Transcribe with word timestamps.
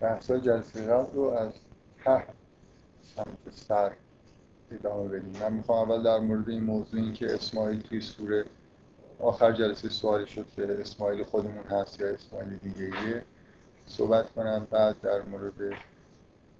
بحثای 0.00 0.40
جلسه 0.40 0.86
قبل 0.86 1.14
رو 1.14 1.22
از 1.22 1.52
ته 2.04 2.24
سمت 3.16 3.54
سر 3.54 3.92
ادامه 4.70 5.08
بدیم. 5.08 5.42
من 5.42 5.52
می‌خوام 5.52 5.90
اول 5.90 6.02
در 6.02 6.18
مورد 6.18 6.48
این 6.48 6.62
موضوع 6.64 7.00
این 7.00 7.12
که 7.12 7.34
اسماعیل 7.34 7.80
توی 7.80 8.00
سوره 8.00 8.44
آخر 9.18 9.52
جلسه 9.52 9.88
سوالی 9.88 10.26
شد 10.26 10.46
که 10.56 10.80
اسماعیل 10.80 11.24
خودمون 11.24 11.64
هست 11.64 12.00
یا 12.00 12.08
اسماعیل 12.08 12.56
دیگه 12.56 12.84
ایه 12.84 13.22
صحبت 13.86 14.32
کنم. 14.32 14.66
بعد 14.70 15.00
در 15.00 15.22
مورد 15.22 15.54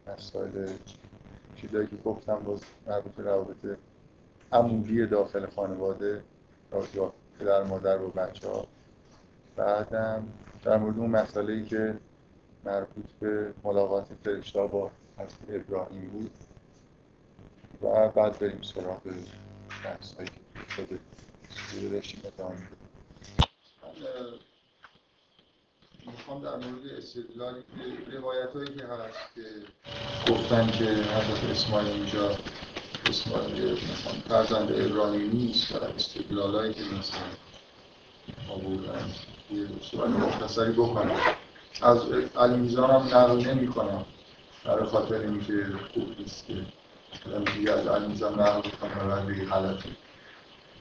مسائل 0.07 0.69
چیزایی 1.57 1.87
که 1.87 1.97
گفتم 1.97 2.39
باز 2.39 2.61
مربوط 2.87 3.19
روابط 3.19 3.79
عمودی 4.53 5.07
داخل 5.07 5.47
خانواده 5.47 6.23
یا 6.95 7.13
پدر 7.39 7.63
مادر 7.63 8.03
و 8.03 8.09
بچه 8.09 8.49
ها 8.49 8.67
بعدم 9.57 10.29
در 10.65 10.77
مورد 10.77 10.99
اون 10.99 11.11
مسئله 11.11 11.53
ای 11.53 11.65
که 11.65 11.95
مربوط 12.65 13.07
به 13.21 13.55
ملاقات 13.65 14.07
فرشتا 14.25 14.67
با 14.67 14.91
حضرت 15.19 15.39
ابراهیم 15.49 16.09
بود. 16.11 16.31
و 17.83 18.09
بعد 18.09 18.39
بریم 18.39 18.63
سراغ 18.63 19.01
بحث 19.85 20.15
هایی 20.15 20.29
که 20.29 20.73
شده 20.77 20.99
سوره 21.51 21.89
داشتیم. 21.89 22.23
ادامه 22.25 22.69
می‌خوام 26.07 26.43
در 26.43 26.57
مورد 26.57 26.87
استدلالی 26.99 27.61
که 27.63 28.17
روایت 28.17 28.53
هایی 28.53 28.75
که 28.75 28.85
هست 28.87 29.35
که 29.35 29.43
گفتن 30.33 30.71
که 30.71 30.85
حضرت 30.85 31.51
اسماعیل 31.51 31.93
اینجا 31.93 32.37
اسماعیل 33.09 33.77
فرزند 34.29 34.73
ابراهیم 34.73 35.31
نیست 35.31 35.73
و 35.73 35.85
استدلال 35.85 36.55
هایی 36.55 36.75
که 36.75 36.81
مثلا 36.81 37.21
آوردن 38.49 39.11
یه 39.51 39.67
سوال 39.83 40.11
مختصری 40.11 40.73
بکنم 40.73 41.21
از 41.83 41.99
علی 42.37 42.57
میزان 42.57 42.91
هم 42.91 43.19
نقل 43.19 43.47
نمی 43.47 43.67
کنم 43.67 44.05
برای 44.65 44.87
خاطر 44.87 45.15
اینکه 45.15 45.67
خوب 45.95 46.19
نیست 46.19 46.47
که 46.47 46.55
دیگه 47.55 47.73
از 47.73 47.87
علی 47.87 48.07
میزان 48.07 48.41
نقل 48.41 48.71
کنم 48.71 49.11
و 49.11 49.27
بگی 49.27 49.45
غلطی 49.45 49.97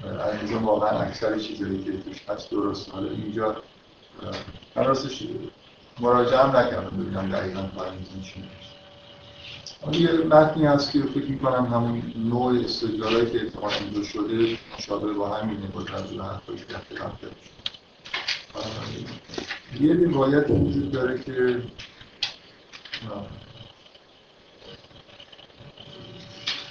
علی 0.03 0.41
میزان 0.41 0.63
واقعا 0.63 0.99
اکثر 0.99 1.39
چیزایی 1.39 1.83
که 1.83 1.91
توش 1.91 2.29
هست 2.29 2.51
درست. 2.51 2.89
حالا 2.89 3.09
اینجا 3.09 3.55
من 4.75 4.85
راستش 4.85 5.23
مراجعه 5.99 6.43
هم 6.43 6.55
نکردم 6.55 6.97
ببینم 6.97 7.29
دقیقا 7.29 7.59
علی 7.59 7.97
میزان 7.97 8.21
چی 8.21 8.49
یه 9.91 10.11
متنی 10.11 10.65
هست 10.65 10.91
که 10.91 11.01
فکر 11.01 11.25
می‌کنم 11.25 11.65
همون 11.65 12.13
نوع 12.15 12.59
استدلالایی 12.63 13.31
که 13.31 13.41
احتمال 13.41 13.73
اینجا 13.73 14.03
شده 14.03 14.57
مشابه 14.77 15.13
با 15.13 15.37
همینه 15.37 15.67
با 15.67 15.83
توجه 15.83 16.17
به 16.17 16.23
حرفایی 16.23 16.59
که 16.59 16.73
رفته 16.73 17.27
یه 19.81 19.93
روایت 19.93 20.49
وجود 20.49 20.91
داره 20.91 21.23
که 21.23 21.61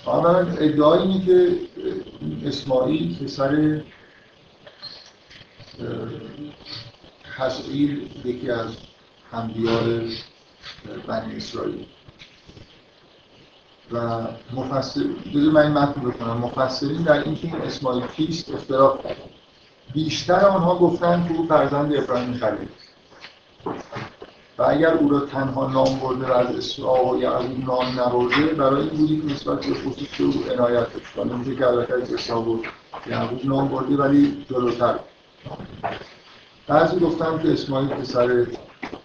اولا 0.06 0.39
ادعای 0.39 0.98
اینه 0.98 1.24
که 1.24 1.58
اسماعیل 2.44 3.24
پسر 3.24 3.80
حسعیل 7.36 8.11
یکی 8.24 8.50
از 8.50 8.77
همدیار 9.33 10.02
بنی 11.06 11.36
اسرائیل. 11.36 11.86
و 13.92 14.27
مفسر 14.52 15.00
من 15.34 15.62
این 15.62 15.72
متن 15.72 16.00
بکنم 16.00 16.36
مفسرین 16.36 17.02
در 17.02 17.22
اینکه 17.22 17.47
این 17.47 17.56
اسماعیل 17.56 18.06
کیست 18.06 18.55
اختلاف 18.55 18.98
بیشتر 19.94 20.47
آنها 20.47 20.78
گفتن 20.78 21.28
که 21.28 21.34
او 21.34 21.47
فرزند 21.47 21.94
ابراهیم 21.94 22.34
خلیل. 22.34 22.69
و 24.59 24.62
اگر 24.62 24.95
او 24.95 25.09
را 25.09 25.20
تنها 25.20 25.69
نام 25.69 25.98
برده 25.98 26.27
و 26.27 26.33
از 26.33 26.56
اسحاق 26.56 27.12
و 27.12 27.22
یعقوب 27.22 27.64
نام 27.67 28.00
نبرده 28.00 28.55
برای 28.55 28.81
این 28.81 28.91
بودی 28.91 29.20
که 29.20 29.34
نسبت 29.34 29.67
به 29.67 29.75
خصوص 29.75 30.20
او 30.20 30.53
عنایت 30.53 30.86
داشت. 31.17 31.33
میشه 31.33 31.56
که 31.56 31.67
البته 31.67 31.95
از 31.95 32.12
اسحاق 32.12 32.48
و 32.48 32.58
یعقوب 33.07 33.41
نام 33.45 33.68
برده 33.68 33.96
ولی 33.96 34.45
جلوتر. 34.51 34.98
بعضی 36.67 37.01
گفتن 37.01 37.42
که 37.42 37.52
اسماعیل 37.52 37.89
پسر 37.89 38.46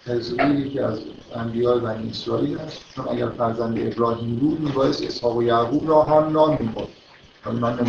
حزقی 0.05 0.53
یکی 0.53 0.79
از 0.79 0.99
انبیاء 1.35 1.79
بنی 1.79 2.09
اسرائیل 2.09 2.57
است. 2.57 2.81
چون 2.95 3.07
اگر 3.07 3.29
فرزند 3.29 3.79
ابراهیم 3.79 4.35
بود 4.35 4.59
میبایست 4.59 5.03
اسحاق 5.03 5.37
و 5.37 5.43
یعقوب 5.43 5.89
را 5.89 6.03
هم 6.03 6.31
نام 6.31 6.57
می‌برد. 6.59 6.87
من 7.45 7.73
نمی‌دونم. 7.73 7.85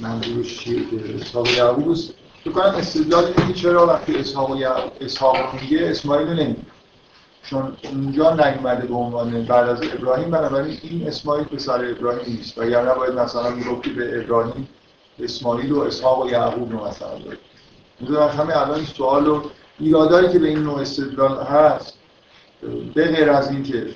منظورش 0.00 0.58
چیه 0.58 0.80
که 0.90 1.14
اسحاق 1.14 1.46
و 1.46 1.50
یعقوب 1.50 1.96
است 2.44 2.52
کنم 2.52 2.74
استدلال 2.74 3.24
اینه 3.24 3.52
که 3.52 3.52
چرا 3.52 3.86
وقتی 3.86 4.16
اسحاق 4.16 4.56
اسحاق 5.00 5.36
میگه 5.62 5.90
اسماعیل 5.90 6.28
رو 6.28 6.34
نمیگه. 6.34 6.60
چون 7.44 7.76
اونجا 7.84 8.34
نیومده 8.34 8.86
به 8.86 8.94
عنوان 8.94 9.44
بعد 9.44 9.68
از 9.68 9.82
ابراهیم 9.82 10.30
بنابراین 10.30 10.78
این 10.82 11.08
اسماعیل 11.08 11.44
پسر 11.44 11.84
ابراهیم 11.84 12.24
نیست. 12.26 12.58
و 12.58 12.64
یا 12.64 12.92
نباید 12.92 13.14
مثلا 13.14 13.50
می‌گفتی 13.50 13.90
به 13.90 14.20
ابراهیم 14.20 14.68
اسماعیل 15.20 15.72
و 15.72 15.80
اسحاق 15.80 16.26
و 16.26 16.30
یعقوب 16.30 16.72
رو 16.72 16.86
مثلا 16.86 17.18
دارید 17.18 17.38
می‌دونم 18.00 18.28
همه 18.28 18.56
الان 18.56 18.84
سوال 18.84 19.28
و 19.28 19.42
ایرادایی 19.80 20.28
که 20.28 20.38
به 20.38 20.48
این 20.48 20.58
نوع 20.58 20.80
استدلال 20.80 21.42
هست 21.42 21.98
به 22.94 23.06
غیر 23.06 23.30
از 23.30 23.50
این 23.50 23.62
که 23.62 23.86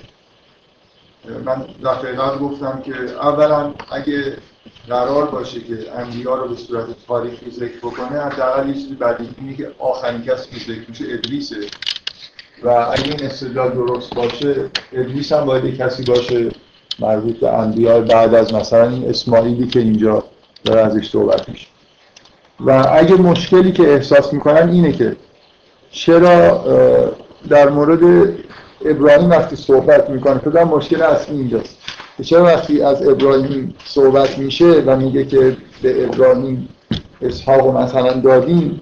من 1.45 1.65
دفعه 1.83 2.37
گفتم 2.37 2.81
که 2.81 2.93
اولا 2.95 3.73
اگه 3.91 4.37
قرار 4.89 5.25
باشه 5.25 5.59
که 5.59 5.77
انبیا 5.97 6.35
رو 6.35 6.49
به 6.49 6.55
صورت 6.55 6.85
تاریخی 7.07 7.51
ذکر 7.51 7.77
بکنه 7.77 8.21
حداقل 8.21 8.69
یه 8.69 8.73
چیزی 8.73 8.97
اینه 9.41 9.55
که 9.55 9.71
آخرین 9.79 10.21
کسی 10.21 10.49
که 10.49 10.59
ذکر 10.59 10.89
میشه 10.89 11.05
ادریسه. 11.09 11.55
و 12.63 12.69
اگه 12.69 13.03
این 13.03 13.23
استدلال 13.23 13.69
درست 13.69 14.15
باشه 14.15 14.55
ادریس 14.93 15.31
هم 15.31 15.45
باید 15.45 15.77
کسی 15.77 16.03
باشه 16.03 16.49
مربوط 16.99 17.39
به 17.39 17.53
انبیا 17.53 18.01
بعد 18.01 18.35
از 18.35 18.53
مثلا 18.53 18.89
این 18.89 19.09
اسماعیلی 19.09 19.67
که 19.67 19.79
اینجا 19.79 20.23
داره 20.63 20.81
ازش 20.81 21.09
صحبت 21.09 21.49
میشه. 21.49 21.67
و 22.59 22.87
اگه 22.91 23.15
مشکلی 23.15 23.71
که 23.71 23.93
احساس 23.93 24.33
می‌کنن 24.33 24.69
اینه 24.69 24.91
که 24.91 25.15
چرا 25.91 26.63
در 27.49 27.69
مورد 27.69 28.33
ابراهیم 28.85 29.29
وقتی 29.29 29.55
صحبت 29.55 30.09
می‌کنه 30.09 30.39
خدا 30.39 30.65
مشکل 30.65 31.01
اصلی 31.01 31.37
اینجاست. 31.37 31.77
چرا 32.23 32.43
وقتی 32.43 32.81
از 32.81 33.07
ابراهیم 33.07 33.75
صحبت 33.85 34.37
میشه 34.37 34.83
و 34.85 34.97
میگه 34.97 35.25
که 35.25 35.57
به 35.81 36.05
ابراهیم 36.05 36.69
اسحاق 37.21 37.77
مثلا 37.77 38.13
دادیم 38.13 38.79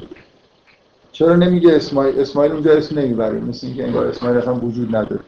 چرا 1.12 1.35
نمیگه 1.35 1.73
اسماعیل؟ 1.73 2.19
اسماعیل 2.19 2.51
اونجا 2.51 2.72
اسم 2.72 3.00
نمی‌بره 3.00 3.40
مثل 3.40 3.68
اینکه 3.68 3.84
انگار 3.84 4.07
اسماعیل 4.07 4.38
اصلا 4.38 4.56
وجود 4.56 4.96
نداره. 4.96 5.22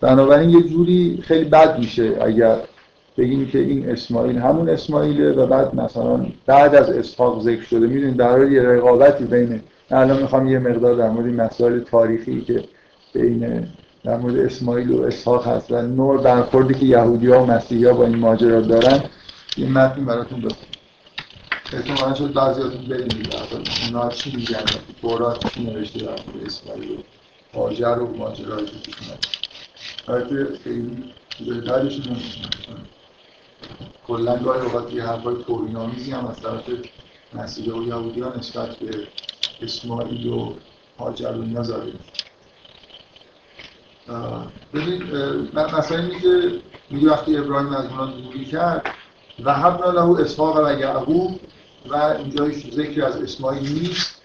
بنابراین 0.00 0.50
یه 0.50 0.62
جوری 0.62 1.22
خیلی 1.22 1.44
بد 1.44 1.78
میشه 1.78 2.18
اگر 2.20 2.56
بگیم 3.18 3.46
که 3.46 3.58
این 3.58 3.90
اسماعیل 3.90 4.38
همون 4.38 4.68
اسماعیله 4.68 5.32
و 5.32 5.46
بعد 5.46 5.74
مثلا 5.74 6.26
بعد 6.46 6.74
از 6.74 6.90
اسحاق 6.90 7.42
ذکر 7.42 7.62
شده. 7.62 7.86
می‌دونید 7.86 8.16
در 8.16 8.30
حال 8.30 8.52
یه 8.52 8.62
رقابتی 8.62 9.24
بین 9.24 9.60
الان 9.90 10.22
می‌خوام 10.22 10.46
یه 10.46 10.58
مقدار 10.58 10.94
در 10.94 11.10
مورد 11.10 11.26
مسائل 11.26 11.80
تاریخی 11.80 12.40
که 12.40 12.64
بین 13.12 13.66
در 14.06 14.16
مورد 14.16 14.36
اسماعیل 14.36 14.90
و 14.90 15.02
اسحاق 15.02 15.46
هست 15.46 15.72
و 15.72 15.82
نوع 15.82 16.22
برخوردی 16.22 16.74
که 16.74 16.86
یهودی 16.86 17.26
ها 17.26 17.42
و 17.42 17.46
مسیحی 17.46 17.84
ها 17.84 17.92
با 17.92 18.04
این 18.04 18.18
ماجرا 18.18 18.60
دارن 18.60 19.00
این 19.56 19.72
متن 19.72 20.04
براتون 20.04 20.40
بخونم. 20.40 20.70
احتمالا 21.72 22.14
شد 22.14 22.32
بعضیاتون 22.32 22.84
بریم 22.88 23.30
اونا 23.86 24.08
چی 24.08 24.36
میگن؟ 24.36 24.64
تورات 25.02 25.54
چی 25.54 25.64
نوشته؟ 25.64 25.98
در 25.98 26.06
مورد 26.06 26.46
اسماعیل 26.46 26.90
و 26.90 27.58
هاجر 27.58 27.98
و 27.98 28.16
ماجرای 28.16 28.64
که 28.64 28.72
پیش 28.84 28.94
اومد 29.00 29.26
البته 30.08 30.58
خیلی 30.64 31.04
بهترش 31.46 32.00
کلا 34.06 34.36
گاهی 34.36 34.60
اوقات 34.60 34.92
یه 34.92 35.02
حرفای 35.02 35.36
توهین‌آمیزی 35.46 36.10
هم 36.10 36.26
از 36.26 36.36
طرف 36.42 36.62
مسیحی 37.34 37.70
و 37.70 37.82
یهودی 37.82 38.20
ها 38.20 38.32
نسبت 38.38 38.76
به 38.76 38.90
اسماعیل 39.62 40.26
و 40.26 40.52
هاجر 40.98 41.32
و 41.32 41.42
اینا 41.42 41.62
زده. 41.62 41.92
ببین 44.74 45.02
مثلا 45.54 45.98
اینه 45.98 46.20
که 46.20 46.60
میگه 46.90 47.10
وقتی 47.10 47.36
ابراهیم 47.36 47.72
از 47.72 47.84
اونا 47.84 48.06
دوری 48.06 48.44
کرد 48.44 48.90
و 49.44 49.54
حبنا 49.54 49.90
له 49.90 50.20
اسحاق 50.20 50.66
و 50.66 50.80
یعقوب 50.80 51.40
و 51.88 51.94
اینجا 51.96 52.48
ذکر 52.72 53.04
از 53.04 53.16
اسماعیل 53.16 53.72
نیست 53.72 54.22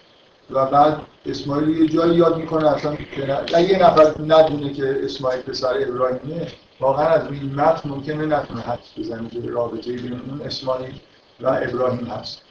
و 0.50 0.66
بعد 0.66 1.00
اسماعیل 1.26 1.68
یه 1.68 1.88
جایی 1.88 2.14
یاد 2.14 2.36
می‌کنه 2.36 2.68
اصلا 2.68 2.96
اگه 3.54 3.68
یه 3.68 3.78
نفر 3.78 4.14
ندونه 4.20 4.72
که 4.72 5.00
اسماعیل 5.04 5.42
پسر 5.42 5.74
ابراهیمه 5.88 6.46
واقعا 6.80 7.06
از 7.06 7.32
این 7.32 7.54
متن 7.54 7.88
ممکنه 7.88 8.26
نتونه 8.26 8.60
حدس 8.60 8.98
بزنه 8.98 9.28
که 9.28 9.40
رابطه 9.50 9.92
بین 9.92 10.12
اون 10.12 10.42
اسماعیل 10.44 10.94
و 11.40 11.48
ابراهیم 11.48 12.06
هست. 12.06 12.42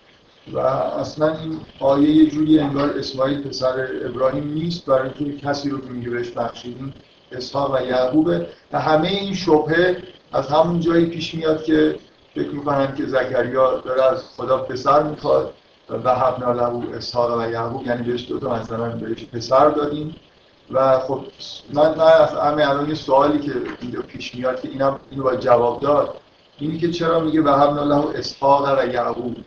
و 0.54 0.60
اصلا 0.60 1.38
این 1.38 1.60
آیه 1.80 2.10
یه 2.10 2.30
جوری 2.30 2.60
انگار 2.60 2.90
اسماعیل 2.90 3.42
پسر 3.42 3.88
ابراهیم 4.06 4.54
نیست 4.54 4.86
برای 4.86 5.10
اینکه 5.20 5.48
کسی 5.48 5.70
رو 5.70 5.82
که 5.82 5.90
میگه 5.90 6.10
بهش 6.10 6.30
بخشیدیم 6.30 6.94
اسحاق 7.32 7.76
و 7.76 7.86
یعقوبه 7.86 8.48
و 8.72 8.80
همه 8.80 9.08
این 9.08 9.36
شبهه 9.36 9.98
از 10.34 10.48
همون 10.48 10.80
جایی 10.80 11.06
پیش 11.06 11.36
میاد 11.36 11.64
که 11.64 11.96
فکر 12.36 12.50
می‌کنن 12.50 12.96
که 12.96 13.06
زکریا 13.06 13.78
داره 13.78 14.04
از 14.04 14.24
خدا 14.38 14.58
پسر 14.58 15.04
می‌خواد 15.04 15.54
و 16.04 16.16
حبنا 16.16 16.52
له 16.52 16.96
اسحاق 16.96 17.40
و 17.40 17.52
یعقوب 17.52 17.88
یعنی 17.88 18.04
بهش 18.04 18.28
دو 18.28 18.40
تا 18.40 18.56
مثلا 18.56 18.90
بهش 18.90 19.26
پسر 19.26 19.70
دادیم. 19.70 20.16
و 20.72 21.00
خب 21.00 21.22
من 21.74 21.96
من 21.96 22.28
همه 22.44 22.70
الان 22.70 22.90
یه 22.90 22.96
سوالی 22.96 23.40
که 23.40 23.54
اینجا 23.82 24.02
پیش 24.02 24.36
میاد 24.36 24.62
که 24.62 24.70
اینم 24.70 25.00
اینو 25.10 25.24
باید 25.24 25.40
جواب 25.40 25.82
داد. 25.82 26.18
اینی 26.60 26.78
که 26.78 26.92
چرا 26.92 27.20
میگه 27.20 27.42
به 27.42 27.52
هم 27.52 27.80
الله 27.80 28.06
اسحاق 28.16 28.80
و 28.80 28.88
یعقوب؟ 28.88 29.38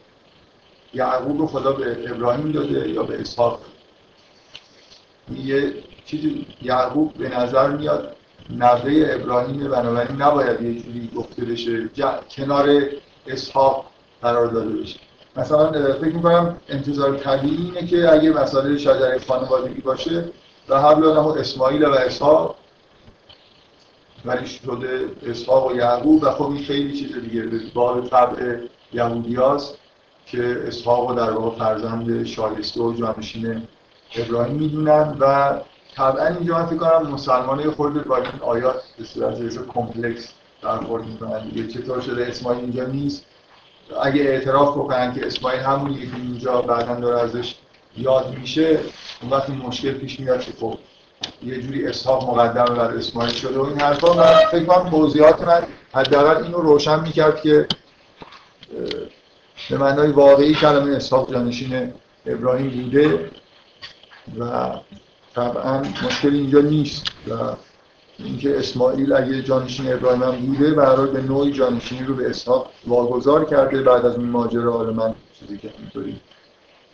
یعقوب 0.95 1.41
رو 1.41 1.47
خدا 1.47 1.73
به 1.73 2.11
ابراهیم 2.11 2.53
داده 2.53 2.89
یا 2.89 3.03
به 3.03 3.21
اسحاق؟ 3.21 3.61
یه 5.45 5.75
چیزی 6.07 6.47
یعقوب 6.63 7.15
به 7.15 7.39
نظر 7.39 7.71
میاد 7.71 8.17
نوه 8.51 9.07
ابراهیم 9.11 9.69
بنابراین 9.69 10.23
نباید 10.23 10.63
یه 10.63 10.83
جوری 10.83 11.11
گفته 11.17 11.45
بشه 11.45 11.89
کنار 12.37 12.69
اسحاق 13.27 13.85
قرار 14.23 14.47
داده 14.47 14.77
بشه. 14.77 15.01
مثلا 15.37 15.73
فکر 15.93 16.15
می‌کنم 16.15 16.57
انتظار 16.69 17.17
طبیعی 17.17 17.57
اینه 17.57 17.87
که 17.87 18.13
اگه 18.13 18.31
مسئله 18.31 18.79
شجره 18.79 19.19
خانوادگی 19.19 19.81
باشه 19.81 20.25
و 20.69 20.81
حبل 20.81 21.03
له 21.03 21.27
اسماعیل 21.41 21.85
و 21.85 21.93
اسحاق 21.93 22.57
ولی 24.25 24.47
شده 24.47 25.09
اسحاق 25.27 25.73
و 25.73 25.77
یعقوب 25.77 26.23
و 26.23 26.31
خب 26.31 26.47
این 26.47 26.65
خیلی 26.65 26.99
چیز 26.99 27.19
دیگه 27.19 27.43
به 27.43 27.61
باب 27.75 28.09
طبع 28.09 28.57
یهودیاست 28.93 29.79
که 30.27 30.63
اسحاق 30.67 31.11
و 31.11 31.15
در 31.15 31.31
واقع 31.31 31.59
فرزند 31.59 32.25
شایسته 32.25 32.83
و 32.83 32.93
جانشین 32.93 33.63
ابراهیم 34.17 34.57
می‌دونن 34.57 35.17
و 35.21 35.55
طبعا 35.97 36.27
اینجا 36.27 36.59
من 36.59 36.67
فکر 36.67 36.77
کنم 36.77 37.11
مسلمان 37.11 37.71
خود 37.71 38.05
با 38.05 38.17
این 38.17 38.27
آیات 38.41 38.83
به 38.99 39.05
صورت 39.05 39.67
کمپلکس 39.67 40.33
برخورد 40.63 41.07
می‌کنن 41.07 41.49
دیگه. 41.49 41.69
چطور 41.69 42.01
شده؟ 42.01 42.27
اسماعیل 42.27 42.61
اینجا 42.61 42.85
نیست. 42.85 43.25
اگه 44.03 44.23
اعتراف 44.23 44.77
بکنن 44.77 45.15
که 45.15 45.27
اسماعیل 45.27 45.61
همونی 45.61 45.95
که 45.95 46.17
اینجا 46.17 46.63
بعدا 46.63 46.95
داره 46.95 47.21
ازش 47.21 47.55
یاد 47.97 48.39
میشه 48.39 48.81
اون 49.23 49.31
وقت 49.31 49.51
مشکل 49.51 49.93
پیش 49.93 50.21
میاد 50.21 50.41
که 50.41 50.53
خب 50.61 50.79
یه 51.43 51.63
جوری 51.63 51.87
اسحاق 51.87 52.31
مقدم 52.31 52.75
بر 52.75 52.91
اسماعیل 52.97 53.33
شده 53.35 53.59
و 53.59 53.63
این 53.63 53.81
حرفا. 53.81 54.15
من 54.15 54.35
فکر 54.51 54.65
کنم 54.65 54.91
توضیحات 54.91 55.43
من 55.43 55.63
حداقل 55.95 56.43
اینو 56.43 56.59
روشن 56.59 57.01
می‌کرد 57.01 57.41
که 57.41 57.67
به 59.71 59.79
معنای 59.79 60.09
واقعی 60.09 60.55
کلمه 60.55 60.97
اسحاق 60.97 61.33
جانشین 61.33 61.93
ابراهیم 62.27 62.71
بوده 62.71 63.31
و 64.39 64.71
طبعا 65.35 65.83
مشکل 66.07 66.35
اینجا 66.35 66.61
نیست. 66.61 67.05
و 67.31 67.35
اینکه 68.19 68.59
اسماعیل 68.59 69.13
اگه 69.13 69.43
جانشین 69.43 69.93
ابراهیم 69.93 70.23
هم 70.23 70.47
بوده 70.47 70.75
برای 70.75 71.11
به 71.11 71.23
نوعی 71.23 71.53
جانشینی 71.53 72.07
رو 72.07 72.15
به 72.15 72.31
اسحاق 72.31 72.71
واگذار 72.87 73.45
کرده. 73.45 73.83
بعد 73.83 74.07
از 74.07 74.17
این 74.17 74.29
ماجرا 74.29 74.73
حالا 74.73 74.93
من 74.93 75.15
چیزی 75.41 75.59
که 75.59 75.71
اینطوری 75.79 76.21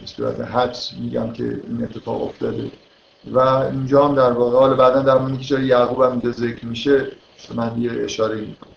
به 0.01 0.07
صورت 0.07 0.41
حدس 0.41 0.93
میگم 1.01 1.33
که 1.33 1.45
این 1.45 1.83
اتفاق 1.83 2.23
افتاده. 2.23 2.71
و 3.33 3.39
اینجا 3.39 4.09
هم 4.09 4.15
در 4.15 4.33
واقع 4.33 4.59
حالا 4.59 4.75
بعدا 4.75 5.03
در 5.03 5.19
مورد 5.19 5.41
که 5.41 5.61
یعقوب 5.61 6.03
هم 6.03 6.33
ذکر 6.33 6.67
میشه 6.67 7.07
من 7.55 7.73
یه 7.79 7.93
اشاره 7.93 8.37
می‌کنم 8.37 8.71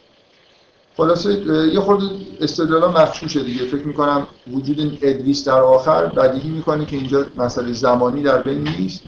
خلاصه 0.97 1.33
یه 1.73 1.79
خورده 1.79 2.05
استدلالا 2.41 2.91
مخشوشه 2.91 3.43
دیگه. 3.43 3.65
فکر 3.65 3.87
می‌کنم 3.87 4.27
وجود 4.51 4.79
این 4.79 4.97
ادریس 5.01 5.47
در 5.47 5.61
آخر 5.61 6.05
بدیهی 6.05 6.49
می‌کنه 6.49 6.85
که 6.85 6.95
اینجا 6.95 7.25
مسئله 7.37 7.73
زمانی 7.73 8.23
در 8.23 8.41
بین 8.41 8.67
نیست. 8.67 9.03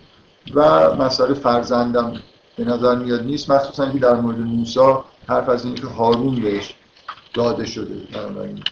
و 0.53 0.94
مسئله 0.95 1.33
فرزندم 1.33 2.21
به 2.57 2.65
نظر 2.65 2.95
میاد 2.95 3.24
نیست 3.24 3.51
مخصوصا 3.51 3.92
که 3.92 4.00
در 4.00 4.15
مورد 4.15 4.39
موسی 4.39 4.80
حرف 5.27 5.50
از 5.50 5.65
اینکه 5.65 5.88
هارون 5.88 6.36
بهش 6.36 6.75
داده 7.33 7.65
شده. 7.65 7.95
بنابراین 8.13 8.63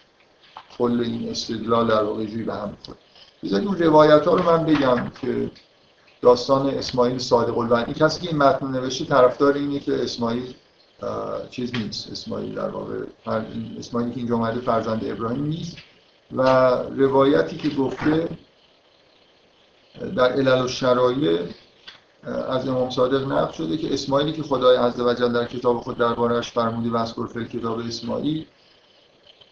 کل 0.77 1.01
این 1.01 1.29
استدلال 1.29 1.87
در 1.87 2.03
واقع 2.03 2.25
جوی 2.25 2.43
به 2.43 2.53
هم 2.53 2.77
خود 2.85 2.97
بذارید 3.43 3.67
اون 3.67 3.77
روایت 3.77 4.25
ها 4.25 4.35
رو 4.35 4.43
من 4.43 4.65
بگم 4.65 5.11
که 5.21 5.51
داستان 6.21 6.69
اسماعیل 6.69 7.17
صادق 7.17 7.57
الوعد. 7.57 7.97
کسی 7.97 8.21
که 8.21 8.27
این 8.27 8.37
متن 8.37 8.67
نوشته 8.67 9.05
طرفدار 9.05 9.53
اینه 9.53 9.79
که 9.79 10.03
اسماعیل 10.03 10.53
چیز 11.49 11.75
نیست. 11.75 12.11
اسماعیل 12.11 12.55
در 12.55 12.69
واقع 12.69 12.93
اسماعیلی 13.79 14.11
که 14.11 14.17
اینجا 14.17 14.35
اومده 14.35 14.59
فرزند 14.59 15.05
ابراهیم 15.05 15.45
نیست. 15.45 15.77
و 16.35 16.41
روایتی 16.97 17.57
که 17.57 17.69
گفته 17.69 18.29
در 20.15 20.31
علل 20.31 20.65
و 20.65 20.67
شرایع 20.67 21.39
از 22.25 22.67
امام 22.67 22.89
صادق 22.89 23.31
نقل 23.31 23.51
شده 23.51 23.77
که 23.77 23.93
اسماعیلی 23.93 24.33
که 24.33 24.43
خدای 24.43 24.77
عزوجل 24.77 25.33
در 25.33 25.45
کتاب 25.45 25.77
خود 25.77 25.97
دربارهش 25.97 26.51
فرموده 26.51 26.89
و 26.89 26.95
از 26.95 27.15
کتاب 27.53 27.79
اسماعیل 27.79 28.45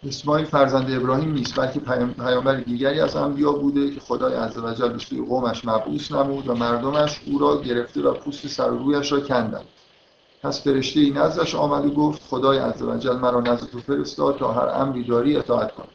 اسماعیل 0.08 0.46
فرزند 0.46 0.92
ابراهیم 0.92 1.34
نیست 1.34 1.60
بلکه 1.60 1.80
پیامبر 2.18 2.56
دیگری 2.56 3.00
از 3.00 3.16
انبیا 3.16 3.52
بوده 3.52 3.92
که 3.92 4.00
خدای 4.00 4.34
عزوجل 4.34 4.88
به 4.88 5.00
سوی 5.00 5.26
قومش 5.26 5.66
مبعوث 5.66 6.12
نمود 6.12 6.48
و 6.48 6.54
مردمش 6.54 7.22
او 7.26 7.40
را 7.40 7.62
گرفته 7.62 8.02
و 8.02 8.14
پوست 8.14 8.48
سر 8.48 8.72
و 8.72 8.78
رویش 8.78 9.12
را 9.12 9.20
کندند. 9.20 9.66
پس 10.44 10.64
فرشته 10.64 11.00
این 11.00 11.18
نزدش 11.18 11.56
آمد 11.56 11.86
و 11.86 11.90
گفت 11.90 12.22
خدای 12.30 12.58
عزوجل 12.58 13.16
مرا 13.16 13.42
نزد 13.42 13.68
تو 13.68 13.80
فرستاد 13.80 14.38
تا 14.38 14.52
هر 14.54 14.82
امری 14.82 15.04
داری 15.04 15.38
اطاعت 15.38 15.72
کنم 15.72 15.88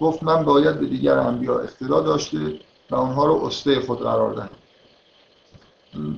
گفت 0.00 0.22
من 0.22 0.44
باید 0.44 0.80
به 0.80 0.86
دیگر 0.86 1.18
انبیا 1.18 1.58
اقتدا 1.58 2.00
داشته 2.00 2.38
و 2.90 2.94
اونها 2.94 3.26
رو 3.26 3.44
استه 3.44 3.80
خود 3.80 3.98
قرار 3.98 4.34
دهم. 4.34 4.48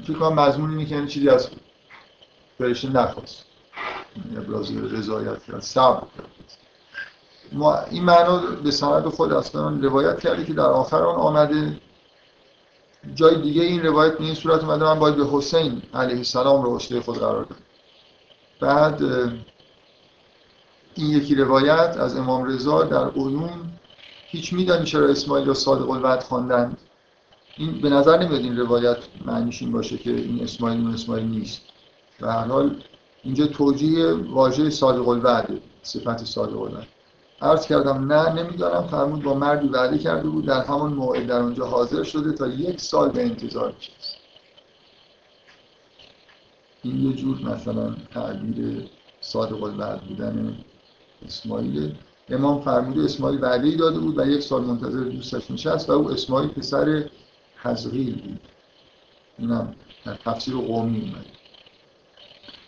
فکر 0.07 0.19
کنم 0.19 0.41
مضمون 0.41 0.71
اینه 0.71 0.85
که 0.85 1.07
چیزی 1.07 1.29
از 1.29 1.49
فرشته 2.59 2.89
نخواست. 2.89 3.45
ابراز 4.37 4.77
رضایت 4.77 5.45
کرد 5.45 5.61
صبر 5.61 6.03
ما 7.53 7.79
این 7.81 8.05
معنا 8.05 8.39
به 8.39 8.71
سند 8.71 9.05
خود 9.05 9.33
اصلا 9.33 9.69
روایت 9.69 10.21
کرده 10.21 10.45
که 10.45 10.53
در 10.53 10.67
آخر 10.67 11.03
آن 11.03 11.17
آمده. 11.17 11.81
جای 13.15 13.43
دیگه 13.43 13.63
این 13.63 13.83
روایت 13.83 14.19
به 14.19 14.25
این 14.25 14.35
صورت 14.35 14.65
اومده 14.65 14.85
من 14.85 14.99
باید 14.99 15.17
به 15.17 15.27
حسین 15.33 15.83
علیه 15.95 16.17
السلام 16.17 16.63
رو 16.63 16.71
استه 16.71 17.01
خود 17.01 17.19
قرار 17.19 17.45
داد 17.45 17.59
بعد 18.61 19.03
این 20.95 21.11
یکی 21.11 21.35
روایت 21.35 21.97
از 21.99 22.17
امام 22.17 22.45
رضا 22.45 22.83
در 22.83 23.11
عیون 23.11 23.73
هیچ 24.27 24.53
میدانی 24.53 24.85
چرا 24.85 25.09
اسماعیل 25.09 25.47
را 25.47 25.55
صادق 25.55 25.91
الوعد 25.91 26.23
خواندند. 26.23 26.79
این 27.57 27.81
به 27.81 27.91
نظر 27.91 28.19
نمیاد 28.23 28.41
این 28.41 28.57
روایت 28.57 28.99
معنیش 29.27 29.63
این 29.63 29.73
باشه 29.73 29.99
که 29.99 30.11
این 30.11 30.43
اسماعیل 30.43 30.81
اون 30.81 30.95
اسماعیل 30.95 31.27
نیست. 31.27 31.61
و 32.21 32.33
هر 32.33 32.47
حال 32.47 32.83
اینجا 33.23 33.47
توجیه 33.47 34.13
واژه 34.13 34.71
صادق 34.71 35.09
الوعد 35.09 35.49
صفت 35.83 36.25
صادق 36.25 36.61
الوعد. 36.61 36.87
عرض 37.43 37.67
کردم 37.67 38.13
نه 38.13 38.33
نمی‌دانم. 38.33 38.87
فرمود 38.87 39.23
با 39.23 39.35
مردی 39.35 39.69
وعده 39.69 39.99
کرده 39.99 40.29
بود 40.29 40.47
در 40.47 40.65
همان 40.65 40.93
موعد 40.93 41.27
در 41.27 41.41
اونجا 41.41 41.67
حاضر 41.67 42.03
شده 42.03 42.33
تا 42.33 42.47
یک 42.47 42.81
سال 42.81 43.11
به 43.11 43.23
انتظار 43.23 43.75
نشست 43.79 44.17
این 46.83 47.11
یه 47.11 47.17
جور 47.17 47.41
مثلا 47.43 47.95
تعبیر 48.15 48.89
صادق 49.21 49.63
الوعد 49.63 50.01
بودن 50.01 50.57
اسماعیل. 51.27 51.95
امام 52.31 52.61
فرموده 52.61 53.05
اسماعیل 53.05 53.41
وعده 53.41 53.77
داده 53.77 53.99
بود 53.99 54.19
و 54.19 54.27
یک 54.27 54.43
سال 54.43 54.63
منتظر 54.63 55.05
دوستش 55.05 55.51
نشست 55.51 55.91
و 55.91 55.93
او 55.93 56.11
اسماعیل 56.11 56.49
پسر 56.49 57.05
حزقیل 57.65 58.15
بود 58.23 58.41
اینم 59.39 59.75
در 60.05 60.15
تفسیر 60.15 60.55
قومی 60.55 61.01
اومده. 61.01 61.31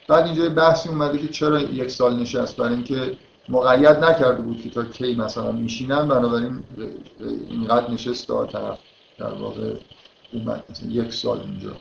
بعد 0.08 0.26
اینجا 0.26 0.48
بحثی 0.48 0.88
اومده 0.88 1.18
که 1.18 1.28
چرا 1.28 1.60
یک 1.60 1.90
سال 1.90 2.16
نشست؟ 2.16 2.56
برای 2.56 2.74
اینکه 2.74 3.16
مقید 3.48 4.04
نکرده 4.04 4.42
بود 4.42 4.62
که 4.62 4.70
تا 4.70 4.84
کی 4.84 5.14
مثلا 5.14 5.52
میشینن 5.52 6.08
بنابراین 6.08 6.64
اینقدر 7.50 7.90
نشست 7.90 8.28
دار 8.28 8.46
طرف 8.46 8.78
در 9.18 9.32
واقع 9.32 9.74
اومد. 10.32 10.64
مثلا 10.70 10.90
یک 10.90 11.12
سال 11.12 11.40
اینجا. 11.40 11.76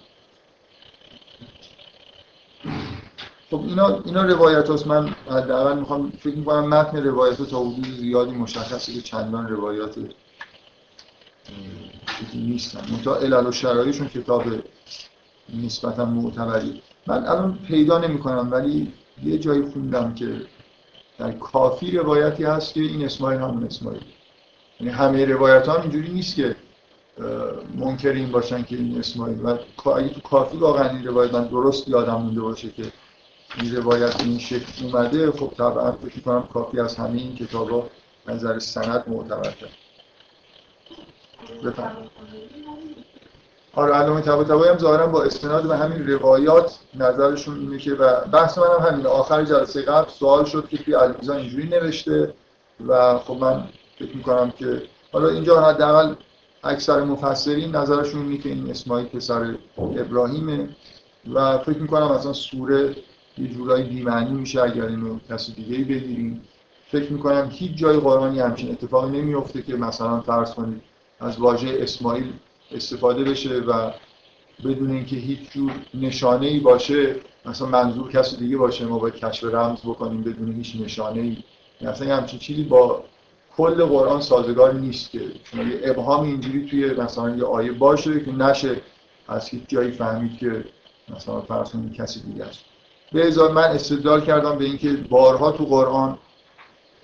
خب 3.51 3.61
اینا 3.67 4.01
اینا 4.05 4.23
روایت 4.23 4.69
هست 4.69 4.87
من 4.87 5.15
حداقل 5.29 5.79
می‌خوام 5.79 6.11
فکر 6.19 6.35
می‌کنم 6.35 6.69
متن 6.69 7.03
روایت 7.03 7.41
تا 7.41 7.59
حدود 7.59 7.85
زیادی 7.85 8.31
مشخصه 8.31 8.93
که 8.93 9.01
چندان 9.01 9.47
روایات 12.19 12.35
نیستن. 12.35 12.81
منتها 12.91 13.15
علل 13.15 13.47
و 13.47 13.51
شرایشون 13.51 14.07
کتاب 14.07 14.43
نسبتا 15.63 16.05
معتبری. 16.05 16.81
من 17.07 17.27
الان 17.27 17.59
پیدا 17.67 17.97
نمی 17.97 18.19
کنم 18.19 18.51
ولی 18.51 18.93
یه 19.23 19.37
جایی 19.37 19.61
خوندم 19.61 20.13
که 20.13 20.41
در 21.17 21.31
کافی 21.31 21.91
روایتی 21.91 22.43
هست 22.43 22.73
که 22.73 22.81
این 22.81 23.05
اسماعیل 23.05 23.41
همون 23.41 23.63
اسماعیل. 23.63 24.03
یعنی 24.79 24.93
همه 24.93 25.25
روایت 25.25 25.67
ها 25.67 25.81
اینجوری 25.81 26.11
نیست 26.11 26.35
که 26.35 26.55
منکر 27.75 28.09
این 28.09 28.31
باشن 28.31 28.63
که 28.63 28.75
این 28.75 28.99
اسماعیل. 28.99 29.41
و 29.41 29.57
اگه 29.89 30.09
تو 30.09 30.21
کافی 30.21 30.57
واقعا 30.57 30.89
این 30.89 31.07
روایت 31.07 31.33
من 31.33 31.47
درست 31.47 31.87
یادم 31.87 32.21
مونده 32.21 32.41
باشه 32.41 32.69
که 32.69 32.83
این 33.61 33.75
روایت 33.75 34.21
این 34.21 34.39
شکل 34.39 34.85
اومده 34.85 35.31
خب 35.31 35.53
طبعا 35.57 35.91
فکر 35.91 36.19
کنم 36.19 36.49
کافی 36.53 36.79
از 36.79 36.95
همه 36.95 37.17
این 37.17 37.35
کتاب 37.35 37.69
ها 37.69 37.89
نظر 38.27 38.59
سند 38.59 39.03
معتبر 39.07 39.51
کرد 39.51 39.84
بفهم 41.65 41.91
آره 43.75 43.93
علامه 43.93 44.21
طباطبایی 44.21 44.71
هم 44.71 44.77
ظاهرا 44.77 45.07
با 45.07 45.23
استناد 45.23 45.67
به 45.67 45.77
همین 45.77 46.07
روایات 46.07 46.79
نظرشون 46.93 47.59
اینه 47.59 47.77
که 47.77 47.93
و 47.93 48.21
بحث 48.25 48.57
هم 48.57 48.87
همین 48.87 49.05
آخر 49.05 49.43
جلسه 49.43 49.81
قبل 49.81 50.09
سوال 50.09 50.45
شد 50.45 50.67
که 50.67 50.77
توی 50.77 50.93
علیزا 50.93 51.35
اینجوری 51.35 51.67
نوشته 51.67 52.33
و 52.87 53.17
خب 53.17 53.33
من 53.33 53.63
فکر 53.99 54.15
می‌کنم 54.15 54.51
که 54.51 54.81
حالا 55.11 55.29
اینجا 55.29 55.61
حداقل 55.61 56.13
اکثر 56.63 57.03
مفسرین 57.03 57.75
نظرشون 57.75 58.21
اینه 58.21 58.37
که 58.37 58.49
این 58.49 58.69
اسماعیل 58.69 59.07
پسر 59.07 59.55
ابراهیمه 59.77 60.69
و 61.33 61.57
فکر 61.57 61.77
می‌کنم 61.77 62.11
مثلا 62.11 62.33
سوره 62.33 62.95
یه 63.37 63.47
جورایی 63.47 63.83
بیمعنی 63.83 64.31
میشه 64.31 64.61
اگر 64.61 64.85
اینو 64.85 65.19
کسی 65.29 65.53
دیگه 65.53 65.77
بگیریم. 65.77 66.41
فکر 66.91 67.13
می‌کنم 67.13 67.49
هیچ 67.51 67.77
جای 67.77 67.97
قرآنی 67.97 68.39
همچین 68.39 68.71
اتفاقی 68.71 69.21
نمیفته 69.21 69.61
که 69.61 69.75
مثلا 69.75 70.21
فرض 70.21 70.53
کنید 70.53 70.81
از 71.19 71.39
واژه 71.39 71.77
اسماعیل 71.79 72.33
استفاده 72.71 73.23
بشه 73.23 73.59
و 73.59 73.91
بدون 74.65 74.91
اینکه 74.91 75.15
هیچ 75.15 75.51
جور 75.51 75.71
نشانه 75.93 76.47
ای 76.47 76.59
باشه 76.59 77.15
مثلا 77.45 77.67
منظور 77.67 78.11
کسی 78.11 78.37
دیگه 78.37 78.57
باشه 78.57 78.85
ما 78.85 78.99
باید 78.99 79.15
کشف 79.15 79.43
رمز 79.43 79.79
بکنیم 79.79 80.23
بدون 80.23 80.53
هیچ 80.53 80.75
نشانه 80.81 81.21
ای 81.21 81.37
مثلا 81.81 82.17
همچین 82.17 82.39
چیزی 82.39 82.63
با 82.63 83.03
کل 83.57 83.85
قرآن 83.85 84.21
سازگار 84.21 84.73
نیست 84.73 85.11
که 85.11 85.19
یه 85.19 85.81
ابهام 85.83 86.23
اینجوری 86.23 86.65
توی 86.69 86.93
مثلا 86.93 87.35
یه 87.35 87.43
آیه 87.43 87.71
باشه 87.71 88.19
که 88.25 88.31
نشه. 88.31 88.81
از 89.27 89.49
هیچ 89.49 89.61
جایی 89.67 89.91
فهمید 89.91 90.37
که 90.37 90.65
مثلا 91.15 91.41
کنید 91.41 91.93
کسی 91.93 92.19
دیگه 92.19 92.45
است. 92.45 92.59
به 93.13 93.27
ازای 93.27 93.51
من 93.51 93.63
استدلال 93.63 94.21
کردم 94.21 94.57
به 94.57 94.65
اینکه 94.65 94.93
بارها 94.93 95.51
تو 95.51 95.65
قرآن 95.65 96.17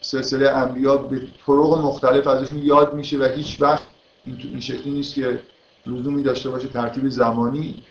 سلسله 0.02 0.50
انبیا 0.50 0.98
به 0.98 1.22
طرق 1.48 1.78
مختلف 1.78 2.28
ازشون 2.28 2.58
یاد 2.58 2.94
میشه 2.94 3.18
و 3.18 3.24
هیچ 3.24 3.62
وقت 3.62 3.84
این 4.26 4.60
شکلی 4.60 4.92
نیست 4.92 5.14
که 5.14 5.40
لزومی 5.86 6.24
داشته 6.24 6.50
باشه 6.50 6.68
ترتیب 6.68 7.10
زمانی 7.10 7.84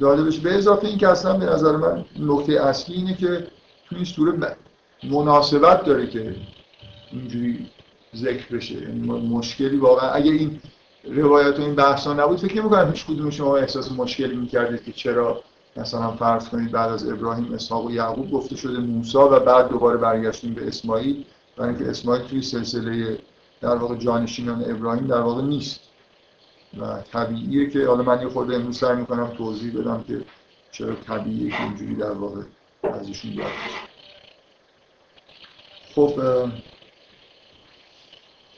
داده 0.00 0.22
بشه 0.22 0.40
به 0.40 0.58
اضافه 0.58 0.86
این 0.86 0.98
که 0.98 1.08
اصلا 1.08 1.38
به 1.38 1.46
نظر 1.46 1.76
من 1.76 2.04
نکته 2.20 2.52
اصلی 2.52 2.94
اینه 2.94 3.16
که 3.16 3.46
تو 3.88 3.96
این 3.96 4.04
سوره 4.04 4.56
مناسبت 5.02 5.84
داره 5.84 6.06
که 6.06 6.34
اینجوری 7.12 7.66
ذکر 8.16 8.56
بشه. 8.56 8.74
یعنی 8.74 9.08
مشکلی 9.08 9.76
واقعا 9.76 10.10
اگر 10.10 10.32
این 10.32 10.60
روایت 11.04 11.58
و 11.58 11.62
این 11.62 11.74
بحثا 11.74 12.12
نبود 12.12 12.38
فکر 12.38 12.60
نمی‌کنم 12.60 12.90
هیچ 12.90 13.06
کدوم 13.06 13.30
شما 13.30 13.56
احساس 13.56 13.92
مشکلی 13.92 14.36
می‌کردید 14.36 14.84
که 14.84 14.92
چرا 14.92 15.42
مثلا 15.76 16.10
فرض 16.10 16.48
کنید 16.48 16.70
بعد 16.70 16.90
از 16.90 17.08
ابراهیم 17.08 17.54
اسحاق 17.54 17.86
و 17.86 17.90
یعقوب 17.90 18.30
گفته 18.30 18.56
شده 18.56 18.78
موسی 18.78 19.18
و 19.18 19.40
بعد 19.40 19.68
دوباره 19.68 19.96
برگشتیم 19.96 20.54
به 20.54 20.68
اسماعیل 20.68 21.24
برای 21.56 21.74
اینکه 21.74 21.90
اسماعیل 21.90 22.22
توی 22.22 22.42
سلسله 22.42 23.18
در 23.62 23.76
واقع 23.76 23.96
جانشینان 23.96 24.70
ابراهیم 24.70 25.06
در 25.06 25.20
واقع 25.20 25.42
نیست. 25.42 25.80
و 26.80 27.02
طبیعیه 27.12 27.70
که 27.70 27.86
حالا 27.86 28.02
من 28.02 28.22
یه 28.22 28.28
خورده 28.28 28.54
امروز 28.54 28.78
سعی 28.78 28.96
می‌کنم 28.96 29.26
توضیح 29.26 29.80
بدم 29.80 30.04
که 30.08 30.24
چرا 30.72 30.94
طبیعیه 30.94 31.50
که 31.50 31.62
اینجوری 31.62 31.94
در 31.94 32.10
واقع 32.10 32.40
ازشون 32.82 33.32
یاد 33.32 33.46
خب 35.94 36.20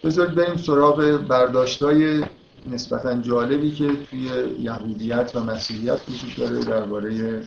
بذارید 0.05 0.35
بریم 0.35 0.57
سراغ 0.57 1.21
برداشتای 1.29 2.25
نسبتا 2.67 3.15
جالبی 3.15 3.71
که 3.71 3.93
توی 4.11 4.31
یهودیت 4.61 5.33
و 5.35 5.41
مسیحیت 5.41 6.01
وجود 6.09 6.37
داره 6.37 6.65
درباره 6.65 7.43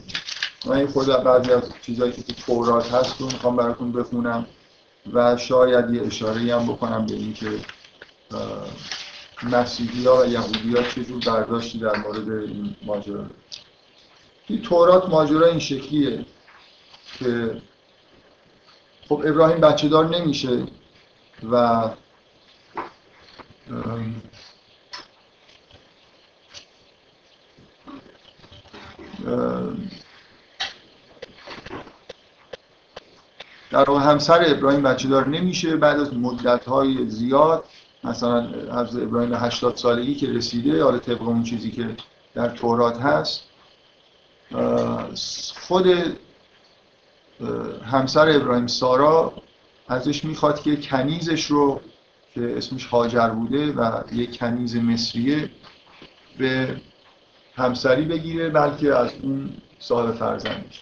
من 0.65 0.87
خود 0.87 1.07
بعضی 1.07 1.51
از 1.51 1.63
چیزهایی 1.81 2.11
که 2.11 2.21
تو 2.21 2.33
تورات 2.33 2.93
هست 2.93 3.21
رو 3.21 3.25
می‌خوام 3.25 3.55
براتون 3.55 3.91
بخونم. 3.91 4.45
و 5.13 5.37
شاید 5.37 5.89
یه 5.93 6.01
اشاره 6.01 6.55
هم 6.55 6.67
بکنم 6.67 7.05
به 7.05 7.13
اینکه 7.13 7.49
مسیحی 9.43 10.05
ها 10.05 10.21
و 10.21 10.25
یهودی 10.25 10.75
ها 10.75 10.83
چجور 10.83 11.23
برداشتی 11.25 11.79
در 11.79 11.97
مورد 11.97 12.29
این 12.29 12.75
ماجرا 12.85 13.25
توی 14.47 14.57
تورات 14.57 15.09
ماجرا 15.09 15.47
این 15.47 15.59
شکلیه 15.59 16.25
که 17.19 17.61
خب 19.09 19.23
ابراهیم 19.25 19.61
بچه 19.61 19.87
دار 19.87 20.07
نمیشه 20.07 20.63
و 21.51 21.89
در 33.71 33.89
واقع 33.89 34.01
همسر 34.01 34.43
ابراهیم 34.47 34.83
بچه 34.83 35.07
دار 35.07 35.27
نمیشه 35.27 35.75
بعد 35.75 35.99
از 35.99 36.13
مدت 36.13 36.65
های 36.65 37.09
زیاد 37.09 37.63
مثلا 38.03 38.47
از 38.71 38.97
ابراهیم 38.97 39.33
80 39.33 39.75
سالگی 39.75 40.15
که 40.15 40.27
رسیده 40.27 40.83
حالا 40.83 40.97
طبق 40.97 41.21
اون 41.21 41.43
چیزی 41.43 41.71
که 41.71 41.89
در 42.33 42.49
تورات 42.49 42.97
هست 43.01 43.43
خود 45.67 45.87
همسر 47.91 48.29
ابراهیم 48.29 48.67
سارا 48.67 49.33
ازش 49.87 50.25
می‌خواد 50.25 50.61
که 50.61 50.75
کنیزش 50.75 51.45
رو 51.45 51.81
که 52.33 52.57
اسمش 52.57 52.85
هاجر 52.85 53.29
بوده 53.29 53.71
و 53.71 54.01
یک 54.11 54.39
کنیز 54.39 54.75
مصریه 54.75 55.49
به 56.37 56.81
همسری 57.55 58.05
بگیره 58.05 58.49
بلکه 58.49 58.95
از 58.95 59.11
اون 59.21 59.49
صاحب 59.79 60.15
فرزندش. 60.15 60.81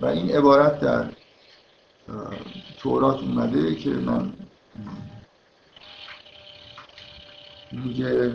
و 0.00 0.06
این 0.06 0.30
عبارت 0.30 0.80
در 0.80 1.04
تورات 2.78 3.20
اومده 3.20 3.74
که 3.74 3.90
من 3.90 4.32
میگه 7.72 8.32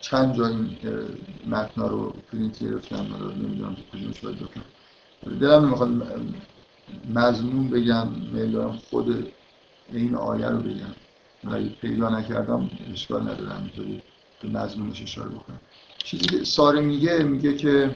چند 0.00 0.36
جا 0.36 0.46
این 0.46 0.78
متنا 1.46 1.86
رو 1.86 2.14
پرینت 2.32 2.58
گرفتم 2.58 3.14
رو 3.20 3.30
نمی‌دونم 3.30 3.74
که 3.74 3.82
کدومش 3.82 4.20
باید 4.20 4.36
بکنم 4.38 4.64
دلم 5.40 5.64
نمی‌خواد 5.64 5.90
مضمون 7.14 7.70
بگم 7.70 8.08
می‌دونم 8.08 8.78
خود 8.90 9.32
این 9.92 10.14
آیه 10.14 10.46
رو 10.46 10.58
بگم. 10.58 10.94
و 11.44 11.62
پیدا 11.80 12.08
نکردم 12.08 12.70
اشکال 12.92 13.22
ندارم 13.22 13.62
اینطوری 13.62 14.02
به 14.42 14.48
مضمونش 14.48 15.02
اشاره 15.02 15.28
بکنم. 15.28 15.60
چیزی 15.98 16.26
که 16.26 16.44
ساره 16.44 16.80
میگه 16.80 17.22
میگه 17.22 17.56
که 17.56 17.94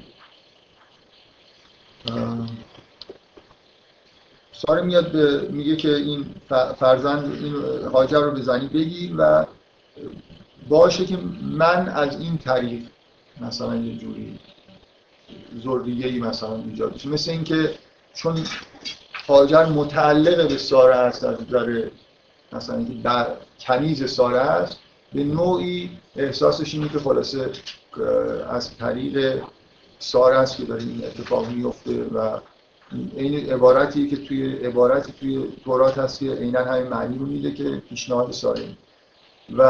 ساره 4.66 4.82
میاد 4.82 5.12
به 5.12 5.48
میگه 5.50 5.76
که 5.76 5.94
این 5.94 6.34
فرزند 6.78 7.44
این 7.44 7.54
هاجر 7.92 8.20
رو 8.20 8.30
به 8.30 8.42
زنی 8.42 8.66
بگیر 8.66 9.14
و 9.18 9.46
باشه 10.68 11.04
که 11.04 11.18
من 11.42 11.88
از 11.88 12.20
این 12.20 12.38
طریق 12.38 12.82
مثلا 13.40 13.76
یه 13.76 13.98
جوری 13.98 14.38
زردیگه 15.64 16.06
ای 16.06 16.18
مثلا 16.18 16.56
ایجاد 16.56 16.94
بشه 16.94 17.08
مثل 17.08 17.30
اینکه 17.30 17.74
چون 18.14 18.38
هاجر 19.28 19.64
متعلق 19.64 20.48
به 20.48 20.58
ساره 20.58 20.96
هست 20.96 21.24
از 21.24 21.36
نظر 21.48 21.88
مثلا 22.52 22.76
اینکه 22.76 22.94
در 23.02 23.26
کنیز 23.60 24.10
ساره 24.10 24.38
است 24.38 24.78
به 25.12 25.24
نوعی 25.24 25.90
احساسش 26.16 26.74
اینه 26.74 26.88
که 26.88 26.98
خلاصه 26.98 27.50
از 28.50 28.76
طریق 28.76 29.42
ساره 29.98 30.36
است 30.38 30.56
که 30.56 30.64
داره 30.64 30.82
این 30.82 31.04
اتفاق 31.04 31.48
میفته 31.48 32.04
و 32.04 32.38
این 33.16 33.52
عبارتی 33.52 34.08
که 34.08 34.16
توی 34.16 34.52
عبارتی 34.52 35.12
توی 35.12 35.48
تورات 35.64 35.98
هست 35.98 36.20
که 36.20 36.32
عینا 36.32 36.64
همین 36.64 36.88
معنی 36.88 37.18
رو 37.18 37.26
میده 37.26 37.54
که 37.54 37.82
پیشنهاد 37.88 38.30
ساره 38.32 38.76
و 39.56 39.62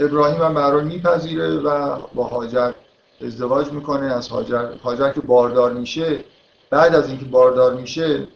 ابراهیم 0.00 0.42
هم 0.42 0.54
برای 0.54 0.84
میپذیره 0.84 1.48
و 1.48 1.98
با 2.14 2.24
هاجر 2.24 2.72
ازدواج 3.20 3.72
می‌کنه. 3.72 4.06
از 4.06 4.28
هاجر 4.28 4.72
هاجر 4.72 5.12
که 5.12 5.20
باردار 5.20 5.72
میشه 5.72 6.24
بعد 6.70 6.94
از 6.94 7.08
اینکه 7.08 7.24
باردار 7.24 7.74
میشه 7.74 8.28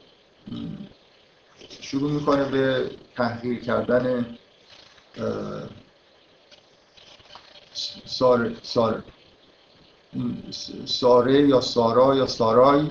شروع 1.81 2.11
می‌کنه 2.11 2.45
به 2.45 2.91
تحقیر 3.17 3.61
کردن 3.61 4.27
ساره 8.05 8.57
ساره. 8.63 9.03
ساره 10.85 11.49
یا 11.49 11.61
سارا 11.61 12.15
یا 12.15 12.27
سارای. 12.27 12.91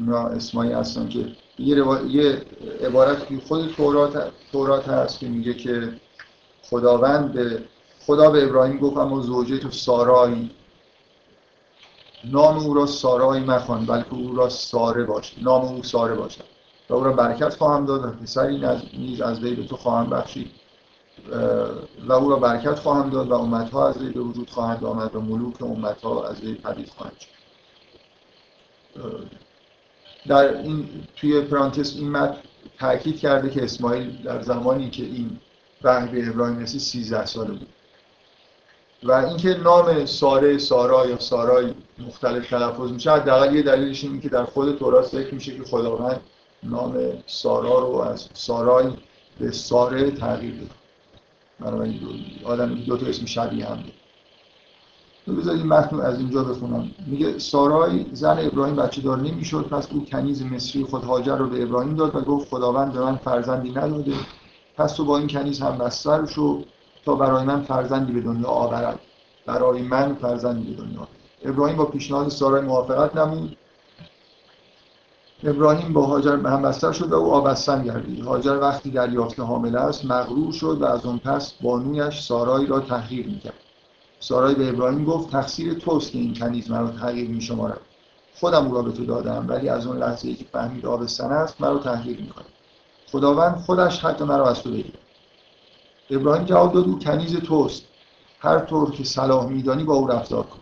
اینا 0.00 0.28
اسمایی 0.28 0.72
هستن 0.72 1.08
که 1.08 1.18
یه, 1.58 1.84
یه 2.08 2.42
عبارت 2.84 3.28
که 3.28 3.40
خود 3.48 3.68
تورات, 3.68 4.32
تورات 4.52 4.88
هست 4.88 5.18
که 5.18 5.28
میگه 5.28 5.54
که 5.54 5.92
خداوند 6.62 7.32
به 7.32 7.62
خدا 8.06 8.30
به 8.30 8.44
ابراهیم 8.44 8.78
گفت 8.78 8.96
اما 8.96 9.20
زوجه 9.20 9.58
تو 9.58 9.70
سارایی. 9.70 10.50
نام 12.24 12.58
او 12.58 12.74
را 12.74 12.86
سارایی 12.86 13.44
مخوان 13.44 13.86
بلکه 13.86 14.14
او 14.14 14.36
را 14.36 14.48
ساره 14.48 15.04
باشه 15.04 15.42
نام 15.42 15.64
او 15.64 15.82
ساره 15.82 16.14
باشه. 16.14 16.44
و 16.90 16.94
او 16.94 17.04
را 17.04 17.12
برکت 17.12 17.54
خواهم 17.54 17.86
داد 17.86 18.04
و 18.04 18.08
پسری 18.08 18.66
نیز 18.98 19.20
از 19.20 19.40
وی 19.42 19.54
به 19.54 19.64
تو 19.64 19.76
خواهم 19.76 20.10
بخشید. 20.10 20.50
و 22.08 22.12
او 22.12 22.30
را 22.30 22.36
برکت 22.36 22.78
خواهم 22.78 23.10
داد 23.10 23.28
و 23.28 23.34
امتها 23.34 23.88
از 23.88 24.02
وی 24.02 24.10
به 24.10 24.20
وجود 24.20 24.50
خواهند 24.50 24.84
آمد 24.84 25.16
و 25.16 25.20
ملوک 25.20 25.62
امتها 25.62 26.28
از 26.28 26.40
وی 26.40 26.54
پدید 26.54 26.88
خواهند 26.88 27.16
شد. 27.20 27.28
در 30.28 30.58
این 30.58 30.88
توی 31.16 31.40
پرانتس 31.40 31.96
این 31.96 32.10
متن 32.10 32.36
تاکید 32.78 33.18
کرده 33.18 33.50
که 33.50 33.64
اسماعیل 33.64 34.22
در 34.22 34.42
زمانی 34.42 34.90
که 34.90 35.02
این 35.02 35.38
وحی 35.84 36.08
به 36.08 36.28
ابراهیم 36.28 36.58
رسید 36.58 36.80
13 36.80 37.26
ساله 37.26 37.50
بود. 37.50 37.66
و 39.02 39.12
اینکه 39.12 39.48
نام 39.48 40.06
ساره 40.06 40.58
سارا 40.58 41.06
یا 41.06 41.18
سارای 41.18 41.74
مختلف 41.98 42.50
تلفظ 42.50 42.90
میشه 42.90 43.10
حداقل 43.10 43.56
یه 43.56 43.62
دلیلش 43.62 44.04
اینه 44.04 44.20
که 44.20 44.28
در 44.28 44.44
خود 44.44 44.78
تورات 44.78 45.06
ذکر 45.06 45.34
میشه 45.34 45.56
که 45.56 45.64
خداوند 45.64 46.20
نام 46.62 47.12
سارا 47.26 47.78
رو 47.78 47.94
از 47.94 48.28
سارای 48.32 48.86
به 49.40 49.50
ساره 49.50 50.10
تغییر 50.10 50.54
داد. 50.54 50.70
بنابراین 51.60 52.00
آدم 52.44 52.74
دو 52.74 52.96
تا 52.96 53.06
اسم 53.06 53.26
شبیه 53.26 53.66
هم 53.66 53.84
بذارید 55.26 55.66
متن 55.66 56.00
از 56.00 56.18
اینجا 56.18 56.44
بخونم. 56.44 56.90
میگه 57.06 57.38
سارای 57.38 58.06
زن 58.12 58.38
ابراهیم 58.38 58.76
بچه 58.76 59.02
دار 59.02 59.18
نمی‌شد 59.18 59.68
پس 59.70 59.88
او 59.92 60.04
کنیز 60.04 60.42
مصری 60.42 60.84
خود 60.84 61.04
هاجر 61.04 61.36
رو 61.36 61.48
به 61.48 61.62
ابراهیم 61.62 61.94
داد 61.94 62.16
و 62.16 62.20
گفت 62.20 62.48
خداوند 62.48 62.92
به 62.92 63.00
من 63.00 63.16
فرزندی 63.16 63.70
نداده. 63.70 64.14
پس 64.76 64.92
تو 64.92 65.04
با 65.04 65.18
این 65.18 65.26
کنیز 65.28 65.60
هم 65.60 65.78
بستر 65.78 66.26
شو 66.26 66.62
تا 67.04 67.14
برای 67.14 67.44
من 67.44 67.62
فرزندی 67.62 68.12
به 68.12 68.20
دنیا 68.20 68.48
آورد. 68.48 69.00
برای 69.46 69.82
من 69.82 70.14
فرزندی 70.14 70.74
به 70.74 70.82
دنیا. 70.82 71.08
ابراهیم 71.44 71.76
با 71.76 71.84
پیشنهاد 71.84 72.28
سارای 72.28 72.62
موافقت 72.62 73.16
نمود. 73.16 73.56
ابراهیم 75.44 75.92
با 75.92 76.02
هاجر 76.02 76.36
به 76.36 76.50
هم 76.50 76.62
بستر 76.62 76.92
شد 76.92 77.12
و 77.12 77.14
او 77.14 77.32
آبستن 77.32 77.82
گردید. 77.82 78.24
هاجر 78.24 78.58
وقتی 78.60 78.90
دریافت 78.90 79.40
حامله 79.40 79.80
است 79.80 80.04
مغرور 80.04 80.52
شد 80.52 80.78
و 80.80 80.84
از 80.84 81.06
اون 81.06 81.18
پس 81.18 81.52
بانویش 81.62 82.20
سارای 82.20 82.66
را 82.66 82.80
تحقیر 82.80 83.26
می‌کرد. 83.26 83.69
سارای 84.20 84.54
به 84.54 84.68
ابراهیم 84.68 85.04
گفت 85.04 85.30
تقصیر 85.30 85.74
توست 85.74 86.12
که 86.12 86.18
این 86.18 86.34
کنیز 86.34 86.70
مرا 86.70 86.90
تحقیر 86.90 87.28
میشمارد. 87.28 87.80
خودم 88.34 88.66
او 88.66 88.74
را 88.74 88.82
به 88.82 88.92
تو 88.92 89.04
دادم 89.04 89.46
ولی 89.48 89.68
از 89.68 89.86
اون 89.86 89.98
لحظه 89.98 90.28
ای 90.28 90.34
که 90.34 90.44
فهمید 90.52 90.86
آبستن 90.86 91.32
است 91.32 91.60
مرا 91.60 91.78
تحقیر 91.78 92.20
می‌کنه 92.20 92.46
خداوند 93.12 93.56
خودش 93.56 94.04
حق 94.04 94.22
مرا 94.22 94.50
از 94.50 94.62
تو 94.62 94.70
بگیرد. 94.70 94.98
ابراهیم 96.10 96.44
جواب 96.44 96.72
داد 96.72 96.84
او 96.84 96.98
کنیز 96.98 97.36
توست. 97.36 97.82
هر 98.38 98.58
طور 98.58 98.90
که 98.90 99.04
صلاح 99.04 99.46
میدانی 99.46 99.84
با 99.84 99.94
او 99.94 100.06
رفتار 100.06 100.42
کن. 100.42 100.58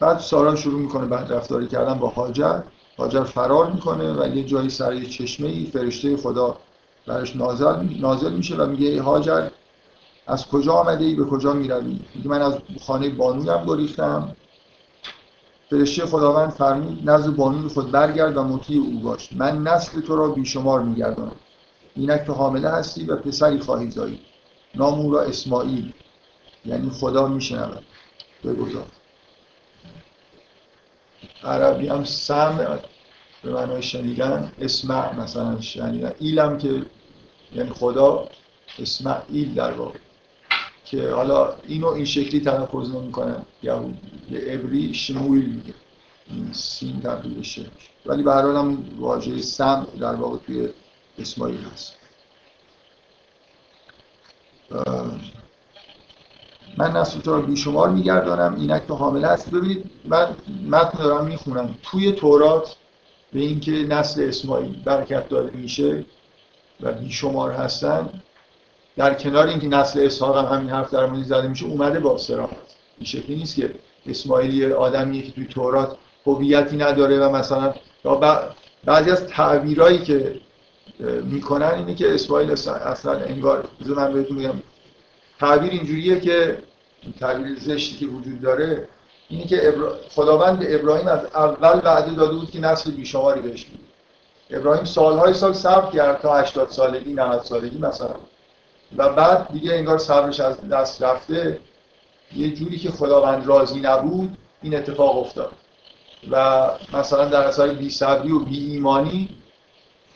بعد 0.00 0.18
سارا 0.18 0.56
شروع 0.56 0.80
می‌کنه 0.80 1.06
بعد 1.06 1.32
رفتاری 1.32 1.66
کردن 1.66 1.94
با 1.94 2.08
هاجر 2.08 2.60
هاجر 2.98 3.24
فرار 3.24 3.70
می‌کنه 3.70 4.12
و 4.12 4.36
یه 4.36 4.44
جایی 4.44 4.70
سر 4.70 4.94
یه 4.94 5.06
چشمه 5.06 5.48
ای 5.48 5.66
فرشته 5.66 6.16
خدا 6.16 6.56
برش 7.06 7.36
نازل, 7.36 7.76
نازل 8.00 8.32
میشه 8.32 8.56
و 8.56 8.66
میگه 8.66 9.02
هاجر 9.02 9.48
از 10.28 10.46
کجا 10.46 10.72
آمده 10.72 11.04
ای 11.04 11.14
به 11.14 11.24
کجا 11.24 11.52
می‌روی؟ 11.52 12.00
میگه 12.14 12.28
من 12.28 12.42
از 12.42 12.54
خانه 12.80 13.08
بانویم 13.08 13.64
گریختم 13.66 14.36
فرشته 15.70 16.06
خداوند 16.06 16.50
فرمود 16.50 17.10
نزد 17.10 17.36
بانوی 17.36 17.68
خود 17.68 17.90
برگرد 17.90 18.36
و 18.36 18.42
مطیع 18.42 18.80
او 18.80 19.00
باش. 19.00 19.32
من 19.32 19.62
نسل 19.62 20.00
تو 20.00 20.16
را 20.16 20.28
بیشمار 20.28 20.82
میگردانم. 20.82 21.36
اینک 21.94 22.20
تو 22.20 22.32
حامله 22.32 22.68
هستی 22.68 23.06
و 23.06 23.16
پسری 23.16 23.58
خواهی 23.58 23.90
زایی 23.90 24.20
نام 24.74 25.00
او 25.00 25.12
را 25.12 25.22
اسماعیل 25.22 25.92
یعنی 26.64 26.90
خدا 26.90 27.28
میشنود. 27.28 27.84
بگذار. 28.44 28.86
عربی 31.44 31.88
هم 31.88 32.04
سم 32.04 32.78
به 33.42 33.52
معنای 33.52 33.82
شنیدن 33.82 34.52
اسمع 34.60 35.16
مثلا 35.16 35.60
شنیدن. 35.60 36.12
ایلم 36.18 36.58
که 36.58 36.86
یعنی 37.54 37.70
خدا 37.70 38.28
اسماعیل 38.78 39.54
در 39.54 39.72
واقع. 39.72 39.98
که 40.90 41.10
حالا 41.10 41.54
اینو 41.66 41.86
این 41.86 42.04
شکلی 42.04 42.40
تلفظ 42.40 42.94
نمی‌کنن 42.94 43.42
یا 43.62 43.84
به 44.30 44.52
عبری 44.52 44.94
شمویل 44.94 45.44
میگه. 45.44 45.74
این 46.30 46.52
سین 46.52 47.00
تبدیل 47.00 47.38
بشه 47.38 47.66
ولی 48.06 48.22
به 48.22 48.32
حال 48.32 48.56
هم 48.56 48.84
واژه 48.98 49.42
سم 49.42 49.86
در 50.00 50.14
واقع 50.14 50.38
توی 50.46 50.68
اسماعیل 51.18 51.60
هست. 51.72 51.96
من 56.78 56.96
نسل 56.96 57.20
تو 57.20 57.32
را 57.32 57.40
بیشمار 57.40 57.88
میگردانم. 57.88 58.54
اینک 58.60 58.86
تو 58.86 58.94
حامله 58.94 59.28
هست 59.28 59.50
ببینید 59.50 59.90
من 60.04 60.36
متن 60.68 60.98
دارم 60.98 61.26
می‌خونم. 61.26 61.74
توی 61.82 62.12
تورات 62.12 62.76
به 63.32 63.40
اینکه 63.40 63.70
نسل 63.72 64.28
اسماعیل 64.28 64.82
برکت 64.82 65.28
داده 65.28 65.56
میشه 65.56 66.04
و 66.80 66.92
بیشمار 66.92 67.52
هستن 67.52 68.22
در 68.98 69.14
کنار 69.14 69.46
اینکه 69.46 69.68
نسل 69.68 70.06
اسحاق 70.06 70.36
هم 70.36 70.56
همین 70.56 70.70
حرف 70.70 70.90
در 70.90 71.06
موردی 71.06 71.24
زده 71.24 71.48
میشه 71.48 71.66
اومده 71.66 72.00
با 72.00 72.18
صراحت 72.18 72.56
این 72.98 73.06
شکلی 73.06 73.36
نیست 73.36 73.56
که 73.56 73.74
اسماعیلی 74.06 74.72
آدمیه 74.72 75.22
که 75.22 75.32
توی 75.32 75.44
تورات 75.44 75.96
هویتی 76.26 76.76
نداره 76.76 77.18
و 77.18 77.36
مثلا 77.36 77.74
بعضی 78.84 79.10
از 79.10 79.26
تعبیرایی 79.26 79.98
که 79.98 80.40
می‌کنن 81.24 81.66
اینه 81.66 81.94
که 81.94 82.14
اسماعیل 82.14 82.50
اصلا 82.50 83.12
انگار 83.12 83.68
من 83.96 84.12
بهتون 84.12 84.36
میگم 84.36 84.62
تعبیر 85.40 85.70
اینجوریه 85.70 86.20
که 86.20 86.58
تعبیر 87.20 87.58
زشتی 87.58 87.96
که 87.96 88.06
وجود 88.06 88.40
داره 88.40 88.88
اینه 89.28 89.46
که 89.46 89.74
خداوند 90.10 90.58
به 90.58 90.74
ابراهیم 90.74 91.08
از 91.08 91.24
اول 91.24 91.80
وعده 91.84 92.14
داده 92.14 92.34
بود 92.34 92.50
که 92.50 92.60
نسل 92.60 92.90
بیشماری 92.90 93.40
بهش 93.40 93.66
میده 93.66 93.84
ابراهیم 94.50 94.84
سالهای 94.84 95.34
سال 95.34 95.52
صبر 95.52 95.90
کرد 95.90 96.20
تا 96.20 96.36
80 96.36 96.70
سالگی 96.70 97.12
90 97.12 97.42
سالگی 97.42 97.78
مثلا. 97.78 98.14
و 98.96 99.08
بعد 99.08 99.52
دیگه 99.52 99.74
انگار 99.74 99.98
صبرش 99.98 100.40
از 100.40 100.68
دست 100.68 101.02
رفته 101.02 101.60
یه 102.36 102.54
جوری 102.54 102.78
که 102.78 102.90
خداوند 102.90 103.46
راضی 103.46 103.80
نبود 103.80 104.38
این 104.62 104.76
اتفاق 104.76 105.18
افتاد. 105.18 105.52
و 106.30 106.66
مثلا 106.92 107.24
در 107.24 107.42
اثر 107.42 107.68
بی 107.68 107.90
صبری 107.90 108.32
و 108.32 108.38
بی 108.38 108.70
ایمانی 108.70 109.28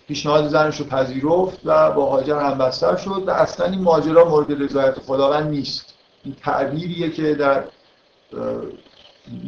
پیشنهاد 0.09 0.49
زنش 0.49 0.77
رو 0.77 0.87
پذیرفت 0.87 1.59
و 1.65 1.93
با 1.93 2.07
هاجر 2.07 2.39
همبستر 2.39 2.97
شد 2.97 3.25
و 3.27 3.31
اصلا 3.31 3.67
این 3.67 3.83
ماجرا 3.83 4.29
مورد 4.29 4.63
رضایت 4.63 4.99
خداوند 4.99 5.51
نیست. 5.51 5.95
این 6.25 6.35
تعبیریه 6.35 7.11
که 7.11 7.35
در 7.35 7.65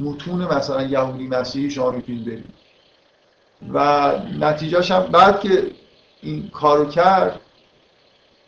متون 0.01 0.45
مثلا 0.45 0.83
یهودی 0.83 1.29
مسیحی 1.29 1.71
شما 1.71 1.91
می‌تونید 1.91 2.25
برید 2.25 2.45
و 3.73 4.11
نتیجهش 4.39 4.91
هم 4.91 5.03
بعد 5.03 5.41
که 5.41 5.71
این 6.23 6.51
کارو 6.51 6.85
کرد 6.89 7.41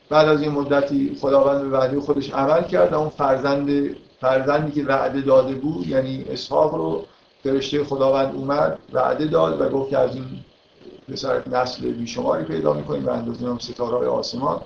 بعد 0.09 0.29
از 0.29 0.43
این 0.43 0.53
مدتی 0.53 1.17
خداوند 1.21 1.63
به 1.63 1.69
وعده 1.69 2.01
خودش 2.01 2.31
عمل 2.31 2.63
کرد 2.63 2.93
و 2.93 2.99
اون 2.99 3.09
فرزند 3.09 3.97
فرزندی 4.21 4.73
که 4.73 4.87
وعده 4.89 5.21
داده 5.21 5.55
بود 5.55 5.87
یعنی 5.87 6.25
اسحاق 6.31 6.75
رو 6.75 7.05
فرشته 7.45 7.85
خداوند 7.85 8.35
اومد 8.35 8.79
وعده 8.93 9.27
داد 9.27 9.61
و 9.61 9.69
گفت 9.69 9.91
که 9.91 9.99
از 9.99 10.15
این 10.15 10.27
پسر 11.09 11.49
نسل 11.49 11.91
بیشماری 11.93 12.45
پیدا 12.45 12.73
می‌کنیم 12.73 13.07
و 13.07 13.11
اندازه 13.11 13.47
هم 13.47 13.59
ستاره 13.59 14.09
آسمان. 14.09 14.61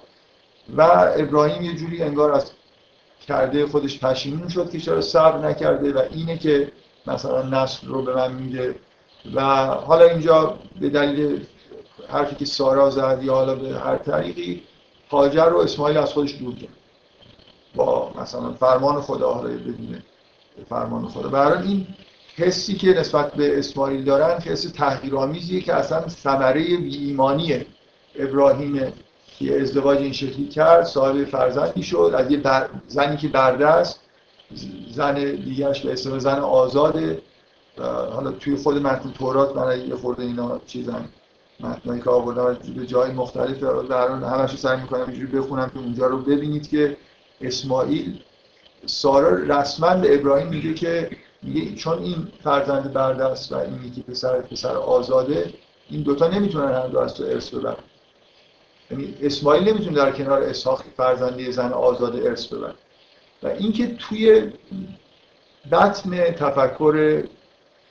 و 0.76 0.82
ابراهیم 1.16 1.62
یه 1.62 1.76
جوری 1.76 2.02
انگار 2.02 2.32
از 2.32 2.50
کرده 3.28 3.66
خودش 3.66 4.00
پشیمون 4.00 4.48
شد 4.48 4.70
که 4.70 4.80
چرا 4.80 5.00
صبر 5.00 5.48
نکرده 5.48 5.92
و 5.92 6.02
اینه 6.10 6.38
که 6.38 6.72
مثلا 7.06 7.42
نسل 7.42 7.86
رو 7.86 8.02
به 8.02 8.14
من 8.14 8.32
میده. 8.32 8.74
و 9.34 9.40
حالا 9.66 10.04
اینجا 10.04 10.58
به 10.80 10.88
دلیل 10.88 11.46
حرفی 12.08 12.36
که 12.36 12.44
سارا 12.44 12.90
زد 12.90 13.20
یا 13.22 13.34
حالا 13.34 13.54
به 13.54 13.78
هر 13.78 13.96
طریقی 13.96 14.62
هاجر 15.10 15.44
رو 15.44 15.58
اسماعیل 15.58 15.96
از 15.96 16.12
خودش 16.12 16.38
دور 16.38 16.54
کرد. 16.54 16.68
با 17.74 18.12
مثلا 18.22 18.52
فرمان 18.52 19.00
خدا 19.00 19.32
حالا 19.32 19.48
بدونه 19.48 20.02
فرمان 20.68 21.08
خدا. 21.08 21.28
برای 21.28 21.68
این 21.68 21.86
حسی 22.36 22.74
که 22.74 22.86
نسبت 22.86 23.32
به 23.32 23.58
اسماعیل 23.58 24.04
دارن 24.04 24.38
حس 24.38 24.62
تحقیرآمیزیه 24.62 25.60
که 25.60 25.74
اصلا 25.74 26.08
ثمره 26.08 26.60
ایمانی 26.60 27.66
ابراهیم 28.18 28.92
که 29.38 29.60
ازدواج 29.60 29.98
این 29.98 30.12
شکلی 30.12 30.48
کرد 30.48 30.84
صاحب 30.84 31.24
فرزندی 31.24 31.82
شد. 31.82 32.14
از 32.16 32.30
یه 32.30 32.42
زنی 32.86 33.16
که 33.16 33.28
برده 33.28 33.66
است 33.66 34.00
زن 34.90 35.14
دیگرش 35.14 35.80
به 35.80 35.92
اسم 35.92 36.18
زن 36.18 36.38
آزاده. 36.38 37.22
حالا 38.12 38.30
توی 38.30 38.56
خود 38.56 38.76
متن 38.76 39.10
تورات 39.10 39.56
من 39.56 39.88
یه 39.88 39.96
خورده 39.96 40.22
اینا 40.22 40.60
چیزن. 40.66 41.08
متنایی 41.62 42.02
که 42.02 42.10
آوردم 42.10 42.58
به 42.76 42.86
جای 42.86 43.12
مختلف 43.12 43.62
در 43.88 44.08
همش 44.08 44.58
سعی 44.58 44.80
می‌کنم 44.80 45.04
اینجوری 45.08 45.38
بخونم 45.38 45.70
که 45.70 45.78
اونجا 45.78 46.06
رو 46.06 46.18
ببینید 46.18 46.68
که 46.68 46.96
اسماعیل 47.40 48.20
سارا 48.86 49.30
رسما 49.30 49.94
به 49.94 50.14
ابراهیم 50.14 50.48
میگه 50.48 50.74
که 50.74 51.10
میگه 51.42 51.74
چون 51.74 51.98
این 51.98 52.28
فرزند 52.44 52.92
برده 52.92 53.24
است 53.24 53.52
و 53.52 53.56
این 53.56 53.84
یکی 53.84 54.02
پسر 54.02 54.40
پسر 54.40 54.76
آزاده 54.76 55.54
این 55.90 56.02
دوتا 56.02 56.28
نمی‌تونن 56.28 56.72
هر 56.72 56.86
دو 56.86 56.98
از 56.98 57.14
تو 57.14 57.24
ارث 57.24 57.54
ببرن. 57.54 57.76
یعنی 58.90 59.14
اسماعیل 59.22 59.68
نمی‌تونه 59.68 59.96
در 59.96 60.10
کنار 60.10 60.42
اسحاق 60.42 60.84
فرزندی 60.96 61.52
زن 61.52 61.72
آزاده 61.72 62.28
ارث 62.28 62.46
ببره. 62.46 62.74
و 63.42 63.46
اینکه 63.46 63.96
توی 63.96 64.52
بطن 65.72 66.10
تفکر 66.20 67.24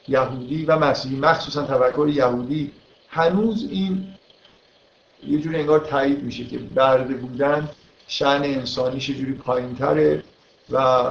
یهودی 0.07 0.65
و 0.65 0.79
مسیحی 0.79 1.19
مخصوصا 1.19 1.63
تفکر 1.63 2.07
یهودی 2.07 2.71
هنوز 3.09 3.67
این 3.71 4.07
یه 5.27 5.39
جوری 5.39 5.55
انگار 5.55 5.79
تایید 5.79 6.23
میشه 6.23 6.45
که 6.45 6.57
برده 6.57 7.13
بودن 7.13 7.69
شن 8.07 8.41
انسانیش 8.43 9.09
یه 9.09 9.15
جوری 9.15 9.33
پایین 9.33 9.75
تره 9.75 10.23
و 10.71 11.03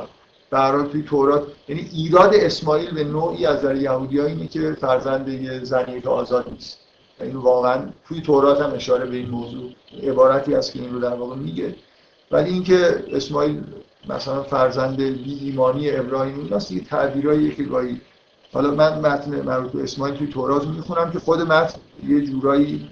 برای 0.51 0.89
توی 0.89 1.03
تورات 1.03 1.47
یعنی 1.69 1.91
ایراد 1.93 2.35
اسماعیل 2.35 2.95
به 2.95 3.05
نوعی 3.05 3.47
از 3.47 3.63
در 3.63 3.77
یهودی 3.77 4.21
اینه 4.21 4.47
که 4.47 4.77
فرزند 4.81 5.29
یه 5.29 5.65
زنی 5.65 6.01
که 6.01 6.09
آزاد 6.09 6.51
نیست. 6.51 6.79
این 7.21 7.37
واقعا 7.37 7.83
توی 8.09 8.21
تورات 8.21 8.61
هم 8.61 8.73
اشاره 8.75 9.07
به 9.07 9.17
این 9.17 9.31
موضوع 9.31 9.71
عبارتی 10.03 10.55
است 10.55 10.73
که 10.73 10.81
این 10.81 10.93
رو 10.93 11.01
در 11.01 11.15
واقع 11.15 11.37
میگه. 11.37 11.75
ولی 12.31 12.51
اینکه 12.51 13.05
اسماعیل 13.13 13.63
مثلا 14.09 14.43
فرزند 14.43 14.97
بی 14.97 15.39
ایمانی 15.43 15.91
ابراهیم 15.91 16.41
ایناست 16.41 16.71
یه 16.71 16.85
تعبیرایی 16.85 17.55
که 17.55 17.63
گاهی 17.63 18.01
حالا 18.53 18.71
من 18.71 18.99
متن 18.99 19.43
مربوط 19.43 19.73
به 19.73 19.83
اسماعیل 19.83 20.17
توی 20.17 20.27
تورات 20.27 20.67
می‌خونم 20.67 21.11
که 21.11 21.19
خود 21.19 21.41
متن 21.41 21.79
یه 22.07 22.27
جورایی 22.27 22.91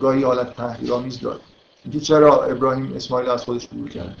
گاهی 0.00 0.22
حالت 0.22 0.56
تحقیرآمیز 0.56 1.20
داره. 1.20 1.40
اینکه 1.84 2.00
چرا 2.00 2.44
ابراهیم 2.44 2.92
اسماعیل 2.96 3.30
از 3.30 3.44
خودش 3.44 3.68
دور 3.72 3.88
کرد. 3.88 4.16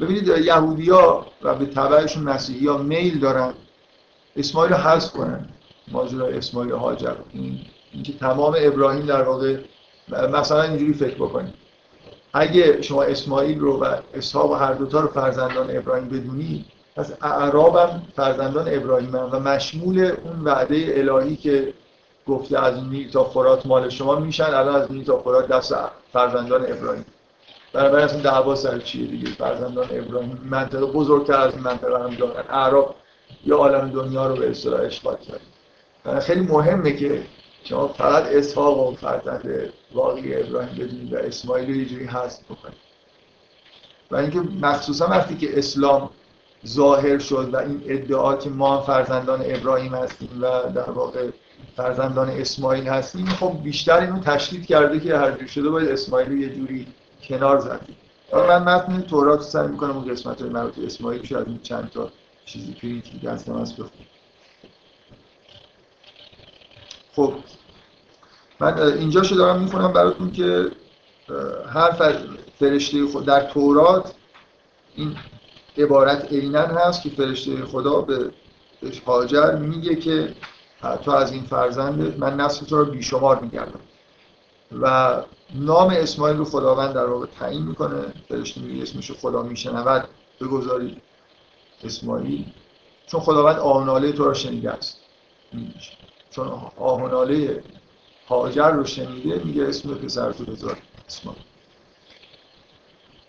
ببینید 0.00 0.28
یهودیا 0.28 1.26
و 1.42 1.54
به 1.54 1.66
تبعشون 1.66 2.22
مسیحی 2.22 2.66
ها 2.66 2.78
میل 2.78 3.18
دارن 3.18 3.54
اسماعیل 4.36 4.72
رو 4.72 4.78
حذف 4.78 5.12
کنن. 5.12 5.48
ماجرا 5.88 6.26
اسماعیل 6.26 6.72
هاجر 6.72 7.14
این 7.32 7.60
اینکه 7.92 8.12
تمام 8.12 8.56
ابراهیم 8.58 9.06
در 9.06 9.22
واقع 9.22 9.56
مثلا 10.32 10.62
اینجوری 10.62 10.94
فکر 10.94 11.14
بکنید. 11.14 11.54
اگه 12.32 12.82
شما 12.82 13.02
اسماعیل 13.02 13.60
رو 13.60 13.84
و 13.84 13.96
اسحاق 14.14 14.50
و 14.50 14.54
هر 14.54 14.74
دوتا 14.74 15.00
رو 15.00 15.08
فرزندان 15.08 15.76
ابراهیم 15.76 16.08
بدونید 16.08 16.66
پس 16.96 17.12
اعراب 17.22 17.76
هم 17.76 18.02
فرزندان 18.16 18.74
ابراهیم 18.74 19.16
هم 19.16 19.28
و 19.32 19.40
مشمول 19.40 19.98
اون 20.24 20.44
وعده 20.44 20.92
الهی 20.96 21.36
که 21.36 21.74
گفته 22.26 22.64
از 22.64 22.84
نیل 22.84 23.10
تا 23.10 23.24
فرات 23.24 23.66
مال 23.66 23.88
شما 23.88 24.14
میشن 24.14 24.44
الان 24.44 24.74
از 24.74 24.92
نیل 24.92 25.04
تا 25.04 25.18
فرات 25.18 25.48
دست 25.48 25.74
فرزندان 26.12 26.72
ابراهیم. 26.72 27.04
بنابراین 27.72 28.04
اصلا 28.04 28.20
دعوا 28.20 28.54
سر 28.54 28.78
چیه 28.78 29.06
دیگه؟ 29.06 29.30
فرزندان 29.30 29.88
ابراهیم 29.90 30.40
منطقه 30.50 30.86
بزرگتر 30.86 31.40
از 31.40 31.54
این 31.54 31.62
منطقه 31.62 31.98
هم 32.04 32.14
دارن. 32.14 32.44
اعراب 32.50 32.94
یا 33.44 33.56
عالم 33.56 33.90
دنیا 33.90 34.26
رو 34.26 34.36
به 34.36 34.50
اصطلاح 34.50 34.80
اشغال 34.80 35.16
کردن. 35.16 36.20
خیلی 36.20 36.40
مهمه 36.40 36.96
که 36.96 37.22
شما 37.64 37.88
فقط 37.88 38.26
اسحاق 38.26 38.88
و 38.88 38.94
فرزند 38.94 39.72
واقعی 39.94 40.42
ابراهیم 40.42 40.74
بدونید 40.74 41.12
و 41.12 41.16
اسماعیل 41.16 41.68
رو 41.68 41.76
یه 41.76 41.84
جوری 41.84 42.04
حذف 42.04 42.44
بکنید. 42.44 42.78
و 44.10 44.16
اینکه 44.16 44.40
مخصوصا 44.60 45.06
وقتی 45.06 45.36
که 45.36 45.58
اسلام 45.58 46.10
ظاهر 46.66 47.18
شد 47.18 47.50
و 47.52 47.56
این 47.56 47.82
ادعا 47.86 48.36
که 48.36 48.50
ما 48.50 48.82
فرزندان 48.82 49.42
ابراهیم 49.44 49.94
هستیم 49.94 50.30
و 50.40 50.72
در 50.74 50.90
واقع 50.90 51.30
فرزندان 51.76 52.28
اسماعیل 52.28 52.88
هستیم 52.88 53.26
خب 53.26 53.52
بیشتر 53.62 54.00
اینو 54.00 54.20
تشدید 54.20 54.66
کرده 54.66 55.00
که 55.00 55.16
هر 55.16 55.30
جور 55.30 55.46
شده 55.46 55.70
باید 55.70 55.88
اسماعیل 55.88 56.28
رو 56.28 56.36
یه 56.36 56.48
جوری 56.48 56.86
کنار 57.28 57.58
زدیم. 57.58 57.96
من 58.32 58.62
متن 58.62 59.00
تورات 59.00 59.42
سعی 59.42 59.68
می‌کنم 59.68 59.96
اون 59.96 60.12
قسمت 60.12 60.40
های 60.40 60.50
مربوط 60.50 60.78
اسماعیل 60.78 61.24
شاید 61.24 61.48
این 61.48 61.60
چند 61.62 61.90
تا 61.90 62.10
چیزی 62.46 62.72
پرینت 62.72 63.22
دستم 63.24 63.58
هست 63.58 63.74
خب 67.16 67.34
من 68.60 68.78
اینجا 68.78 69.22
شو 69.22 69.34
دارم 69.34 69.62
می‌خونم 69.62 69.92
براتون 69.92 70.32
که 70.32 70.70
هر 71.74 71.90
فرشته 72.58 73.06
خود 73.06 73.26
در 73.26 73.40
تورات 73.40 74.14
این 74.94 75.16
عبارت 75.78 76.32
عینا 76.32 76.60
هست 76.60 77.02
که 77.02 77.08
فرشته 77.10 77.64
خدا 77.64 78.00
به 78.00 78.30
هاجر 79.06 79.56
میگه 79.56 79.96
که 79.96 80.34
تو 81.04 81.10
از 81.10 81.32
این 81.32 81.42
فرزند 81.42 82.18
من 82.18 82.36
نسل 82.40 82.66
تو 82.66 82.76
رو 82.76 82.84
بیشمار 82.84 83.40
میگردم. 83.40 83.80
و 84.82 85.16
نام 85.54 85.90
اسماعیل 85.90 86.36
رو 86.36 86.44
خداوند 86.44 86.94
در 86.94 87.06
واقع 87.06 87.26
تعیین 87.26 87.62
می‌کنه. 87.62 88.02
فرشته 88.28 88.60
میگه 88.60 88.82
اسمش 88.82 89.12
خدا 89.12 89.42
میشنود. 89.42 90.08
بگذارید 90.40 91.02
اسماعیل. 91.84 92.44
چون 93.06 93.20
خداوند 93.20 93.58
آهناله 93.58 94.12
تو 94.12 94.24
رو 94.24 94.34
شنیده 94.34 94.70
است. 94.70 95.00
چون 96.30 96.48
آهناله 96.76 97.62
هاجر 98.28 98.70
رو 98.70 98.84
شنیده 98.84 99.44
میگه 99.44 99.64
اسم 99.64 99.94
پسر 99.94 100.32
تو 100.32 100.44
بذار 100.44 100.78
اسماعیل. 101.08 101.42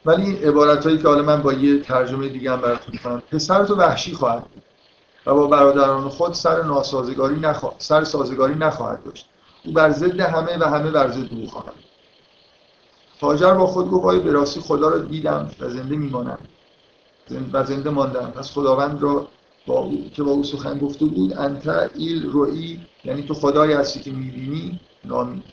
ولی 0.08 0.24
این 0.24 0.36
عبارت 0.43 0.86
هایی 0.86 0.98
که 0.98 1.08
حالا 1.08 1.24
من 1.24 1.41
با 1.41 1.54
یه 1.54 1.80
ترجمه 1.80 2.30
دیگه 2.30 2.52
هم 2.52 2.62
براتون 2.62 2.91
می‌کنم 2.91 3.22
پسر 3.32 3.65
تو 3.65 3.76
وحشی 3.76 4.13
خواهد 4.13 4.43
و 5.26 5.34
با 5.34 5.48
برادران 5.48 6.10
خود 6.10 6.34
سر 6.34 6.63
ناسازگاری 6.63 7.39
نخوا... 7.39 7.74
سر 7.78 8.04
سازگاری 8.04 8.56
نخواهد 8.56 9.04
داشت. 9.04 9.26
او 9.65 9.74
بر 9.74 9.91
ضد 9.91 10.20
همه 10.20 10.58
و 10.58 10.63
همه 10.63 10.91
بر 10.91 11.12
ضد 11.12 11.34
او 11.34 11.48
خواهد. 11.48 11.74
هاجر 13.22 13.54
با 13.54 13.67
خود 13.67 13.89
گفت 13.89 14.24
به 14.24 14.32
راستی 14.32 14.60
خدا 14.60 14.89
رو 14.89 15.00
دیدم 15.00 15.52
و 15.60 15.70
زنده 15.70 15.96
میمانم؟ 15.96 16.38
و 17.54 17.63
زنده 17.63 17.89
ماندم. 17.89 18.32
پس 18.36 18.52
خداوند 18.52 19.02
را 19.02 19.28
با 19.67 19.80
او 19.80 20.10
که 20.10 20.24
با 20.24 20.32
او 20.32 20.43
سخن 20.43 20.78
گفته 20.78 21.06
بود 21.06 21.38
انت 21.38 21.67
ایل 21.96 22.30
روی 22.30 22.80
یعنی 23.04 23.24
تو 23.24 23.34
خدایی 23.34 23.74
هستی 23.74 24.00
که 24.00 24.12
می‌بینی 24.12 24.80
نامی. 25.06 25.43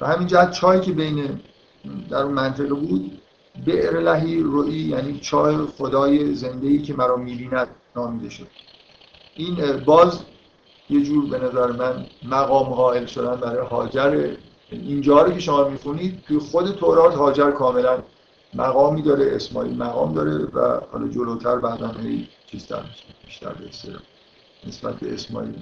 و 0.00 0.06
همین 0.06 0.26
جهت 0.26 0.50
چای 0.50 0.80
که 0.80 0.92
بین 0.92 1.40
در 2.10 2.22
اون 2.22 2.34
منطقه 2.34 2.74
بود 2.74 3.17
بئر 3.64 4.00
لهی 4.00 4.40
روی 4.40 4.78
یعنی 4.78 5.18
چای 5.20 5.56
خدای 5.56 6.34
زنده 6.34 6.66
ای 6.66 6.82
که 6.82 6.94
مرا 6.94 7.16
می‌بیند 7.16 7.68
نامیده 7.96 8.28
شد. 8.28 8.46
این 9.36 9.76
باز 9.84 10.22
یه 10.90 11.02
جور 11.02 11.26
به 11.26 11.38
نظر 11.38 11.72
من 11.72 12.06
مقام 12.22 12.74
قائل 12.74 13.06
شدن 13.06 13.36
برای 13.36 13.66
هاجر 13.66 14.36
اینجا 14.70 15.22
رو 15.22 15.32
که 15.32 15.40
شما 15.40 15.68
می‌خونید 15.68 16.22
توی 16.26 16.38
خود 16.38 16.70
تورات 16.70 17.14
هاجر 17.14 17.50
کاملا 17.50 18.02
مقامی 18.54 19.02
داره 19.02 19.34
اسماعیل 19.34 19.76
مقام 19.76 20.14
داره 20.14 20.44
و 20.44 20.80
حالا 20.92 21.08
جلوتر 21.08 21.56
بعدا 21.56 21.88
هی 21.88 22.28
چیز 22.46 22.72
بیشتر 23.26 23.52
به 23.52 23.70
نسبت 24.66 24.94
به 24.94 25.14
اسماعیل. 25.14 25.54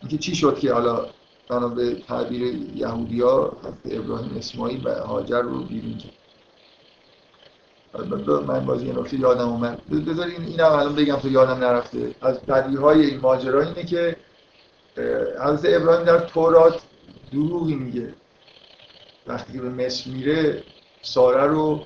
اینکه 0.00 0.18
چی 0.18 0.34
شد 0.34 0.58
که 0.58 0.72
حالا 0.72 1.06
بنا 1.48 1.68
به 1.68 1.94
تعبیر 1.94 2.42
یهودی 2.74 3.20
ها 3.20 3.56
ابراهیم 3.84 4.36
اسماعیل 4.36 4.86
و 4.86 4.94
هاجر 4.94 5.42
رو 5.42 5.62
بیرون 5.62 5.98
کرد 5.98 6.23
من 8.46 8.66
بازی 8.66 8.86
یه 8.86 8.98
نکته 8.98 9.20
یادم 9.20 9.48
اومد. 9.48 9.80
بذار 10.06 10.26
این 10.26 10.44
اینم 10.44 10.72
الان 10.72 10.94
بگم 10.94 11.16
تو 11.16 11.28
یادم 11.28 11.64
نرفته. 11.64 12.14
از 12.22 12.38
های 12.82 13.06
این 13.06 13.20
ماجرا 13.20 13.62
اینه 13.62 13.84
که 13.84 14.16
حضرت 15.40 15.80
ابراهیم 15.80 16.04
در 16.04 16.18
تورات 16.18 16.82
دروغی 17.32 17.74
میگه. 17.74 18.14
وقتی 19.26 19.52
که 19.52 19.60
به 19.60 19.68
مصر 19.68 20.10
میره 20.10 20.62
ساره 21.02 21.46
رو 21.46 21.84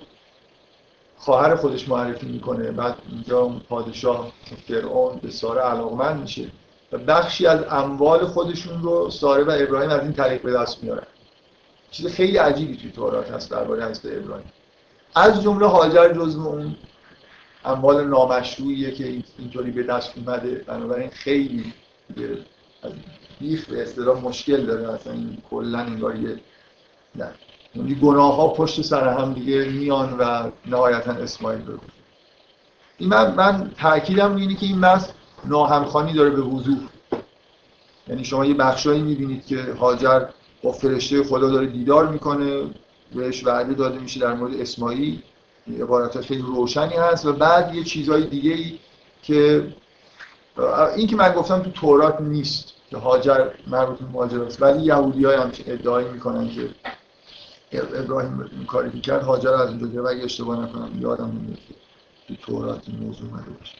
خواهر 1.17 1.55
خودش 1.57 1.89
معرفی 1.89 2.27
می‌کنه. 2.27 2.71
بعد 2.73 2.97
اینجا 3.13 3.49
پادشاه 3.69 4.33
فرعون 4.69 5.19
به 5.23 5.31
ساره 5.31 5.61
علاقمند 5.61 6.21
میشه. 6.21 6.47
و 6.93 6.99
بخشی 6.99 7.47
از 7.47 7.65
اموال 7.71 8.27
خودشون 8.27 8.83
رو 8.83 9.11
ساره 9.11 9.45
و 9.45 9.51
ابراهیم 9.61 9.91
از 9.91 10.01
این 10.01 10.13
طریق 10.13 10.43
به 10.43 10.53
دست 10.53 10.85
میارن. 10.85 11.07
چیز 11.91 12.07
خیلی 12.07 12.37
عجیبی 12.37 12.77
توی 12.77 12.91
تورات 12.91 13.31
هست 13.31 13.51
درباره 13.51 13.85
حضرت 13.85 14.17
ابراهیم. 14.17 14.53
از 15.15 15.43
جمله 15.43 15.67
هاجر 15.67 16.13
جزو 16.13 16.47
اون 16.47 16.77
اموال 17.65 18.09
نامشروعیه 18.09 18.91
که 18.91 19.23
اینطوری 19.39 19.71
به 19.71 19.83
دست 19.83 20.13
اومده. 20.17 20.65
بنابراین 20.67 21.11
خیلی 21.11 21.73
بیخ 23.41 23.67
به 23.71 23.83
اصطلاح 23.83 24.25
مشکل 24.25 24.67
داره. 24.67 24.93
اصلا 24.93 25.13
این 25.13 25.39
کلا 25.51 25.79
انگار 25.79 26.17
یه 26.17 26.41
نه. 27.17 27.31
یعنی 27.75 27.95
گناه 27.95 28.37
ها 28.37 28.49
پشت 28.49 28.83
سر 28.83 29.09
هم 29.09 29.33
دیگه 29.33 29.65
میان 29.65 30.17
و 30.19 30.51
نهایتا 30.67 31.13
اسماعیل 31.13 31.67
رو 31.67 31.79
این 32.99 33.09
من, 33.09 33.35
من 33.35 33.71
تاکیدم 33.79 34.37
اینه 34.37 34.55
که 34.55 34.67
این 34.67 34.79
مس 34.79 35.13
ناهمخانی 35.45 36.13
داره 36.13 36.31
به 36.31 36.43
وضوح 36.43 36.79
یعنی 38.09 38.25
شما 38.25 38.45
یه 38.45 38.55
بخشایی 38.55 39.03
می‌بینید 39.03 39.47
که 39.47 39.63
هاجر 39.81 40.27
با 40.63 40.73
فرشته 40.73 41.23
خدا 41.25 41.51
داره 41.51 41.67
دیدار 41.67 42.09
می‌کنه. 42.09 42.63
بهش 43.15 43.47
وعده 43.47 43.75
داده 43.75 43.99
میشه 43.99 44.21
در 44.21 44.35
مورد 44.35 44.61
اسماعیل. 44.61 45.23
عبارت 45.81 46.21
خیلی 46.21 46.43
روشنی 46.43 46.95
هست 46.95 47.27
و 47.27 47.33
بعد 47.33 47.75
یه 47.75 47.85
چیزهای 47.85 48.27
دیگه 48.27 48.53
ای 48.53 48.79
که 49.23 49.67
این 50.97 51.07
که 51.07 51.17
من 51.17 51.33
گفتم 51.33 51.63
تو 51.63 51.71
تورات 51.71 52.21
نیست 52.21 52.73
که 52.91 52.97
هاجر 52.97 53.51
مربوط 53.67 53.99
به 53.99 54.05
ماجر 54.05 54.43
است 54.43 54.63
ولی 54.63 54.83
یهودی 54.83 55.25
های 55.25 55.37
هم 55.37 55.53
ادعایی 55.67 56.09
می‌کنن 56.09 56.51
که 56.51 56.71
ابراهیم 57.73 58.51
این 58.53 58.67
کاری 58.67 58.91
که 58.91 59.01
کرد 59.01 59.23
هاجر 59.23 59.51
از 59.51 59.69
اونجا 59.69 59.87
گرفت. 59.87 60.09
اگه 60.09 60.25
اشتباه 60.25 60.65
نکنم 60.65 61.01
یادم 61.01 61.25
نمیاد 61.25 61.59
تو 62.29 62.35
تورات 62.37 62.83
این 62.87 62.99
موضوع 62.99 63.29
اومده 63.31 63.51
باشه. 63.51 63.75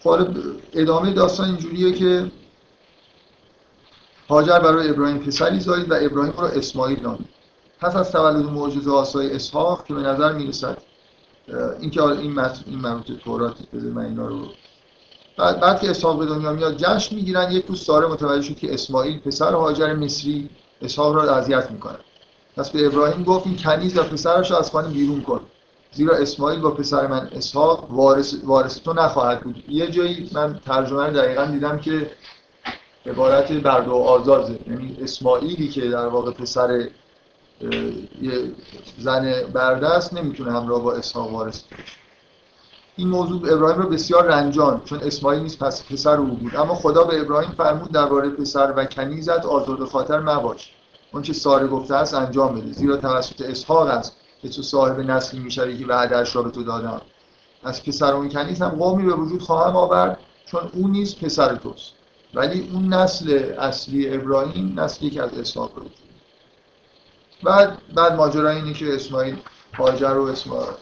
خب 0.00 0.36
ادامه 0.72 1.12
داستان 1.12 1.46
اینجوریه 1.46 1.92
که 1.92 2.30
هاجر 4.28 4.58
برای 4.58 4.90
ابراهیم 4.90 5.18
پسری 5.18 5.60
زایید 5.60 5.90
و 5.90 5.94
ابراهیم 6.00 6.32
رو 6.32 6.44
اسماعیل 6.44 7.00
نامید. 7.00 7.28
پس 7.84 7.96
از 7.96 8.12
تولد 8.12 8.44
معجزه 8.44 8.90
آسای 8.90 9.32
اسحاق 9.32 9.84
که 9.84 9.94
به 9.94 10.00
نظر 10.00 10.32
می‌رسد 10.32 10.78
اینکه 11.80 12.02
این. 12.02 12.38
این 12.38 12.78
مربوط 12.78 13.12
تورات 13.24 13.56
بده 13.72 13.90
من 13.90 14.04
اینا 14.04 14.26
رو 14.26 14.46
بعد 15.38 15.60
بعد 15.60 15.80
که 15.80 15.90
اسحاق 15.90 16.18
به 16.18 16.26
دنیا 16.26 16.52
میاد 16.52 16.76
جشن 16.76 17.16
می‌گیرن 17.16 17.52
یک 17.52 17.66
روز 17.66 17.84
ساره 17.84 18.06
متوجه 18.06 18.42
شد 18.42 18.56
که 18.56 18.74
اسماعیل 18.74 19.18
پسر 19.18 19.52
هاجر 19.52 19.94
مصری 19.94 20.50
اسحاق 20.82 21.14
را 21.14 21.36
اذیت 21.36 21.70
می‌کنه 21.70 21.98
پس 22.56 22.70
به 22.70 22.86
ابراهیم 22.86 23.24
گفت 23.24 23.46
این 23.46 23.56
کنیز 23.56 23.98
و 23.98 24.02
پسرش 24.02 24.50
رو 24.50 24.56
از 24.56 24.70
خانه 24.70 24.88
بیرون 24.88 25.22
کن 25.22 25.40
زیرا 25.92 26.16
اسماعیل 26.16 26.60
با 26.60 26.70
پسر 26.70 27.06
من 27.06 27.28
اسحاق 27.32 27.90
وارث, 27.90 28.34
وارث 28.44 28.80
تو 28.80 28.92
نخواهد 28.92 29.40
بود 29.40 29.64
یه 29.68 29.90
جایی 29.90 30.30
من 30.32 30.60
ترجمه 30.66 31.10
دقیقا 31.10 31.44
دیدم 31.44 31.78
که 31.78 32.10
عبارت 33.06 33.52
برد 33.52 33.88
و 33.88 33.94
آزازه 33.94 34.58
یعنی 34.66 34.96
اسماعیلی 35.02 35.68
که 35.68 35.88
در 35.88 36.06
واقع 36.06 36.30
پسر 36.30 36.88
یه 38.22 38.52
زن 38.98 39.42
برده 39.52 39.88
است 39.88 40.14
نمی‌تونه 40.14 40.52
همراه 40.52 40.82
با 40.82 40.92
اسحاق 40.92 41.32
وارث 41.32 41.62
این 42.96 43.08
موضوع 43.08 43.52
ابراهیم 43.52 43.82
رو 43.82 43.88
بسیار 43.88 44.24
رنجان 44.24 44.82
چون 44.84 45.00
اسماعیل 45.00 45.42
نیست 45.42 45.58
پس 45.58 45.84
پسر 45.84 46.16
او 46.16 46.26
بود. 46.26 46.56
اما 46.56 46.74
خدا 46.74 47.04
به 47.04 47.20
ابراهیم 47.20 47.50
فرمود 47.50 47.92
درباره 47.92 48.28
پسر 48.28 48.74
و 48.76 48.84
کنیزت 48.84 49.44
آزرد 49.44 49.84
خاطر 49.84 50.20
مباش. 50.20 50.72
اون 51.12 51.22
چه 51.22 51.32
ساره 51.32 51.66
گفته 51.66 51.94
است 51.94 52.14
انجام 52.14 52.60
بده 52.60 52.72
زیرا 52.72 52.96
توسط 52.96 53.42
اسحاق 53.42 53.86
است 53.86 54.16
که 54.42 54.48
تو 54.48 54.62
صاحب 54.62 55.00
نسلی 55.00 55.40
می‌شوی 55.40 55.78
که 55.78 55.86
وعدهش 55.86 56.36
را 56.36 56.42
به 56.42 56.50
تو 56.50 56.62
دادم. 56.62 57.00
از 57.64 57.84
پسر 57.84 58.12
اون 58.12 58.28
کنیز 58.28 58.62
هم 58.62 58.68
قومی 58.68 59.06
به 59.06 59.14
وجود 59.14 59.42
خواهم 59.42 59.76
آورد 59.76 60.18
چون 60.46 60.60
اون 60.72 60.90
نیست 60.90 61.24
پسر 61.24 61.56
توست. 61.56 61.92
ولی 62.34 62.70
اون 62.72 62.94
نسل 62.94 63.52
اصلی 63.58 64.14
ابراهیم 64.14 64.80
نسلی 64.80 65.10
که 65.10 65.22
از 65.22 65.38
اسحاق 65.38 65.70
رو 65.76 65.84
بعد 67.44 67.94
بعد 67.94 68.12
ماجرا 68.12 68.50
اینه 68.50 68.72
که 68.72 68.94
اسماعیل 68.94 69.36
هاجر 69.74 70.16
و 70.16 70.24
اسماعیل 70.24 70.72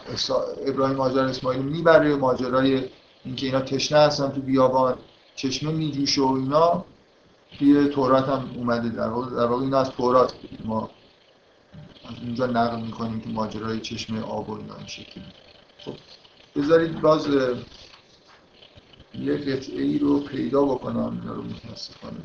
ابراهیم 0.66 0.96
هاجر 0.96 1.25
اسماعیل 1.25 1.62
می‌بره 1.62 2.16
ماجرای 2.16 2.88
اینکه 3.25 3.46
اینا 3.46 3.61
تشنه 3.61 3.98
هستن 3.98 4.29
تو 4.29 4.40
بیابان 4.40 4.98
چشمه 5.37 5.72
میجوشه 5.72 6.22
و 6.22 6.33
اینا 6.33 6.85
توی 7.59 7.88
تورات 7.88 8.29
هم 8.29 8.51
اومده. 8.57 8.88
در 8.88 9.09
واقع 9.09 9.31
در 9.31 9.46
واقع 9.46 9.62
اینا 9.62 9.81
از 9.81 9.90
تورات 9.90 10.35
ما 10.64 10.90
اینجا 12.22 12.46
نقل 12.46 12.81
می‌کنیم 12.81 13.20
که 13.20 13.29
ماجرای 13.29 13.81
چشمه 13.81 14.22
آب 14.22 14.51
و 14.51 14.53
اینا 14.53 14.77
این 14.77 14.87
شکلی. 14.87 15.25
خب 15.85 15.94
بذارید 16.57 17.01
باز 17.01 17.27
یه 19.14 19.37
قطعه 19.37 19.83
ای 19.83 19.98
رو 19.98 20.20
پیدا 20.20 20.62
بکنم 20.64 21.20
اینا 21.22 21.35
رو 21.35 21.42
متاسفانه. 21.42 22.16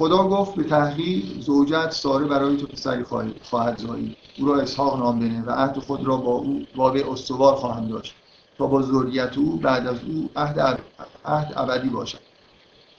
خدا 0.00 0.28
گفت 0.28 0.54
به 0.54 0.64
تحقیق 0.64 1.40
زوجت 1.40 1.90
ساره 1.90 2.26
برای 2.26 2.56
تو 2.56 2.66
پسری 2.66 3.04
خواهد 3.42 3.78
زایی. 3.78 4.16
او 4.38 4.46
را 4.46 4.60
اسحاق 4.60 4.98
نام 4.98 5.18
بنه 5.20 5.44
و 5.46 5.50
عهد 5.50 5.78
خود 5.78 6.06
را 6.06 6.16
با 6.16 6.32
او 6.32 6.66
واقع 6.76 7.10
استوار 7.12 7.54
خواهم 7.54 7.88
داشت 7.88 8.14
تا 8.58 8.66
با 8.66 8.82
ذریت 8.82 9.38
او 9.38 9.56
بعد 9.56 9.86
از 9.86 9.96
او 10.08 10.30
عهد 10.36 10.80
عهد 11.24 11.52
ابدی 11.56 11.88
باشد. 11.88 12.18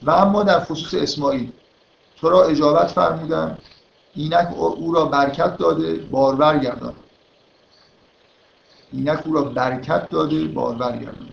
و 0.02 0.10
اما 0.10 0.42
در 0.42 0.60
خصوص 0.60 0.94
اسماعیل 0.94 1.52
تو 2.16 2.30
را 2.30 2.44
اجابت 2.44 2.88
فرمودم 2.88 3.58
اینک 4.14 4.48
او 4.58 4.92
را 4.92 5.04
برکت 5.04 5.56
داده 5.56 5.96
بارور 5.96 6.58
گردان. 6.58 6.94
اینک 8.92 9.26
او 9.26 9.34
را 9.34 9.42
برکت 9.42 10.08
داده 10.08 10.44
بارور 10.44 10.92
گردان. 10.92 11.28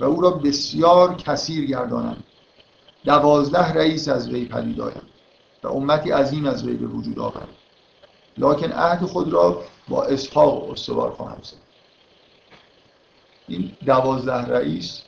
و 0.00 0.04
او 0.04 0.20
را 0.20 0.30
بسیار 0.30 1.14
کثیر 1.14 1.66
گردانم. 1.66 2.16
دوازده 3.04 3.72
رئیس 3.72 4.08
از 4.08 4.28
وی 4.28 4.44
پدید 4.44 4.80
آید 4.80 5.05
امتی 5.68 6.10
عظیم 6.10 6.46
از 6.46 6.66
وی 6.66 6.74
وجود 6.76 7.18
آورد. 7.18 7.48
لکن 8.38 8.72
عهد 8.72 9.04
خود 9.04 9.32
را 9.32 9.62
با 9.88 10.04
اسحاق 10.04 10.70
استوار 10.70 11.10
خواهم 11.10 11.38
زد. 11.42 11.56
این 13.48 13.72
دوازده 13.86 14.46
رئیس 14.46 15.02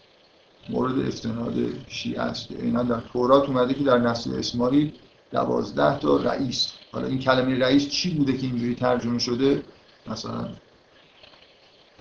مورد 0.68 0.99
استناد 0.99 1.55
شیعه 1.88 2.21
است 2.21 2.51
اینا 2.51 2.83
در 2.83 3.01
تورات 3.12 3.49
اومده 3.49 3.75
که 3.75 3.85
در 3.85 3.99
نسل 3.99 4.38
اسماعیل 4.38 4.92
دوازده 5.33 5.99
تا 5.99 6.16
رئیس. 6.16 6.73
حالا 6.92 7.07
این 7.07 7.18
کلمه 7.18 7.59
رئیس 7.59 7.88
چی 7.88 8.14
بوده 8.14 8.33
که 8.33 8.47
اینجوری 8.47 8.75
ترجمه 8.75 9.18
شده؟ 9.18 9.62
مثلا 10.07 10.49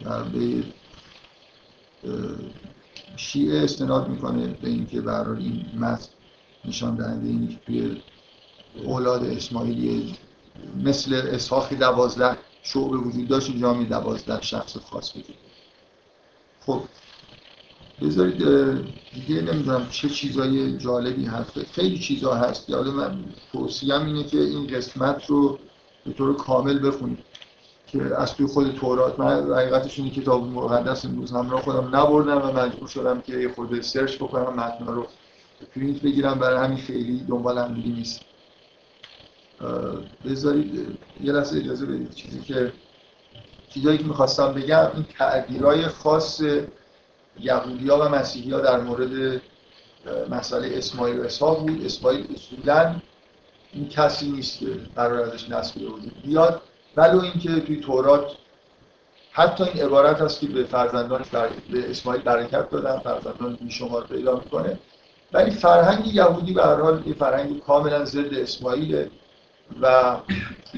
در 0.02 0.24
به 0.24 0.64
شیعه 3.16 3.64
استناد 3.64 4.08
می‌کنه 4.08 4.48
به 4.48 4.70
اینکه 4.70 5.02
برای 5.02 5.44
این 5.44 5.66
متن 5.80 6.08
نشان 6.66 6.96
دهنده 6.96 7.28
اینه 7.28 7.60
که 7.68 8.02
اولاد 8.84 9.26
اسماعیلی 9.26 10.16
مثل 10.84 11.14
اسحاقی 11.14 11.76
دوازده 11.76 12.38
شعب 12.62 12.92
وجود 12.92 13.28
داشت 13.28 13.50
اینجا 13.50 13.74
می 13.74 13.86
دوازده 13.86 14.42
شخص 14.42 14.78
خاص 14.78 15.16
وجود 15.16 15.36
خب 16.66 16.82
بذارید 18.02 18.38
دیگه 19.14 19.42
نمی‌دونم 19.42 19.88
چه 19.90 20.10
چیزای 20.10 20.78
جالبی 20.78 21.26
هست. 21.26 21.60
خیلی 21.72 22.00
چیزا 22.00 22.34
هست. 22.34 22.70
یاد 22.70 22.88
من 22.88 23.26
توصیم 23.52 24.06
اینه 24.06 24.24
که 24.24 24.40
این 24.40 24.68
قسمت 24.68 25.26
رو 25.26 25.60
به 26.06 26.14
طور 26.14 26.36
کامل 26.36 26.88
بخونید 26.88 27.20
که 27.88 28.02
از 28.18 28.36
توی 28.36 28.48
خود 28.48 28.76
تورات 28.76 29.20
من 29.20 29.54
حقیقتش 29.56 30.00
اینه 30.00 30.12
کتاب 30.12 30.48
مقدس 30.48 31.06
امروز 31.06 31.32
همراه 31.32 31.62
خودم 31.62 31.96
نبردم 31.96 32.50
و 32.50 32.52
مجبور 32.52 32.88
شدم 32.88 33.22
که 33.22 33.38
یه 33.38 33.54
خورده 33.54 33.82
سرچ 33.82 34.16
بکنم 34.16 34.54
متن 34.54 34.86
رو 34.86 35.08
پرینت 35.76 36.02
بگیرم. 36.02 36.40
برای 36.40 36.66
همین 36.66 36.78
خیلی 36.78 37.20
دنبال 37.20 37.58
هم 37.58 37.74
نیست. 37.74 38.27
بذارید 40.26 40.98
یه 41.24 41.32
لحظه 41.32 41.58
اجازه 41.58 41.86
بدید. 41.86 42.14
چیزی 42.14 42.40
که 42.40 42.74
چیزایی 43.70 43.98
که 43.98 44.04
می‌خواستم 44.04 44.54
بگم 44.54 44.88
این 44.94 45.06
تعبیرهای 45.18 45.88
خاص 45.88 46.42
یهودی 47.40 47.90
ها 47.90 48.00
و 48.00 48.10
مسیحی 48.10 48.52
ها 48.52 48.60
در 48.60 48.80
مورد 48.80 49.42
مسئله 50.30 50.78
اسماعیل 50.78 51.20
و 51.20 51.24
اسحاق 51.24 51.60
بود. 51.68 51.86
اسماعیل 51.86 52.28
اصولا 52.36 52.96
این 53.74 53.90
کسی 53.90 54.32
نیست 54.32 54.60
که 54.60 54.66
قرار 54.96 55.22
ازش 55.22 55.50
نسل 55.50 55.84
وجود 55.84 56.22
بیاد. 56.24 56.62
ولو 56.98 57.22
اینکه 57.22 57.60
توی 57.60 57.82
تورات 57.82 58.32
حتی 59.32 59.64
این 59.64 59.84
عبارت 59.84 60.22
هست 60.22 60.40
که 60.40 60.48
به 60.48 60.64
فرزندان 60.64 61.26
به 61.72 61.92
اسماعیل 61.92 62.22
برکت 62.22 62.70
دادن 62.70 63.00
فرزندان 63.00 63.58
بیشمار 63.62 64.08
پیدا 64.08 64.36
می‌کنه. 64.36 64.80
ولی 65.34 65.52
فرهنگ 65.52 66.08
یهودی 66.08 66.54
به 66.54 66.64
هر 66.64 66.82
حال 66.82 67.04
یه 67.08 67.14
فرهنگ 67.14 67.60
کاملا 67.60 68.06
ضد 68.06 68.34
اسماعیله. 68.34 69.12
و 69.82 70.18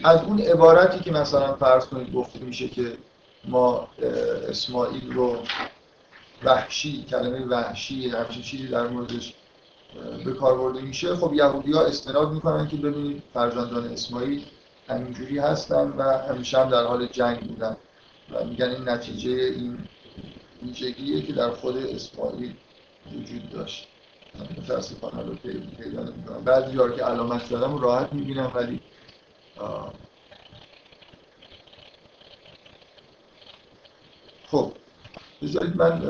از 0.04 0.24
اون 0.24 0.40
عبارتی 0.40 1.00
که 1.00 1.12
مثلا 1.12 1.56
فرض 1.56 1.86
کنید 1.86 2.14
گفته 2.14 2.40
میشه 2.40 2.68
که 2.68 2.98
ما 3.46 3.88
اسماعیل 4.50 5.14
رو 5.14 5.38
وحشی 6.44 7.04
کلمه 7.04 7.46
وحشی 7.46 8.10
همچین 8.10 8.42
چیزی 8.42 8.68
در 8.68 8.88
موردش 8.88 9.34
به 10.26 10.34
کار 10.34 10.58
برده 10.58 10.82
میشه 10.82 11.16
خب 11.16 11.34
یهودی 11.34 11.72
ها 11.72 11.86
استناد 11.86 12.32
می‌کنن 12.32 12.68
که 12.68 12.78
ببینید 12.78 13.24
فرزندان 13.34 13.86
اسماعیل 13.92 14.46
همینجوری 14.90 15.40
هستن 15.40 15.94
و 15.98 16.18
همیشه 16.18 16.60
هم 16.60 16.70
در 16.70 16.84
حال 16.84 17.08
جنگ 17.08 17.40
بودن. 17.40 17.78
و 18.32 18.46
میگن 18.46 18.70
این 18.70 18.90
نتیجه 18.90 19.32
این 19.32 19.78
ویژگیه 20.64 21.22
که 21.22 21.34
در 21.34 21.50
خود 21.50 21.78
اسماعیل 21.78 22.54
وجود 23.14 23.50
داشت. 23.50 23.88
متاسفانه 24.58 25.24
رو 25.24 25.36
پیدا 25.78 26.04
نمی‌کنم. 26.04 26.44
بعضی 26.46 26.76
جا 26.76 26.90
که 26.90 27.04
علامت 27.04 27.46
زدم 27.46 27.82
راحت 27.82 28.14
می‌بینم 28.14 28.52
ولی 28.56 28.80
خب 34.52 34.72
بذارید 35.42 35.76
من 35.76 36.02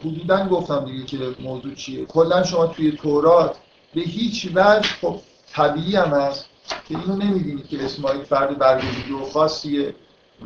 حدودا 0.00 0.48
گفتم 0.48 0.84
دیگه 0.84 1.04
که 1.04 1.34
موضوع 1.40 1.74
چیه. 1.74 2.04
کلا 2.04 2.42
شما 2.42 2.66
توی 2.66 2.92
تورات 2.92 3.56
به 3.94 4.00
هیچ 4.00 4.50
وجه 4.54 4.88
خب 5.00 5.20
طبیعی 5.52 5.96
هم 5.96 6.08
هست 6.08 6.46
که 6.88 6.98
اینو 6.98 7.16
نمی‌بینید 7.16 7.68
که 7.68 7.84
اسماعیل 7.84 8.22
فرد 8.24 8.58
برگزیده 8.58 9.14
و 9.14 9.24
خاصیه 9.24 9.94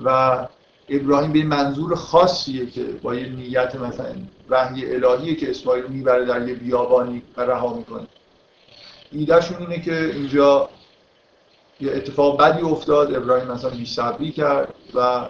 و 0.04 0.48
ابراهیم 0.88 1.32
به 1.32 1.42
منظور 1.42 1.94
خاصیه 1.94 2.66
که 2.66 2.82
با 2.82 3.14
یه 3.14 3.28
نیت 3.28 3.74
مثلا 3.74 4.14
وحی 4.50 4.94
الهیه 4.94 5.34
که 5.34 5.50
اسماعیل 5.50 5.86
می‌بره 5.86 6.24
در 6.24 6.48
یه 6.48 6.54
بیابانی 6.54 7.22
و 7.36 7.40
رها 7.40 7.74
می‌کنه. 7.74 8.06
ایدهشون 9.12 9.56
اینه 9.58 9.80
که 9.80 10.04
اینجا 10.04 10.68
یه 11.80 11.92
اتفاق 11.92 12.42
بدی 12.42 12.62
افتاد 12.62 13.14
ابراهیم 13.14 13.48
مثلا 13.48 13.70
بی 14.18 14.32
کرد 14.32 14.74
و 14.94 15.28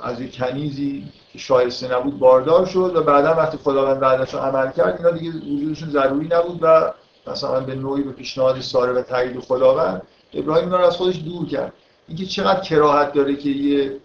از 0.00 0.20
یه 0.20 0.28
کنیزی 0.28 1.04
که 1.32 1.38
شایسته 1.38 1.96
نبود 1.96 2.18
باردار 2.18 2.66
شد 2.66 2.92
و 2.96 3.02
بعدا 3.02 3.34
وقتی 3.34 3.56
خداوند 3.56 4.00
بعدش 4.00 4.34
عمل 4.34 4.70
کرد 4.70 4.96
اینا 4.98 5.10
دیگه 5.10 5.30
وجودشون 5.30 5.90
ضروری 5.90 6.28
نبود 6.30 6.58
و 6.62 6.92
مثلا 7.26 7.60
به 7.60 7.74
نوعی 7.74 8.02
به 8.02 8.12
پیشنهاد 8.12 8.60
ساره 8.60 8.92
و 8.92 9.02
تایید 9.02 9.40
خداوند 9.40 10.02
ابراهیم 10.34 10.64
اینا 10.64 10.78
رو 10.78 10.86
از 10.86 10.96
خودش 10.96 11.18
دور 11.24 11.46
کرد. 11.46 11.72
اینکه 12.08 12.26
چقدر 12.26 12.60
کراهت 12.60 13.12
داره 13.12 13.36
که 13.36 13.48
یه 13.48 14.00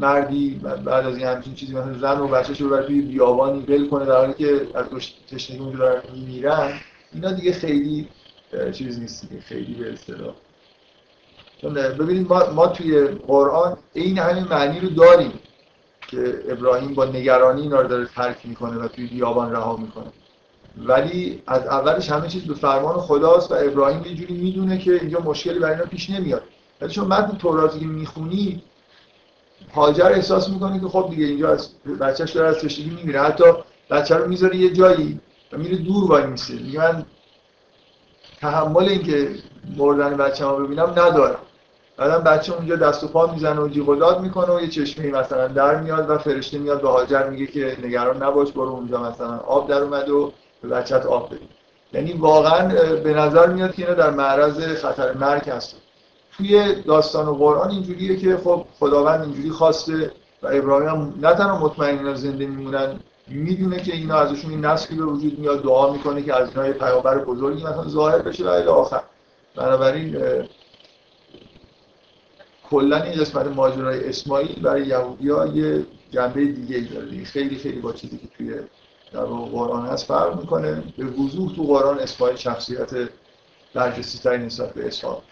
مردی 0.00 0.60
بعد 0.84 1.06
از 1.06 1.16
این 1.16 1.26
همچین 1.26 1.54
چیزی 1.54 1.74
مثلا 1.74 1.98
زن 1.98 2.20
و 2.20 2.28
بچه‌ش 2.28 2.60
رو 2.60 2.68
بر 2.68 2.82
توی 2.82 3.00
بیابانی 3.00 3.60
ول 3.68 3.88
کنه 3.88 4.04
در 4.04 4.16
حالی 4.16 4.34
که 4.34 4.66
از 4.74 4.86
تشنگی 5.30 5.60
اونجا 5.60 5.78
دارن 5.78 6.02
میمیرن 6.12 6.72
اینا 7.12 7.32
دیگه 7.32 7.52
خیلی 7.52 8.08
چیز 8.72 8.98
نیست 8.98 9.28
دیگه 9.28 9.42
خیلی 9.42 9.74
به 9.74 9.92
اصطلاح. 9.92 10.34
چون 11.60 11.74
ببینید 11.74 12.28
ما, 12.28 12.50
ما 12.50 12.66
توی 12.66 13.06
قرآن 13.06 13.76
این 13.92 14.18
همین 14.18 14.44
معنی 14.44 14.80
رو 14.80 14.88
داریم 14.88 15.32
که 16.08 16.42
ابراهیم 16.48 16.94
با 16.94 17.04
نگرانی 17.04 17.62
اینا 17.62 17.80
رو 17.80 17.88
داره 17.88 18.06
ترک 18.06 18.36
می‌کنه 18.44 18.76
و 18.78 18.88
توی 18.88 19.06
بیابان 19.06 19.52
رها 19.52 19.76
می‌کنه. 19.76 20.12
ولی 20.76 21.42
از 21.46 21.66
اولش 21.66 22.10
همه 22.10 22.28
چیز 22.28 22.44
به 22.44 22.54
فرمان 22.54 22.96
خداست 22.98 23.50
و 23.50 23.54
ابراهیم 23.54 24.04
یه 24.04 24.14
جوری 24.14 24.34
می‌دونه 24.34 24.78
که 24.78 24.92
اینجا 24.94 25.20
مشکلی 25.20 25.58
برای 25.58 25.74
اینا 25.74 25.86
پیش 25.86 26.10
نمیاد. 26.10 26.42
ولی 26.80 26.92
چون 26.92 27.06
متن 27.06 27.36
توراتی 27.36 27.80
که 27.80 27.86
می‌خونی 27.86 28.62
هاجر 29.74 30.06
احساس 30.06 30.48
می‌کنه 30.48 30.80
که 30.80 30.88
خب 30.88 31.06
دیگه 31.10 31.26
اینجا 31.26 31.52
از 31.52 31.68
بچهش 32.00 32.30
داره 32.30 32.48
از 32.48 32.56
تشنگی 32.56 32.90
میمیره 32.90 33.22
حتی 33.22 33.44
بچه 33.90 34.16
رو 34.16 34.28
می‌ذاره 34.28 34.56
یه 34.56 34.72
جایی 34.72 35.20
و 35.52 35.58
میره 35.58 35.76
دور 35.76 36.04
وای 36.04 36.26
میسه. 36.26 36.54
میگه 36.54 36.78
من 36.78 37.04
تحمل 38.40 38.88
اینکه 38.88 39.28
مردن 39.76 40.16
بچه 40.16 40.44
ها 40.44 40.56
ببینم 40.56 40.90
ندارم. 40.90 41.38
بعدم 41.96 42.24
بچه 42.24 42.54
اونجا 42.54 42.76
دست 42.76 43.04
و 43.04 43.08
پا 43.08 43.26
می‌زنه 43.26 43.60
و 43.60 43.68
جیغ 43.68 43.88
و 43.88 44.18
می‌کنه 44.22 44.54
و 44.54 44.60
یه 44.60 44.68
چشمه 44.68 45.06
مثلا 45.06 45.48
در 45.48 45.80
میاد 45.80 46.10
و 46.10 46.18
فرشته 46.18 46.58
میاد 46.58 46.82
به 46.82 46.88
هاجر 46.88 47.28
میگه 47.28 47.46
که 47.46 47.76
نگران 47.82 48.22
نباش 48.22 48.52
برو 48.52 48.68
اونجا 48.68 49.02
مثلا. 49.02 49.38
آب 49.38 49.68
در 49.68 49.82
اومد 49.82 50.10
و 50.10 50.32
به 50.62 50.68
بچت 50.68 51.06
آب 51.06 51.26
بدید 51.26 51.48
یعنی 51.92 52.12
واقعا 52.12 52.68
به 52.94 53.14
نظر 53.14 53.46
میاد 53.46 53.74
که 53.74 53.82
اینا 53.82 53.94
در 53.94 54.10
معرض 54.10 54.76
خطر 54.76 55.12
مرگ 55.12 55.50
هستن. 55.50 55.78
توی 56.36 56.82
داستان 56.82 57.28
و 57.28 57.34
قرآن 57.34 57.70
اینجوریه 57.70 58.16
که 58.16 58.36
خب 58.36 58.64
خداوند 58.78 59.20
اینجوری 59.20 59.50
خواسته 59.50 60.12
و 60.42 60.46
ابراهیم 60.46 60.88
هم 60.88 61.14
نه 61.20 61.34
تنها 61.34 61.58
مطمئن 61.58 62.14
زنده 62.14 62.46
میمونن 62.46 63.00
می‌دونه 63.28 63.82
که 63.82 63.92
اینا 63.92 64.14
ازشون 64.14 64.50
این 64.50 64.64
نسلی 64.64 64.96
به 64.96 65.04
وجود 65.04 65.38
میاد 65.38 65.62
دعا 65.62 65.92
می‌کنه 65.92 66.22
که 66.22 66.36
از 66.36 66.48
اینا 66.48 66.66
یه 66.66 66.72
پیامبر 66.72 67.18
بزرگی 67.18 67.64
مثلا 67.64 67.88
ظاهر 67.88 68.18
بشه 68.18 68.44
و 68.44 68.48
الی 68.48 68.66
آخر. 68.66 69.02
بنابراین 69.56 70.16
کلا 72.70 73.02
این 73.02 73.20
قسمت 73.20 73.46
ماجرای 73.46 74.08
اسماعیل 74.08 74.62
برای 74.62 74.86
یهودیا 74.86 75.46
یه 75.46 75.86
جنبه 76.10 76.44
دیگه 76.44 76.76
ای 76.76 76.84
داره 76.84 77.24
خیلی 77.24 77.56
خیلی 77.56 77.80
با 77.80 77.92
چیزی 77.92 78.18
که 78.18 78.26
توی 78.36 78.54
در 79.12 79.24
قرآن 79.24 79.86
هست 79.86 80.06
فرق 80.06 80.40
می‌کنه. 80.40 80.82
به 80.98 81.04
وضوح 81.04 81.56
تو 81.56 81.62
قرآن 81.62 81.98
اسماعیل 81.98 82.36
شخصیت 82.36 82.90
برجسته 83.74 84.18
تری 84.18 84.46
نسبت 84.46 84.74
به 84.74 84.86
اسحاق. 84.86 85.22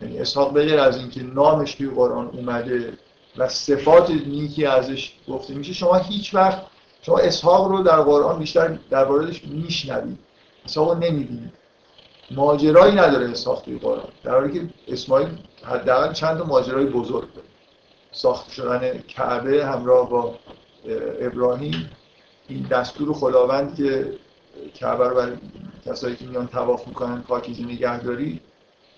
یعنی 0.00 0.18
اسحاق 0.18 0.54
بغیر 0.54 0.80
از 0.80 0.96
اینکه 0.96 1.22
نامش 1.22 1.74
توی 1.74 1.88
قرآن 1.90 2.26
اومده 2.26 2.92
و 3.36 3.48
صفات 3.48 4.10
نیکی 4.10 4.66
ازش 4.66 5.12
گفته 5.28 5.54
میشه 5.54 5.72
شما 5.72 5.94
هیچ 5.94 6.34
وقت 6.34 6.62
شما 7.02 7.18
اسحاق 7.18 7.68
رو 7.68 7.82
در 7.82 8.00
قرآن 8.00 8.38
بیشتر 8.38 8.78
در 8.90 9.04
موردش 9.04 9.44
میشنوید. 9.44 10.18
اسحاق 10.64 10.90
رو 10.90 10.98
نمی‌بینید. 10.98 11.52
ماجرایی 12.30 12.94
نداره 12.94 13.30
اسحاق 13.30 13.62
توی 13.62 13.78
قرآن. 13.78 14.08
در 14.24 14.30
حالی 14.30 14.52
که 14.52 14.68
اسماعیل 14.88 15.28
حداقل 15.64 16.12
چند 16.12 16.46
ماجرای 16.46 16.86
بزرگ 16.86 17.34
داره. 17.34 17.46
ساخت 18.12 18.50
شدن 18.50 18.98
کعبه 18.98 19.66
همراه 19.66 20.10
با 20.10 20.34
ابراهیم. 21.20 21.90
این 22.48 22.62
دستور 22.62 23.12
خداوند 23.12 23.74
که 23.76 24.12
کعبه 24.74 25.08
رو 25.08 25.14
برای 25.14 25.36
کسایی 25.86 26.16
که 26.16 26.24
میان 26.24 26.46
تواف 26.46 26.88
می‌کنن 26.88 27.22
پاکیزه 27.22 27.62
نگهداری. 27.62 28.40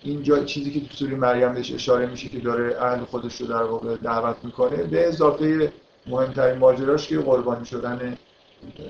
اینجا 0.03 0.43
چیزی 0.43 0.71
که 0.71 0.87
تو 0.87 0.95
سوره 0.95 1.15
مریم 1.15 1.53
بهش 1.53 1.73
اشاره 1.73 2.05
میشه 2.05 2.29
که 2.29 2.39
داره 2.39 2.81
اهل 2.81 3.03
خودش 3.05 3.41
رو 3.41 3.47
در 3.47 3.63
واقع 3.63 3.95
دعوت 3.95 4.35
می‌کنه 4.43 4.83
به 4.83 5.07
اضافه 5.07 5.73
مهمترین 6.07 6.57
ماجراش 6.57 7.07
که 7.07 7.17
قربانی 7.17 7.65
شدن 7.65 8.17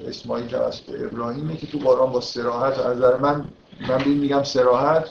اسماعیل 0.07 0.47
توسط 0.47 0.89
ابراهیمه 0.89 1.57
که 1.57 1.67
تو 1.67 1.77
قرآن 1.77 2.11
با 2.11 2.21
سراحت 2.21 2.79
از 2.79 2.97
نظر 2.97 3.17
من 3.17 3.45
من 3.89 4.07
میگم 4.07 4.43
سراحت 4.43 5.09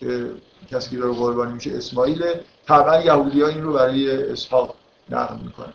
که 0.00 0.30
کسی 0.70 0.90
که 0.90 0.96
داره 0.96 1.12
قربانی 1.12 1.52
میشه 1.52 1.70
اسماعیل 1.70 2.24
طبعا 2.66 3.02
یهودی 3.02 3.42
ها 3.42 3.48
این 3.48 3.62
رو 3.62 3.72
برای 3.72 4.22
اسحاق 4.32 4.74
نقل 5.10 5.36
می‌کنن. 5.44 5.72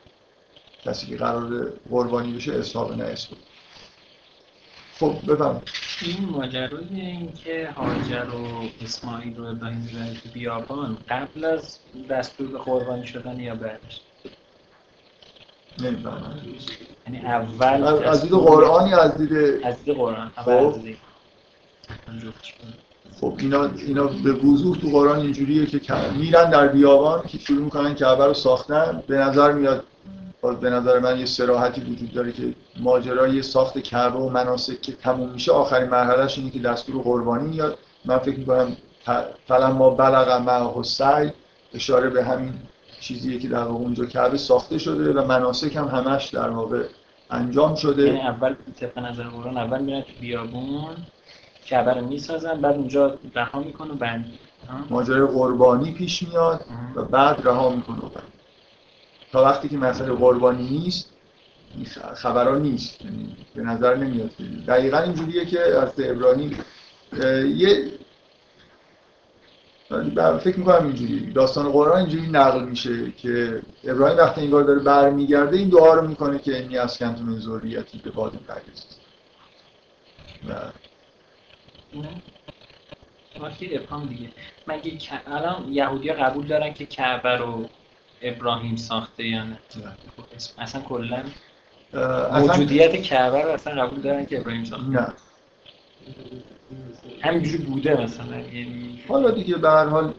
کسی 0.85 1.07
که 1.07 1.17
قرار 1.17 1.73
قربانی 1.89 2.33
بشه 2.33 2.53
اسحاق 2.53 2.91
نه 2.91 3.03
اسماعیل 3.03 3.45
خب 4.99 5.15
بفهم 5.27 5.61
این 6.01 6.29
ماجرای 6.29 6.85
این 6.91 7.33
که 7.33 7.69
هاجر 7.75 8.25
و 8.29 8.69
اسماعیل 8.85 9.39
و 9.39 9.43
ابراهیم 9.43 9.77
می‌برن 9.77 10.13
تو 10.13 10.29
بیابان 10.33 10.97
قبل 11.09 11.45
از 11.45 11.79
دستور 12.09 12.47
به 12.47 12.57
قربانی 12.57 13.07
شدن 13.07 13.39
یا 13.39 13.55
بعدش؟ 13.55 14.01
نمی‌فهمم 15.81 16.41
یعنی 17.07 17.25
اول 17.25 17.83
از 17.83 18.21
دید 18.21 18.31
قرآن 18.31 18.89
یا 18.89 19.01
از 19.01 19.17
دید 19.17 19.33
از 19.63 19.83
دید 19.83 19.95
قرآن 19.95 20.31
اول 20.37 20.53
از 20.53 20.81
دید. 20.81 20.97
خب 23.21 23.35
اینا 23.39 23.65
اینا 23.65 24.07
به 24.07 24.33
وضوح 24.33 24.77
تو 24.77 24.87
قرآن 24.87 25.19
اینجوریه 25.19 25.65
که 25.65 25.95
میرن 26.17 26.49
در 26.49 26.67
بیابان 26.67 27.21
که 27.27 27.37
شروع 27.37 27.63
می‌کنن 27.63 27.95
کعبه 27.95 28.25
رو 28.25 28.33
ساختن. 28.33 29.03
به 29.07 29.17
نظر 29.17 29.53
میاد 29.53 29.83
به 30.41 30.69
نظر 30.69 30.99
من 30.99 31.19
یه 31.19 31.25
سراحتی 31.25 31.81
وجود 31.81 32.13
داره 32.13 32.31
که 32.31 32.53
ماجرای 32.79 33.41
ساخت 33.41 33.77
کعبه 33.77 34.19
و 34.19 34.29
مناسک 34.29 34.81
که 34.81 34.91
تموم 34.91 35.29
میشه 35.29 35.51
آخرین 35.51 35.89
مرحلهش 35.89 36.37
اینه 36.37 36.51
که 36.51 36.59
دستور 36.59 37.01
قربانی 37.01 37.49
میاد. 37.49 37.77
من 38.05 38.17
فکر 38.17 38.39
می‌کنم 38.39 39.71
ما 39.71 39.89
بلغ 39.89 40.41
معه 40.41 40.83
سعی 40.83 41.31
اشاره 41.73 42.09
به 42.09 42.23
همین 42.23 42.53
چیزیه 42.99 43.39
که 43.39 43.47
در 43.47 43.63
واقع 43.63 43.73
اونجا 43.73 44.05
کعبه 44.05 44.37
ساخته 44.37 44.77
شده 44.77 45.13
و 45.13 45.25
مناسک 45.25 45.75
هم 45.75 45.87
همش 45.87 46.29
در 46.29 46.49
واقع 46.49 46.83
انجام 47.31 47.75
شده. 47.75 48.03
یعنی 48.03 48.21
اول 48.21 48.55
طبق 48.79 48.99
نظر 48.99 49.23
قرآن 49.23 49.57
اول 49.57 49.81
میرن 49.81 50.01
تو 50.01 50.11
بیابون 50.21 50.95
کعبه 51.65 51.93
رو 51.93 52.07
می‌سازن 52.07 52.61
بعد 52.61 52.75
اونجا 52.75 53.17
رها 53.35 53.59
می‌کنه 53.59 53.91
و 53.91 53.95
بعد 53.95 54.25
ماجرای 54.89 55.27
قربانی 55.27 55.91
پیش 55.91 56.23
میاد 56.23 56.65
و 56.95 57.03
بعد 57.03 57.41
رها 57.47 57.69
می‌کنه 57.69 57.97
تا 59.31 59.43
وقتی 59.43 59.69
که 59.69 59.77
مسئله 59.77 60.13
قربانی 60.13 60.69
نیست 60.69 61.13
خبرها 62.15 62.57
نیست. 62.57 63.05
یعنی 63.05 63.35
به 63.55 63.61
نظر 63.61 63.95
نمیاد. 63.95 64.31
دقیقا 64.67 64.97
اینجوریه 64.97 65.45
که 65.45 65.59
از 65.61 65.99
ابراهیم 65.99 66.63
یه 67.55 67.91
فکر 70.39 70.59
می‌کنم 70.59 70.85
اینجوری. 70.85 71.31
داستان 71.33 71.71
قرآن 71.71 71.97
اینجوری 71.97 72.27
نقل 72.27 72.63
میشه 72.63 73.11
که 73.11 73.61
ابراهیم 73.83 74.17
وقتی 74.17 74.41
این 74.41 74.49
داره 74.49 74.79
برمیگرده 74.79 75.57
این 75.57 75.69
دعا 75.69 75.93
رو 75.93 76.07
می‌کنه 76.07 76.39
که 76.39 76.57
اینی 76.57 76.77
از 76.77 76.97
کنتون 76.97 77.39
به 78.03 78.11
باد 78.11 78.31
پردیز 78.47 78.85
و 80.49 80.53
ابهام 83.75 84.05
دیگه. 84.05 84.29
مگه 84.67 84.97
الان 85.27 85.73
یهودی 85.73 86.13
قبول 86.13 86.47
دارن 86.47 86.73
که 86.73 86.85
کعبه 86.85 87.29
رو 87.29 87.69
ابراهیم 88.21 88.75
ساخته 88.75 89.27
یا 89.27 89.43
نه؟ 89.43 89.59
اصلا 90.57 90.81
کلا 90.81 91.23
موجودیت 92.31 92.95
کعبه 92.95 93.41
رو 93.41 93.49
اصلا 93.49 93.85
قبول 93.85 94.01
دارن 94.01 94.25
که 94.25 94.39
ابراهیم 94.39 94.65
ساخته؟ 94.65 94.87
نه. 94.87 95.13
همینجوری 97.21 97.63
بوده 97.63 98.01
مثلا 98.01 98.39
یعنی 98.39 99.03
حالا 99.07 99.31
دیگه 99.31 99.55
به 99.55 99.69
هر 99.69 99.85
حال 99.85 100.13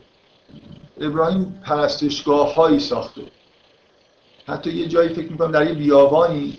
ابراهیم 1.01 1.63
پرستشگاه 1.65 2.55
هایی 2.55 2.81
ساخته. 2.81 3.23
حتی 4.47 4.73
یه 4.73 4.89
جایی 4.89 5.09
فکر 5.09 5.33
می‌کنم 5.33 5.53
در 5.53 5.67
یه 5.67 5.75
بیابانی 5.75 6.59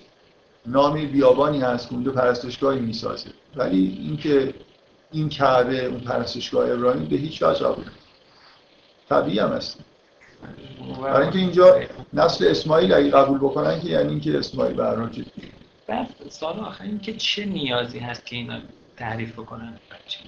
نام 0.65 1.08
بیابانی 1.08 1.62
هست 1.62 1.89
که 1.89 1.95
اونجا 1.95 2.12
پرستشگاهی 2.12 2.80
می‌سازه. 2.80 3.30
ولی 3.56 3.99
اینکه 4.02 4.54
این 5.12 5.30
کعبه 5.30 5.86
اون 5.86 5.99
پرستشگاه 5.99 6.71
ابراهیم 6.71 7.06
به 7.06 7.15
هیچ 7.15 7.43
وجه 7.43 7.65
قبول 7.65 7.86
طبیعی 9.10 9.39
هم 9.39 9.49
هست. 9.49 9.80
برای 11.04 11.21
اینکه 11.21 11.39
اینجا 11.39 11.80
نسل 12.13 12.47
اسماعیل 12.47 12.93
اگه 12.93 13.10
قبول 13.10 13.38
بکنن 13.38 13.82
که 13.82 13.88
یعنی 13.88 14.10
اینکه 14.10 14.38
اسماعیل 14.38 14.82
هر 14.82 15.10
بعد 15.88 16.08
سال 16.30 16.60
آخر 16.60 16.84
این 16.84 16.99
که 16.99 17.13
چه 17.13 17.45
نیازی 17.45 17.99
هست 17.99 18.25
که 18.25 18.36
اینا 18.36 18.60
تعریف 18.97 19.34
بکنن؟ 19.34 19.73
چه 20.08 20.19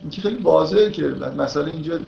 این 0.00 0.10
که 0.10 0.20
خیلی 0.20 0.42
واضحه 0.42 0.90
که 0.90 1.02
مثلا 1.36 1.66
اینجا 1.66 2.00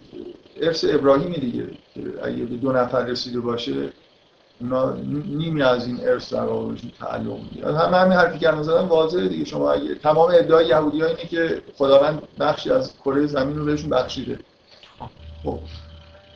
ارث 0.60 0.84
ابراهیمی 0.88 1.38
دیگه 1.38 1.66
که 1.94 2.02
اگه 2.22 2.44
به 2.44 2.56
دو 2.56 2.72
نفر 2.72 3.04
رسیده 3.04 3.40
باشه 3.40 3.72
اونا 4.60 4.92
نیمی 5.26 5.62
از 5.62 5.86
این 5.86 6.00
ارث 6.02 6.32
در 6.32 6.44
واقع 6.44 6.74
تعلق 7.00 7.38
می‌گیرن 7.38 7.74
همه 7.76 7.96
همین 7.96 8.12
حرفی 8.12 8.38
که 8.38 8.48
الان 8.48 8.62
زدم 8.62 8.88
واضحه 8.88 9.28
دیگه. 9.28 9.44
شما 9.44 9.72
اگه 9.72 9.94
تمام 9.94 10.30
ادعای 10.34 10.66
یهودی‌ها 10.66 11.06
اینه 11.06 11.24
که 11.24 11.62
خداوند 11.76 12.22
بخشی 12.40 12.70
از 12.70 12.94
کره 13.04 13.26
زمین 13.26 13.58
رو 13.58 13.64
بهشون 13.64 13.90
بخشیده. 13.90 14.38
خب. 15.44 15.58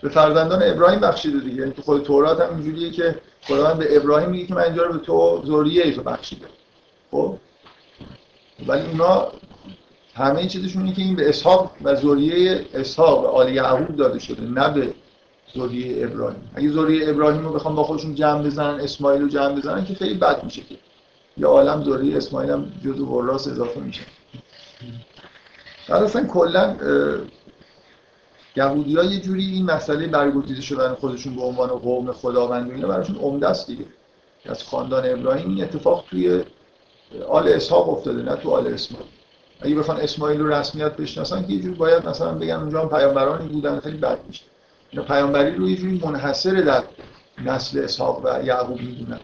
به 0.02 0.08
فرزندان 0.08 0.62
ابراهیم 0.62 1.00
بخشیده 1.00 1.38
دیگه. 1.38 1.56
یعنی 1.56 1.72
تو 1.72 1.82
خود 1.82 2.02
تورات 2.02 2.40
هم 2.40 2.56
اینجوریه 2.56 2.90
که 2.90 3.20
خداوند 3.42 3.78
به 3.78 3.96
ابراهیم 3.96 4.30
میگه 4.30 4.46
که 4.46 4.54
من 4.54 4.62
اینجا 4.62 4.82
رو 4.82 4.92
به 4.92 4.98
تو 4.98 5.42
ذریه 5.46 5.84
ای 5.84 5.90
بخشیده 5.90 6.46
خب. 7.10 7.36
ولی 8.66 8.86
اونا 8.86 9.28
همه 10.14 10.46
چیزشون 10.46 10.82
اینه 10.82 10.94
که 10.96 11.02
این 11.02 11.16
به 11.16 11.28
اسحاق 11.28 11.70
و 11.82 11.94
ذریه 11.94 12.66
اسحاق 12.74 13.24
آل 13.24 13.54
یعقوب 13.54 13.96
داده 13.96 14.18
شده 14.18 14.42
نه 14.42 14.68
به 14.68 14.94
ذریه 15.58 16.06
ابراهیم. 16.06 16.50
اگه 16.54 16.70
ذریه 16.70 17.10
ابراهیم 17.10 17.44
رو 17.44 17.52
بخوام 17.52 17.74
با 17.74 17.82
خودشون 17.82 18.14
جمع 18.14 18.42
بزنن 18.42 18.80
اسماعیل 18.80 19.22
رو 19.22 19.28
جمع 19.28 19.54
بزنن 19.54 19.84
که 19.84 19.94
خیلی 19.94 20.14
بد 20.14 20.44
میشه 20.44 20.62
که. 20.62 20.76
یا 21.36 21.48
عالم 21.48 21.84
ذریه 21.84 22.16
اسماعیل 22.16 22.50
هم 22.50 22.72
جزو 22.84 23.06
وراث 23.06 23.48
اضافه 23.48 23.80
میشه. 23.80 24.02
اصلا 25.88 26.26
کلا 26.26 26.76
یهودی 28.56 28.90
یه 28.90 29.20
جوری 29.20 29.44
این 29.44 29.64
مسئله 29.64 30.06
برگزیده 30.06 30.60
شدن 30.60 30.94
خودشون 30.94 31.36
به 31.36 31.42
عنوان 31.42 31.68
قوم 31.68 32.12
خداوند 32.12 32.70
اینا 32.70 32.88
براشون 32.88 33.16
عمده 33.16 33.48
است 33.48 33.66
دیگه. 33.66 33.84
از 34.46 34.62
خاندان 34.62 35.10
ابراهیم 35.10 35.48
این 35.48 35.64
اتفاق 35.64 36.04
توی 36.10 36.42
آل 37.28 37.48
اسحاق 37.48 37.88
افتاده 37.88 38.22
نه 38.22 38.36
تو 38.36 38.50
آل 38.50 38.66
اسماعیل. 38.66 39.08
اگه 39.60 39.74
بخوان 39.74 40.00
اسماعیل 40.00 40.40
رو 40.40 40.52
رسمیت 40.52 40.96
بشناسن 40.96 41.46
که 41.46 41.52
یه 41.52 41.62
جوری 41.62 41.74
باید 41.74 42.08
مثلا 42.08 42.34
بگن 42.34 42.54
اونجا 42.54 42.82
هم 42.82 42.88
پیامبرانی 42.88 43.48
بودن 43.48 43.80
خیلی 43.80 43.96
بد 43.96 44.18
میشه. 44.28 44.42
اینا 44.90 45.04
پیامبری 45.04 45.54
رو 45.54 45.70
یه 45.70 45.76
جوری 45.76 46.00
منحصر 46.04 46.52
در 46.52 46.82
نسل 47.44 47.78
اسحاق 47.78 48.24
و 48.24 48.44
یعقوب 48.44 48.80
می‌دونن 48.80 49.20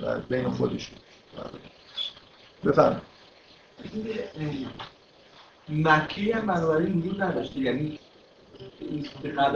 و 0.00 0.18
بین 0.28 0.50
خودشون. 0.50 0.98
بفرمایید. 2.64 3.02
مکی 5.68 6.32
هم 6.32 6.46
بنابراین 6.46 6.98
وجود 6.98 7.22
نداشته. 7.22 7.60
یعنی 7.60 7.97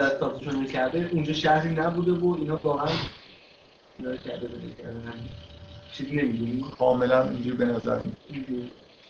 از 0.00 0.12
ساختشون 0.20 0.66
کرده 0.66 1.08
اونجا 1.12 1.32
شهری 1.32 1.74
نبوده 1.74 2.12
و 2.12 2.36
اینا 2.38 2.60
واقعا 2.62 2.88
کرده 4.24 4.48
چیزی 5.92 6.16
نمی‌دونیم 6.16 6.70
کاملا 6.78 7.22
اینجور 7.22 7.56
به 7.56 7.64
نظر 7.64 8.00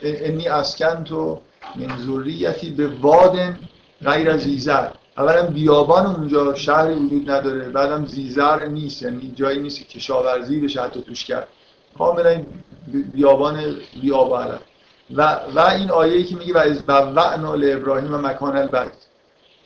انی 0.03 0.49
اسکن 0.49 1.05
تو 1.05 1.41
من 1.77 1.99
ذریتی 1.99 2.71
به 2.71 2.89
وادن 2.89 3.59
غیر 4.05 4.31
از 4.31 4.41
زیزر. 4.41 4.89
اولا 5.19 5.47
بیابان 5.47 6.07
اونجا 6.07 6.55
شهری 6.55 6.95
وجود 6.95 7.31
نداره 7.31 7.69
بعدم 7.69 8.07
زیزر 8.07 8.67
نیست 8.67 9.03
یعنی 9.03 9.33
جایی 9.37 9.61
نیست 9.61 9.79
که 9.79 9.85
کشاورزی 9.85 10.61
بشه 10.61 10.83
حتی 10.83 11.03
توش 11.03 11.25
کرد. 11.25 11.49
کاملا 11.99 12.43
بیابان 13.13 13.77
بیابان. 14.01 14.59
و 15.15 15.41
و 15.55 15.61
این 15.61 15.91
آیه 15.91 16.25
که 16.25 16.37
میگه 16.37 16.55
و 16.55 16.59
از 16.59 16.83
وعنا 16.89 17.53
ابراهیم 17.53 18.15
و 18.15 18.19
مکان 18.19 18.57
البیت 18.57 18.93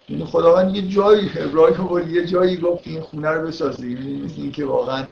یعنی 0.09 0.25
خداوند 0.25 0.77
یه 0.77 0.83
جایی 0.83 1.31
ابراهیم 1.37 2.15
یه 2.15 2.27
جایی 2.27 2.57
گفت 2.57 2.87
این 2.87 3.01
خونه 3.01 3.31
رو 3.31 3.47
بسازی 3.47 3.93
یعنی 3.93 4.23
مثل 4.23 4.35
اینکه 4.43 4.65
واقعا 4.65 5.05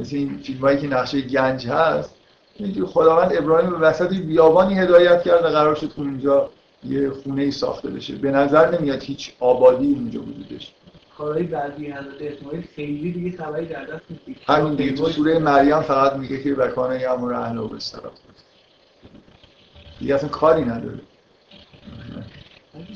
مثل 0.00 0.16
این 0.16 0.38
فیلمایی 0.38 0.78
که 0.78 0.86
نقشه 0.86 1.20
گنج 1.20 1.66
هست. 1.66 2.14
اینکه 2.56 2.84
خداوند 2.84 3.36
ابراهیم 3.36 3.70
به 3.70 3.76
وسط 3.76 4.14
بیابانی 4.14 4.78
هدایت 4.78 5.22
کرد 5.22 5.44
و 5.44 5.48
قرار 5.48 5.74
شد 5.74 5.92
اونجا 5.96 6.50
یه 6.84 7.10
خونه 7.10 7.42
ای 7.42 7.50
ساخته 7.50 7.90
بشه. 7.90 8.14
به 8.14 8.30
نظر 8.30 8.78
نمیاد 8.78 9.02
هیچ 9.02 9.32
آبادی 9.40 9.86
اونجا 9.86 10.20
وجودش. 10.20 10.72
کارهای 11.18 11.42
بعدی 11.42 11.86
حضرت 11.86 12.22
اسماعیل 12.22 12.64
خیلی 12.76 13.12
دیگه 13.12 13.36
خبری 13.36 13.66
در 13.66 13.84
دست 13.84 14.02
نیست. 14.26 14.40
همین 14.46 14.74
دیگه. 14.74 14.92
تو 14.92 15.08
سوره 15.08 15.38
مریم 15.38 15.80
فقط 15.80 16.16
میگه 16.16 16.42
که 16.42 16.54
بکانه 16.54 17.00
یامر 17.00 17.34
اهل 17.34 17.58
و 17.58 17.68
بسترات 17.68 18.12
دیگه 20.00 20.14
اصلا 20.14 20.28
کاری 20.28 20.64
نداره. 20.64 21.00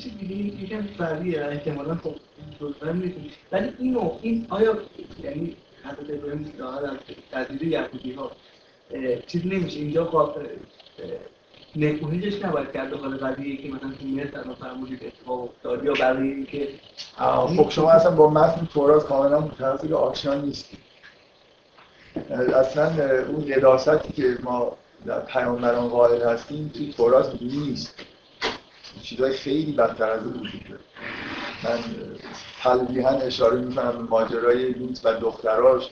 چیز 0.02 0.18
دیگه 0.18 0.34
یکم 0.34 0.82
فردیه 0.82 1.44
احتمالا 1.44 1.94
خب 1.94 2.14
ولی 3.52 3.72
اینو 3.78 4.10
این 4.22 4.46
آیا 4.50 4.78
یعنی 5.22 5.56
حضرت 5.84 6.10
ابراهیم 6.10 6.52
ظاهر 6.58 6.84
از 6.84 6.96
تدبیر 7.32 7.68
یهودی 7.68 8.12
ها 8.12 8.30
چیز 9.26 9.46
نمیشه؟ 9.46 9.78
اینجا 9.78 10.34
نکوهیش 11.76 12.44
نباید 12.44 12.72
کرد 12.72 12.92
حال 12.92 13.16
قضیه 13.16 13.56
که 13.56 13.68
مثلا 13.68 13.90
تو 13.90 14.06
مصر 14.06 14.40
الان 14.40 14.54
فرمودید 14.54 15.04
اتفاق 15.04 15.42
افتاد 15.42 15.84
یا 15.84 15.92
برای 15.92 16.28
اینکه 16.28 16.68
خب 17.56 17.70
شما 17.70 17.90
اصلا 17.90 18.10
با 18.10 18.30
متن 18.30 18.66
تورات 18.66 19.06
کاملا 19.06 19.48
که 19.88 19.94
آشنا 19.94 20.34
نیستید. 20.34 20.78
اصلا 22.54 22.86
اون 23.28 23.44
قداستی 23.54 24.12
که 24.12 24.38
ما 24.42 24.76
در 25.06 25.20
پیامبران 25.20 25.88
قائل 25.88 26.22
هستیم 26.22 26.70
توی 26.74 26.92
تورات 26.92 27.42
نیست. 27.42 27.94
چیزای 29.02 29.32
خیلی 29.32 29.72
بدتر 29.72 30.10
از 30.10 30.26
وجود 30.26 30.64
داره. 30.68 30.80
من 31.64 31.78
تلویحا 32.62 33.10
اشاره 33.10 33.58
می‌کنم 33.58 33.92
به 33.92 33.98
ماجرای 33.98 34.72
لوط 34.72 34.98
و 35.04 35.14
دختراش 35.14 35.90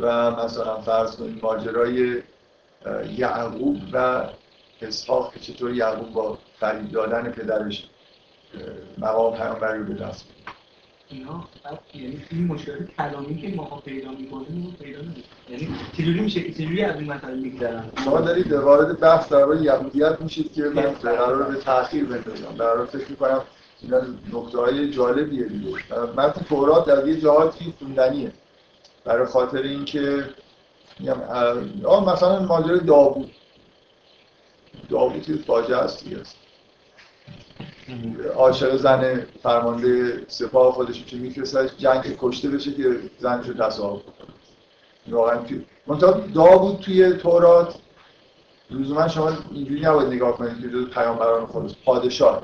و 0.00 0.30
مثلا 0.30 0.80
فرض 0.80 1.16
کنید 1.16 1.42
ماجرای 1.42 2.22
یعقوب 3.16 3.80
و 3.92 4.26
اسحاق 4.82 5.34
که 5.34 5.40
چطور 5.40 5.74
یعقوب 5.74 6.12
با 6.12 6.38
فرید 6.60 6.90
دادن 6.90 7.30
پدرش 7.30 7.88
مقام 8.98 9.36
پیامبری 9.36 9.78
رو 9.78 9.84
به 9.84 9.94
دست 9.94 10.24
اینا 11.12 11.44
یعنی 11.94 12.24
این 12.30 12.46
مشکلات 12.46 12.80
کلامی 12.98 13.42
که 13.42 13.56
ما 13.56 13.82
پیدا 13.84 14.10
می‌کنیم 14.10 14.64
رو 14.64 14.84
پیدا 14.84 14.98
یعنی 15.50 15.68
چجوری 15.92 16.20
میشه؟ 16.20 16.52
چجوری 16.52 16.84
از 16.84 17.00
این 17.00 17.12
مسئله 17.12 17.34
میگذرن؟ 17.34 17.92
شما 18.04 18.20
دارید 18.20 18.52
وارد 18.52 19.00
بحث 19.00 19.28
در 19.28 19.62
یهودیت 19.62 20.20
میشید 20.20 20.52
که 20.52 20.62
من 20.62 20.82
قرار 20.82 21.42
به 21.42 21.56
تاخیر 21.56 22.04
بندازم. 22.04 22.54
در 22.58 22.84
فکر 22.84 23.10
می‌کنم 23.10 23.42
اینا 23.82 24.00
نکته 24.32 24.58
های 24.58 24.90
جالبیه 24.90 25.44
دیگه. 25.44 25.76
من 26.16 26.32
تورات 26.48 26.86
در 26.86 27.08
یه 27.08 27.20
جهاتی 27.20 27.74
خوندنیه. 27.78 28.32
برای 29.04 29.26
خاطر 29.26 29.62
اینکه 29.62 30.24
میگم 31.00 31.16
مثلا 32.12 32.42
ماجرای 32.46 32.80
داوود. 32.80 33.30
داوود 34.88 35.22
که 35.22 35.34
فاجعه 35.34 35.76
است 35.76 36.04
دیگه. 36.04 36.16
عاشق 38.34 38.76
زن 38.76 39.26
فرمانده 39.42 40.24
سپاه 40.28 40.72
خودش 40.72 41.04
که 41.04 41.16
میفرستش 41.16 41.70
جنگ 41.78 42.16
کشته 42.18 42.48
بشه 42.48 42.72
که 42.72 42.96
زنش 43.18 43.46
رو 43.46 43.54
تصاحب 43.54 44.02
کنه. 44.02 44.34
واقعا 45.08 45.38
منتها 45.86 46.12
داوود 46.34 46.80
توی 46.80 47.12
تورات. 47.12 47.74
لزوما 48.70 49.08
شما 49.08 49.32
اینجوری 49.52 49.80
نباید 49.80 50.12
نگاه 50.12 50.36
کنید 50.36 50.60
که 50.60 50.66
دو 50.66 50.84
پیامبران 50.86 51.46
خودش. 51.46 51.74
پادشاه. 51.84 52.42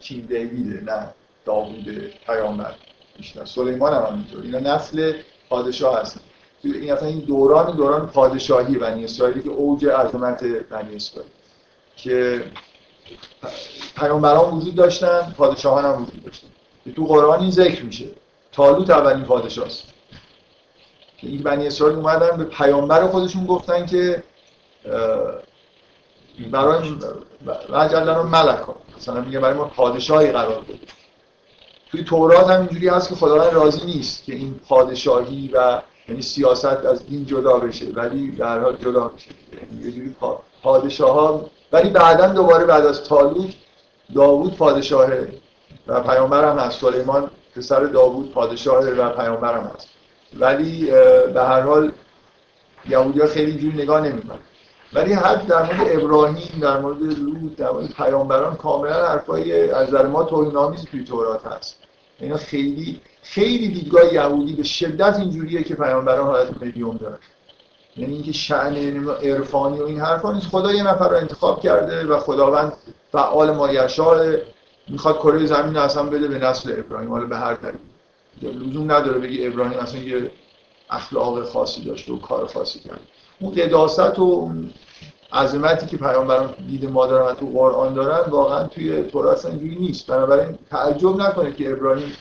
کینگ 0.00 0.28
دیویده 0.28 0.80
نه 0.84 1.08
داوود 1.44 2.12
پیامبر. 2.26 2.74
بیشتر 3.16 3.44
سلیمان 3.44 3.94
هم 3.94 4.02
همینطور. 4.02 4.42
اینا 4.42 4.74
نسل 4.74 5.12
پادشاه 5.48 6.00
هست. 6.00 6.20
این 6.64 6.92
اصلا 6.92 7.08
این 7.08 7.18
دوران 7.18 7.76
دوران 7.76 8.06
پادشاهی 8.06 8.78
بنی 8.78 9.04
اسرائیلی 9.04 9.42
که 9.42 9.50
اوج 9.50 9.86
عظمت 9.86 10.44
بنی 10.44 10.96
اسرائیل. 10.96 11.30
که 11.96 12.44
پیامبران 13.96 14.54
وجود 14.54 14.74
داشتن 14.74 15.34
پادشاهان 15.36 15.84
هم 15.84 16.02
وجود 16.02 16.24
داشتن. 16.24 16.48
تو 16.96 17.04
قرآن 17.04 17.40
این 17.40 17.50
ذکر 17.50 17.84
میشه. 17.84 18.06
تالوت 18.52 18.90
اولین 18.90 19.24
پادشاه 19.24 19.66
است 19.66 19.84
که 21.18 21.26
این 21.26 21.42
بنی 21.42 21.66
اسرائیل 21.66 21.96
اومدن 21.96 22.36
به 22.36 22.44
پیامبر 22.44 23.06
خودشون 23.06 23.46
گفتن 23.46 23.86
که 23.86 24.22
برای 26.50 26.90
وجلن 27.70 28.18
ملک 28.18 28.58
ها 28.58 28.76
مثلا 28.96 29.20
میگه 29.20 29.40
برای 29.40 29.54
ما 29.54 29.64
پادشاهی 29.64 30.30
قرار 30.30 30.60
بده 30.60 30.78
توی 31.90 32.04
تورات 32.04 32.50
هم 32.50 32.60
اینجوری 32.60 32.88
هست 32.88 33.08
که 33.08 33.14
خداوند 33.14 33.52
راضی 33.52 33.86
نیست 33.86 34.24
که 34.24 34.34
این 34.34 34.60
پادشاهی 34.68 35.50
و 35.54 35.82
یعنی 36.08 36.22
سیاست 36.22 36.64
از 36.64 37.06
دین 37.06 37.26
جدا 37.26 37.58
بشه 37.58 37.86
ولی 37.86 38.30
در 38.30 38.60
حال 38.60 38.76
جدا 38.76 39.08
بشه 39.08 39.30
یعنی 39.52 39.84
یه 39.84 39.92
جوری 39.92 40.14
پادشاه 40.62 41.14
ها 41.14 41.50
ولی 41.72 41.90
بعدا 41.90 42.26
دوباره 42.26 42.64
بعد 42.64 42.86
از 42.86 43.04
تالوت 43.04 43.54
داوود 44.14 44.56
پادشاهه 44.56 45.28
و 45.86 46.00
پیامبر 46.00 46.50
هم 46.50 46.58
هست. 46.58 46.80
سلیمان 46.80 47.30
پسر 47.56 47.84
داوود 47.84 48.32
پادشاهه 48.32 48.90
و 48.90 49.10
پیامبر 49.10 49.58
هم 49.58 49.70
هست. 49.74 49.88
ولی 50.38 50.90
به 51.34 51.42
هر 51.42 51.60
حال 51.60 51.92
یهودی 52.88 53.20
ها 53.20 53.26
خیلی 53.26 53.58
جور 53.58 53.82
نگاه 53.82 54.00
نمی‌کنن. 54.00 54.38
ولی 54.92 55.12
حد 55.12 55.46
در 55.46 55.62
مورد 55.62 56.02
ابراهیم 56.02 56.60
در 56.60 56.80
مورد 56.80 57.02
لوط 57.02 57.56
در 57.56 57.70
مورد 57.70 57.86
پیامبران 57.92 58.56
کاملا 58.56 59.08
حرفای 59.08 59.70
از 59.70 59.88
نظر 59.88 60.06
ما 60.06 60.24
توهین‌آمیز 60.24 60.84
توی 60.84 61.04
تورات 61.04 61.46
هست. 61.46 61.76
اینا 62.20 62.36
خیلی 62.36 63.00
خیلی 63.22 63.68
دیدگاه 63.68 64.14
یهودی 64.14 64.52
به 64.52 64.62
شدت 64.62 65.18
اینجوریه 65.18 65.62
که 65.62 65.74
پیامبران 65.74 66.26
حالت 66.26 66.62
مدیوم 66.62 66.96
دارن. 66.96 67.18
یعنی 67.96 68.14
اینکه 68.14 68.32
شأن 68.32 69.08
عرفانی 69.08 69.78
و 69.78 69.84
این 69.84 70.00
حرفا 70.00 70.32
نیست. 70.32 70.46
خدا 70.46 70.72
یه 70.72 70.82
نفر 70.82 71.08
رو 71.08 71.16
انتخاب 71.16 71.60
کرده 71.60 72.06
و 72.06 72.18
خداوند 72.18 72.72
فعال 73.12 73.50
مایشاء 73.50 74.36
می‌خواد 74.88 75.16
کره 75.16 75.46
زمین 75.46 75.74
رو 75.74 75.80
اصلا 75.80 76.02
بده 76.02 76.28
به 76.28 76.38
نسل 76.38 76.74
ابراهیم. 76.78 77.10
حالا 77.10 77.26
به 77.26 77.36
هر 77.36 77.54
دلیل 77.54 78.70
لزوم 78.70 78.92
نداره 78.92 79.18
بگی 79.18 79.46
ابراهیم 79.46 79.78
اصلا 79.78 80.00
یه 80.00 80.30
اخلاق 80.90 81.44
خاصی 81.44 81.84
داشته 81.84 82.12
و 82.12 82.18
کار 82.18 82.46
خاصی 82.46 82.80
کرد. 82.80 83.00
اون 83.40 83.54
قداست 83.54 84.18
و 84.18 84.50
عظمتی 85.32 85.86
که 85.86 85.96
پیامبران 85.96 86.54
دید 86.68 86.90
ما 86.90 87.06
دارن 87.06 87.34
تو 87.34 87.46
قرآن 87.46 87.94
دارن 87.94 88.30
واقعا 88.30 88.64
توی 88.64 89.02
تورات 89.02 89.46
اینجوری 89.46 89.76
نیست. 89.76 90.06
بنابراین 90.06 90.58
تعجب 90.70 91.16
نکنه 91.16 91.52
که 91.52 91.72
ابراهیم 91.72 92.12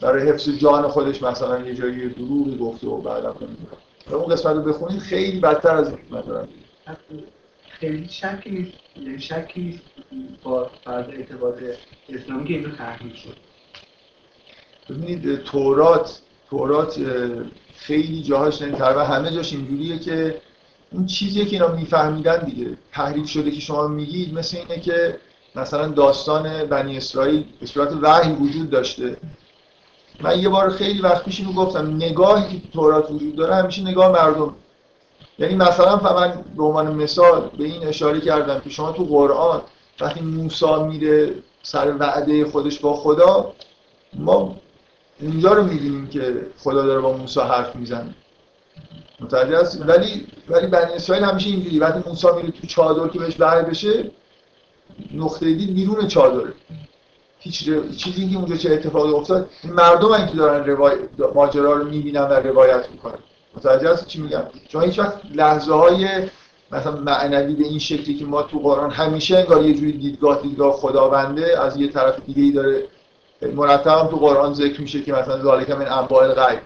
برای 0.00 0.28
حفظ 0.28 0.48
جان 0.48 0.88
خودش 0.88 1.22
مثلا 1.22 1.60
یه 1.60 1.74
جایی 1.74 2.08
دروغی 2.08 2.58
گفته 2.58 2.86
و 2.86 2.96
بعدا 2.96 3.30
و 3.30 3.91
اون 4.10 4.34
قسمت 4.34 4.56
رو 4.56 4.62
بخونید 4.62 5.00
خیلی 5.00 5.40
بدتر 5.40 5.76
از 5.76 5.92
دارن 6.10 6.48
خیلی 7.68 8.08
شکی 8.08 8.50
نیست 8.50 8.72
یعنی 8.96 9.18
شکی 9.18 9.60
نیست 9.60 9.82
با 10.42 10.70
فرض 10.84 11.08
اعتقاد 11.08 11.58
اسلامی 12.08 12.44
که 12.44 12.54
اینو 12.54 12.70
تحریف 12.70 13.16
شد. 13.16 13.36
ببینید 14.90 15.42
تورات 15.42 16.20
تورات 16.50 17.00
خیلی 17.76 18.22
جاهاش 18.22 18.62
و 18.62 19.04
همه 19.04 19.30
جاش 19.30 19.52
اینجوریه 19.52 19.98
که 19.98 20.40
اون 20.92 21.06
چیزی 21.06 21.44
که 21.44 21.52
اینا 21.52 21.68
میفهمیدن 21.68 22.44
دیگه. 22.44 22.78
تحریف 22.92 23.28
شده 23.28 23.50
که 23.50 23.60
شما 23.60 23.88
میگید 23.88 24.34
مثل 24.34 24.56
اینه 24.56 24.80
که 24.80 25.18
مثلا 25.54 25.88
داستان 25.88 26.64
بنی 26.64 26.96
اسرائیل 26.96 27.44
به 27.60 27.66
صورت 27.66 27.92
وحی 28.02 28.32
وجود 28.32 28.70
داشته. 28.70 29.16
من 30.20 30.38
یه 30.38 30.48
بار 30.48 30.70
خیلی 30.70 31.00
وقت 31.00 31.24
پیش 31.24 31.42
گفتم 31.56 31.96
نگاهی 31.96 32.60
که 32.60 32.68
تورات 32.68 33.10
وجود 33.10 33.36
داره 33.36 33.54
همیشه 33.54 33.82
نگاه 33.82 34.12
مردم. 34.12 34.54
یعنی 35.38 35.54
مثلا 35.54 35.96
من 35.96 36.44
به 36.56 36.62
عنوان 36.62 36.94
مثال 36.94 37.50
به 37.58 37.64
این 37.64 37.86
اشاره 37.86 38.20
کردم 38.20 38.60
که 38.60 38.70
شما 38.70 38.92
تو 38.92 39.04
قرآن 39.04 39.62
وقتی 40.00 40.20
موسی 40.20 40.82
میره 40.88 41.34
سر 41.62 41.96
وعده 41.98 42.44
خودش 42.44 42.78
با 42.78 42.96
خدا 42.96 43.52
ما 44.14 44.56
اونجا 45.20 45.52
رو 45.52 45.62
می‌بینیم 45.62 46.08
که 46.08 46.46
خدا 46.58 46.82
داره 46.82 47.00
با 47.00 47.12
موسی 47.12 47.40
حرف 47.40 47.76
می‌زنه. 47.76 48.14
متوجه 49.20 49.58
هست 49.58 49.82
ولی 49.86 50.26
ولی 50.48 50.66
بنی 50.66 50.92
اسرائیل 50.92 51.24
همیشه 51.24 51.48
اینجوری 51.50 51.78
وقتی 51.78 52.08
موسی 52.08 52.26
میره 52.36 52.50
تو 52.50 52.66
چادر 52.66 53.08
که 53.08 53.18
بهش 53.18 53.36
وحی 53.38 53.62
بشه 53.62 54.10
نقطه 55.14 55.54
دید 55.54 55.74
بیرون 55.74 56.08
چادره. 56.08 56.52
هیچ 57.42 57.70
چیزی 57.96 58.28
که 58.30 58.36
اونجا 58.36 58.56
چه 58.56 58.72
اتفاقی 58.72 59.12
افتاد 59.12 59.50
مردم 59.64 60.12
این 60.12 60.26
که 60.26 60.36
دارن 60.36 60.64
روای... 60.66 60.94
ماجرا 61.34 61.72
رو 61.72 61.84
می‌بینن 61.84 62.22
و 62.22 62.32
روایت 62.32 62.84
می‌کنن. 62.92 63.18
متوجه 63.56 63.92
هست 63.92 64.06
چی 64.06 64.20
میگم؟ 64.20 64.42
چون 64.68 64.82
هیچ 64.82 64.98
وقت 64.98 65.20
لحظه 65.34 65.72
های 65.72 66.08
مثلا 66.72 66.96
معنوی 66.96 67.54
به 67.54 67.64
این 67.64 67.78
شکلی 67.78 68.14
که 68.14 68.24
ما 68.24 68.42
تو 68.42 68.58
قرآن 68.58 68.90
همیشه 68.90 69.38
انگار 69.38 69.62
یه 69.62 69.74
جوری 69.74 69.92
دیدگاه 69.92 70.42
دیدگاه 70.42 70.72
خداونده 70.72 71.62
از 71.62 71.76
یه 71.76 71.88
طرف 71.88 72.20
دیگه 72.26 72.42
ای 72.42 72.52
داره. 72.52 72.84
مرتب 73.54 74.08
تو 74.10 74.16
قرآن 74.16 74.54
ذکر 74.54 74.80
میشه 74.80 75.02
که 75.02 75.12
مثلا 75.12 75.42
ذالک 75.42 75.70
من 75.70 75.86
انواع 75.86 76.22
الغیب. 76.22 76.60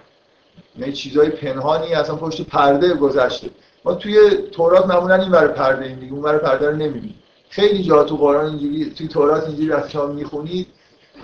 یعنی 0.79 0.93
چیزای 0.93 1.29
پنهانی 1.29 1.93
اصلا 1.93 2.15
پشت 2.15 2.41
پرده 2.41 2.93
گذشته. 2.93 3.49
ما 3.85 3.93
توی 3.93 4.29
تورات 4.51 4.85
معمولا 4.85 5.15
این 5.15 5.31
ور 5.31 5.47
پرده 5.47 5.85
این 5.85 5.99
دیگه 5.99 6.13
اون 6.13 6.21
ور 6.21 6.37
پرده 6.37 6.69
رو 6.69 6.75
نمی‌بینیم. 6.75 7.15
خیلی 7.49 7.83
جا 7.83 8.03
تو 8.03 8.15
قرآن 8.15 8.45
اینجوری 8.45 8.89
توی 8.89 9.07
تورات 9.07 9.47
اینجوری 9.47 9.69
وقتی 9.69 9.89
شما 9.89 10.05
می‌خونید. 10.05 10.67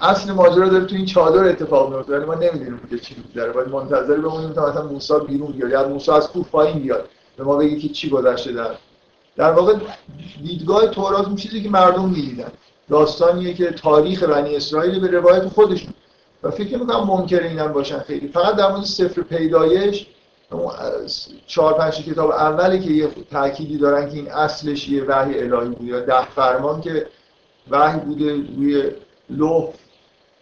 اصل 0.02 0.32
ماجرا 0.32 0.70
داره 0.70 0.86
تو 0.86 0.96
این 0.96 1.06
چادر 1.06 1.44
اتفاق 1.44 1.96
میفته. 1.96 2.18
ولی 2.18 2.26
ما 2.26 2.34
نمی‌دونیم 2.34 2.80
که 2.90 3.00
چی 3.00 3.16
داره 3.36 3.52
باید 3.52 3.68
منتظر 3.68 4.18
بمونیم 4.18 4.54
تا 4.54 4.70
مثلا 4.70 4.86
موسی 4.86 5.14
بیرون 5.28 5.52
بیاد. 5.52 5.72
یا 5.72 5.88
موسی 5.88 6.12
از 6.12 6.28
کوه 6.28 6.46
پایین 6.52 6.80
بیاد. 6.80 7.10
به 7.38 7.44
ما 7.44 7.56
بگه 7.56 7.80
که 7.80 7.90
چی 7.90 8.10
گذشته 8.10 8.52
در. 8.52 8.76
در 9.36 9.52
واقع 9.52 9.76
دیدگاه 10.44 10.88
تورات 10.88 11.28
اون 11.28 11.36
چیزی 11.36 11.64
که 11.64 11.70
مردم 11.70 12.10
می‌دیدن. 12.10 12.52
داستانیه 12.90 13.54
که 13.54 13.72
تاریخ 13.72 14.24
بنی 14.24 14.56
اسرائیل 14.56 15.00
به 15.00 15.08
روایت 15.08 15.48
خودشون. 15.48 15.94
و 16.44 16.52
فکر 16.52 16.78
می‌کنم 16.78 17.08
منکر 17.08 17.44
اینم 17.44 17.74
باشن 17.74 18.00
خیلی. 18.00 18.28
فقط 18.28 18.56
در 18.56 18.72
مورد 18.72 18.84
سفر 18.84 19.22
پیدایش 19.22 20.08
چهار 21.47 21.74
پنج 21.74 22.06
کتاب 22.06 22.32
اولی 22.32 22.80
که 22.80 22.91
یه 22.91 23.08
تأکیدی 23.32 23.78
دارن 23.78 24.10
که 24.10 24.16
این 24.16 24.32
اصلش 24.32 24.89
یه 24.89 25.04
وحی 25.04 25.39
الهی 25.39 25.70
بود 25.70 25.88
یا 25.88 25.99
ده 25.99 26.26
فرمان 26.26 26.82
که 26.82 27.08
وحی 27.70 27.99
بوده 27.99 28.34
روی 28.34 28.91
لوح 29.30 29.74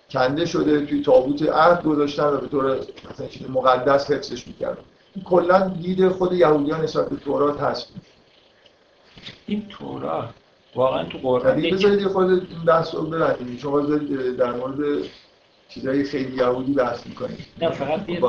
کنده 0.09 0.45
شده 0.45 0.85
توی 0.85 1.01
تابوت 1.03 1.49
عهد 1.49 1.83
گذاشتن 1.83 2.23
و 2.23 2.37
به 2.37 2.47
طور 2.47 2.77
مثلا 3.11 3.27
چیز 3.27 3.49
مقدس 3.49 4.11
حفظش 4.11 4.47
می‌کردن. 4.47 4.81
کلا 5.25 5.67
دید 5.67 6.09
خود 6.09 6.33
یهودیان 6.33 6.81
نسبت 6.81 7.09
به 7.09 7.15
تورات 7.15 7.59
هست. 7.59 7.87
این 9.45 9.67
تورات 9.69 10.29
واقعا 10.75 11.03
تو 11.03 11.17
قرآن 11.17 11.61
بذارید 11.61 12.07
خود 12.07 12.29
این 12.29 12.65
بحث 12.67 12.95
رو 12.95 13.01
ببرید 13.01 13.59
شما 13.59 13.81
در 14.37 14.51
مورد 14.51 15.03
چیزای 15.69 16.03
خیلی 16.03 16.37
یهودی 16.37 16.73
بحث 16.73 17.07
می‌کنید. 17.07 17.45
نه 17.61 17.69
فقط 17.69 18.09
یه 18.09 18.19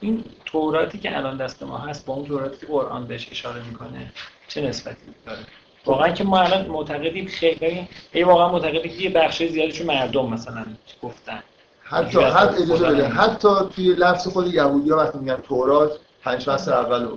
این 0.00 0.24
توراتی 0.44 0.98
که 0.98 1.16
الان 1.16 1.36
دست 1.36 1.62
ما 1.62 1.78
هست 1.78 2.06
با 2.06 2.14
اون 2.14 2.26
توراتی 2.26 2.56
که 2.60 2.66
قرآن 2.66 3.06
بهش 3.06 3.28
اشاره 3.30 3.62
می‌کنه 3.68 4.12
چه 4.48 4.60
نسبتی 4.60 4.96
داره؟ 5.26 5.38
واقعا 5.86 6.08
که 6.08 6.24
ما 6.24 6.40
الان 6.40 6.66
معتقدیم 6.66 7.26
خیلی 7.26 7.88
ای 8.12 8.24
واقعا 8.24 8.48
معتقدیم 8.48 8.82
که 8.82 9.02
یه 9.02 9.10
بخش 9.10 9.42
زیادی 9.42 9.84
مردم 9.84 10.26
مثلا 10.26 10.64
گفتن. 11.02 11.42
حتی 11.82 12.20
حتی 12.20 12.62
اجازه 12.62 12.88
بده 12.88 13.08
حتی 13.08 13.48
توی 13.76 13.94
لفظ 13.94 14.28
خود 14.28 14.54
یهودی 14.54 14.90
ها 14.90 14.96
وقتی 14.96 15.18
میگن 15.18 15.36
تورات 15.36 15.98
پنج 16.22 16.42
فصل 16.42 16.72
اول 16.72 17.08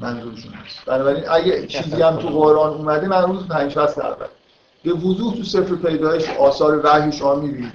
منظورشون 0.00 0.52
هست. 0.52 0.84
بنابراین 0.86 1.24
اگه 1.28 1.66
چیزی 1.66 2.02
هم 2.02 2.16
تو 2.16 2.28
قرآن 2.28 2.70
اومده 2.70 3.08
منظور 3.08 3.46
پنج 3.48 3.72
فصل 3.72 4.02
اول. 4.02 4.26
به 4.84 4.92
وضوح 4.92 5.36
تو 5.36 5.42
سفر 5.42 5.74
پیدایش 5.74 6.28
آثار 6.28 6.80
وحی 6.86 7.12
شما 7.12 7.34
می‌بینید 7.34 7.72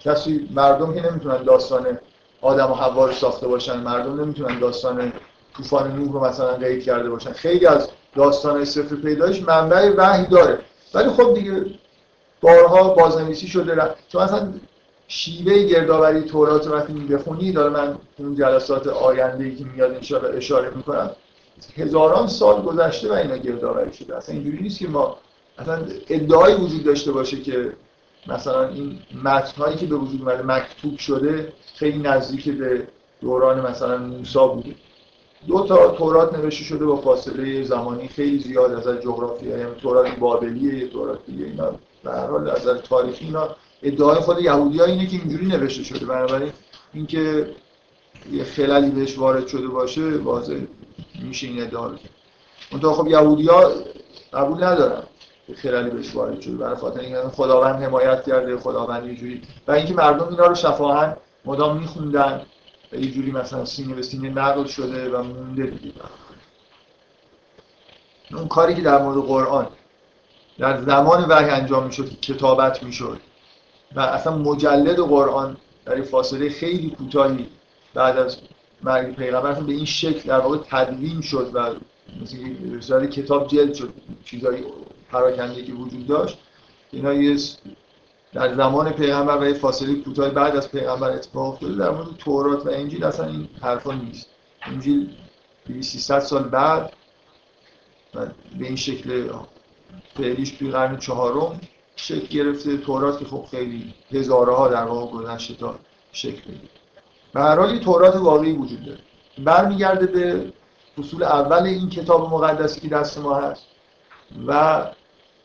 کسی 0.00 0.48
مردم 0.50 0.94
که 0.94 1.10
نمی‌تونن 1.10 1.42
داستان 1.42 1.98
آدم 2.42 2.70
و 2.70 2.74
حوا 2.74 3.06
رو 3.06 3.12
ساخته 3.12 3.48
باشن 3.48 3.80
مردم 3.80 4.20
نمی‌تونن 4.20 4.58
داستان 4.58 5.12
طوفان 5.56 5.96
نوح 5.96 6.12
رو 6.12 6.24
مثلا 6.24 6.52
قید 6.52 6.84
کرده 6.84 7.10
باشن. 7.10 7.32
خیلی 7.32 7.66
از 7.66 7.88
داستان 8.16 8.64
سفر 8.64 8.96
پیدایش 8.96 9.42
منبع 9.42 9.90
وحی 9.96 10.26
داره. 10.26 10.58
ولی 10.94 11.08
خب 11.08 11.34
دیگه 11.34 11.66
بارها 12.40 12.94
بازنویسی 12.94 13.46
شده 13.46 13.94
چون 14.08 14.22
مثلا 14.22 14.52
شیوه 15.08 15.62
گردآوری 15.62 16.20
تورات 16.20 16.66
رو 16.66 16.72
وقتی 16.72 16.92
بخونی 16.92 17.52
داره 17.52 17.70
من 17.70 17.98
اون 18.18 18.34
جلسات 18.34 18.86
آینده 18.86 19.54
که 19.54 19.64
میاد 19.64 19.94
انشاءالله 19.94 20.36
اشاره 20.36 20.70
می‌کنم 20.76 21.10
هزاران 21.76 22.26
سال 22.26 22.62
گذشته 22.62 23.10
و 23.10 23.12
اینا 23.12 23.36
گردآوری 23.36 23.92
شده. 23.92 24.16
اصلا 24.16 24.34
اینجوری 24.34 24.62
نیست 24.62 24.78
که 24.78 24.88
ما 24.88 25.16
اصلا 25.58 25.82
ادعایی 26.08 26.54
وجود 26.54 26.84
داشته 26.84 27.12
باشه 27.12 27.40
که 27.40 27.72
مثلا 28.26 28.68
این 28.68 28.98
متنهایی 29.24 29.76
که 29.76 29.86
به 29.86 29.96
وجود 29.96 30.20
اومده 30.20 30.42
مکتوب 30.42 30.98
شده 30.98 31.52
خیلی 31.74 31.98
نزدیک 31.98 32.48
به 32.48 32.86
دوران 33.20 33.70
مثلا 33.70 33.98
موسی 33.98 34.38
بوده. 34.38 34.74
دو 35.48 35.66
تا 35.66 35.88
تورات 35.88 36.34
نوشته 36.38 36.64
شده 36.64 36.84
با 36.84 36.96
فاصله 36.96 37.64
زمانی 37.64 38.08
خیلی 38.08 38.38
زیاد 38.38 38.72
از 38.72 39.02
جغرافی 39.02 39.46
یعنی 39.46 39.64
تورات 39.82 40.16
بابلیه 40.18 40.88
تورات 40.88 41.18
دیگه 41.26 41.44
اینا. 41.44 41.72
هر 42.04 42.26
حال 42.26 42.50
از 42.50 42.66
تاریخی 42.66 43.24
اینا 43.24 43.56
ادعای 43.82 44.20
خود 44.20 44.40
یهودی 44.40 44.78
ها 44.78 44.84
اینه 44.84 45.06
که 45.06 45.16
اینجوری 45.16 45.46
نوشته 45.46 45.82
شده. 45.82 46.06
بنابراین 46.06 46.52
اینکه 46.94 47.50
یه 48.32 48.44
خلالی 48.44 48.90
بهش 48.90 49.18
وارد 49.18 49.46
شده 49.46 49.68
باشه 49.68 50.16
واضح 50.16 50.60
میشه 51.22 51.46
این 51.46 51.62
ادعا 51.62 51.86
رو. 51.86 52.92
خب 52.92 53.08
یهودی 53.08 53.46
ها 53.46 53.70
قبول 54.32 54.64
ندارن. 54.64 55.02
خلالی 55.56 55.90
بهش 55.90 56.14
وارد 56.14 56.40
شده 56.40 56.56
برای 56.56 56.76
خاطر 56.76 57.00
اینکه 57.00 57.18
خداوند 57.28 57.82
حمایت 57.82 58.26
کرده 58.26 58.56
خداوند 58.56 59.06
یه 59.06 59.14
جوری 59.14 59.42
و 59.68 59.72
اینکه 59.72 59.94
مردم 59.94 60.28
اینا 60.28 60.46
رو 60.46 60.54
شفاهن 60.54 61.16
مدام 61.44 61.78
میخوندن 61.78 62.42
و 62.92 62.96
یه 62.96 63.34
مثلا 63.34 63.64
سینه 63.64 63.94
به 63.94 64.02
سینه 64.02 64.30
نقل 64.30 64.64
شده 64.64 65.10
و 65.10 65.22
مونده 65.22 65.66
دیگه. 65.66 65.92
اون 68.32 68.48
کاری 68.48 68.74
که 68.74 68.82
در 68.82 69.02
مورد 69.02 69.26
قرآن 69.26 69.66
در 70.58 70.82
زمان 70.82 71.24
وحی 71.28 71.50
انجام 71.50 71.86
می‌شد 71.86 72.20
کتابت 72.20 72.82
می‌شد. 72.82 73.20
و 73.94 74.00
اصلا 74.00 74.38
مجلد 74.38 74.96
قرآن 74.96 75.56
در 75.84 76.02
فاصله 76.02 76.50
خیلی 76.50 76.90
کوتاهی 76.90 77.48
بعد 77.94 78.18
از 78.18 78.36
مرگ 78.82 79.16
پیغمبر 79.16 79.52
به 79.52 79.72
این 79.72 79.84
شکل 79.84 80.28
در 80.28 80.38
واقع 80.38 80.56
تدوین 80.70 81.20
شد 81.20 81.50
و 81.54 81.74
مثل 82.22 83.06
کتاب 83.06 83.48
جلد 83.48 83.74
شد 83.74 83.92
چیزایی 84.24 84.64
پراکنده 85.12 85.64
که 85.64 85.72
وجود 85.72 86.06
داشت. 86.06 86.38
اینا 86.90 87.14
یه 87.14 87.38
در 88.32 88.54
زمان 88.54 88.92
پیغمبر 88.92 89.38
و 89.38 89.46
یه 89.46 89.54
فاصله 89.54 89.94
کوتاه 89.94 90.30
بعد 90.30 90.56
از 90.56 90.70
پیغمبر 90.70 91.10
اتفاق 91.10 91.52
افتاده 91.52 91.74
در 91.74 91.90
مورد 91.90 92.16
تورات 92.18 92.66
و 92.66 92.70
انجیل 92.70 93.04
اصلا 93.04 93.26
این 93.26 93.48
حرفا 93.62 93.92
نیست. 93.92 94.26
انجیل 94.62 95.10
300 95.80 96.18
سال 96.18 96.42
بعد 96.42 96.92
و 98.14 98.26
به 98.58 98.66
این 98.66 98.76
شکل 98.76 99.28
فعلیش 100.16 100.50
توی 100.50 100.70
قرن 100.70 100.96
چهارم 100.96 101.60
شکل 101.96 102.26
گرفته. 102.26 102.76
تورات 102.76 103.18
که 103.18 103.24
خب 103.24 103.46
خیلی 103.50 103.94
هزارها 104.10 104.68
در 104.68 104.84
واقع 104.84 105.12
گذشته 105.12 105.54
تا 105.54 105.78
شکل 106.12 106.40
بگیره. 106.40 106.68
به 107.34 107.40
هر 107.40 107.58
حال 107.58 107.78
تورات 107.78 108.16
واقعی 108.16 108.52
وجود 108.52 108.84
داره. 108.84 108.98
برمیگرده 109.38 110.06
به 110.06 110.52
فصول 110.98 111.22
اول 111.22 111.62
این 111.62 111.90
کتاب 111.90 112.34
مقدسی 112.34 112.80
که 112.80 112.88
دست 112.88 113.18
ما 113.18 113.34
هست 113.34 113.62
و 114.46 114.84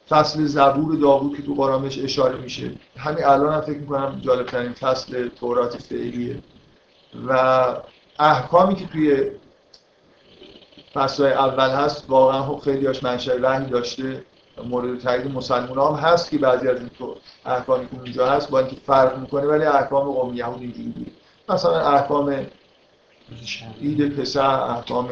فصل 0.10 0.46
زبور 0.46 0.96
داوود 0.96 1.38
که 1.38 1.44
تو 1.44 1.54
قرآن 1.54 1.86
اشاره 1.86 2.38
میشه. 2.38 2.72
همین 2.98 3.26
الان 3.26 3.54
هم 3.54 3.62
فکر 3.62 3.78
می‌کنم 3.78 4.22
جالب 4.22 4.46
ترین 4.46 4.74
فصل 4.74 5.28
تورات 5.28 5.82
فعلیه 5.82 6.40
و 7.28 7.66
احکامی 8.20 8.76
که 8.76 8.86
توی 8.86 9.32
فصل 10.94 11.24
اول 11.24 11.70
هست 11.70 12.06
واقعا 12.08 12.44
خب 12.44 12.60
خیلی 12.60 12.86
هاش 12.86 13.04
منشأ 13.04 13.38
وحی 13.42 13.66
داشته. 13.66 14.24
مورد 14.66 15.00
تایید 15.00 15.32
مسلمان 15.32 15.96
هم 15.96 16.10
هست 16.10 16.30
که 16.32 16.38
بعضی 16.38 16.68
از 16.68 16.78
این 16.80 16.90
احکامی 17.46 17.88
که 17.88 17.96
اونجا 18.00 18.28
هست 18.28 18.50
با 18.50 18.60
اینکه 18.60 18.76
فرق 18.86 19.20
می‌کنه 19.20 19.46
ولی 19.46 19.64
احکام 19.64 20.12
قوم 20.12 20.34
یهود 20.34 20.62
اینجوری 20.62 20.90
بود 20.90 21.12
مثلا 21.50 21.80
احکام 21.80 22.46
عید 23.82 24.16
پسر 24.16 24.50
احکام 24.50 25.10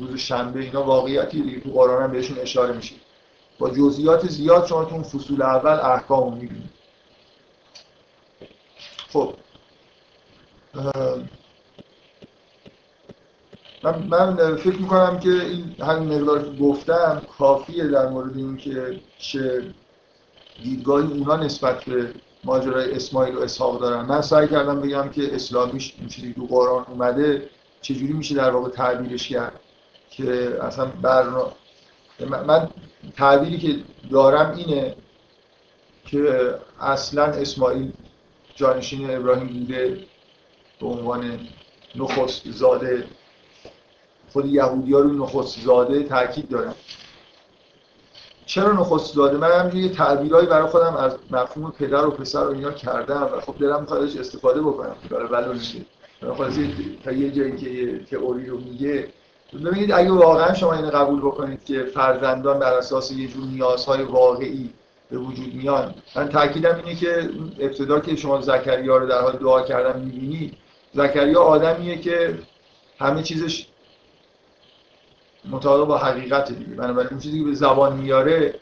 روز 0.00 0.20
شنبه 0.20 0.60
اینا 0.60 0.82
واقعیتی 0.82 1.42
دیگه. 1.42 1.60
تو 1.60 1.70
قرآن 1.70 2.02
هم 2.02 2.12
بهشون 2.12 2.38
اشاره 2.38 2.76
میشه. 2.76 2.94
با 3.58 3.70
جزئیات 3.70 4.26
زیاد 4.26 4.66
شما 4.66 4.84
تو 4.84 5.02
فصول 5.02 5.42
اول 5.42 5.70
احکام 5.70 6.32
می‌بینید. 6.32 6.70
خب. 9.12 9.34
من, 13.82 13.98
من 14.08 14.56
فکر 14.56 14.78
می‌کنم 14.78 15.20
که 15.20 15.30
این 15.30 15.76
همین 15.80 16.14
مقدار 16.14 16.42
که 16.42 16.50
گفتم 16.50 17.22
کافیه 17.38 17.86
در 17.86 18.08
مورد 18.08 18.36
اینکه 18.36 19.00
چه 19.18 19.74
دیدگاهی 20.62 21.06
اونا 21.06 21.36
نسبت 21.36 21.84
به 21.84 22.14
ماجرای 22.44 22.92
اسماعیل 22.92 23.34
و 23.34 23.40
اسحاق 23.40 23.80
دارن. 23.80 24.04
من 24.04 24.22
سعی 24.22 24.48
کردم 24.48 24.80
بگم 24.80 25.08
که 25.08 25.34
اسلامیش 25.34 25.94
این 25.98 26.08
چیزی 26.08 26.34
تو 26.34 26.46
قرآن 26.46 26.84
اومده 26.88 27.50
چجوری 27.80 28.12
میشه 28.12 28.34
در 28.34 28.50
واقع 28.50 28.70
تعبیرش 28.70 29.28
کرد 29.28 29.60
که 30.10 30.58
اصلا 30.62 30.84
برنا... 30.86 31.52
من 32.26 32.68
تعبیری 33.16 33.58
که 33.58 33.84
دارم 34.10 34.54
اینه 34.56 34.94
که 36.06 36.54
اصلا 36.80 37.24
اسماعیل 37.24 37.92
جانشین 38.54 39.10
ابراهیم 39.10 39.46
بوده 39.46 40.04
به 40.80 40.86
عنوان 40.86 41.40
نخست 41.96 42.50
زاده. 42.50 43.04
خود 44.32 44.46
یهودی 44.46 44.92
ها 44.92 45.00
روی 45.00 45.18
نخست 45.18 45.60
زاده 45.60 46.02
تاکید 46.02 46.48
دارن 46.48 46.74
چرا 48.46 48.72
نخست 48.72 49.14
زاده؟ 49.14 49.36
من 49.36 49.50
هم 49.52 49.76
یه 49.76 49.88
تعبیرهایی 49.88 50.46
برای 50.46 50.68
خودم 50.68 50.96
از 50.96 51.16
مفهوم 51.30 51.70
پدر 51.70 52.06
و 52.06 52.10
پسر 52.10 52.44
و 52.44 52.50
اینا 52.50 52.72
کردم 52.72 53.28
و 53.32 53.40
خب 53.40 53.54
دلم 53.60 53.80
می‌خواد 53.80 54.02
استفاده 54.02 54.60
بکنم. 54.60 54.96
برای 55.10 55.28
ولو 55.28 55.54
تا 57.04 57.12
یه 57.12 57.30
جایی 57.30 57.56
که 57.56 57.70
یه 57.70 58.04
تئوری 58.04 58.46
رو 58.46 58.58
میگه 58.58 59.08
ببینید 59.52 59.92
اگه 59.92 60.10
واقعا 60.10 60.54
شما 60.54 60.72
اینو 60.72 60.90
قبول 60.90 61.20
بکنید 61.20 61.64
که 61.64 61.84
فرزندان 61.84 62.58
بر 62.58 62.72
اساس 62.72 63.12
یه 63.12 63.28
جور 63.28 63.44
نیازهای 63.44 64.02
واقعی 64.02 64.70
به 65.10 65.18
وجود 65.18 65.54
میان 65.54 65.94
من 66.16 66.28
تاکیدم 66.28 66.76
اینه 66.76 66.94
که 66.94 67.30
ابتدا 67.58 68.00
که 68.00 68.16
شما 68.16 68.40
زکریا 68.40 68.96
رو 68.96 69.06
در 69.06 69.20
حال 69.20 69.32
دعا 69.32 69.62
کردن 69.62 70.00
می‌بینید 70.00 70.56
زکریا 70.94 71.42
آدمیه 71.42 71.98
که 71.98 72.38
همه 72.98 73.22
چیزش 73.22 73.66
مطابق 75.50 75.86
با 75.88 75.98
حقیقت 75.98 76.52
دیگه. 76.52 76.74
بنابراین 76.74 77.10
اون 77.10 77.20
چیزی 77.20 77.38
که 77.38 77.44
به 77.44 77.54
زبان 77.54 77.96
میاره 77.96 78.54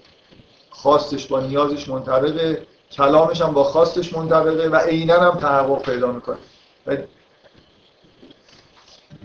خواستش 0.71 1.27
با 1.27 1.41
نیازش 1.41 1.89
منطبقه 1.89 2.67
کلامش 2.93 3.41
هم 3.41 3.53
با 3.53 3.65
خواستش 3.65 4.17
منطبقه 4.17 4.69
و 4.69 4.77
عینا 4.77 5.21
هم 5.21 5.39
تحقق 5.39 5.83
پیدا 5.83 6.13
می‌کنه. 6.13 6.37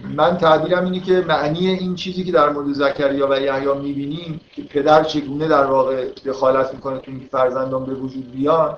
من 0.03 0.37
تعبیرم 0.37 0.85
اینه 0.85 0.99
که 0.99 1.25
معنی 1.27 1.67
این 1.67 1.95
چیزی 1.95 2.23
که 2.23 2.31
در 2.31 2.49
مورد 2.49 2.73
زکریا 2.73 3.27
و 3.29 3.41
یحیی 3.41 3.73
می‌بینیم 3.73 4.41
که 4.55 4.61
پدر 4.61 5.03
چگونه 5.03 5.47
در 5.47 5.65
واقع 5.65 6.07
دخالت 6.25 6.73
می‌کنه 6.73 6.99
تو 6.99 7.11
اینکه 7.11 7.27
فرزندان 7.27 7.85
به 7.85 7.93
وجود 7.93 8.31
بیان 8.31 8.77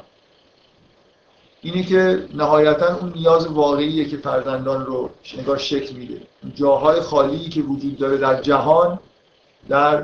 اینه 1.62 1.84
که 1.84 2.26
نهایتا 2.34 2.98
اون 2.98 3.14
نیاز 3.16 3.48
واقعیه 3.48 4.06
که 4.06 4.18
فرزندان 4.18 4.86
رو 4.86 5.10
انگار 5.38 5.58
شکل 5.58 5.96
میده. 5.96 6.22
جاهای 6.56 7.02
خالی 7.02 7.50
که 7.50 7.62
وجود 7.62 7.98
داره 7.98 8.18
در 8.18 8.42
جهان 8.42 9.00
در 9.70 10.04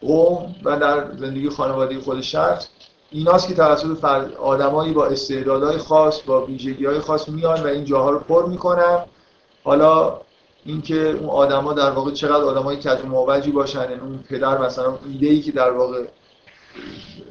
قوم 0.00 0.54
و 0.64 0.76
در 0.76 1.12
زندگی 1.18 1.48
خانواده 1.48 2.00
خود 2.00 2.20
شخص 2.20 2.68
ایناست 3.10 3.48
که 3.48 3.54
توسط 3.54 4.04
آدمایی 4.42 4.92
با 4.92 5.06
استعدادهای 5.06 5.78
خاص 5.78 6.20
با 6.20 6.44
ویژگی 6.44 6.86
های 6.86 6.98
خاص 6.98 7.28
میان 7.28 7.62
و 7.62 7.66
این 7.66 7.84
جاها 7.84 8.10
رو 8.10 8.18
پر 8.18 8.46
می‌کنن. 8.46 8.98
حالا 9.64 10.20
اینکه 10.64 11.10
اون 11.10 11.28
آدما 11.28 11.72
در 11.72 11.90
واقع 11.90 12.10
چقدر 12.10 12.44
آدمای 12.44 12.76
کج 12.76 13.04
و 13.48 13.52
باشن 13.52 13.80
یعنی 13.80 14.00
اون 14.00 14.24
پدر 14.30 14.58
مثلا 14.58 14.98
ایده 15.12 15.26
ای 15.26 15.40
که 15.40 15.52
در 15.52 15.70
واقع 15.70 16.04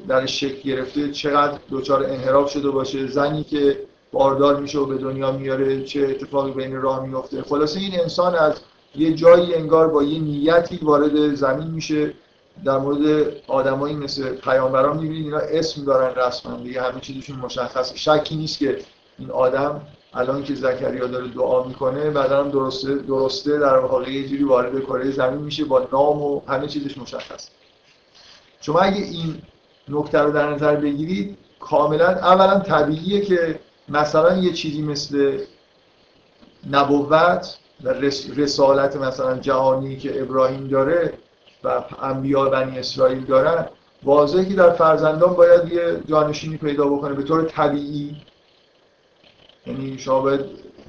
در 0.08 0.26
شکل 0.26 0.62
گرفته 0.62 1.10
چقدر 1.10 1.58
دچار 1.70 2.04
انحراف 2.04 2.50
شده 2.50 2.70
باشه 2.70 3.06
زنی 3.06 3.44
که 3.44 3.80
باردار 4.12 4.60
میشه 4.60 4.78
و 4.78 4.86
به 4.86 4.98
دنیا 4.98 5.32
میاره 5.32 5.84
چه 5.84 6.00
اتفاقی 6.00 6.50
بین 6.50 6.82
راه 6.82 7.06
میفته. 7.06 7.42
خلاصه 7.42 7.80
این 7.80 8.00
انسان 8.00 8.34
از 8.34 8.60
یه 8.96 9.14
جایی 9.14 9.54
انگار 9.54 9.88
با 9.88 10.02
یه 10.02 10.18
نیتی 10.18 10.76
وارد 10.82 11.34
زمین 11.34 11.70
میشه. 11.70 12.14
در 12.64 12.78
مورد 12.78 13.32
آدمایی 13.46 13.96
مثل 13.96 14.30
پیامبران 14.30 14.96
می‌بینید 14.96 15.24
اینا 15.24 15.38
اسم 15.38 15.84
دارن 15.84 16.14
رسما 16.14 16.56
دیگه 16.56 16.82
همه 16.82 17.00
چیزشون 17.00 17.36
مشخص 17.36 17.92
شکی 17.94 18.36
نیست 18.36 18.58
که 18.58 18.78
این 19.18 19.30
آدم 19.30 19.80
الان 20.14 20.42
که 20.42 20.54
زکریا 20.54 21.06
داره 21.06 21.28
دعا 21.28 21.64
می‌کنه 21.64 22.10
بعدا 22.10 22.44
هم 22.44 22.50
درسته 22.50 22.94
درسته 22.94 23.58
در 23.58 23.78
واقع 23.78 24.12
یه 24.12 24.28
جوری 24.28 24.44
وارد 24.44 24.84
کره 24.84 25.10
زمین 25.10 25.40
میشه 25.40 25.64
با 25.64 25.88
نام 25.92 26.22
و 26.22 26.40
همه 26.48 26.66
چیزش 26.66 26.98
مشخص. 26.98 27.48
شما 28.60 28.80
اگه 28.80 29.02
این 29.02 29.42
نکته 29.88 30.18
رو 30.18 30.32
در 30.32 30.50
نظر 30.50 30.76
بگیرید 30.76 31.38
کاملا 31.60 32.08
اولا 32.08 32.60
طبیعیه 32.60 33.20
که 33.20 33.58
مثلا 33.88 34.36
یه 34.36 34.52
چیزی 34.52 34.82
مثل 34.82 35.38
نبوت 36.70 37.58
و 37.84 37.88
رسالت 38.36 38.96
مثلا 38.96 39.38
جهانی 39.38 39.96
که 39.96 40.22
ابراهیم 40.22 40.68
داره 40.68 41.12
و 41.64 41.84
انبیاء 42.02 42.48
بنی 42.48 42.78
اسرائیل 42.78 43.24
دارن 43.24 43.68
واضحه 44.02 44.44
که 44.44 44.54
در 44.54 44.70
فرزندان 44.70 45.34
باید 45.34 45.72
یه 45.72 46.00
جانشینی 46.08 46.56
پیدا 46.56 46.86
بکنه. 46.86 47.14
به 47.14 47.22
طور 47.22 47.44
طبیعی 47.44 48.16
یعنی 49.66 49.98
شما 49.98 50.20
باید 50.20 50.40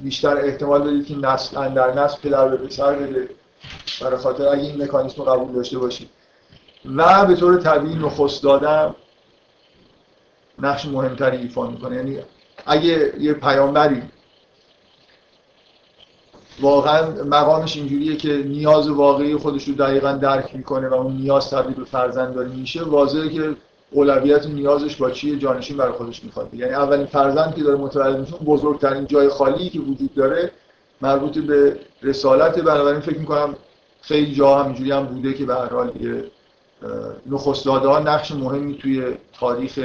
بیشتر 0.02 0.38
احتمال 0.38 0.82
بدید 0.82 1.08
که 1.08 1.16
نسل 1.16 1.74
در 1.74 1.94
نسل 1.94 2.18
پدر 2.22 2.48
به 2.48 2.58
پسر 2.58 2.94
بده. 2.96 3.30
برای 4.02 4.18
خاطر 4.18 4.48
اگه 4.48 4.64
این 4.64 4.84
مکانیسم 4.84 5.24
قبول 5.24 5.54
داشته 5.54 5.78
باشید. 5.78 6.10
و 6.96 7.26
به 7.26 7.36
طور 7.36 7.62
طبیعی 7.62 7.96
نخست 7.96 8.44
دادم 8.44 8.96
نقش 10.60 10.86
مهمتری 10.86 11.38
ایفا 11.38 11.68
می‌کنه. 11.68 11.96
یعنی 11.96 12.20
اگه 12.66 13.14
یه 13.20 13.34
پیامبری 13.34 14.02
واقعا 16.62 17.12
مقامش 17.24 17.78
اینجوریه 17.78 18.16
که 18.16 18.34
نیاز 18.34 18.90
واقعی 18.90 19.36
خودش 19.36 19.68
رو 19.68 19.74
دقیقا 19.74 20.12
درک 20.12 20.56
می‌کنه 20.56 20.88
و 20.88 20.94
اون 20.94 21.18
نیاز 21.18 21.50
تبدیل 21.50 21.76
به 21.76 21.86
فرزندانی 21.86 22.56
میشه 22.56 22.84
واضحه 22.84 23.30
که 23.30 23.56
اولویت 23.92 24.46
نیازش 24.46 24.96
با 24.96 25.12
چیه 25.12 25.40
جانشین 25.40 25.78
برای 25.78 25.92
خودش 25.92 26.24
می‌خواد. 26.24 26.54
یعنی 26.54 26.74
اولین 26.74 27.06
فرزند 27.06 27.56
که 27.56 27.64
داره 27.64 27.78
متولد 27.78 28.20
میشه 28.20 28.34
بزرگترین 28.34 29.08
جای 29.08 29.30
خالی 29.30 29.70
که 29.70 29.80
وجود 29.80 30.14
داره 30.14 30.52
مربوط 31.02 31.38
به 31.38 31.80
رسالت. 32.04 32.60
بنابراین 32.60 33.00
فکر 33.00 33.20
می‌کنم 33.20 33.56
خیلی 34.02 34.36
جا 34.36 34.56
همینجوری 34.64 34.92
هم 34.92 35.06
بوده 35.06 35.34
که 35.34 35.46
به 35.46 35.56
هر 35.56 35.74
حال 35.74 35.92
نخست 37.26 37.68
ها 37.68 38.00
نقش 38.00 38.32
مهمی 38.32 38.78
توی 38.78 39.18
تاریخ 39.40 39.80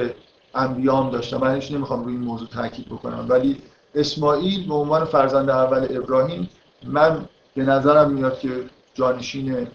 انبیام 0.54 1.10
داشتن. 1.10 1.36
من 1.36 1.54
هیچ 1.54 1.72
نمی‌خوام 1.72 2.04
روی 2.04 2.12
این 2.14 2.24
موضوع 2.24 2.48
تاکید 2.48 2.86
بکنم. 2.86 3.26
ولی 3.28 3.56
اسماعیل 3.94 4.68
به 4.68 4.74
عنوان 4.74 5.04
فرزند 5.04 5.50
اول 5.50 5.86
ابراهیم 5.90 6.48
من 6.86 7.24
به 7.56 7.62
نظرم 7.62 8.10
میاد 8.10 8.38
که 8.38 8.48
جانشین 8.94 9.66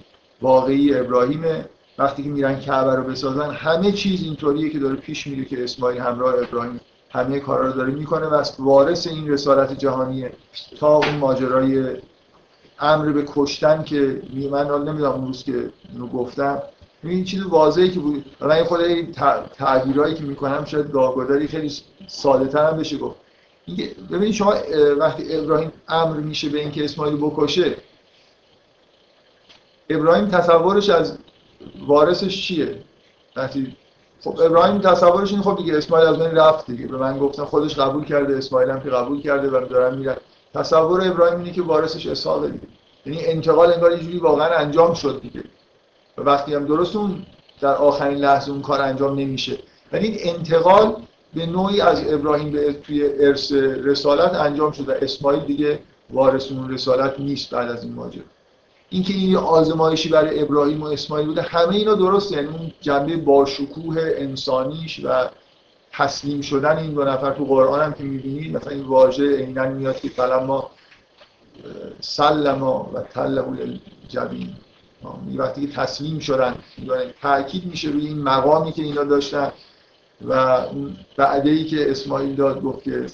واقعی 0.41 0.95
ابراهیمه. 0.95 1.65
وقتی 1.97 2.23
که 2.23 2.29
میرن 2.29 2.59
کعبه 2.59 2.95
رو 2.95 3.03
بسازن 3.03 3.51
همه 3.51 3.91
چیز 3.91 4.23
اینطوریه 4.23 4.69
که 4.69 4.79
داره 4.79 4.95
پیش 4.95 5.27
میره 5.27 5.45
که 5.45 5.63
اسماعیل 5.63 6.01
همراه 6.01 6.33
ابراهیم 6.33 6.79
همه 7.09 7.39
کارا 7.39 7.67
رو 7.67 7.73
داره 7.73 7.91
می‌کنه 7.91 8.25
و 8.25 8.43
وارث 8.59 9.07
این 9.07 9.29
رسالت 9.31 9.79
جهانیه 9.79 10.33
تا 10.79 10.95
اون 10.95 11.15
ماجرای 11.15 11.97
امر 12.79 13.11
به 13.11 13.23
کشتن 13.27 13.83
که 13.83 14.21
من 14.51 14.67
نمی‌دونم 14.67 15.11
اون 15.11 15.27
روز 15.27 15.43
که 15.43 15.69
اینو 15.93 16.07
گفتم. 16.07 16.61
این 17.03 17.23
چیز 17.23 17.43
واضحی 17.43 17.89
که 17.89 17.99
بود. 17.99 18.25
من 18.41 18.63
خود 18.63 18.81
این 18.81 19.11
تعبیرایی 19.57 20.15
که 20.15 20.23
می‌کنم 20.23 20.65
شاید 20.65 20.91
گاهگداری 20.91 21.47
خیلی 21.47 21.71
ساده 22.07 22.47
تر 22.47 22.71
هم 22.71 22.77
بشه 22.77 22.97
گفت. 22.97 23.15
ببینید 24.11 24.33
شما 24.33 24.53
وقتی 24.97 25.35
ابراهیم 25.35 25.71
امر 25.87 26.17
میشه 26.17 26.49
به 26.49 26.59
اینکه 26.59 26.85
اسماعیل 26.85 27.17
بکشه 27.17 27.75
ابراهیم 29.89 30.27
تصورش 30.27 30.89
از 30.89 31.17
وارثش 31.87 32.47
چیه؟ 32.47 32.83
وقتی 33.35 33.75
خب 34.21 34.39
ابراهیم 34.39 34.81
تصورش 34.81 35.31
این 35.31 35.41
خب 35.41 35.57
دیگه 35.57 35.77
اسماعیل 35.77 36.07
از 36.07 36.19
من 36.19 36.31
رفت 36.31 36.71
دیگه. 36.71 36.87
به 36.87 36.97
من 36.97 37.17
گفتن 37.17 37.43
خودش 37.43 37.79
قبول 37.79 38.05
کرده 38.05 38.37
اسماعیل 38.37 38.69
هم 38.69 38.79
که 38.79 38.89
قبول 38.89 39.21
کرده 39.21 39.49
و 39.49 39.65
دارن 39.65 39.97
میرن. 39.97 40.15
تصور 40.53 41.07
ابراهیم 41.07 41.39
اینه 41.39 41.51
که 41.51 41.61
وارثش 41.61 42.07
اسحاق 42.07 42.45
دیگه. 42.45 42.67
یعنی 43.05 43.25
انتقال 43.25 43.73
انگار 43.73 43.91
یه 43.91 43.97
جوری 43.97 44.17
واقعا 44.17 44.57
انجام 44.57 44.93
شد 44.93 45.19
دیگه. 45.21 45.43
و 46.17 46.21
وقتی 46.21 46.53
هم 46.53 46.65
درست 46.65 46.95
اون 46.95 47.25
در 47.61 47.75
آخرین 47.75 48.17
لحظه 48.17 48.51
اون 48.51 48.61
کار 48.61 48.81
انجام 48.81 49.19
نمیشه. 49.19 49.57
ولی 49.91 50.19
انتقال 50.23 50.95
به 51.33 51.45
نوعی 51.45 51.81
از 51.81 52.13
ابراهیم 52.13 52.51
به 52.51 52.73
توی 52.73 53.09
ارث 53.19 53.51
رسالت 53.83 54.33
انجام 54.33 54.71
شده 54.71 54.97
اسماعیل 55.01 55.43
دیگه 55.43 55.79
وارث 56.09 56.51
اون 56.51 56.73
رسالت 56.73 57.19
نیست 57.19 57.49
بعد 57.49 57.71
از 57.71 57.83
این 57.83 57.93
ماجرا. 57.93 58.23
اینکه 58.89 59.13
این 59.13 59.31
یه 59.31 59.37
آزمایشی 59.37 60.09
برای 60.09 60.41
ابراهیم 60.41 60.83
و 60.83 60.85
اسماعیل 60.85 61.27
بوده 61.27 61.41
همه 61.41 61.75
اینا 61.75 61.93
درست 61.93 62.31
یعنی 62.31 62.47
اون 62.47 62.71
جنبه 62.81 63.17
باشکوه 63.17 63.95
انسانیش 64.17 65.01
و 65.03 65.29
تسلیم 65.91 66.41
شدن 66.41 66.77
این 66.77 66.93
دو 66.93 67.03
نفر 67.03 67.31
تو 67.31 67.45
قرآن 67.45 67.81
هم 67.81 67.93
که 67.93 68.03
می‌بینید 68.03 68.57
مثلا 68.57 68.71
این 68.71 68.83
واژه 68.83 69.37
عینا 69.37 69.65
میاد 69.65 69.99
که 69.99 70.09
فلما 70.09 70.69
سلما 72.01 72.91
و 72.93 73.01
تله 73.01 73.43
الجبین 73.47 74.53
وقتی 75.35 75.67
که 75.67 75.73
تسلیم 75.73 76.19
شدن 76.19 76.55
تاکید 77.21 77.65
میشه 77.65 77.89
روی 77.89 78.07
این 78.07 78.23
مقامی 78.23 78.71
که 78.71 78.83
اینا 78.83 79.03
داشتن 79.03 79.51
و 80.21 80.33
اون 80.33 80.97
بعده 81.17 81.49
ای 81.49 81.65
که 81.65 81.91
اسماعیل 81.91 82.35
داد 82.35 82.61
گفت 82.61 82.83
که 82.83 83.07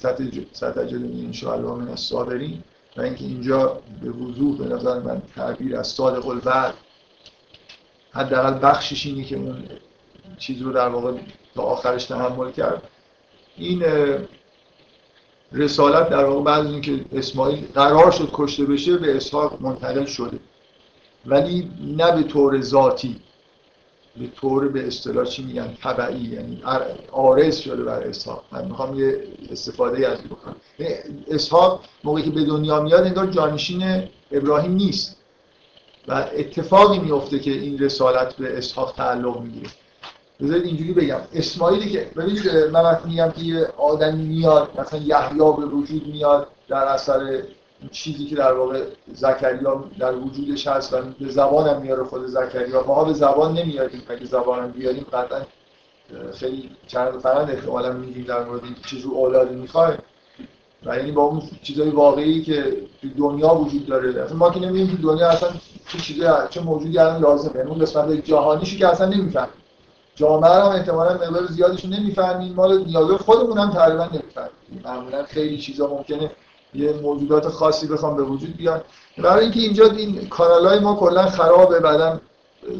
ستجدنی 0.53 1.25
انشاءالله 1.25 1.71
من 1.71 1.87
الصابرین. 1.87 2.63
و 2.97 3.01
اینکه 3.01 3.25
اینجا 3.25 3.81
به 4.01 4.09
وضوح 4.09 4.57
به 4.57 4.65
نظر 4.75 4.99
من 4.99 5.21
تعبیر 5.35 5.77
از 5.77 5.87
صادق 5.87 6.27
الوعد 6.27 6.73
حداقل 8.11 8.59
بخشش 8.67 9.05
اینه 9.05 9.23
که 9.23 9.35
اون 9.35 9.63
چیز 10.37 10.61
رو 10.61 10.71
در 10.71 10.87
واقع 10.87 11.13
تا 11.55 11.61
آخرش 11.61 12.05
تحمل 12.05 12.51
کرد. 12.51 12.83
این 13.57 13.83
رسالت 15.51 16.09
در 16.09 16.25
واقع 16.25 16.43
بعد 16.43 16.65
از 16.65 16.71
اینکه 16.71 17.05
اسماعیل 17.13 17.67
قرار 17.75 18.11
شد 18.11 18.29
کشته 18.33 18.65
بشه 18.65 18.97
به 18.97 19.17
اسحاق 19.17 19.61
منتقل 19.61 20.05
شده. 20.05 20.39
ولی 21.25 21.71
نه 21.81 22.11
به 22.11 22.23
طور 22.23 22.61
ذاتی. 22.61 23.19
به 24.17 24.27
طور 24.27 24.67
به 24.67 24.87
اصطلاح 24.87 25.25
چی 25.25 25.43
میگن؟ 25.43 25.77
طبعی 25.83 26.19
یعنی 26.19 26.63
آرز 27.11 27.57
شده 27.57 27.83
بر 27.83 28.03
اسحاق. 28.03 28.43
من 28.51 28.65
می‌خوام 28.65 28.99
یه 28.99 29.23
استفاده 29.51 30.07
از 30.07 30.19
این 30.19 30.27
بکنم. 30.27 30.55
یعنی 30.79 30.95
اسحاق 31.27 31.83
موقعی 32.03 32.23
که 32.23 32.29
به 32.29 32.45
دنیا 32.45 32.81
میاد 32.81 33.03
انگار 33.03 33.27
جانشین 33.27 34.03
ابراهیم 34.31 34.71
نیست. 34.71 35.17
و 36.07 36.27
اتفاقی 36.37 36.99
میفته 36.99 37.39
که 37.39 37.51
این 37.51 37.79
رسالت 37.79 38.33
به 38.35 38.57
اسحاق 38.57 38.93
تعلق 38.97 39.41
می‌گیره. 39.41 39.69
بذارید 40.41 40.65
اینجوری 40.65 40.93
بگم. 40.93 41.21
اسماعیلی 41.33 41.89
که 41.89 42.11
ببینید 42.15 42.47
من 42.71 42.99
میگم 43.05 43.31
که 43.31 43.41
یه 43.41 43.67
آدمی 43.77 44.23
میاد 44.23 44.79
مثلا 44.79 44.99
یحیی 44.99 45.37
به 45.37 45.65
وجود 45.65 46.07
میاد 46.07 46.47
در 46.67 46.83
اثر 46.83 47.43
چیزی 47.91 48.25
که 48.25 48.35
در 48.35 48.53
واقع 48.53 48.83
زکریا 49.13 49.83
در 49.99 50.15
وجودش 50.15 50.67
هست 50.67 50.93
و 50.93 50.97
به 51.19 51.29
زبان 51.29 51.67
هم 51.67 51.81
میاره 51.81 52.03
خود 52.03 52.27
زکریا. 52.27 52.83
ما 52.87 53.03
به 53.03 53.13
زبان 53.13 53.53
نمیاریم. 53.53 54.01
اگه 54.09 54.25
زبان 54.25 54.59
هم 54.59 54.71
بیاریم 54.71 55.05
قطعا 55.13 55.41
خیلی 56.33 56.69
چند 56.87 57.19
فرند 57.19 57.49
احتمالا 57.49 57.93
میگیم 57.93 58.25
در 58.25 58.43
مورد 58.43 58.63
اینکه 58.63 58.97
جور 58.97 59.13
اولادی 59.13 59.55
می‌خوای 59.55 59.93
و 60.85 60.97
یعنی 60.97 61.11
با 61.11 61.21
اون 61.21 61.41
چیزای 61.63 61.89
واقعی 61.89 62.43
که 62.43 62.77
تو 63.01 63.07
دنیا 63.17 63.55
وجود 63.55 63.85
داره. 63.85 64.21
اصلا 64.21 64.37
ما 64.37 64.49
که 64.49 64.59
نمی‌دونیم 64.59 64.95
تو 64.95 65.01
دنیا 65.01 65.29
اصلا 65.29 65.49
چه 65.87 65.97
چیزی 65.97 66.21
چه 66.49 66.61
موجودی 66.61 66.99
الان 66.99 67.21
لازمه. 67.21 67.55
یعنی 67.55 67.69
اون 67.69 67.79
قسمت 67.79 68.11
جهانیشو 68.11 68.77
که 68.77 68.87
اصلا 68.87 69.07
نمی‌فهمیم. 69.07 69.53
جامعه 70.15 70.51
هم 70.51 70.69
احتمالا 70.69 71.13
مقدار 71.13 71.45
زیادیشو 71.45 71.87
نمی‌فهمیم. 71.87 72.53
مال 72.53 72.83
نیازه 72.83 73.17
خودمون 73.17 73.57
هم 73.57 73.71
تقریبا 73.71 74.05
نمی‌فهمیم. 74.05 74.81
معمولا 74.85 75.23
خیلی 75.23 75.57
چیزا 75.57 75.87
ممکنه 75.87 76.31
یه 76.73 76.93
موجودات 76.93 77.47
خاصی 77.47 77.87
بخوام 77.87 78.17
به 78.17 78.23
وجود 78.23 78.57
بیان 78.57 78.81
برای 79.17 79.43
اینکه 79.43 79.59
اینجا 79.59 79.85
این 79.85 80.27
کانال 80.27 80.79
ما 80.79 80.95
کلا 80.95 81.25
خرابه 81.29 81.79
بعدا 81.79 82.19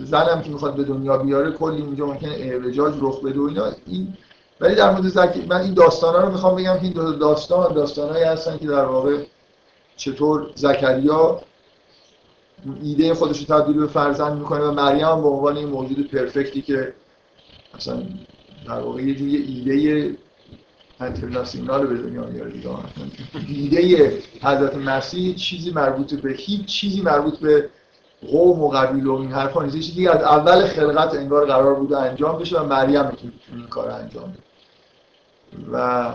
زنم 0.03 0.41
که 0.41 0.49
می‌خواد 0.49 0.75
به 0.75 0.83
دنیا 0.83 1.17
بیاره 1.17 1.51
کلی 1.51 1.81
اینجا 1.81 2.05
ممکنه 2.05 2.31
اعوجاج 2.31 2.93
رخ 3.01 3.19
بده 3.19 3.39
و 3.39 3.43
اینا. 3.43 3.65
این 3.87 4.17
ولی 4.61 4.75
در 4.75 4.91
مورد 4.91 5.07
زکی 5.07 5.45
من 5.49 5.61
این 5.61 5.73
داستانا 5.73 6.19
رو 6.19 6.31
می‌خوام 6.31 6.55
بگم 6.55 6.77
که 6.77 6.83
این 6.83 6.93
دو 6.93 7.13
داستان 7.13 7.73
داستانایی 7.73 8.23
هستن 8.23 8.57
که 8.57 8.67
در 8.67 8.85
واقع 8.85 9.17
چطور 9.97 10.51
زکریا 10.55 11.41
ایده 12.83 13.13
خودش 13.13 13.39
رو 13.39 13.45
تبدیل 13.45 13.77
به 13.77 13.87
فرزند 13.87 14.39
می‌کنه 14.39 14.61
و 14.61 14.71
مریم 14.71 15.21
به 15.21 15.27
عنوان 15.27 15.57
این 15.57 15.67
موجود 15.67 16.11
پرفکتی 16.11 16.61
که 16.61 16.93
مثلا 17.75 18.03
در 18.67 18.79
واقع 18.79 19.01
یه 19.01 19.15
جوری 19.15 19.35
ایده 19.37 20.17
انترناسیونال 21.01 21.87
به 21.87 21.97
دنیا 21.97 22.23
میاره 22.23 22.51
دیگه 22.51 22.69
ایده 23.47 24.23
حضرت 24.43 24.75
مسیح 24.75 25.35
چیزی 25.35 25.71
مربوط 25.71 26.13
به 26.13 26.31
هیچ 26.31 26.65
چیزی 26.65 27.01
مربوط 27.01 27.39
به 27.39 27.69
قوم 28.27 28.63
و 28.63 28.69
قبیل 28.69 29.07
و 29.07 29.13
این 29.13 29.31
حرفا 29.31 29.63
نیست. 29.63 29.75
چیزی 29.79 30.07
از 30.07 30.21
اول 30.21 30.65
خلقت 30.65 31.15
انگار 31.15 31.45
قرار 31.45 31.75
بوده 31.75 31.97
انجام 31.97 32.39
بشه 32.39 32.59
و 32.59 32.65
مریم 32.65 33.09
که 33.09 33.17
این 33.53 33.67
کار 33.69 33.89
انجام 33.89 34.23
بده. 34.23 34.39
و 35.71 36.11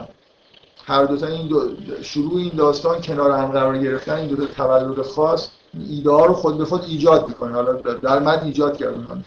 هر 0.85 1.05
دو 1.05 1.17
تا 1.17 1.27
این 1.27 1.49
دو 1.49 1.71
شروع 2.03 2.37
این 2.37 2.53
داستان 2.57 3.01
کنار 3.01 3.31
هم 3.31 3.47
قرار 3.47 3.79
گرفتن 3.79 4.15
این 4.15 4.29
دو 4.29 4.47
تا 4.47 4.47
تولد 4.47 5.03
خاص 5.03 5.51
ایده 5.91 6.11
ها 6.11 6.27
رو 6.27 6.35
خود 6.35 6.59
به 6.59 6.65
خود 6.65 6.85
ایجاد 6.85 7.29
می‌کنه. 7.29 7.53
حالا 7.53 7.73
در 7.73 8.19
من 8.19 8.41
ایجاد 8.41 8.77
کردم. 8.77 9.25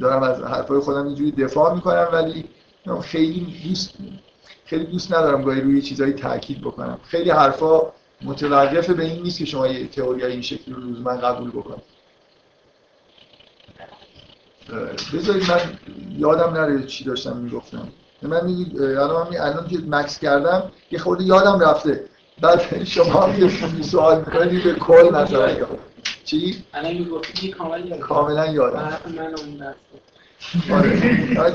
دارم 0.00 0.22
از 0.22 0.42
حرفای 0.42 0.80
خودم 0.80 1.06
اینجوری 1.06 1.32
دفاع 1.32 1.74
می‌کنم 1.74 2.08
ولی 2.12 2.44
خیلی 3.02 3.62
دوست 3.68 3.94
خیلی 4.64 4.84
دوست 4.84 5.14
ندارم 5.14 5.42
گاهی 5.42 5.60
روی 5.60 5.82
چیزایی 5.82 6.12
تاکید 6.12 6.60
بکنم. 6.60 7.00
خیلی 7.08 7.30
حرفا 7.30 7.80
متوقف 8.22 8.90
به 8.90 9.04
این 9.04 9.22
نیست 9.22 9.38
که 9.38 9.44
شما 9.44 9.66
یه 9.66 9.86
تئوری 9.86 10.24
این 10.24 10.42
شکلی 10.42 10.74
رو 10.74 10.80
من 10.80 11.16
قبول 11.20 11.50
بکنم. 11.50 11.82
بذارید 15.14 15.50
من 15.50 15.78
یادم 16.18 16.54
نره 16.54 16.86
چی 16.86 17.04
داشتم 17.04 17.36
می‌گفتم. 17.36 17.88
من 18.22 18.44
میگید 18.44 18.82
الان 18.82 19.28
من 19.28 19.36
الان 19.40 19.68
که 19.68 19.78
مکس 19.86 20.18
کردم 20.18 20.72
یه 20.90 20.98
خورده 20.98 21.24
یادم 21.24 21.60
رفته. 21.60 22.04
بعد 22.40 22.84
شما 22.84 23.20
هم 23.20 23.42
یه 23.42 23.82
سوال 23.82 24.18
می‌کنید 24.18 24.64
به 24.64 24.74
کل 24.74 25.10
مثلا 25.14 25.66
چی؟ 26.24 26.64
الان 26.74 27.20
کاملا 27.58 27.96
کاملا 27.96 28.46
یادم. 28.46 28.98
من. 29.58 29.74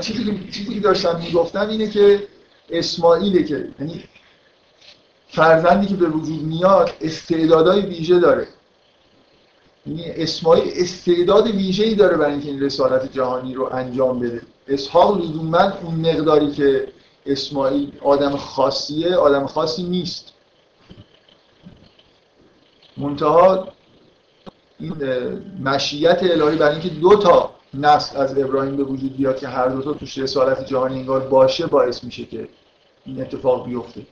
چیزی 0.00 0.48
چیزی 0.52 0.74
که 0.74 0.80
داشتم 0.80 1.20
می‌گفتم 1.20 1.68
اینه 1.68 1.90
که 1.90 2.28
اسماعیله 2.70 3.42
که 3.42 3.68
یعنی 3.80 4.04
فرزندی 5.28 5.86
که 5.86 5.94
به 5.94 6.06
وجود 6.06 6.42
میاد 6.42 6.92
استعدادهای 7.00 7.80
ویژه 7.80 8.18
داره. 8.18 8.46
یعنی 9.86 10.10
اسماعیل 10.10 10.72
استعداد 10.76 11.46
ویژه‌ای 11.46 11.94
داره 11.94 12.16
برای 12.16 12.32
اینکه 12.32 12.48
این 12.48 12.62
رسالت 12.62 13.12
جهانی 13.12 13.54
رو 13.54 13.64
انجام 13.72 14.20
بده. 14.20 14.42
اسحاق 14.68 15.20
لزوما 15.20 15.72
اون 15.82 15.94
مقداری 15.94 16.50
که 16.52 16.88
اسماعیل 17.26 17.92
آدم 18.02 18.36
خاصیه 18.36 19.16
آدم 19.16 19.46
خاصی 19.46 19.82
نیست. 19.82 20.32
منتها 22.96 23.68
این 24.78 24.94
مشیت 25.64 26.18
الهی 26.22 26.56
برای 26.56 26.72
اینکه 26.72 26.88
دو 26.88 27.16
تا 27.16 27.54
نسل 27.74 28.16
از 28.16 28.38
ابراهیم 28.38 28.76
به 28.76 28.82
وجود 28.82 29.16
بیاد 29.16 29.36
که 29.36 29.48
هر 29.48 29.68
دو 29.68 29.82
تا 29.82 29.92
توش 29.92 30.18
رسالت 30.18 30.66
جهانی 30.66 30.98
انگار 30.98 31.20
باشه 31.20 31.66
باعث 31.66 32.04
میشه 32.04 32.24
که 32.24 32.48
این 33.04 33.20
اتفاق 33.20 33.66
بیفته. 33.66 34.02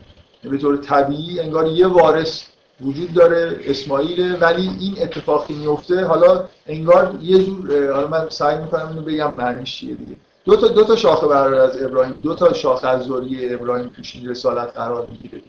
به 0.42 0.58
طور 0.58 0.76
طبیعی 0.76 1.40
انگار 1.40 1.66
یه 1.66 1.86
وارث 1.86 2.42
وجود 2.80 3.14
داره 3.14 3.60
اسماعیل 3.64 4.36
ولی 4.40 4.70
این 4.80 5.02
اتفاقی 5.02 5.54
میفته. 5.54 6.04
حالا 6.04 6.44
انگار 6.66 7.18
یه 7.22 7.44
جور 7.44 7.92
حالا 7.92 8.06
من 8.06 8.28
سعی 8.28 8.58
می‌کنم 8.58 8.88
اینو 8.88 9.02
بگم 9.02 9.34
معنیش 9.36 9.76
چیه 9.76 9.94
دیگه. 9.94 10.16
دو 10.44 10.56
تا 10.56 10.68
دو 10.68 10.84
تا 10.84 10.96
شاخه 10.96 11.26
برادر 11.26 11.60
از 11.60 11.82
ابراهیم 11.82 12.14
دو 12.22 12.34
تا 12.34 12.52
شاخه 12.52 12.88
از 12.88 13.06
ذریه 13.06 13.54
ابراهیم 13.54 13.88
توش 13.88 14.16
این 14.16 14.28
رسالت 14.28 14.76
قرار 14.76 15.06
می‌گیره. 15.10 15.42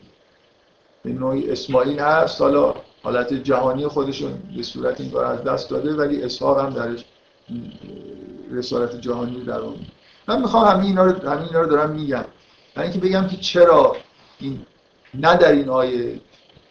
به 1.04 1.10
نوعی 1.10 1.50
اسماعیل 1.50 1.98
هست 1.98 2.40
حالا 2.40 2.74
حالت 3.02 3.34
جهانی 3.34 3.86
خودشون 3.86 4.32
به 4.56 4.62
صورت 4.62 5.00
این 5.00 5.16
از 5.16 5.44
دست 5.44 5.70
داده 5.70 5.94
ولی 5.94 6.22
اسحاق 6.22 6.58
هم 6.58 6.70
درش 6.70 7.04
رسالت 8.50 9.00
جهانی 9.00 9.44
در 9.44 9.58
اون. 9.58 9.86
من 10.28 10.40
می‌خوام 10.40 10.68
همین 10.68 10.86
اینا 10.86 11.04
رو 11.04 11.30
همین 11.30 11.46
اینا 11.46 11.60
رو 11.60 11.66
دارم 11.66 11.90
میگم. 11.90 12.24
برای 12.74 12.90
اینکه 12.90 13.06
بگم 13.06 13.28
که 13.28 13.36
چرا 13.36 13.96
این 14.38 14.66
نه 15.14 15.36
در 15.36 15.52
این 15.52 15.68
آیه 15.68 16.20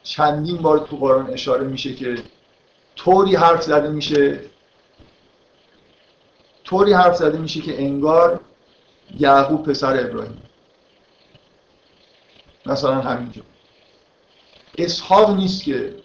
چندین 0.04 0.58
بار 0.58 0.80
تو 0.80 0.98
قرآن 0.98 1.30
اشاره 1.30 1.68
میشه 1.68 1.94
که 1.94 2.24
طوری 2.96 3.36
حرف 3.36 3.64
زده 3.64 3.90
میشه 3.90 4.40
طوری 6.64 6.94
حرف 6.94 7.16
زده 7.16 7.38
میشه 7.38 7.62
که 7.62 7.82
انگار 7.82 8.40
یعقوب 9.20 9.64
پسر 9.64 10.00
ابراهیم. 10.00 10.42
مثلا 12.66 13.02
همینجا. 13.02 13.42
اسحاق 14.78 15.36
نیست 15.38 15.64
که 15.64 15.96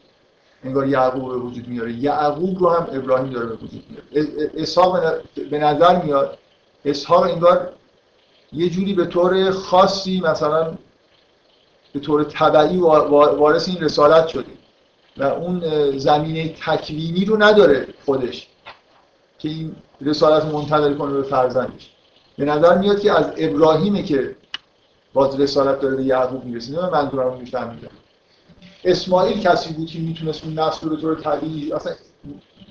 انگار 0.64 0.88
یعقوب 0.88 1.28
به 1.28 1.36
وجود 1.36 1.68
میاره. 1.68 1.92
یعقوب 1.92 2.58
رو 2.58 2.68
هم 2.68 2.86
ابراهیم 2.92 3.30
داره 3.30 3.46
به 3.46 3.54
وجود 3.54 3.84
میاره. 3.90 4.30
اسحاق 4.56 5.00
به 5.50 5.58
نظر 5.58 6.02
میاد 6.02 6.38
اسحاق 6.84 7.22
انگار 7.22 7.72
یه 8.52 8.70
جوری 8.70 8.94
به 8.94 9.06
طور 9.06 9.50
خاصی 9.50 10.20
مثلا 10.20 10.74
به 11.92 12.00
طور 12.00 12.24
طبعی 12.24 12.76
وارث 12.76 13.68
این 13.68 13.80
رسالت 13.80 14.26
شده. 14.26 14.52
و 15.16 15.22
اون 15.22 15.60
زمینه 15.98 16.54
تکوینی 16.66 17.24
رو 17.24 17.42
نداره 17.42 17.86
خودش 18.04 18.48
که 19.38 19.48
این 19.48 19.76
رسالت 20.00 20.44
منتقل 20.44 20.94
کنه 20.94 21.12
به 21.12 21.22
فرزندش. 21.22 21.90
به 22.38 22.44
نظر 22.44 22.78
میاد 22.78 23.00
که 23.00 23.12
از 23.12 23.32
ابراهیمه 23.36 24.02
که 24.02 24.36
باز 25.12 25.40
رسالت 25.40 25.80
داره 25.80 25.96
به 25.96 26.04
یعقوب 26.04 26.44
می‌رسه. 26.44 26.72
من 26.72 26.90
منظورم 26.90 27.28
رو 27.28 27.38
میفهمیدم. 27.38 27.88
اسماعیل 28.84 29.40
کسی 29.40 29.72
بود 29.72 29.86
که 29.86 29.98
می‌تونست 29.98 30.44
اون 30.44 30.58
نسل 30.58 30.88
رو 30.88 30.96
طور 30.96 31.20
طبیعی 31.20 31.72
اصلا 31.72 31.92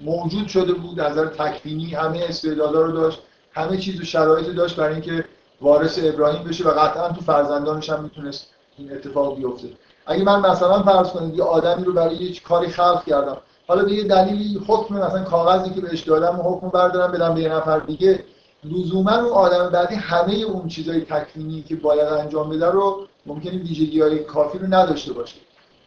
موجود 0.03 0.47
شده 0.47 0.74
بود 0.74 1.01
نظر 1.01 1.26
تکوینی 1.26 1.86
همه 1.86 2.26
استعدادا 2.30 2.82
رو 2.82 2.91
داشت 2.91 3.20
همه 3.51 3.78
چیز 3.78 4.01
و 4.01 4.03
شرایط 4.03 4.47
داشت 4.47 4.76
برای 4.76 4.93
اینکه 4.93 5.26
وارث 5.61 5.99
ابراهیم 6.03 6.43
بشه 6.43 6.68
و 6.68 6.72
قطعا 6.72 7.09
تو 7.09 7.22
فرزندانش 7.22 7.89
هم 7.89 8.03
می‌تونست 8.03 8.47
این 8.78 8.91
اتفاق 8.91 9.38
بیفته. 9.38 9.68
اگه 10.05 10.24
من 10.24 10.39
مثلا 10.39 10.84
فرض 10.84 11.07
کنید 11.07 11.36
یه 11.36 11.43
آدمی 11.43 11.84
رو 11.84 11.93
برای 11.93 12.16
یه 12.16 12.39
کاری 12.39 12.68
خلق 12.68 13.05
کردم 13.05 13.38
حالا 13.68 13.86
به 13.86 13.91
یه 13.91 14.03
دلیلی 14.03 14.61
حکم 14.68 14.95
مثلا 14.95 15.24
کاغذی 15.24 15.70
که 15.70 15.82
بهش 15.82 16.01
دادم 16.01 16.39
و 16.39 16.43
حکم 16.43 16.70
بردارم 16.70 17.11
بدم 17.11 17.34
به 17.34 17.41
یه 17.41 17.49
نفر 17.49 17.80
دیگه 17.80 18.24
لزوما 18.64 19.16
اون 19.16 19.32
آدم 19.32 19.70
بعدی 19.70 19.95
همه 19.95 20.34
اون 20.34 20.68
چیزای 20.68 21.01
تکوینی 21.01 21.61
که 21.61 21.76
باید 21.76 22.07
انجام 22.07 22.49
بده 22.49 22.66
رو 22.66 23.07
ممکنه 23.26 23.57
ویژگی 23.57 24.01
های 24.01 24.20
کافی 24.20 24.57
رو 24.57 24.68
نداشته 24.70 25.14
باشه. 25.14 25.36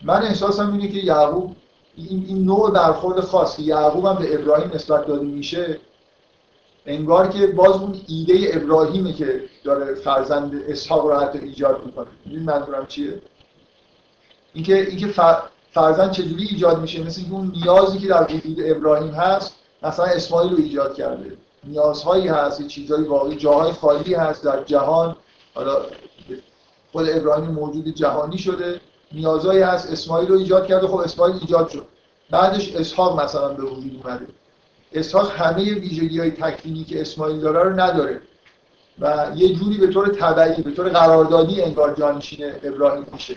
من 0.06 0.22
احساسم 0.22 0.72
اینه 0.72 0.88
که 0.88 0.98
یعقوب 0.98 1.56
این, 1.96 2.24
این 2.28 2.44
نوع 2.44 2.70
برخورد 2.70 3.20
خاص 3.20 3.56
که 3.56 3.62
یعقوب 3.62 4.04
هم 4.04 4.14
به 4.14 4.34
ابراهیم 4.34 4.70
نسبت 4.74 5.06
داده 5.06 5.24
میشه 5.24 5.80
انگار 6.86 7.28
که 7.28 7.46
باز 7.46 7.72
اون 7.72 8.00
ایده 8.08 8.50
ابراهیمه 8.52 9.12
که 9.12 9.42
داره 9.64 9.94
فرزند 9.94 10.62
اسحاق 10.68 11.06
رو 11.06 11.14
حتی 11.14 11.38
ایجاد 11.38 11.86
می‌کنه. 11.86 12.06
این 12.26 12.42
منظورم 12.42 12.86
چیه؟ 12.86 13.22
اینکه 14.52 14.76
اینکه 14.76 15.06
فرزند 15.72 16.10
چجوری 16.10 16.44
ایجاد 16.44 16.80
میشه؟ 16.80 17.02
مثل 17.02 17.20
اینکه 17.20 17.34
اون 17.34 17.52
نیازی 17.56 17.98
که 17.98 18.08
در 18.08 18.34
وجود 18.34 18.58
ابراهیم 18.64 19.14
هست 19.14 19.54
مثلا 19.82 20.04
اسماعیل 20.04 20.52
رو 20.52 20.58
ایجاد 20.58 20.94
کرده. 20.94 21.36
نیازهایی 21.64 22.28
هست 22.28 22.66
چیزهایی 22.66 23.04
واقعی 23.04 23.36
جاهای 23.36 23.72
خالی 23.72 24.14
هست 24.14 24.44
در 24.44 24.64
جهان. 24.64 25.16
حالا 25.54 25.76
خود 26.92 27.08
ابراهیم 27.08 27.50
موجود 27.50 27.88
جهانی 27.88 28.38
شده. 28.38 28.80
نیازهایی 29.12 29.60
هست 29.60 29.92
اسماعیل 29.92 30.28
رو 30.28 30.38
ایجاد 30.38 30.66
کرده 30.66 30.86
خب 30.86 30.96
اسماعیل 30.96 31.36
ایجاد 31.40 31.68
شد. 31.68 31.86
بعدش 32.30 32.74
اسحاق 32.74 33.20
مثلا 33.20 33.48
به 33.48 33.62
وجود 33.62 34.00
اومده. 34.04 34.26
اسحاق 34.92 35.30
همه 35.30 35.74
ویژگی 35.74 36.20
های 36.20 36.30
تکوینی 36.30 36.84
که 36.84 37.00
اسماعیل 37.00 37.40
داره 37.40 37.62
رو 37.62 37.80
نداره. 37.80 38.20
و 38.98 39.32
یه 39.34 39.54
جوری 39.54 39.78
به 39.78 39.86
طور 39.86 40.08
تبعی 40.08 40.62
به 40.62 40.70
طور 40.70 40.88
قراردادی 40.88 41.62
انگار 41.62 41.94
جانشین 41.94 42.52
ابراهیم 42.62 43.06
میشه. 43.12 43.36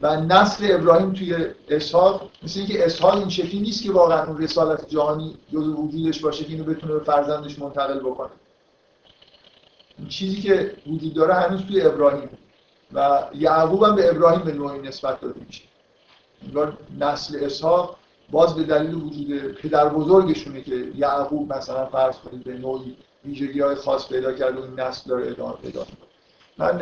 و 0.00 0.20
نسل 0.20 0.66
ابراهیم 0.70 1.12
توی 1.12 1.46
اسحاق 1.68 2.30
مثل 2.42 2.60
اینکه 2.60 2.86
اسحاق 2.86 3.16
این 3.16 3.28
شکلی 3.28 3.60
نیست 3.60 3.82
که 3.82 3.92
واقعا 3.92 4.26
اون 4.26 4.42
رسالت 4.42 4.88
جهانی 4.88 5.36
جزو 5.52 5.74
وجودش 5.74 6.20
باشه 6.20 6.44
که 6.44 6.52
اینو 6.52 6.64
بتونه 6.64 6.92
به 6.92 7.00
فرزندش 7.00 7.58
منتقل 7.58 7.98
بکنه. 7.98 8.30
چیزی 10.08 10.42
که 10.42 10.74
وجود 10.86 11.14
داره 11.14 11.34
هنوز 11.34 11.60
توی 11.60 11.82
ابراهیم. 11.82 12.28
و 12.92 13.24
یعقوب 13.34 13.82
هم 13.82 13.94
به 13.94 14.10
ابراهیم 14.10 14.40
به 14.40 14.52
نوعی 14.52 14.80
نسبت 14.80 15.20
داده 15.20 15.40
میشه. 15.46 15.62
انگار 16.46 16.78
نسل 17.00 17.44
اسحاق 17.44 17.96
باز 18.30 18.54
به 18.54 18.62
دلیل 18.62 18.94
وجود 18.94 19.54
پدر 19.54 19.88
بزرگشونه 19.88 20.62
که 20.62 20.92
یعقوب 20.94 21.52
مثلا 21.52 21.86
فرض 21.86 22.16
کنید 22.16 22.44
به 22.44 22.52
نوعی 22.58 22.96
ویژگی 23.24 23.60
های 23.60 23.74
خاص 23.74 24.08
پیدا 24.08 24.32
کرده 24.32 24.60
و 24.60 24.66
نسل 24.76 25.10
داره 25.10 25.30
ادامه 25.30 25.52
پیدا 25.52 25.86
من 26.58 26.80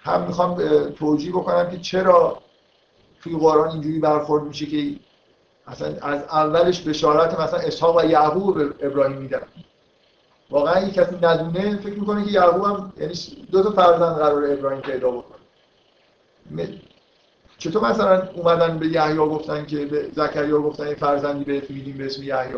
هم 0.00 0.22
می‌خوام 0.22 0.54
توجیه 0.90 1.32
بکنم 1.32 1.70
که 1.70 1.78
چرا 1.78 2.38
توی 3.22 3.36
قرآن 3.36 3.70
اینجوری 3.70 3.98
برخورد 3.98 4.44
میشه 4.44 4.66
که 4.66 5.00
اصلا 5.66 5.88
از 6.02 6.22
اولش 6.22 6.80
بشارت 6.80 7.40
مثلا 7.40 7.60
اسحاق 7.60 7.96
و 7.96 8.04
یعقوب 8.04 8.58
به 8.58 8.86
ابراهیم 8.86 9.16
میدن. 9.16 9.42
واقعا 10.50 10.86
یک 10.86 10.94
کسی 10.94 11.16
ندونه 11.22 11.76
فکر 11.76 11.98
می‌کنه 11.98 12.24
که 12.24 12.30
یعقوب 12.30 12.64
هم 12.64 12.92
یعنی 12.98 13.14
دو 13.50 13.62
تا 13.62 13.70
فرزند 13.70 14.16
قرار 14.16 14.52
ابراهیم 14.52 14.80
پیدا 14.80 15.10
بکنه. 15.10 15.36
چطور 17.58 17.90
مثلا 17.90 18.28
اومدن 18.34 18.78
به 18.78 18.86
یحیی 18.86 19.16
گفتن 19.16 19.66
که 19.66 19.86
به 19.86 20.10
زکریا 20.16 20.60
گفتن 20.60 20.88
یه 20.88 20.94
فرزندی 20.94 21.44
بهت 21.44 21.70
میدیم 21.70 21.98
به 21.98 22.06
اسم 22.06 22.22
یحیی؟ 22.22 22.54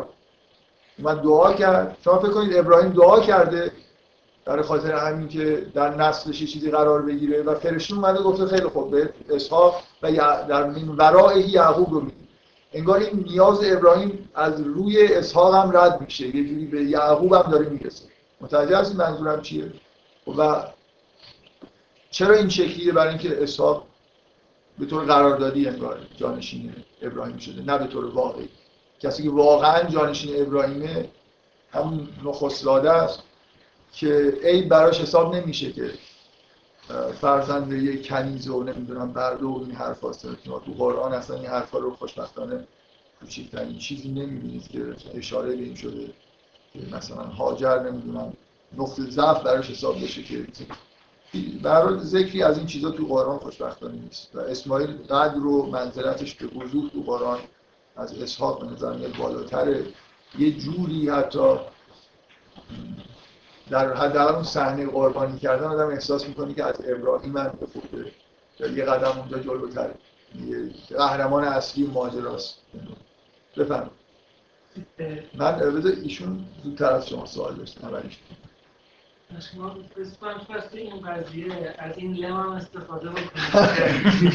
اومد 0.99 1.23
دعا 1.23 1.53
کرد. 1.53 1.97
شما 2.05 2.19
فکر 2.19 2.31
کنید 2.31 2.57
ابراهیم 2.57 2.91
دعا 2.93 3.21
کرده 3.21 3.73
برای 4.45 4.63
خاطر 4.63 4.95
همین 4.95 5.29
که 5.29 5.67
در 5.75 5.95
نسلش 5.95 6.39
چیزی 6.39 6.71
قرار 6.71 7.03
بگیره 7.03 7.43
و 7.43 7.55
فرشته 7.55 7.95
اومده 7.95 8.23
گفته 8.23 8.47
خیلی 8.47 8.69
خوب 8.69 8.91
به 8.91 9.11
اسحاق 9.31 9.83
و 10.03 10.13
در 10.49 10.65
این 10.65 10.89
ورای 10.89 11.41
یعقوب 11.41 11.91
رو 11.91 12.01
میدیم. 12.01 12.28
انگار 12.73 12.99
این 12.99 13.25
نیاز 13.29 13.65
ابراهیم 13.65 14.29
از 14.35 14.61
روی 14.61 15.07
اسحاق 15.07 15.55
هم 15.55 15.77
رد 15.77 16.01
میشه. 16.01 16.27
یه 16.27 16.45
جوری 16.49 16.67
به 16.67 16.85
یعقوب 16.85 17.33
هم 17.33 17.51
داره 17.51 17.69
می‌رسه. 17.69 18.05
متوجه 18.41 18.77
هستید 18.77 18.97
منظورم 18.97 19.43
چیه؟ 19.43 19.73
و 20.39 20.65
چرا 22.11 22.35
این 22.35 22.49
شکلیه 22.49 22.93
برای 22.93 23.09
اینکه 23.09 23.43
اسحاق 23.43 23.87
به 24.79 24.87
طور 24.87 25.05
قراردادی 25.05 25.69
انگار 25.69 25.99
جانشین 26.17 26.73
ابراهیم 27.03 27.39
شده؟ 27.39 27.63
نه 27.63 27.79
به 27.79 27.87
طور 27.87 28.05
واقعی. 28.05 28.49
کسی 29.01 29.23
که 29.23 29.31
واقعا 29.31 29.83
جانشین 29.83 30.43
ابراهیمه 30.43 31.09
همون 31.73 32.09
نخستلاده 32.25 32.91
است 32.91 33.23
که 33.93 34.35
عیب 34.45 34.69
براش 34.69 35.01
حساب 35.01 35.35
نمیشه 35.35 35.73
که 35.73 35.91
فرزند 37.21 37.73
یه 37.73 38.03
کنیز 38.03 38.49
و 38.49 38.63
نمی‌دونم 38.63 39.13
برده 39.13 39.45
و 39.47 39.59
این 39.67 39.75
حرف 39.75 40.01
هاست 40.01 40.27
تو 40.45 40.73
قرآن 40.79 41.13
اصلا 41.13 41.37
این 41.37 41.47
حرفا 41.47 41.79
رو 41.79 41.95
خوشبختانه 41.95 42.65
کوچکترین 43.21 43.79
چیزی 43.79 44.09
نمی‌بینید 44.09 44.69
که 44.69 44.97
اشاره 45.15 45.57
به 45.57 45.63
این 45.63 45.75
شده 45.75 46.07
که 46.73 46.79
مثلا 46.93 47.23
هاجر 47.23 47.91
نمی‌دونم 47.91 48.33
نقطه 48.79 49.03
ضعف 49.03 49.43
براش 49.43 49.71
حساب 49.71 50.03
بشه 50.03 50.23
که 50.23 50.47
برای 51.63 52.01
ذکری 52.01 52.43
از 52.43 52.59
این 52.59 52.67
چیزا 52.67 52.91
تو 52.91 53.07
قرآن 53.07 53.39
خوشبختانه 53.39 53.95
نیست. 53.95 54.31
و 54.35 54.41
اسماعیل 54.41 54.97
قدر 55.11 55.47
و 55.47 55.67
منزلتش 55.67 56.35
به 56.35 56.47
وضوح 56.47 56.91
تو 56.91 57.03
قرآن 57.03 57.39
از 57.97 58.23
اسحاق 58.23 58.61
به 58.61 58.67
نظر 58.73 59.09
بالاتره. 59.19 59.85
یه 60.39 60.53
جوری 60.53 61.09
حتی 61.09 61.57
در 63.71 63.95
حداقل 63.95 64.35
اون 64.35 64.45
صحنه 64.45 64.87
قربانی 64.87 65.39
کردن 65.39 65.65
آدم 65.65 65.89
احساس 65.89 66.29
می‌کنه 66.29 66.55
که 66.55 66.65
از 66.65 66.75
ابراهیم 66.85 67.33
به 68.59 68.73
یه 68.73 68.85
قدم 68.85 69.19
اونجا 69.19 69.39
جلوتره 69.39 69.95
یه 70.47 70.71
قهرمان 70.97 71.45
اصلی 71.45 71.87
ماجراست. 71.87 72.59
بفرمایید. 73.57 73.93
من 75.35 75.53
بذار 75.53 75.93
ایشون 75.93 76.45
زودتر 76.65 76.93
از 76.93 77.09
شما 77.09 77.27
سوال 77.27 77.55
داشتم. 77.55 77.89
اولیش 77.89 78.19
شما. 79.53 79.77
قسمت 79.97 80.75
این 80.75 81.01
قضیه 81.01 81.75
از 81.79 81.97
این 81.97 82.15
لم 82.15 82.37
هم 82.37 82.53
استفاده 82.53 83.11
بکنید. 83.11 84.33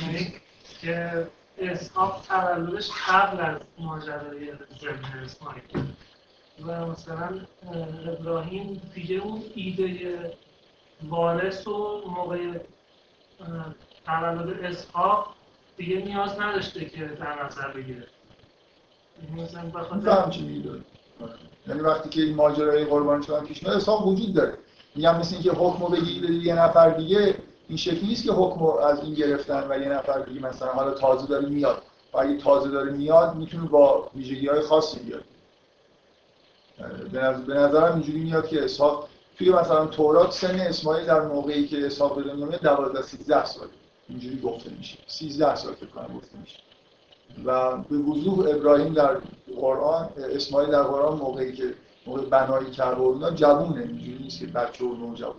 یعنی 0.00 0.34
که 0.80 1.26
اسحاق 1.58 2.24
تولدش 2.28 2.90
قبل 3.08 3.40
از 3.40 3.60
ماجرای 3.78 4.52
زمین 4.80 5.24
اسماعیل. 5.24 5.62
و 6.66 6.86
مثلا 6.86 7.40
ابراهیم 8.06 8.80
دیگه 8.94 9.16
اون 9.16 9.42
ایده 9.54 10.32
وارث 11.08 11.66
و 11.66 12.02
موقع 12.16 12.38
تولد 14.06 14.64
اسحاق 14.64 15.34
دیگه 15.76 15.96
نیاز 15.96 16.40
نداشته 16.40 16.84
که 16.84 17.04
در 17.04 17.44
نظر 17.44 17.72
بگیره. 17.72 18.06
یعنی 19.22 19.42
مثلا 19.42 19.62
بخاطر 19.62 20.08
یعنی 21.68 21.80
وقتی 21.80 22.08
که 22.08 22.22
این 22.22 22.34
ماجرای 22.34 22.84
قربانی 22.84 23.22
شدن 23.22 23.44
پیش 23.44 23.62
میاد 23.62 23.76
اسحاق 23.76 24.06
وجود 24.06 24.34
داره. 24.34 24.58
میگم 24.94 25.18
مثل 25.18 25.34
اینکه 25.34 25.50
حکمو 25.50 25.88
بگیری 25.88 26.20
بدی 26.20 26.38
یه 26.38 26.54
نفر 26.54 26.90
دیگه 26.90 27.34
این 27.68 27.78
شکلی 27.78 28.06
نیست 28.06 28.24
که 28.24 28.32
حکمو 28.32 28.70
از 28.70 29.02
این 29.02 29.14
گرفتن 29.14 29.66
و 29.70 29.78
یه 29.78 29.88
نفر 29.88 30.20
دیگه 30.20 30.40
مثلا 30.40 30.68
حالا 30.68 30.90
تازه 30.90 31.26
داره 31.26 31.48
میاد. 31.48 31.82
و 32.12 32.18
اگه 32.18 32.36
تازه 32.36 32.70
داره 32.70 32.92
میاد 32.92 33.34
می‌تونه 33.34 33.68
با 33.68 34.10
ویژگی 34.14 34.46
های 34.46 34.60
خاصی 34.60 35.00
بیاد. 35.00 35.24
به 37.46 37.54
نظرم 37.54 37.92
اینجوری 37.92 38.20
میاد 38.20 38.48
که 38.48 38.64
اسحاق 38.64 39.08
توی 39.38 39.50
مثلا 39.50 39.86
تورات 39.86 40.32
سن 40.32 40.60
اسماعیل 40.60 41.06
در 41.06 41.20
موقعی 41.20 41.66
که 41.66 41.86
اسحاق 41.86 42.16
به 42.16 42.22
دنیا 42.22 42.46
میاد 42.46 42.62
12 42.62 43.02
13 43.02 43.44
سال. 43.44 43.68
اینجوری 44.08 44.40
گفته 44.40 44.70
میشه. 44.78 44.98
13 45.06 45.56
سال 45.56 45.74
فکر 45.74 45.86
کنم 45.86 46.16
گفته 46.16 46.38
میشه. 46.40 46.58
و 47.44 47.76
به 47.76 47.96
وضوح 47.96 48.48
ابراهیم 48.48 48.94
در 48.94 49.16
قرآن 49.60 50.08
اسماعیل 50.34 50.70
در 50.70 50.82
قرآن 50.82 51.18
موقعی 51.18 51.52
که 51.52 51.74
موقع 52.06 52.20
بنایی 52.20 52.70
کرده 52.70 53.00
و 53.00 53.08
اینا 53.08 53.30
جوونه. 53.30 53.80
اینجوری 53.80 54.18
نیست 54.22 54.40
که 54.40 54.46
بچه 54.46 54.84
و 54.84 54.94
نوجوان 54.96 55.34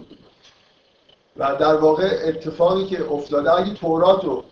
و 1.37 1.55
در 1.55 1.75
واقع 1.75 2.19
اتفاقی 2.23 2.85
که 2.85 3.11
افتاده 3.11 3.53
اگه 3.53 3.73
تورات 3.73 4.23
رو 4.23 4.43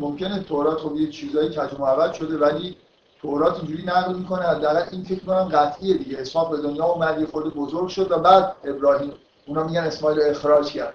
ممکنه 0.00 0.42
تورات 0.42 0.78
خب 0.78 0.96
یه 0.96 1.10
چیزایی 1.10 1.48
کج 1.48 2.12
شده 2.12 2.38
ولی 2.38 2.76
تورات 3.22 3.56
اینجوری 3.56 3.82
نقل 3.82 4.14
می‌کنه 4.14 4.42
حداقل 4.42 4.84
این 4.92 5.04
فکر 5.04 5.24
کنم 5.24 5.48
قطعیه 5.48 5.98
دیگه. 5.98 6.18
اسحاق 6.18 6.50
به 6.50 6.56
دنیا 6.56 6.84
اومد 6.84 7.20
یه 7.20 7.26
خود 7.26 7.54
بزرگ 7.54 7.88
شد 7.88 8.12
و 8.12 8.18
بعد 8.18 8.56
ابراهیم 8.64 9.12
اونا 9.46 9.64
میگن 9.64 9.80
اسماعیل 9.80 10.20
رو 10.20 10.30
اخراج 10.30 10.72
کرد. 10.72 10.94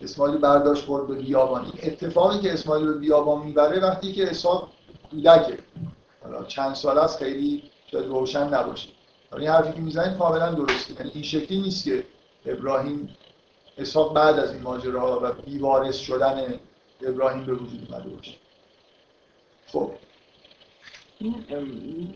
اسماعیل 0.00 0.38
برداشت 0.38 0.86
برد 0.86 1.06
به 1.06 1.14
بیابان. 1.14 1.64
این 1.64 1.74
اتفاقی 1.82 2.38
که 2.38 2.52
اسماعیل 2.52 2.86
رو 2.86 2.98
بیابان 2.98 3.42
می‌بره 3.42 3.80
وقتی 3.80 4.12
که 4.12 4.30
اسحاق 4.30 4.68
کودکه. 5.10 5.58
حالا 6.24 6.44
چند 6.44 6.74
سال 6.74 6.98
است 6.98 7.18
خیلی 7.18 7.70
شاید 7.90 8.06
روشن 8.06 8.54
نباشه. 8.54 8.88
این 9.38 9.48
حرفی 9.48 9.72
که 9.72 9.80
می‌زنید 9.80 10.18
کاملا 10.18 10.52
درسته. 10.52 10.94
یعنی 10.94 11.10
این 11.14 11.22
شکلی 11.22 11.60
نیست 11.60 11.84
که 11.84 12.04
ابراهیم 12.46 13.16
اسحاق 13.78 14.14
بعد 14.14 14.38
از 14.38 14.52
این 14.52 14.62
ماجراها 14.62 15.20
و 15.22 15.32
بیوارث 15.32 15.96
شدن 15.96 16.60
ابراهیم 17.02 17.46
به 17.46 17.52
وجود 17.52 17.88
اومده 17.90 18.08
باشه. 18.08 18.32
خب. 19.66 19.90
این 21.18 22.14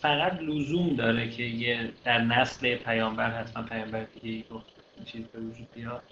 فقط 0.00 0.38
لزوم 0.40 0.96
داره 0.96 1.30
که 1.30 1.42
یه 1.42 1.90
در 2.04 2.18
نسل 2.18 2.76
پیامبر 2.76 3.30
حتما 3.30 3.62
پیامبر 3.62 4.06
دیگه 4.22 4.44
چیز 5.06 5.22
به 5.32 5.40
وجود 5.40 5.66
بیاد. 5.74 6.02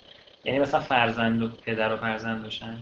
یعنی 0.44 0.58
مثلا 0.58 0.80
فرزند 0.80 1.42
و 1.42 1.48
پدر 1.48 1.92
و 1.92 1.96
فرزند 1.96 2.42
باشن 2.42 2.78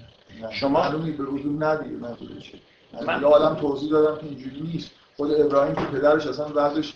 شما 0.51 0.69
معلومی 0.69 1.13
به 1.13 1.25
ندیگه 1.67 1.97
منظورشه 1.97 2.59
من 3.07 3.25
آدم 3.25 3.61
توضیح 3.61 3.91
دادم 3.91 4.21
که 4.21 4.27
اینجوری 4.27 4.61
نیست. 4.61 4.91
خود 5.17 5.41
ابراهیم 5.41 5.75
که 5.75 5.81
پدرش 5.81 6.27
اصلا 6.27 6.47
وضعش 6.55 6.95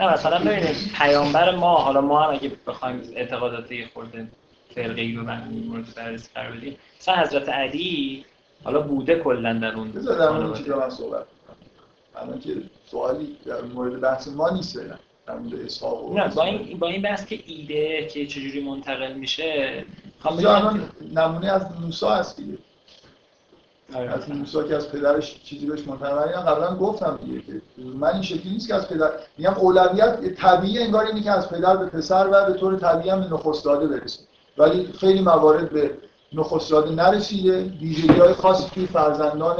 نه 0.00 0.12
مثلا 0.12 0.38
ببینید 0.38 0.92
پیامبر 0.98 1.54
ما 1.54 1.76
حالا 1.76 2.00
ما 2.00 2.22
هم 2.22 2.34
اگه 2.34 2.52
بخوایم 2.66 3.02
اعتقادات 3.14 3.72
یه 3.72 3.88
خورده 3.94 4.28
فرقی 4.74 5.14
رو 5.14 5.22
مورد 5.22 5.94
بررسی 5.96 6.28
قرار 6.34 6.52
بدیم 6.52 6.76
مثلا 7.00 7.16
حضرت 7.16 7.48
علی 7.48 8.24
حالا 8.64 8.80
بوده 8.80 9.18
کلا 9.18 9.58
در 9.58 9.74
اون 9.74 9.92
بذار 9.92 10.18
در 10.18 10.28
اون 10.28 10.52
چیزا 10.54 10.78
من 10.78 10.90
صحبت 10.90 11.26
الان 12.16 12.40
که 12.40 12.56
سوالی 12.90 13.36
در 13.46 13.62
مورد 13.62 14.00
بحث 14.00 14.28
ما 14.28 14.50
نیست 14.50 14.78
فعلا 14.78 14.96
نه 16.14 16.28
با 16.34 16.42
این 16.42 16.78
با 16.78 16.88
این 16.88 17.02
بحث 17.02 17.26
که 17.26 17.40
ایده 17.46 18.06
که 18.06 18.26
چجوری 18.26 18.64
منتقل 18.64 19.12
میشه 19.12 19.84
خواهم 20.20 20.90
نمونه 21.14 21.52
از 21.52 21.66
موسی 21.80 22.06
هست 22.06 22.36
دیگه. 22.36 22.58
آره. 23.94 24.10
از 24.10 24.30
موسی 24.30 24.68
که 24.68 24.76
از 24.76 24.92
پدرش 24.92 25.42
چیزی 25.44 25.66
بهش 25.66 25.86
منتقل 25.86 26.30
یا 26.30 26.40
قبلا 26.40 26.76
گفتم 26.76 27.18
دیگه 27.24 27.40
که 27.40 27.52
من 27.78 28.12
این 28.12 28.22
شکلی 28.22 28.52
نیست 28.52 28.68
که 28.68 28.74
از 28.74 28.88
پدر 28.88 29.10
میگم 29.38 29.54
اولویت 29.54 30.34
طبیعی 30.34 30.78
انگار 30.78 31.06
اینه 31.06 31.22
که 31.22 31.30
از 31.30 31.48
پدر 31.50 31.76
به 31.76 31.86
پسر 31.86 32.28
و 32.32 32.52
به 32.52 32.58
طور 32.58 32.78
طبیعی 32.78 33.10
هم 33.10 33.20
به 33.20 33.34
نخست 33.34 33.64
داده 33.64 33.86
برسه. 33.86 34.20
ولی 34.58 34.92
خیلی 35.00 35.20
موارد 35.20 35.70
به 35.70 35.90
نخست 36.32 36.70
داده 36.70 36.90
نرسیده. 36.90 37.62
ویژگی 37.62 38.18
های 38.18 38.34
خاصی 38.34 38.70
توی 38.74 38.86
فرزندان 38.86 39.56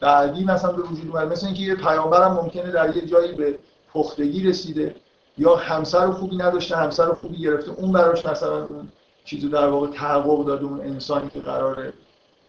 بعدی 0.00 0.44
مثلا 0.44 0.72
به 0.72 0.82
وجود 0.82 1.08
اومد 1.08 1.32
مثل 1.32 1.46
اینکه 1.46 1.62
یه 1.62 1.74
پیامبر 1.74 2.28
هم 2.28 2.32
ممکنه 2.32 2.70
در 2.70 2.96
یه 2.96 3.06
جایی 3.06 3.32
به 3.32 3.58
پختگی 3.92 4.48
رسیده 4.48 4.94
یا 5.38 5.56
همسر 5.56 6.10
خوبی 6.10 6.36
نداشته 6.36 6.76
همسر 6.76 7.14
خوبی 7.14 7.38
گرفته. 7.38 7.70
اون 7.70 7.92
براش 7.92 8.26
مثلا 8.26 8.64
اون 8.64 8.88
چیزی 9.24 9.48
در 9.48 9.68
واقع 9.68 9.86
تحقق 9.86 10.46
داده 10.46 10.64
اون 10.64 10.80
انسانی 10.80 11.30
که 11.30 11.40
قراره 11.40 11.92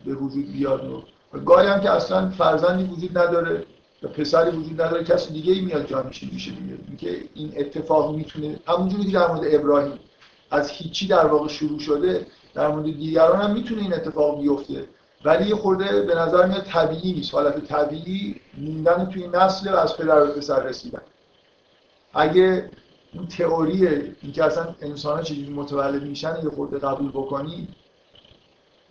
به 0.06 0.14
وجود 0.14 0.52
بیاد. 0.52 1.04
و 1.34 1.40
گاهی 1.40 1.68
هم 1.68 1.82
که 1.82 1.90
اصلا 1.90 2.30
فرزندی 2.30 2.84
وجود 2.84 3.18
نداره 3.18 3.66
و 4.04 4.08
پسری 4.08 4.58
وجود 4.58 4.82
نداره 4.82 5.04
کسی 5.04 5.34
دیگه 5.34 5.54
ای 5.54 5.62
میاد 5.62 5.88
جانشین 5.88 6.30
میشه 6.34 6.52
دیگه. 6.52 6.78
اینکه 6.88 7.24
این 7.34 7.54
اتفاق 7.58 8.16
می‌تونه 8.16 8.60
همونجوری 8.68 9.06
که 9.06 9.12
در 9.12 9.28
مورد 9.28 9.56
ابراهیم 9.56 10.00
از 10.52 10.70
هیچی 10.70 11.08
در 11.08 11.26
واقع 11.26 11.48
شروع 11.48 11.80
شده 11.80 12.28
در 12.54 12.68
مورد 12.68 12.86
دیگران 12.86 13.42
هم 13.42 13.52
می‌تونه 13.52 13.82
این 13.82 13.94
اتفاق 13.94 14.42
بیفته. 14.42 14.88
ولی 15.26 15.50
یه 15.50 15.56
خورده 15.56 16.02
به 16.02 16.16
نظر 16.16 16.46
میاد 16.46 16.64
طبیعی 16.64 17.14
نیست. 17.14 17.34
حالت 17.34 17.66
طبیعی 17.66 18.36
موندن 18.58 19.06
توی 19.06 19.28
نسل 19.28 19.74
و 19.74 19.76
از 19.76 19.98
پدر 19.98 20.24
به 20.24 20.32
پسر 20.32 20.64
رسیدن. 20.64 21.02
اگه 22.14 22.70
این 23.14 23.28
تئوری 23.28 23.88
اینکه 24.22 24.44
اصلا 24.44 24.76
انسان 24.82 25.18
ها 25.18 25.24
چجوری 25.24 25.54
متولد 25.54 26.04
میشن 26.04 26.36
یه 26.44 26.50
خورده 26.50 26.78
قبول 26.78 27.10
بکنی 27.10 27.68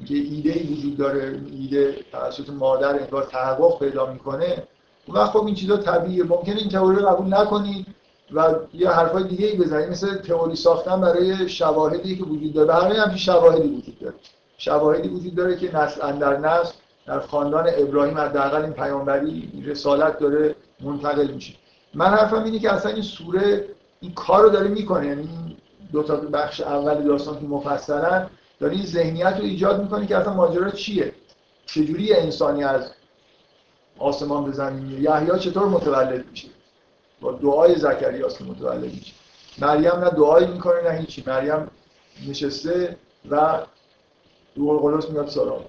که 0.09 0.15
ایده 0.15 0.53
ای 0.53 0.75
وجود 0.75 0.97
داره 0.97 1.41
ایده 1.51 1.93
توسط 2.13 2.51
مادر 2.51 2.99
انگار 2.99 3.23
تحقق 3.23 3.79
پیدا 3.79 4.13
می‌کنه 4.13 4.63
اون 5.07 5.17
وقت 5.17 5.31
خب 5.31 5.45
این 5.45 5.55
چیزا 5.55 5.77
طبیعیه. 5.77 6.25
ممکنه 6.25 6.57
این 6.57 6.69
تئوری 6.69 6.97
رو 6.97 7.09
قبول 7.09 7.35
نکنید 7.35 7.87
و 8.35 8.55
یه 8.74 8.91
حرفای 8.91 9.24
دیگه 9.24 9.47
ای 9.47 9.57
بزنید 9.57 9.89
مثل 9.89 10.18
تئوری 10.18 10.57
ساختن 10.57 11.01
برای 11.01 11.49
شواهدی 11.49 12.16
که 12.16 12.24
وجود 12.24 12.53
داره. 12.53 12.66
برای 12.66 12.97
همین 12.97 13.16
شواهدی 13.16 13.68
وجود 13.68 13.99
داره. 13.99 14.14
شواهدی 14.59 15.09
وجود 15.09 15.35
داره 15.35 15.57
که 15.57 15.76
نسل 15.76 16.03
اندر 16.03 16.39
نسل 16.39 16.72
در 17.07 17.20
خاندان 17.20 17.68
ابراهیم 17.76 18.18
حداقل 18.18 18.62
این 18.62 18.72
پیامبری 18.72 19.64
رسالت 19.66 20.18
داره 20.18 20.55
منتقل 20.81 21.26
میشه. 21.26 21.55
من 21.95 22.07
حرفم 22.07 22.45
اینه 22.45 22.59
که 22.59 22.72
اصلا 22.72 22.93
این 22.93 23.03
سوره 23.03 23.64
این 24.01 24.14
کار 24.14 24.43
رو 24.43 24.49
داره 24.49 24.68
می‌کنه. 24.68 25.07
یعنی 25.07 25.57
دو 25.93 26.03
تا 26.03 26.16
بخش 26.16 26.61
اول 26.61 27.03
داستان 27.03 27.41
که 27.41 27.47
مفصلا 27.47 28.26
داره 28.61 28.72
این 28.72 28.87
ذهنیت 28.87 29.37
رو 29.39 29.45
ایجاد 29.45 29.83
می‌کنه 29.83 30.07
که 30.07 30.16
اصلا 30.16 30.35
ماجرا 30.35 30.70
چیه؟ 30.70 31.12
چجوری 31.66 32.14
انسانی 32.14 32.64
از 32.64 32.91
آسمان 33.99 34.45
به 34.45 34.53
زمین 34.53 35.03
یحیی 35.03 35.39
چطور 35.39 35.68
متولد 35.68 36.24
میشه؟ 36.31 36.49
با 37.21 37.33
دعای 37.33 37.75
زکریا 37.75 38.29
که 38.29 38.45
متولد 38.45 38.85
میشه. 38.85 39.12
مریم 39.59 39.93
نه 39.93 40.11
دعایی 40.11 40.47
می‌کنه 40.47 40.83
نه 40.83 40.99
هیچی. 40.99 41.25
مریم 41.27 41.71
نشسته 42.29 42.97
و 43.31 43.61
روح 44.57 44.85
القدس 44.85 45.11
میاد 45.11 45.29
سراغ 45.29 45.64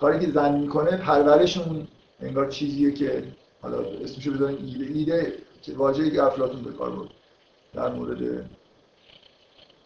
کاری 0.00 0.26
که 0.26 0.32
زن 0.32 0.58
می‌کنه 0.58 0.96
پرورش 0.96 1.58
اون 1.58 1.88
انگار 2.20 2.50
چیزیه 2.50 2.92
که 2.92 3.24
حالا 3.62 3.78
اسمشو 3.78 4.32
بذاریم 4.32 4.58
ایده 4.66 4.84
ایده 4.84 5.38
که 5.62 5.72
واژه‌ای 5.72 6.10
که 6.10 6.22
افلاطون 6.22 6.62
به 6.62 6.72
کار 6.72 6.90
برد 6.90 7.08
در 7.74 7.88
مورد 7.88 8.50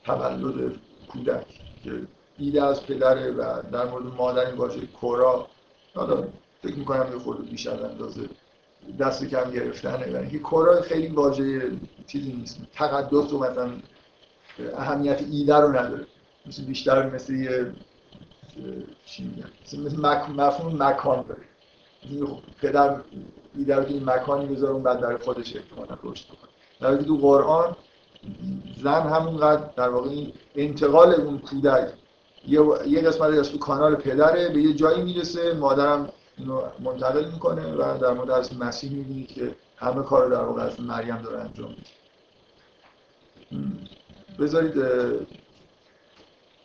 تولد 0.04 0.72
کودک. 1.08 1.46
که 1.84 1.92
ایده 2.38 2.64
از 2.64 2.86
پدره 2.86 3.30
و 3.30 3.62
در 3.72 3.84
مورد 3.84 4.04
مادر 4.04 4.46
این 4.46 4.54
واژه 4.54 4.86
کورا 4.86 5.46
حالا 5.94 6.24
فکر 6.62 6.74
می‌کنم 6.74 7.12
یه 7.12 7.18
خورده 7.18 7.42
بیش 7.42 7.66
از 7.66 7.82
اندازه 7.82 8.28
دست 9.00 9.24
کم 9.24 9.50
گرفتنه 9.50 10.12
و 10.12 10.16
اینکه 10.16 10.38
کورا 10.38 10.80
خیلی 10.80 11.06
واژه 11.06 11.70
چیزی 12.06 12.32
نیست. 12.32 12.58
تقدس 12.74 13.32
و 13.32 13.38
مثلا 13.38 13.70
اهمیت 14.78 15.22
ایده 15.30 15.56
رو 15.56 15.68
نداره. 15.68 16.06
مثل 16.46 16.64
بیشتر 16.64 17.10
مثل 17.10 17.34
یه 17.34 17.72
چی 19.06 19.24
میگن؟ 19.24 19.86
مثل 19.86 20.00
مفهوم 20.40 20.82
مکان 20.82 21.24
داره. 21.28 21.42
پدر 22.62 22.96
ایده 23.56 23.76
رو 23.76 23.86
این 23.86 24.04
مکانی 24.04 24.46
بذاره 24.46 24.72
اون 24.72 24.82
بعد 24.82 25.00
در 25.00 25.16
خودش 25.16 25.56
احتمالا 25.56 25.98
رشد 26.02 26.26
بکنه. 26.26 26.50
در 26.80 26.88
حالی 26.88 27.04
تو 27.04 27.16
قرآن 27.16 27.76
زن 28.82 29.02
همونقدر 29.02 29.62
در 29.76 29.88
واقع 29.88 30.10
این 30.10 30.32
انتقال 30.56 31.14
اون 31.14 31.38
کودک 31.38 31.88
یه 32.86 33.00
قسمت 33.00 33.38
از 33.38 33.50
تو 33.50 33.58
کانال 33.58 33.94
پدره 33.94 34.48
به 34.48 34.62
یه 34.62 34.72
جایی 34.72 35.02
می‌رسه 35.02 35.54
مادرم 35.54 36.08
اینو 36.38 36.62
منتقل 36.78 37.30
می‌کنه 37.30 37.74
و 37.74 37.98
در 37.98 38.12
مورد 38.12 38.30
از 38.30 38.56
مسیح 38.56 38.90
می‌بینید 38.90 39.28
که 39.28 39.54
همه 39.76 40.02
کار 40.02 40.30
در 40.30 40.42
واقع 40.42 40.62
از 40.62 40.80
مریم 40.80 41.16
داره 41.16 41.40
انجام 41.40 41.70
میده. 41.70 41.90
بذارید 44.38 44.76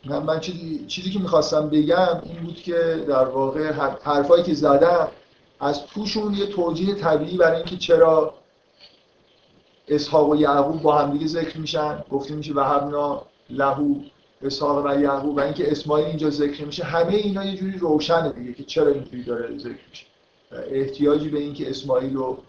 من, 0.05 0.23
من 0.23 0.39
چیزی, 0.39 0.85
چیزی 0.85 1.11
که 1.11 1.19
می‌خواستم 1.19 1.69
بگم 1.69 2.21
این 2.23 2.43
بود 2.43 2.55
که 2.55 3.05
در 3.07 3.25
واقع 3.25 3.71
حرفایی 4.03 4.43
که 4.43 4.53
زدم 4.53 5.07
از 5.59 5.85
توشون 5.85 6.33
یه 6.33 6.45
توجیه 6.45 6.95
طبیعی 6.95 7.37
برای 7.37 7.57
اینکه 7.57 7.77
چرا 7.77 8.33
اسحاق 9.87 10.29
و 10.29 10.35
یعقوب 10.35 10.81
با 10.81 10.97
همدیگه 10.97 11.27
ذکر 11.27 11.57
میشن. 11.57 12.03
گفته 12.09 12.35
میشه 12.35 12.53
وهبنا 12.53 13.21
لهو 13.49 13.95
اسحاق 14.43 14.85
و 14.85 15.01
یعقوب 15.01 15.37
و 15.37 15.39
اینکه 15.39 15.71
اسماعیل 15.71 16.07
اینجا 16.07 16.29
ذکر 16.29 16.65
میشه 16.65 16.83
همه 16.83 17.13
اینا 17.13 17.45
یه 17.45 17.57
جوری 17.57 17.77
روشنه 17.77 18.29
دیگه 18.29 18.53
که 18.53 18.63
چرا 18.63 18.87
اینجوری 18.87 19.23
داره 19.23 19.57
ذکر 19.57 19.89
میشه. 19.89 20.05
احتیاجی 20.71 21.29
به 21.29 21.39
اینکه 21.39 21.69
اسماعیل 21.69 22.15
رو 22.15 22.43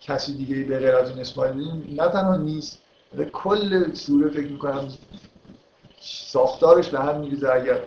کسی 0.00 0.34
دیگه 0.34 0.64
به 0.64 0.78
غیر 0.78 0.96
از 0.96 1.10
این 1.10 1.18
اسماعیل 1.18 1.56
نه 1.88 2.08
تنها 2.08 2.36
نیست 2.36 2.82
کل 3.32 3.94
سوره 3.94 4.30
فکر 4.30 4.48
می‌کنم 4.48 4.88
ساختارش 6.00 6.88
به 6.88 7.00
هم 7.00 7.20
میریزه 7.20 7.48
اگر 7.48 7.80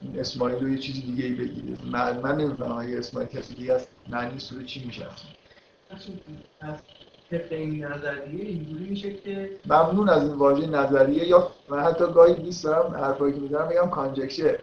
این 0.00 0.20
اسماعیل 0.20 0.64
رو 0.64 0.68
یه 0.68 0.78
چیزی 0.78 1.00
دیگه 1.02 1.24
ای 1.24 1.34
بگیره. 1.34 1.78
من, 1.84 2.20
من 2.20 2.36
نمی‌فهمم 2.36 2.78
اگه 2.78 2.98
اسماعیل 2.98 3.28
کسی 3.28 3.54
دیگه 3.54 3.72
است 3.72 3.88
معنی 4.08 4.38
سوره 4.38 4.64
چی 4.64 4.84
میشه؟ 4.84 5.06
طبق 7.30 7.52
این 7.52 7.84
نظریه 7.84 8.44
اینجوری 8.44 8.84
میشه 8.90 9.14
که 9.14 9.50
ممنون 9.66 10.08
از 10.08 10.22
این 10.22 10.32
واژه 10.32 10.66
نظریه 10.66 11.28
یا 11.28 11.50
من 11.68 11.80
حتی 11.80 12.04
گاهی 12.06 12.34
دوست 12.34 12.64
دارم 12.64 12.94
حرفایی 12.94 13.34
که 13.34 13.40
می‌زنم 13.40 13.68
بگم 13.68 13.90
کانجکشر 13.90 14.58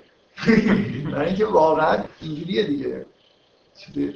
برای 1.12 1.28
اینکه 1.28 1.46
واقعا 1.46 2.04
اینجوریه 2.22 2.64
دیگه. 2.64 3.06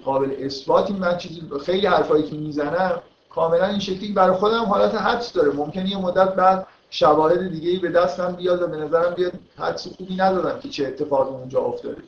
قابل 0.06 0.36
اثباتی 0.40 0.94
من 0.94 1.18
چیزی 1.18 1.42
خیلی 1.66 1.88
حرفایی 1.88 2.24
که 2.24 2.36
می‌زنم 2.36 3.02
کاملا 3.30 3.66
این 3.66 3.80
شکلی 3.80 4.14
برای 4.14 4.36
خودم 4.36 4.64
حالت 4.64 4.96
حدس 4.96 5.34
داره. 5.34 5.52
ممکنه 5.52 5.90
یه 5.90 5.98
مدت 5.98 6.36
بعد 6.36 6.68
شواهد 6.90 7.50
دیگه 7.50 7.70
ای 7.70 7.78
به 7.78 7.90
دستم 7.90 8.32
بیاد 8.32 8.62
و 8.62 8.68
به 8.68 8.78
نظرم 8.78 9.14
بیاد 9.14 9.34
حدس 9.58 9.88
خوبی 9.88 10.16
ندادم 10.16 10.60
که 10.60 10.70
چه 10.70 10.88
اتفاقی 10.88 11.30
اونجا 11.30 11.60
افتاده. 11.60 12.02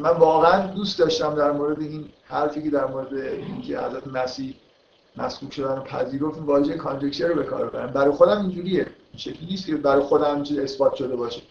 من 0.00 0.10
واقعا 0.10 0.66
دوست 0.66 0.98
داشتم 0.98 1.34
در 1.34 1.50
مورد 1.52 1.80
این 1.80 2.08
حرفی 2.24 2.62
که 2.62 2.70
در 2.70 2.86
مورد 2.86 3.14
اینکه 3.14 3.78
حضرت 3.78 4.06
مسیح 4.06 4.54
مسکوک 5.18 5.52
شدن 5.52 5.80
پذیرفت 5.80 6.38
واژه 6.46 6.74
کانجکچر 6.74 7.26
رو 7.26 7.34
به 7.34 7.42
کار 7.42 7.66
ببرم 7.66 7.92
برای 7.92 8.10
خودم 8.10 8.40
اینجوریه. 8.40 8.86
این 9.12 9.18
شکلی 9.18 9.46
نیست 9.50 9.66
که 9.66 9.76
برای 9.76 10.02
خودم 10.02 10.42
چیز 10.42 10.58
اثبات 10.58 10.94
شده 10.94 11.16
باشه. 11.16 11.42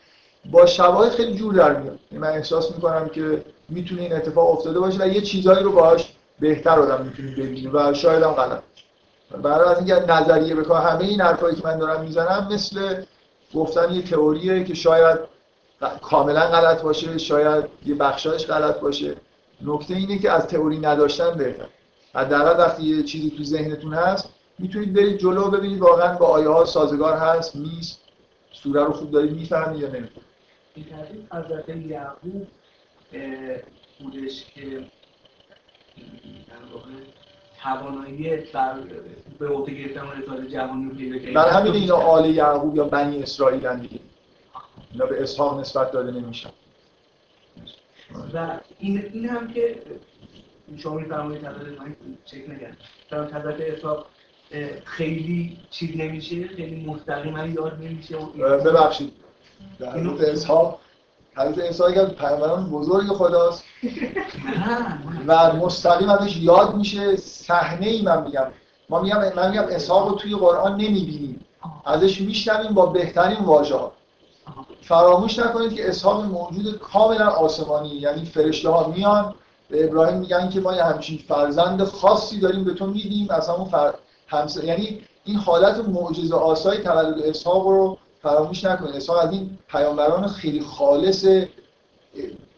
با 0.52 0.66
شواهد 0.66 1.12
خیلی 1.12 1.36
جور 1.36 1.54
در 1.54 1.80
میاد. 1.80 2.00
یعنی 2.12 2.22
من 2.22 2.32
احساس 2.32 2.72
می‌کنم 2.72 3.10
که 3.10 3.46
می‌تونه 3.70 4.02
این 4.02 4.14
اتفاق 4.14 4.50
افتاده 4.50 4.80
باشه 4.80 5.04
و 5.04 5.08
یه 5.08 5.22
چیزایی 5.22 5.64
رو 5.64 5.72
باهاش 5.72 6.14
بهتر 6.40 6.80
آدم 6.80 7.06
می‌تونه 7.06 7.32
ببینه 7.32 7.70
و 7.74 7.94
شاید 7.94 8.24
هم 8.24 8.32
غلط. 8.32 8.64
برای 9.42 9.70
از 9.70 9.78
اینکه 9.78 9.94
نظریه 9.94 10.56
بکنم 10.56 10.82
همه 10.82 11.04
این 11.04 11.22
حرفایی 11.22 11.56
که 11.56 11.62
من 11.68 11.78
دارم 11.78 12.02
می‌زنم 12.02 12.48
مثل 12.52 13.04
گفتن 13.56 13.92
یه 13.92 14.02
تئوریه 14.02 14.64
که 14.64 14.74
شاید 14.74 15.20
کاملا 16.02 16.42
غلط 16.42 16.82
باشه 16.82 17.18
شاید 17.18 17.66
یه 17.86 17.96
بخشایش 17.96 18.48
غلط 18.48 18.80
باشه. 18.80 19.16
نکته 19.62 19.94
اینه 19.94 20.20
که 20.20 20.32
از 20.32 20.48
تئوری 20.48 20.80
نداشتن 20.80 21.32
بهتر 21.38 21.66
حداقل 22.16 22.60
وقتی 22.60 22.84
یه 22.84 23.04
چیزی 23.04 23.30
تو 23.30 23.44
ذهنتون 23.44 23.94
هست 23.94 24.30
می‌تونید 24.60 24.94
برید 24.94 25.18
جلو 25.18 25.50
ببینید 25.50 25.80
واقعا 25.80 26.18
با 26.18 26.26
آیه 26.26 26.50
ها 26.50 26.66
سازگار 26.66 27.18
هست 27.18 27.56
نیست 27.56 28.02
سوره 28.52 28.84
رو 28.84 28.94
خوب 28.94 29.12
دارید 29.12 29.32
می‌فهمید 29.32 29.82
یا 29.82 29.88
نمی‌فهمید. 29.88 30.28
این 30.76 30.86
ترتیب 30.86 31.34
حضرت 31.34 31.70
یعقوب 31.70 32.48
بودش 34.00 34.46
که 34.46 34.86
توانایی 37.62 38.44
به 39.40 39.48
عهده 39.48 39.74
گرفتن 39.74 40.22
رسالت 40.22 40.48
جوانی 40.48 40.90
رو 40.90 40.96
پیدا 40.96 41.18
کرد 41.18 41.34
بر 41.34 41.50
همین 41.50 41.74
اینا 41.74 41.96
آل 41.96 42.36
یعقوب 42.36 42.76
یا 42.76 42.84
بنی 42.84 43.24
اسرائیل 43.24 43.76
دیگه. 43.76 44.00
اینا 44.92 45.06
به 45.06 45.24
اسحاق 45.24 45.60
نسبت 45.60 45.92
داده 45.92 46.12
نمیشن. 46.12 46.50
و 48.34 48.60
این 48.80 49.10
این 49.14 49.30
هم 49.30 49.54
که 49.54 49.82
شما 50.78 50.94
میفرمایید 50.94 51.46
حضرت 51.46 51.82
من 51.82 51.96
چک 52.26 52.38
نگم 52.38 52.76
چون 53.10 53.26
حضرت 53.26 53.56
اسحاق 53.60 54.06
خیلی 54.86 55.58
چیز 55.70 55.98
نمیشه 55.98 56.48
خیلی 56.48 56.86
مستقیما 56.86 57.46
یاد 57.46 57.80
نمیشه 57.82 58.18
ببخشید. 58.66 59.14
حضرت 59.80 60.22
اسحاق 60.22 60.80
حضرت 61.36 61.58
اسحاق 61.60 61.94
که 61.94 62.06
پیامبران 62.06 62.70
بزرگ 62.70 63.08
خداست. 63.08 63.64
و 65.28 65.54
مستقیم 65.56 66.10
ازش 66.10 66.38
یاد 66.38 66.76
میشه. 66.76 67.16
صحنه 67.16 67.88
ای 67.88 68.02
من 68.02 68.24
میگم. 68.24 68.48
ما 68.90 69.02
میگم 69.02 69.34
من 69.36 69.50
میگم 69.50 69.66
اسحاق 69.70 70.10
رو 70.10 70.16
توی 70.16 70.36
قرآن 70.36 70.72
نمی‌بینیم. 70.72 71.46
ازش 71.86 72.22
میشنویم 72.22 72.74
با 72.74 72.86
بهترین 72.86 73.38
واژه 73.40 73.76
ها 73.76 73.92
فراموش 74.82 75.40
نکنید 75.40 75.74
که 75.74 75.90
اسحاق 75.90 76.26
موجود 76.26 76.80
کاملا 76.80 77.30
آسمانی 77.30 77.90
یعنی 77.90 78.26
فرشته 78.26 78.70
ها 78.70 78.88
میان 78.88 79.36
به 79.70 79.86
ابراهیم 79.86 80.18
میگن 80.18 80.50
که 80.50 80.60
ما 80.60 80.76
یه 80.76 80.84
همچین 80.84 81.20
فرزند 81.28 81.84
خاصی 81.84 82.40
داریم 82.40 82.64
به 82.64 82.74
تو 82.74 82.86
میدیم 82.88 83.28
از 83.30 83.50
همون 83.50 83.70
فر... 83.70 83.94
همس... 84.28 84.58
یعنی 84.64 85.02
این 85.24 85.36
حالت 85.36 85.78
معجزه 85.78 86.36
آسای 86.36 86.78
تولد 86.78 87.20
اسحاق 87.20 87.68
رو 87.68 87.98
فراموش 88.22 88.64
نکنید 88.64 88.96
اسحاق 88.96 89.18
از 89.18 89.32
این 89.32 89.58
پیامبران 89.68 90.28
خیلی 90.28 90.62
خالص 90.62 91.26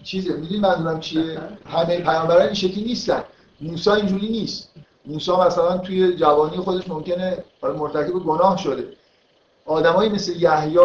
چیزه 0.03 0.34
می‌دونید 0.34 0.62
منظورم 0.62 0.99
چیه؟ 0.99 1.39
همه 1.66 1.99
پیامبران 1.99 2.41
این 2.41 2.53
شکلی 2.53 2.84
نیستن. 2.84 3.24
موسی 3.62 3.89
اینجوری 3.89 4.30
نیست. 4.30 4.70
موسی 5.05 5.32
مثلا 5.32 5.78
توی 5.78 6.16
جوانی 6.16 6.57
خودش 6.57 6.88
ممکنه 6.89 7.43
مرتکب 7.64 8.12
گناه 8.12 8.57
شده. 8.57 8.88
آدمایی 9.66 10.10
مثل 10.10 10.41
یحیی 10.41 10.78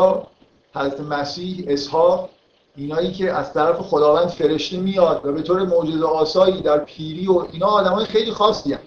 حضرت 0.75 1.01
مسیح 1.01 1.64
اسحاق 1.68 2.31
اینایی 2.77 3.12
که 3.12 3.33
از 3.33 3.53
طرف 3.53 3.79
خداوند 3.81 4.29
فرشته 4.29 4.77
میاد 4.77 5.20
و 5.25 5.33
به 5.33 5.43
طور 5.43 5.62
معجزه 5.62 6.05
آسایی 6.05 6.62
در 6.62 6.79
پیری 6.79 7.27
و 7.27 7.47
اینا 7.53 7.66
آدمای 7.66 8.05
خیلی 8.05 8.31
خاصی 8.31 8.72
هست. 8.72 8.83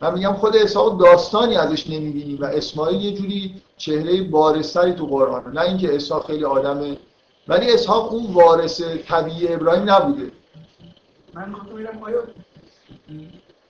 من 0.00 0.14
میگم 0.14 0.32
خود 0.32 0.56
اسحاق 0.56 1.00
داستانی 1.00 1.56
ازش 1.56 1.90
نمی‌بینیم 1.90 2.38
و 2.40 2.44
اسماعیل 2.44 3.02
یه 3.02 3.12
جوری 3.12 3.62
چهره 3.76 4.22
بارستری 4.22 4.92
تو 4.92 5.06
قرآن 5.06 5.52
نه 5.52 5.60
اینکه 5.60 5.94
اسحاق 5.94 6.26
خیلی 6.26 6.44
آدم 6.44 6.96
ولی 7.48 7.72
اسحاق 7.72 8.12
اون 8.12 8.32
وارث 8.32 8.82
طبیعی 9.06 9.52
ابراهیم 9.54 9.90
نبوده 9.90 10.32
من 11.34 11.54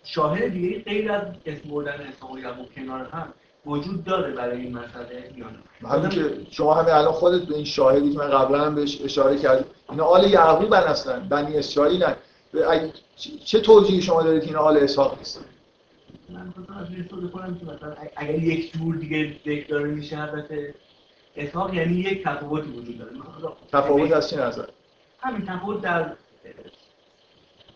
شاهد 0.04 0.52
دیگه 0.52 0.82
غیر 0.82 1.12
از 1.12 1.22
اسم 1.46 1.70
بردن 1.70 1.92
اسحاق 1.92 2.32
و 2.32 2.64
کنار 2.76 3.04
هم 3.04 3.32
وجود 3.66 4.04
داره 4.04 4.32
برای 4.32 4.60
این 4.60 4.78
مسئله 4.78 5.32
یا 5.36 5.46
نه؟ 5.50 5.88
همین 5.88 6.08
که 6.08 6.46
شما 6.50 6.74
همه 6.74 6.94
الان 6.94 7.12
خودت 7.12 7.42
به 7.42 7.54
این 7.54 7.64
شاهدی 7.64 8.12
که 8.12 8.18
من 8.18 8.30
قبلا 8.30 8.64
هم 8.64 8.74
بهش 8.74 9.00
اشاره 9.04 9.38
کردم 9.38 9.64
اینا 9.90 10.04
آل 10.04 10.30
یعقوب 10.30 10.72
اصلا 10.72 11.20
بنی 11.20 11.56
اسرائیل 11.56 12.04
چه 13.44 13.60
توجیهی 13.60 14.02
شما 14.02 14.22
دارید 14.22 14.42
که 14.42 14.48
اینا 14.48 14.60
آل 14.60 14.76
اسحاق 14.76 15.18
نیستن؟ 15.18 15.44
من 16.28 16.52
استفاده 17.00 17.28
کنم 17.28 17.58
که 17.58 17.64
مثلا 17.64 17.94
اگر 18.16 18.34
یک 18.34 18.72
جور 18.72 18.96
دیگه 18.96 19.36
ذکر 19.46 19.68
داره 19.68 19.84
میشه 19.84 20.20
البته 20.20 20.74
اسحاق 21.36 21.74
یعنی 21.74 21.94
یک 21.94 22.24
تفاوتی 22.24 22.70
وجود 22.70 22.98
داره. 22.98 23.10
تفاوت 23.72 24.12
از 24.12 24.30
چه 24.30 24.40
نظر؟ 24.40 24.64
همین 25.20 25.46
تفاوت 25.46 25.80
در 25.80 26.12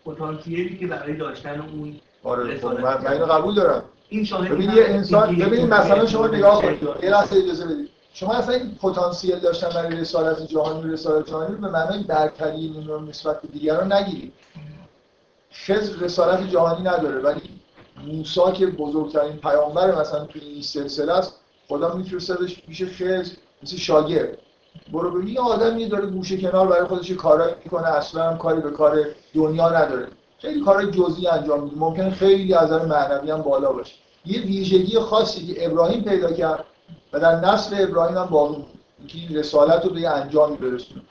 پتانسیلی 0.05 0.77
که 0.77 0.87
برای 0.87 1.15
داشتن 1.15 1.61
اون 1.61 1.99
آره 2.23 2.57
خب 2.57 2.65
من, 2.65 3.03
من 3.03 3.07
اینو 3.07 3.25
قبول 3.25 3.55
دارم. 3.55 3.83
این 4.09 4.25
شاهد 4.25 4.51
ببین 4.51 4.71
یه 4.71 4.83
انسان 4.85 5.35
ببین 5.35 5.65
مثلا 5.65 6.05
شما 6.05 6.27
نگاه 6.27 6.61
کنید. 6.61 6.83
یه 7.03 7.09
لحظه 7.09 7.35
اجازه 7.35 7.65
بدید. 7.65 7.89
شما 8.13 8.33
اصلا 8.33 8.55
این 8.55 8.75
پتانسیل 8.75 9.39
داشتن 9.39 9.69
برای 9.69 9.95
رسالت 9.95 10.47
جهانی 10.47 10.89
و 10.89 10.93
رسالت 10.93 11.29
جهانی 11.29 11.55
به 11.55 11.67
معنای 11.69 12.03
برتری 12.03 12.85
نسبت 13.09 13.41
به 13.41 13.47
دیگران 13.47 13.93
نگیرید. 13.93 14.33
خضر 15.53 15.99
رسالت 15.99 16.49
جهانی 16.49 16.83
نداره 16.83 17.19
ولی 17.19 17.41
موسی 18.07 18.51
که 18.53 18.67
بزرگترین 18.67 19.37
پیامبر 19.37 19.99
مثلا 19.99 20.25
توی 20.25 20.41
این 20.41 20.61
سلسله 20.61 21.13
است 21.13 21.33
خدا 21.67 21.95
میفرستادش 21.95 22.61
پیش 22.61 22.83
خضر 22.83 23.31
مثل 23.63 23.77
شاگرد. 23.77 24.37
برو 24.93 25.11
ببین 25.11 25.27
یه 25.27 25.39
آدمی 25.39 25.85
داره 25.85 26.05
گوشه 26.05 26.37
کنار 26.37 26.67
برای 26.67 26.87
خودش 26.87 27.11
کارایی 27.11 27.55
می‌کنه 27.63 27.87
اصلا 27.87 28.29
هم 28.29 28.37
کاری 28.37 28.61
به 28.61 28.71
کار 28.71 29.05
دنیا 29.33 29.69
نداره. 29.69 30.07
خیلی 30.39 30.61
کارهای 30.61 30.91
جزئی 30.91 31.27
انجام 31.27 31.63
میده 31.63 31.77
ممکن 31.77 32.09
خیلی 32.09 32.53
از 32.53 32.71
نظر 32.71 32.85
معنوی 32.85 33.31
هم 33.31 33.41
بالا 33.41 33.71
باشه. 33.71 33.95
یه 34.25 34.41
ویژگی 34.41 34.99
خاصی 34.99 35.47
که 35.47 35.65
ابراهیم 35.65 36.03
پیدا 36.03 36.33
کرد 36.33 36.65
و 37.13 37.19
در 37.19 37.35
نسل 37.35 37.75
ابراهیم 37.79 38.17
هم 38.17 38.25
باقی 38.25 38.65
که 39.07 39.17
این 39.17 39.37
رسالت 39.37 39.85
رو 39.85 39.93
به 39.93 40.09
انجامی 40.09 40.57
برسونه. 40.57 41.01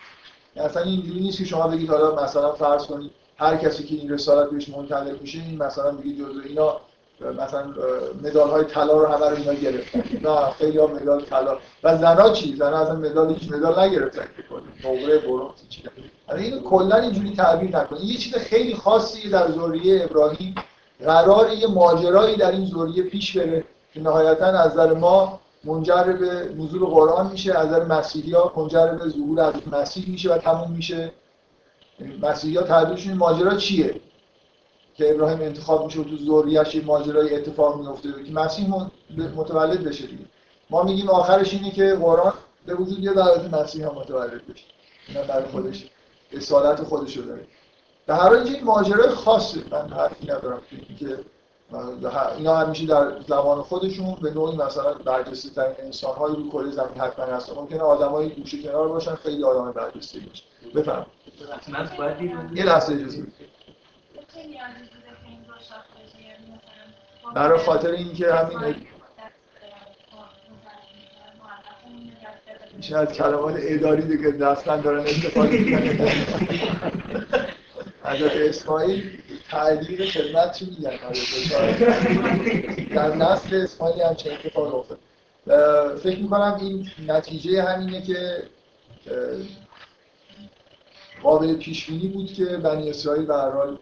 یعنی 0.56 0.68
اصلا 0.68 0.82
اینجوری 0.82 1.20
نیست 1.20 1.38
که 1.38 1.44
شما 1.44 1.68
بگید 1.68 1.90
حالا 1.90 2.24
مثلا 2.24 2.52
فرض 2.52 2.86
کنید 2.86 3.10
هر 3.38 3.56
کسی 3.56 3.84
که 3.84 3.94
این 3.94 4.10
رسالت 4.10 4.50
بهش 4.50 4.68
منتقل 4.68 5.16
میشه 5.20 5.38
این 5.38 5.62
مثلا 5.62 5.92
بگید 5.92 6.18
جزء 6.18 6.40
اینا 6.48 6.80
مثلا 7.20 7.66
مدال 8.22 8.50
های 8.50 8.64
طلا 8.64 8.98
رو 8.98 9.06
همه 9.06 9.28
رو 9.30 9.36
اینا 9.36 9.52
گرفتن. 9.52 10.02
نه 10.22 10.50
خیلی 10.50 10.78
ها 10.78 10.86
مدال 10.86 11.20
طلا. 11.24 11.58
و 11.84 11.96
زنا 11.98 12.30
چی؟ 12.30 12.56
زنا 12.56 12.78
اصلا 12.78 12.94
مدال 12.94 13.34
هیچ 13.34 13.52
مدال 13.52 13.80
نگرفتن 13.80 14.24
نقره 14.84 15.18
برونز 15.18 15.68
چی 15.68 15.82
یعنی 16.28 16.42
اینو 16.42 16.60
کلا 16.60 16.96
اینجوری 16.96 17.36
تعبیر 17.36 17.76
نکنید 17.76 18.02
یه 18.02 18.16
چیز 18.16 18.34
خیلی 18.34 18.74
خاصی 18.74 19.30
در 19.30 19.50
ذریه 19.50 20.04
ابراهیم 20.04 20.54
قرار 21.04 21.52
یه 21.52 21.66
ماجرایی 21.66 22.36
در 22.36 22.50
این 22.50 22.66
ذریه 22.66 23.02
پیش 23.02 23.36
بره 23.36 23.64
که 23.94 24.00
نهایتا 24.00 24.46
از 24.46 24.72
نظر 24.72 24.94
ما 24.94 25.40
منجر 25.64 26.02
به 26.02 26.54
نزول 26.56 26.84
قرآن 26.84 27.30
میشه 27.30 27.58
از 27.58 27.66
نظر 27.66 27.84
مسیحی 27.84 28.32
ها 28.32 28.52
منجر 28.56 28.86
به 28.86 29.08
ظهور 29.08 29.40
از 29.40 29.54
مسیح 29.72 30.10
میشه 30.10 30.34
و 30.34 30.38
تموم 30.38 30.72
میشه. 30.72 31.12
مسیحی 32.22 32.56
ها 32.56 32.62
تعبیرشون 32.62 33.14
ماجرا 33.14 33.54
چیه؟ 33.54 34.00
که 34.96 35.10
ابراهیم 35.10 35.40
انتخاب 35.40 35.84
میشه 35.84 36.00
و 36.00 36.04
تو 36.04 36.16
ذریه‌اش 36.16 36.74
یه 36.74 36.84
ماجرای 36.84 37.34
اتفاق 37.34 37.80
میفته 37.80 38.24
که 38.24 38.32
مسیح 38.32 38.66
متولد 39.36 39.84
بشه 39.84 40.06
دیگه. 40.06 40.24
ما 40.70 40.82
میگیم 40.82 41.10
آخرش 41.10 41.52
اینه 41.52 41.70
که 41.70 41.94
قرآن 41.94 42.32
به 42.66 42.74
وجود 42.74 42.98
یه 42.98 43.12
دعوت 43.12 43.54
مسیح 43.54 43.86
هم 43.86 43.94
متولد 43.94 44.46
بشه. 44.46 44.64
اینا 45.08 45.22
برای 45.22 45.44
خودش 45.44 45.90
اصالت 46.32 46.82
خودش 46.82 47.16
رو 47.16 47.24
داره. 47.24 47.46
به 48.06 48.14
هر 48.14 48.28
حال 48.28 48.36
این 48.36 48.64
ماجرای 48.64 49.08
خاصه. 49.08 49.60
من 49.70 49.88
حرفی 49.88 50.24
ندارم. 50.24 50.60
که 50.98 51.18
اینا 52.36 52.56
همیشه 52.56 52.86
در 52.86 53.20
زمان 53.28 53.62
خودشون 53.62 54.16
به 54.22 54.30
نوعی 54.30 54.56
مثلا 54.56 54.94
برجسته 54.94 55.50
ترین 55.50 55.74
انسان 55.78 56.16
های 56.16 56.36
رو 56.36 56.50
کره 56.50 56.70
زمین 56.70 57.00
حتما 57.00 57.24
هستن. 57.24 57.54
ممکنه 57.54 57.80
آدمای 57.80 58.28
گوشه 58.28 58.62
کنار 58.62 58.88
باشن 58.88 59.14
خیلی 59.14 59.44
آدم 59.44 59.72
برجسته 59.72 60.20
باشن 60.20 60.44
بفهم 60.74 61.06
یه 62.54 62.64
لحظه 62.64 62.94
اجازه 62.94 63.24
برای 67.34 67.58
خاطر 67.58 67.90
اینکه 67.90 68.34
همین 68.34 68.74
میشه 72.76 72.96
از 72.96 73.08
کلمات 73.08 73.54
اداری 73.58 74.02
دیگه 74.02 74.30
دستن 74.30 74.80
دارن 74.80 75.00
استفاده 75.00 75.58
می‌کنن. 75.58 76.26
حضرت 78.04 78.32
اسماعیل 78.36 79.18
تعدیل 79.50 80.10
خدمت 80.10 80.52
چی 80.52 80.64
میگن؟ 80.64 80.96
در 82.94 83.14
نسل 83.14 83.56
اسماعیل 83.56 84.02
هم 84.02 84.14
چه 84.14 84.32
اتفاق 84.32 84.74
افتاد. 84.74 84.98
فکر 85.98 86.18
می‌کنم 86.18 86.58
این 86.60 86.90
نتیجه 87.08 87.62
همینه 87.62 88.02
که 88.02 88.42
قابل 91.22 91.56
پیش 91.56 91.86
بینی 91.86 92.08
بود 92.08 92.32
که 92.32 92.44
بنی 92.44 92.90
اسرائیل 92.90 93.26
به 93.26 93.34
هر 93.34 93.50
حال 93.50 93.78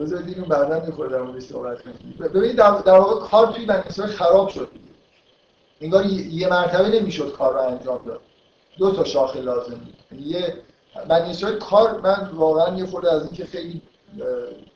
بذارید 0.00 0.28
اینو 0.28 0.44
بعدا 0.44 0.80
می‌خوره 0.86 1.08
در 1.08 1.22
مورد 1.22 1.40
صحبت 1.40 1.82
کنیم. 1.82 2.16
ببینید 2.18 2.56
در 2.56 2.98
واقع 2.98 3.26
کار 3.28 3.46
توی 3.46 3.66
بنی 3.66 3.82
اسرائیل 3.86 4.16
خراب 4.16 4.48
شد 4.48 4.68
انگار 5.80 6.06
یه 6.06 6.48
مرتبه 6.48 6.88
نمی‌شد 6.88 7.32
کار 7.32 7.54
رو 7.54 7.60
انجام 7.60 8.00
داد. 8.06 8.20
دو 8.78 8.92
تا 8.92 9.04
شاخه 9.04 9.40
لازم 9.40 9.74
بود. 9.74 9.94
یعنی 10.12 10.24
یه 10.24 10.54
بنی 11.08 11.30
اسرائیل 11.30 11.58
کار 11.58 12.00
من 12.00 12.30
واقعا 12.34 12.76
یه 12.76 12.86
خورده 12.86 13.12
از 13.12 13.22
اینکه 13.22 13.44
خیلی 13.44 13.82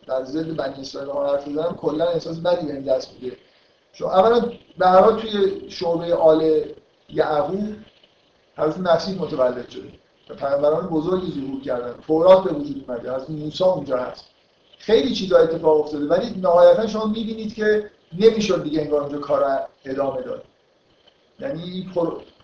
در 0.07 0.25
ضد 0.25 0.57
بنی 0.57 0.81
اسرائیل 0.81 1.11
ها 1.11 1.33
حرف 1.33 1.49
بزنم 1.49 1.77
کلا 1.77 2.05
احساس 2.05 2.39
بدی 2.39 2.67
بهم 2.67 2.85
دست 2.85 3.11
میده. 3.21 3.37
چون 3.93 4.09
اولا 4.09 4.51
به 4.79 4.87
هر 4.87 5.13
توی 5.13 5.61
شعبه 5.71 6.15
آل 6.15 6.63
یعقوب 7.09 7.75
حضرت 8.57 8.79
مسیح 8.79 9.23
متولد 9.23 9.69
شده. 9.69 9.89
پیامبران 10.37 10.87
بزرگی 10.87 11.41
ظهور 11.41 11.61
کردن. 11.63 11.95
تورات 12.07 12.45
به 12.45 12.53
وجود 12.53 12.85
اومده. 12.89 13.13
از 13.13 13.31
موسی 13.31 13.65
اونجا 13.65 13.97
هست. 13.97 14.25
خیلی 14.87 15.15
چیزا 15.15 15.39
اتفاق 15.39 15.81
افتاده 15.81 16.07
ولی 16.07 16.41
نهایتا 16.41 16.87
شما 16.87 17.07
می‌بینید 17.07 17.55
که 17.55 17.91
نمی‌شد 18.19 18.63
دیگه 18.63 18.81
انگار 18.81 19.01
اونجا 19.01 19.19
کار 19.19 19.61
ادامه 19.85 20.23
داد. 20.23 20.45
یعنی 21.41 21.91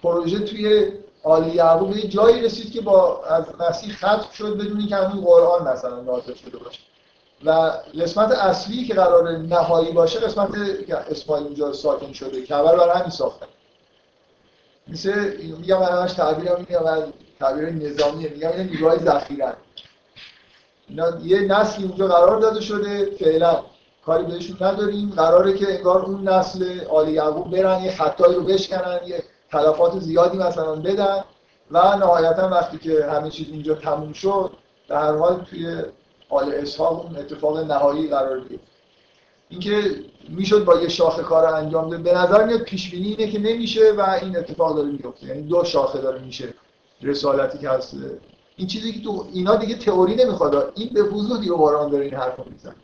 پروژه 0.03 0.39
توی 0.39 0.93
آل 1.23 1.55
یعقوب 1.55 1.97
جایی 1.97 2.43
رسید 2.43 2.73
که 2.73 2.81
با 2.81 3.25
از 3.25 3.45
مسیح 3.61 3.95
ختم 3.97 4.31
شد 4.33 4.59
بدون 4.59 4.79
اینکه 4.79 4.97
همون 4.97 5.25
قرآن 5.25 5.69
مثلا 5.69 6.01
نازل 6.01 6.35
شده 6.35 6.59
باشه. 6.59 6.81
و 7.45 7.51
قسمت 8.03 8.31
اصلی 8.31 8.85
که 8.85 8.95
قرار 8.95 9.39
نهایی 9.39 9.93
باشه 9.93 10.21
قسمت 10.21 10.51
اسماعیل 11.11 11.47
اونجا 11.47 11.73
ساکن 11.73 12.13
شده 12.13 12.43
کبر 12.43 12.77
برای 12.77 12.99
همین 12.99 13.11
ساختن 13.11 13.47
مثل 14.89 15.37
میگم 15.61 15.81
من 15.81 15.87
همش 15.87 16.19
میگم 16.59 17.13
تعبیر 17.41 17.71
نظامیه 17.71 18.29
میگم 18.29 18.53
این 18.53 18.67
نیروهای 18.67 18.99
ذخیره. 18.99 19.55
اینا 20.91 21.19
یه 21.23 21.41
نسلی 21.41 21.85
اونجا 21.85 22.09
قرار 22.09 22.41
داده 22.41 22.61
شده 22.61 23.05
فعلا 23.05 23.63
کاری 24.07 24.25
بهشون 24.25 24.57
نداریم. 24.61 25.13
قراره 25.17 25.53
که 25.53 25.77
انگار 25.77 26.03
اون 26.03 26.29
نسل 26.29 26.81
آل 26.91 27.09
یعقوب 27.09 27.51
برن 27.51 27.83
یه 27.83 27.91
خطایی 27.91 28.35
رو 28.37 28.43
بشکنن 28.43 29.01
یه 29.07 29.23
تلفات 29.51 29.99
زیادی 29.99 30.39
مثلا 30.39 30.75
بدن 30.75 31.25
و 31.71 31.97
نهایتا 31.97 32.49
وقتی 32.49 32.79
که 32.79 33.05
همه 33.05 33.31
چیز 33.31 33.49
اینجا 33.49 33.75
تموم 33.75 34.13
شد 34.13 34.51
در 34.89 34.97
هر 34.97 35.17
حال 35.17 35.45
توی 35.51 35.83
آل 36.29 36.55
اسحاق 36.55 37.05
اون 37.07 37.17
اتفاق 37.17 37.59
نهایی 37.59 38.09
قرار 38.09 38.41
گرفت. 38.41 38.65
اینکه 39.49 39.95
می‌شد 40.29 40.65
با 40.65 40.81
یه 40.81 40.89
شاخه 40.89 41.23
کار 41.23 41.55
انجام 41.55 41.91
ده 41.91 41.97
به 41.97 42.19
نظر 42.19 42.45
میاد 42.45 42.61
پیش 42.61 42.91
بینی 42.91 43.09
اینه 43.09 43.33
که 43.33 43.39
نمیشه 43.39 43.93
و 43.93 44.19
این 44.23 44.37
اتفاق 44.37 44.77
داره 44.77 44.89
میفته 44.89 45.27
یعنی 45.27 45.43
دو 45.43 45.65
شاخه 45.65 45.99
داره 46.01 46.19
میشه 46.19 46.55
رسالتی 47.03 47.59
که 47.59 47.71
هست 47.71 47.95
این 48.61 48.67
چیزی 48.67 48.93
که 48.93 49.01
تو 49.01 49.27
اینا 49.33 49.57
دیگه 49.57 49.75
تئوری 49.75 50.15
نمی‌خواد. 50.15 50.73
این 50.77 50.91
به 50.95 51.03
وضوح 51.03 51.41
دیگه 51.41 51.53
قرآن 51.53 51.91
داره 51.91 52.05
این 52.05 52.15
حرفو 52.15 52.43
می‌زنه. 52.51 52.75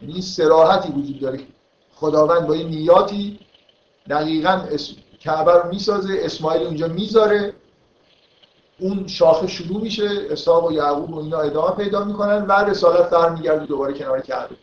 یعنی 0.00 0.12
این 0.12 0.22
سراحتی 0.22 0.92
وجود 0.92 1.20
داره. 1.20 1.40
خداوند 1.94 2.46
با 2.46 2.54
این 2.54 2.68
نیاتی 2.68 3.38
دقیقا 4.10 4.60
کعبه 5.20 5.52
رو 5.52 5.68
می‌سازه 5.68 6.18
اسماعیل 6.22 6.66
اونجا 6.66 6.88
می‌ذاره. 6.88 7.54
اون 8.80 9.06
شاخه 9.06 9.46
شروع 9.46 9.82
میشه. 9.82 10.08
اسحاق 10.30 10.64
و 10.64 10.72
یعقوب 10.72 11.14
و 11.14 11.18
اینا 11.18 11.38
ادامه 11.38 11.76
پیدا 11.76 12.04
می‌کنن 12.04 12.46
و 12.46 12.52
رسالت 12.52 13.10
برمیگرده 13.10 13.66
دوباره 13.66 13.92
کنار 13.92 14.20
کعبه. 14.20 14.56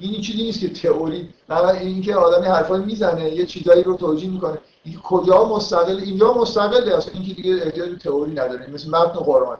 این 0.00 0.20
چیزی 0.20 0.42
نیست 0.42 0.60
که 0.60 0.68
تئوری 0.68 1.28
نه 1.48 1.68
اینکه 1.68 2.14
آدمی 2.14 2.46
حرفایی 2.46 2.84
می‌زنه 2.84 3.30
یه 3.30 3.46
چیزایی 3.46 3.82
رو 3.82 3.96
توجیه 3.96 4.30
می‌کنه. 4.30 4.58
این 4.84 5.00
کجا 5.00 5.44
مستقل 5.44 5.96
اینجا 5.96 6.34
مستقله. 6.34 6.96
اصلا 6.96 7.12
اینکه 7.14 7.34
دیگه 7.34 7.62
احتیاج 7.64 8.02
تئوری 8.02 8.32
نداره. 8.32 8.70
مثل 8.70 8.90
متن 8.90 9.20
قرآن. 9.20 9.58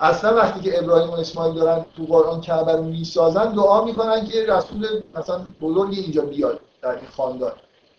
اصلا 0.00 0.34
وقتی 0.36 0.60
که 0.60 0.78
ابراهیم 0.78 1.10
و 1.10 1.12
اسماعیل 1.12 1.54
دارن 1.54 1.84
تو 1.96 2.04
قرآن 2.04 2.40
کعبه 2.40 2.72
رو 2.72 2.82
می‌سازن 2.82 3.52
دعا 3.52 3.84
می‌کنن 3.84 4.26
که 4.26 4.46
رسول 4.46 4.86
مثلا 5.14 5.46
بزرگ 5.60 5.92
اینجا 5.92 6.22
بیاد 6.22 6.60
در 6.82 6.90
این 6.90 7.08
خاندان. 7.16 7.52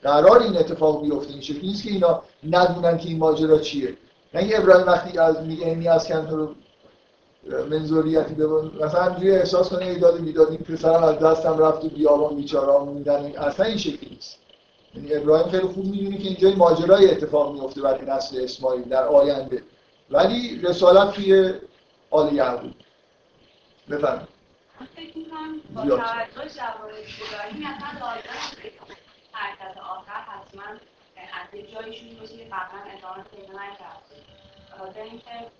قرار 0.03 0.41
این 0.41 0.57
اتفاق 0.57 1.01
بیفته 1.01 1.33
این 1.33 1.41
شکلی 1.41 1.67
نیست 1.67 1.83
که 1.83 1.89
اینا 1.91 2.21
ندونن 2.49 2.97
که 2.97 3.09
این 3.09 3.17
ماجرا 3.17 3.59
چیه. 3.59 3.97
نه 4.33 4.49
ابراهیم 4.53 4.87
وقتی 4.87 5.17
از 5.17 5.41
میگه 5.41 5.65
اینی 5.65 5.87
از 5.87 6.07
کن 6.07 6.27
رو 6.27 6.49
منظوریتی 7.69 8.33
ببین 8.33 8.71
مثلا 8.81 9.01
همجوری 9.01 9.31
احساس 9.31 9.69
کنه 9.69 9.85
ایداد 9.85 10.19
می‌داد 10.19 10.49
این 10.49 10.57
پسرم 10.57 11.03
از 11.03 11.19
دستم 11.19 11.57
رفت 11.57 11.85
و 11.85 11.89
بیابان 11.89 12.35
بیچارا 12.35 12.85
میدن. 12.85 13.31
اصلا 13.37 13.65
این 13.65 13.77
شکلی 13.77 14.09
نیست. 14.09 14.37
یعنی 14.95 15.13
ابراهیم 15.13 15.47
خیلی 15.47 15.67
خوب 15.67 15.85
می‌دونه 15.85 16.17
که 16.17 16.27
اینجا 16.27 16.49
ماجرای 16.57 17.11
اتفاق 17.11 17.53
میفته 17.53 17.81
برای 17.81 18.05
نسل 18.05 18.43
اسماعیل 18.43 18.83
در 18.83 19.03
آینده. 19.03 19.63
ولی 20.11 20.61
رسالت 20.63 21.11
توی 21.11 21.53
آل 22.11 22.33
یعقوب 22.33 22.73
بفرمایید. 23.89 24.27
فکر 24.95 25.17
می‌کنم 25.17 25.59
با 25.75 25.81
توجه 25.81 26.53
شواهد 26.53 26.95
ابراهیم 27.21 27.65
اصلا 27.65 27.99
لازم 27.99 28.39
حرکت 29.31 29.77
آخر 29.77 30.21
حتما 30.21 30.63
از 31.15 31.53
یه 31.53 31.67
جایشون 31.67 32.19
باشه 32.19 32.37
که 32.37 32.43
قبلا 32.43 32.81
ادامه 32.97 33.23
پیدا 33.23 33.53
نکرده. 33.53 34.15
خاطر 34.77 35.01
اینکه 35.01 35.51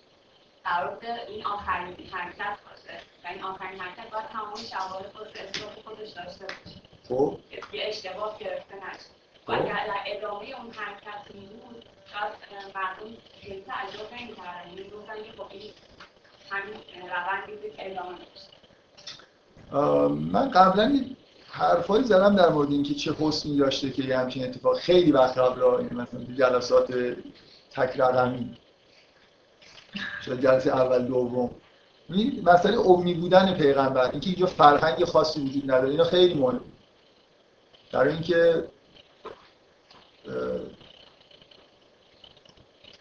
قرار 0.64 0.98
این 1.28 1.46
آخرین 1.46 2.08
حرکت 2.12 2.58
باشه. 2.64 3.00
و 3.24 3.28
این 3.28 3.42
آخرین 3.42 3.80
حرکت 3.80 4.10
باید 4.10 4.28
تمام 4.28 4.56
شواهد 4.56 5.12
خود 5.12 5.26
اثبات 5.26 5.84
خودش 5.84 6.08
داشته 6.08 6.46
باشه. 6.46 6.80
خب. 7.08 7.38
یه 7.72 7.84
اشتباه 7.84 8.38
گرفته 8.38 8.74
نشه. 8.76 9.10
و 9.48 9.52
اگر 9.52 9.86
در 9.86 10.02
ادامه 10.06 10.44
اون 10.44 10.70
حرکت 10.72 11.34
میمون 11.34 11.74
شاید 12.12 12.32
مردم 12.74 13.16
خیلی 13.40 13.62
تعجب 13.62 14.12
نمی‌کردن. 14.12 14.68
یعنی 14.68 14.90
گفتن 14.90 15.22
که 15.22 15.32
خب 15.32 15.46
این 15.50 15.72
همین 16.52 16.74
داشته 19.72 20.08
من 20.32 20.50
قبلا 20.50 21.04
حرفایی 21.50 22.04
زدم 22.04 22.36
در 22.36 22.48
مورد 22.48 22.70
اینکه 22.70 22.94
چه 22.94 23.14
حسنی 23.20 23.56
داشته 23.56 23.90
که 23.90 24.02
یه 24.02 24.18
همچین 24.18 24.44
اتفاق 24.44 24.78
خیلی 24.78 25.12
وقت 25.12 25.38
قبل 25.38 25.84
مثلا 25.84 26.24
تو 26.24 26.32
جلسات 26.32 26.94
تک 27.70 28.00
رقمی 28.00 28.56
شاید 30.24 30.40
جلسه 30.40 30.70
اول 30.70 31.04
دوم. 31.06 31.50
این 32.08 32.42
مسئله 32.44 32.78
امی 32.78 33.14
بودن 33.14 33.54
پیغمبر 33.54 34.10
اینکه 34.10 34.30
اینجا 34.30 34.46
فرهنگ 34.46 35.04
خاصی 35.04 35.40
وجود 35.40 35.70
نداره 35.70 35.90
اینا 35.90 36.04
خیلی 36.04 36.34
مهمه. 36.34 36.60
در 37.92 38.08
اینکه 38.08 38.64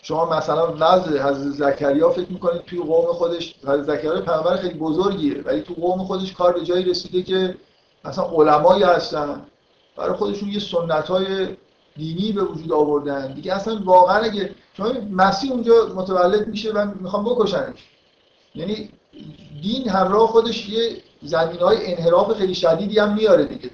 شما 0.02 0.26
مثلا 0.26 0.74
وضع 0.80 1.24
حضرت 1.24 1.54
زکریا 1.54 2.10
فکر 2.10 2.32
می‌کنید 2.32 2.62
توی 2.62 2.80
قوم 2.80 3.14
خودش 3.14 3.56
حضرت 3.64 3.84
زکریا 3.84 4.22
پیغمبر 4.22 4.58
خیلی 4.58 4.74
بزرگیه 4.74 5.42
ولی 5.42 5.62
تو 5.62 5.74
قوم 5.74 6.04
خودش 6.04 6.34
کار 6.34 6.54
به 6.54 6.66
جایی 6.66 6.86
رسیده 6.86 7.24
که 7.24 7.56
مثلا 8.06 8.26
علمایی 8.26 8.84
هستن. 8.84 9.42
برای 9.98 10.14
خودشون 10.14 10.50
یه 10.50 10.60
سنت 10.60 11.08
های 11.08 11.48
دینی 11.98 12.32
به 12.32 12.44
وجود 12.44 12.74
آوردن. 12.74 13.34
دیگه 13.34 13.54
اصلا 13.54 13.82
واقعا 13.84 14.18
اگه 14.18 14.56
شما 14.78 14.92
مسیح 15.12 15.52
اونجا 15.52 15.74
متولد 15.96 16.48
میشه 16.48 16.72
و 16.72 16.88
می‌خوام 17.00 17.26
بکشنش. 17.26 17.80
یعنی 18.56 18.90
دین 19.62 19.90
همراه 19.90 20.28
خودش 20.28 20.70
یه 20.70 20.98
زمین 21.22 21.60
های 21.60 21.94
انحراف 21.94 22.34
خیلی 22.34 22.56
شدیدی 22.56 23.00
هم 23.00 23.14
میاره 23.14 23.46
دیگه. 23.46 23.70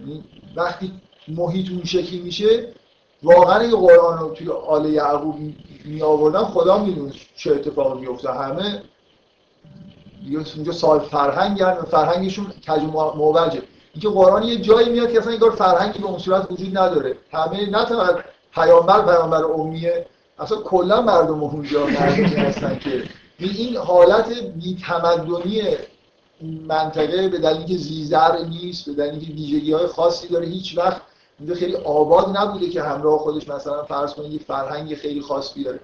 یعنی 0.00 0.24
وقتی 0.56 0.92
محیط 1.28 1.70
اون 1.70 1.84
شکلی 1.84 2.20
میشه 2.20 2.72
واقعا 3.22 3.58
این 3.58 3.76
قرآن 3.76 4.18
رو 4.18 4.30
توی 4.30 4.50
آل 4.50 4.86
یعقوب 4.86 5.36
می 5.84 6.02
آوردن 6.02 6.44
خدا 6.44 6.78
می‌دونه 6.78 7.12
چه 7.36 7.52
اتفاقی 7.52 8.00
میفته 8.00 8.32
همه 8.32 8.82
اونجا 10.56 10.72
سال 10.72 10.98
فرهنگ 10.98 11.60
و 11.60 11.86
فرهنگشون 11.86 12.46
کج 12.46 12.82
موجه 13.16 13.62
اینکه 13.94 14.08
قرآن 14.08 14.42
یه 14.42 14.56
جایی 14.56 14.90
میاد 14.90 15.12
که 15.12 15.18
اصلا 15.18 15.32
انگار 15.32 15.50
فرهنگی 15.50 15.98
به 15.98 16.06
اون 16.06 16.18
صورت 16.18 16.50
وجود 16.50 16.78
نداره. 16.78 17.16
همه 17.32 17.70
نه 17.70 17.84
تنها 17.84 18.14
پیامبر 18.54 19.04
پیامبر 19.04 19.44
امیه 19.44 20.06
اصلا 20.38 20.58
کلا 20.58 21.02
مردم 21.02 21.42
اونجا 21.42 21.86
هستن 21.86 22.78
که. 22.78 23.02
این 23.38 23.76
حالت 23.76 24.32
بی‌تمدنی 24.42 25.62
منطقه 26.68 27.28
به 27.28 27.38
دلیلی 27.38 27.64
که 27.64 27.76
زیزر 27.76 28.38
نیست 28.38 28.86
به 28.86 28.92
دلیلی 28.92 29.26
که 29.26 29.32
ویژگی 29.32 29.72
های 29.72 29.86
خاصی 29.86 30.28
داره 30.28 30.46
هیچ 30.46 30.78
وقت 30.78 31.00
اینجا 31.38 31.54
خیلی 31.54 31.76
آباد 31.76 32.36
نبوده 32.36 32.68
که 32.68 32.82
همراه 32.82 33.18
خودش 33.18 33.48
مثلا 33.48 33.84
فرض 33.84 34.14
کنید 34.14 34.32
یه 34.32 34.38
فرهنگ 34.38 34.94
خیلی 34.94 35.20
خاص 35.20 35.54
بیاره 35.54 35.80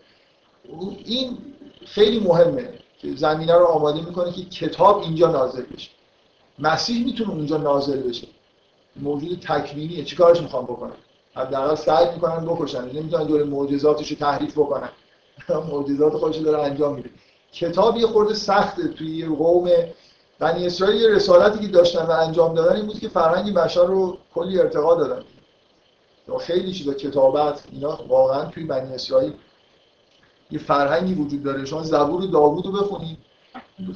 این 1.04 1.38
خیلی 1.86 2.20
مهمه 2.20 2.68
که 2.98 3.14
زمینه 3.16 3.54
رو 3.54 3.64
آماده 3.64 4.00
می‌کنه 4.00 4.32
که 4.32 4.44
کتاب 4.44 5.02
اینجا 5.02 5.30
نازل 5.30 5.62
بشه. 5.62 5.90
مسیح 6.58 7.04
می‌تونه 7.04 7.30
اونجا 7.30 7.56
نازل 7.56 8.00
بشه. 8.00 8.26
موجود 8.96 9.40
تکوینیه. 9.48 10.04
چیکارش 10.04 10.40
می‌خوام 10.40 10.64
بکنم 10.64 10.96
حداقل 11.34 11.74
سعی 11.74 12.14
می‌کنن 12.14 12.44
بکشن. 12.44 12.84
نمی‌تونن 12.84 13.24
دور 13.24 13.44
معجزاتش 13.44 14.10
رو 14.10 14.16
تحریف 14.16 14.52
بکنن. 14.52 14.88
معجزات 15.72 16.12
خودش 16.12 16.36
داره 16.36 16.62
انجام 16.62 16.94
میده. 16.94 17.10
کتاب 17.52 17.96
یه 17.96 18.06
خورده 18.06 18.34
سخته. 18.34 18.88
توی 18.88 19.26
قوم 19.26 19.70
بنی 20.38 20.66
اسرائیل 20.66 21.04
رسالتی 21.04 21.58
که 21.58 21.72
داشتن 21.72 22.06
و 22.06 22.10
انجام 22.10 22.54
دادن 22.54 22.76
این 22.76 22.86
بود 22.86 23.00
که 23.00 23.08
فرهنگ 23.08 23.54
بشر 23.54 23.84
رو 23.84 24.18
کلی 24.34 24.60
ارتقا 24.60 24.94
دادن. 24.94 25.24
خیلی 26.40 26.72
چیزا 26.72 26.94
کتابت 26.94 27.62
اینا 27.72 27.98
واقعا 28.08 28.44
توی 28.44 28.64
بنی 28.64 28.94
اسرائیل 28.94 29.32
یه 30.50 30.58
فرهنگی 30.58 31.14
وجود 31.14 31.42
داره. 31.42 31.64
شما 31.64 31.82
زبور 31.82 32.26
داوود 32.26 32.66
رو 32.66 32.72
بخونید. 32.72 33.18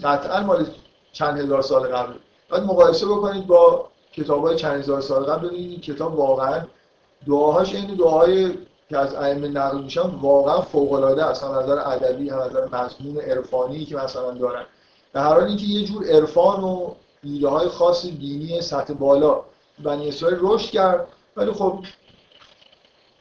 قطعا 0.05 0.41
مال 0.41 0.67
چند 1.13 1.39
هزار 1.39 1.63
سال 1.63 1.89
قبل. 1.89 2.13
باید 2.49 2.63
مقایسه 2.63 3.07
بکنید 3.07 3.47
با 3.47 3.89
کتاب 4.13 4.47
های 4.47 4.57
چند 4.57 4.81
هزار 4.81 5.01
سال 5.01 5.25
قبل. 5.25 5.49
ببینید 5.49 5.71
این 5.71 5.81
کتاب 5.81 6.19
واقعا 6.19 6.63
دعاهاش 7.27 7.75
این 7.75 7.95
دعاهای 7.95 8.55
که 8.89 8.99
از 8.99 9.15
ائمه 9.15 9.49
نقل 9.49 9.83
میشن 9.83 10.01
واقعا 10.01 10.61
فوق 10.61 10.93
العاده 10.93 11.25
هم 11.25 11.59
نظر 11.59 11.79
ادبی 11.79 12.31
هم 12.31 12.39
نظر 12.39 12.65
مضمون 12.73 13.21
عرفانی 13.21 13.85
که 13.85 13.97
مثلا 13.97 14.31
دارن. 14.31 14.65
به 15.13 15.21
هر 15.21 15.35
حال 15.35 15.45
اینکه 15.45 15.65
یه 15.65 15.85
جور 15.85 16.07
عرفان 16.07 16.65
و 16.65 16.95
ایده 17.23 17.49
های 17.49 17.69
خاص 17.69 18.07
دینی 18.07 18.61
سطح 18.61 18.95
بالا 18.95 19.41
بنی 19.85 20.09
اسرائیل 20.09 20.39
رشد 20.41 20.71
کرد. 20.71 21.07
ولی 21.37 21.53
خب 21.53 21.79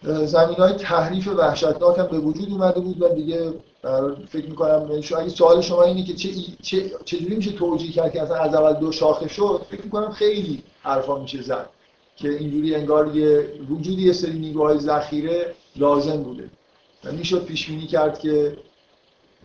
زمین 0.06 0.56
های 0.56 0.74
تحریف 0.74 1.28
وحشتناک 1.28 2.00
هم 2.00 2.08
به 2.08 2.20
وجود 2.20 2.52
اومده 2.52 2.80
بود 2.80 3.02
و 3.02 3.10
دیگه 3.10 3.54
فکر 4.30 4.46
می‌کنم 4.50 4.90
اگه 4.92 5.30
سوال 5.30 5.62
شما 5.62 5.84
اینه 5.84 6.04
که 6.04 6.14
چه 6.14 6.30
چه 6.62 6.92
چجوری 7.06 7.36
میشه 7.36 7.52
توجیه 7.52 7.92
کرد 7.92 8.14
که 8.14 8.22
اصلا 8.22 8.36
از 8.36 8.56
اول 8.56 8.74
دو 8.74 8.92
شاخه 8.92 9.28
شد 9.28 9.62
فکر 9.70 9.82
می‌کنم 9.82 10.12
خیلی 10.12 10.64
حرفا 10.82 11.20
میشه 11.20 11.42
زد 11.42 11.70
که 12.16 12.30
اینجوری 12.30 12.76
انگار 12.76 13.16
یه 13.16 13.50
وجودی 13.70 14.04
یه 14.04 14.14
سری 14.14 14.40
نیروهای 14.40 14.80
ذخیره 14.80 15.56
لازم 15.76 16.24
بوده. 16.24 16.50
و 17.04 17.12
می‌شد 17.12 17.46
پیش 17.46 17.68
بینی 17.68 17.88
کرد 17.88 18.20
که 18.20 18.58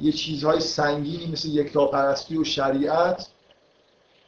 یه 0.00 0.12
چیزهای 0.12 0.60
سنگینی 0.60 1.32
مثل 1.32 1.48
یکتاپرستی 1.48 2.36
و 2.38 2.44
شریعت 2.44 3.26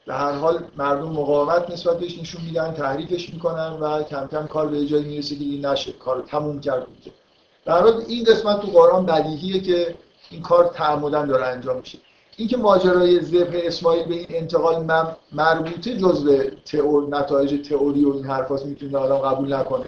به 0.06 0.14
هر 0.14 0.32
حال 0.32 0.64
مردم 0.76 1.08
مقاومت 1.08 1.70
نسبت 1.70 1.98
بهش 1.98 2.18
نشون 2.18 2.44
میدن 2.44 2.72
تحریفش 2.72 3.30
می‌کنن 3.34 3.72
و 3.80 4.02
کم 4.02 4.26
کم 4.26 4.46
کار 4.46 4.68
به 4.68 4.86
جایی 4.86 5.04
می‌رسه 5.04 5.36
که 5.36 5.44
این 5.44 5.66
نشه 5.66 5.92
کار 5.92 6.24
تموم 6.26 6.60
کرد 6.60 6.86
در 7.64 7.82
حال 7.82 8.02
این 8.08 8.24
قسمت 8.24 8.60
تو 8.60 8.66
قرآن 8.66 9.06
بدیهیه 9.06 9.60
که 9.60 9.94
این 10.30 10.42
کار 10.42 10.64
تعمدن 10.64 11.26
داره 11.26 11.46
انجام 11.46 11.76
میشه. 11.76 11.98
اینکه 12.36 12.56
ماجرای 12.56 13.20
ذبح 13.20 13.60
اسماعیل 13.62 14.04
به 14.04 14.14
این 14.14 14.26
انتقال 14.30 15.06
مربوطه 15.32 15.96
جزء 15.96 16.44
تئور 16.64 17.08
نتایج 17.08 17.68
تئوری 17.68 18.04
و 18.04 18.12
این 18.14 18.24
حرفاست 18.24 18.66
می‌تونه 18.66 18.98
آدم 18.98 19.18
قبول 19.18 19.54
نکنه. 19.54 19.84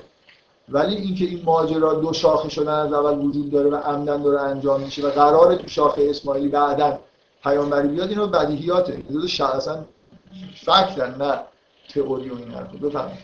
ولی 0.69 0.95
اینکه 0.97 1.25
این 1.25 1.43
ماجرا 1.45 1.95
دو 1.95 2.13
شاخه 2.13 2.49
شدن 2.49 2.73
از 2.73 2.93
اول 2.93 3.19
وجود 3.19 3.51
داره 3.51 3.71
و 3.71 3.75
عمدن 3.75 4.23
داره 4.23 4.41
انجام 4.41 4.81
میشه 4.81 5.07
و 5.07 5.11
قرار 5.11 5.55
تو 5.55 5.69
شاخه 5.69 6.07
اسماعیلی 6.11 6.49
بعدا 6.49 6.99
پیامبری 7.43 7.89
بیاد 7.89 8.09
اینو 8.09 8.27
بدیهیاته. 8.27 9.03
جزء 9.15 9.45
اصلا 9.47 9.85
فکتن 10.57 11.15
نه 11.19 11.41
تئوری 11.89 12.31
و 12.31 12.37
این 12.37 12.51
حرفا. 12.51 12.77
بفهمید 12.77 13.19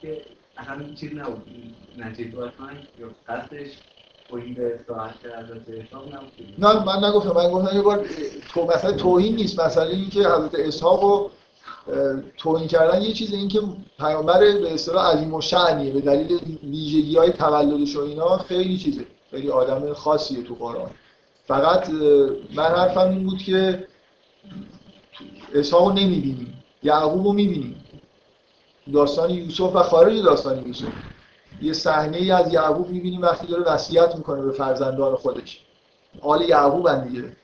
که 0.00 0.22
همین 0.56 0.94
چیز 0.94 1.14
نبود. 1.14 1.42
نتیجه 1.98 2.38
یا 2.98 3.10
قصدش 3.28 3.70
نه 6.58 6.84
من 6.84 7.04
نگفتم. 7.04 7.32
من 7.32 7.50
گفتم 7.50 7.76
یه 7.76 7.82
بار 7.82 8.06
تو 8.48 8.66
مثلا 8.66 8.92
توهین 8.92 9.36
نیست. 9.36 9.60
مثلا 9.60 9.84
اینکه 9.84 10.20
حضرت 10.20 10.54
اسحاق 10.54 11.04
و 11.04 11.28
توهین 12.36 12.68
کردن 12.68 13.02
یه 13.02 13.12
چیز 13.12 13.32
این 13.32 13.48
که 13.48 13.60
پیامبر 13.98 14.40
به 14.40 14.74
اصطلاح 14.74 15.14
عظیم 15.14 15.34
و 15.34 15.40
شعنیه 15.40 15.92
به 15.92 16.00
دلیل 16.00 16.58
ویژگی 16.62 17.16
های 17.16 17.30
تولدش 17.30 17.96
و 17.96 18.00
اینا 18.00 18.38
خیلی 18.38 18.78
چیزه. 18.78 19.06
خیلی 19.30 19.50
آدم 19.50 19.92
خاصیه 19.92 20.42
تو 20.42 20.54
قرآن. 20.54 20.90
فقط 21.46 21.90
من 22.54 22.64
حرفم 22.64 23.10
این 23.10 23.24
بود 23.24 23.38
که 23.38 23.86
اسحاق 25.54 25.88
رو 25.88 25.92
نمی‌بینیم 25.92 26.62
یعقوب 26.82 27.26
رو 27.26 27.32
می‌بینیم 27.32 27.84
داستان 28.92 29.30
یوسف 29.30 29.76
و 29.76 29.82
خارج 29.82 30.22
داستان 30.22 30.66
یوسف. 30.66 30.86
یه 31.62 31.72
صحنه 31.72 32.16
ای 32.16 32.30
از 32.30 32.52
یعقوب 32.52 32.88
می‌بینیم 32.88 33.22
وقتی 33.22 33.46
داره 33.46 33.62
وصیت 33.62 34.16
می‌کنه 34.16 34.42
به 34.42 34.52
فرزندان 34.52 35.16
خودش. 35.16 35.60
آل 36.20 36.42
یعقوب 36.42 37.04
دیگه. 37.04 37.36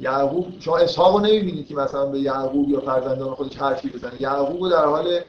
یعقوب 0.00 0.60
شما 0.60 0.78
اسحاق 0.78 1.16
رو 1.16 1.20
نمی‌بینید 1.20 1.68
که 1.68 1.74
مثلا 1.74 2.06
به 2.06 2.20
یعقوب 2.20 2.70
یا 2.70 2.80
فرزندان 2.80 3.34
خودش 3.34 3.56
حرفی 3.56 3.88
بزنه. 3.88 4.22
یعقوب 4.22 4.70
در 4.70 4.84
حال 4.84 5.20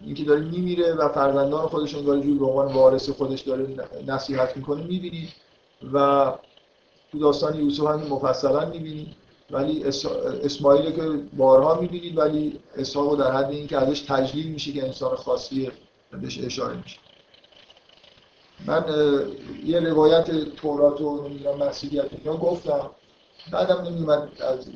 اینکه 0.00 0.24
داره 0.24 0.40
میمیره 0.40 0.94
و 0.94 1.08
فرزندان 1.08 1.66
خودش 1.66 1.94
انگار 1.94 2.20
جور 2.20 2.38
به 2.38 2.44
وارث 2.44 3.10
خودش 3.10 3.40
داره 3.40 3.66
نصیحت 4.06 4.56
می‌کنه 4.56 4.82
می‌بینید 4.82 5.28
و 5.92 6.32
تو 7.12 7.18
داستان 7.18 7.60
یوسف 7.60 7.86
هم 7.86 8.00
مفصلا 8.00 8.66
می‌بینید 8.66 9.25
ولی 9.50 9.84
اسماعیل 10.44 10.90
که 10.90 11.02
بارها 11.36 11.80
می‌بینید 11.80 12.18
ولی 12.18 12.60
اسحاق 12.76 13.18
در 13.18 13.32
حد 13.32 13.50
اینکه 13.50 13.76
ازش 13.76 14.00
تجلیل 14.00 14.46
میشه 14.46 14.72
که 14.72 14.84
انسان 14.84 15.16
خاصی 15.16 15.70
بهش 16.10 16.44
اشاره 16.44 16.76
میشه. 16.76 16.98
من 18.66 18.84
یه 19.64 19.80
روایت 19.80 20.30
تورات 20.30 21.00
و 21.00 21.28
مسیحیت 21.60 22.06
اینا 22.12 22.36
گفتم. 22.36 22.90
بعدم 23.52 23.82
نمیومد 23.82 24.42
از 24.42 24.68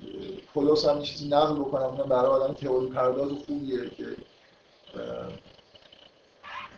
پولس 0.55 0.85
هم 0.85 1.03
چیزی 1.03 1.29
نقل 1.29 1.55
بکنم. 1.55 1.83
اونم 1.83 2.09
برای 2.09 2.27
آدم 2.27 2.55
تئوری 2.55 2.87
پرداز 2.87 3.31
خوبیه 3.47 3.91
که 3.91 4.07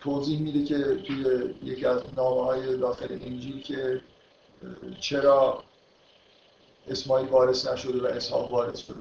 توضیح 0.00 0.40
میده 0.40 0.64
که 0.64 0.78
توی 0.78 1.54
یکی 1.62 1.86
از 1.86 2.02
نامه 2.16 2.44
های 2.44 2.76
داخل 2.76 3.12
انجیل 3.12 3.62
که 3.62 4.00
چرا 5.00 5.62
اسماعیل 6.88 7.28
وارث 7.28 7.68
نشده 7.68 8.02
و 8.02 8.06
اسحاق 8.06 8.52
وارث 8.52 8.78
شده. 8.78 9.00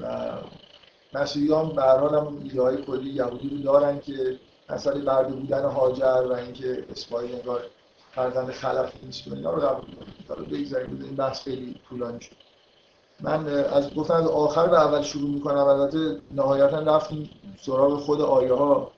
و 0.00 0.32
مسیحیان 1.14 1.68
به 1.68 1.82
هر 1.82 1.98
حال 1.98 2.14
هم 2.14 2.42
ایده 2.42 2.62
های 2.62 2.76
کلی 2.76 3.10
یهودی 3.10 3.48
رو 3.48 3.56
دارن 3.58 4.00
که 4.00 4.38
مسئله 4.68 5.00
برده 5.00 5.32
بودن 5.32 5.64
هاجر 5.64 6.26
و 6.30 6.32
اینکه 6.32 6.84
اسماعیل 6.90 7.34
انگار 7.34 7.64
فرزند 8.14 8.50
خلف 8.50 8.92
نیست 9.02 9.28
و 9.28 9.34
اینا 9.34 9.54
رو 9.54 9.60
قبول 9.60 10.44
بگذاریم 10.44 11.02
این 11.04 11.16
بحث 11.16 11.42
خیلی 11.42 11.80
طولانی 11.88 12.20
شد. 12.20 12.36
من 13.20 13.48
از 13.48 13.94
گفتن 13.94 14.14
از 14.14 14.26
آخر 14.26 14.66
به 14.66 14.80
اول 14.80 15.02
شروع 15.02 15.30
می‌کنم 15.30 15.56
البته 15.56 16.20
نهایتا 16.30 16.78
رفتیم 16.78 17.30
سراغ 17.60 18.00
خود 18.00 18.20
آیه 18.20 18.52
ها 18.52 18.90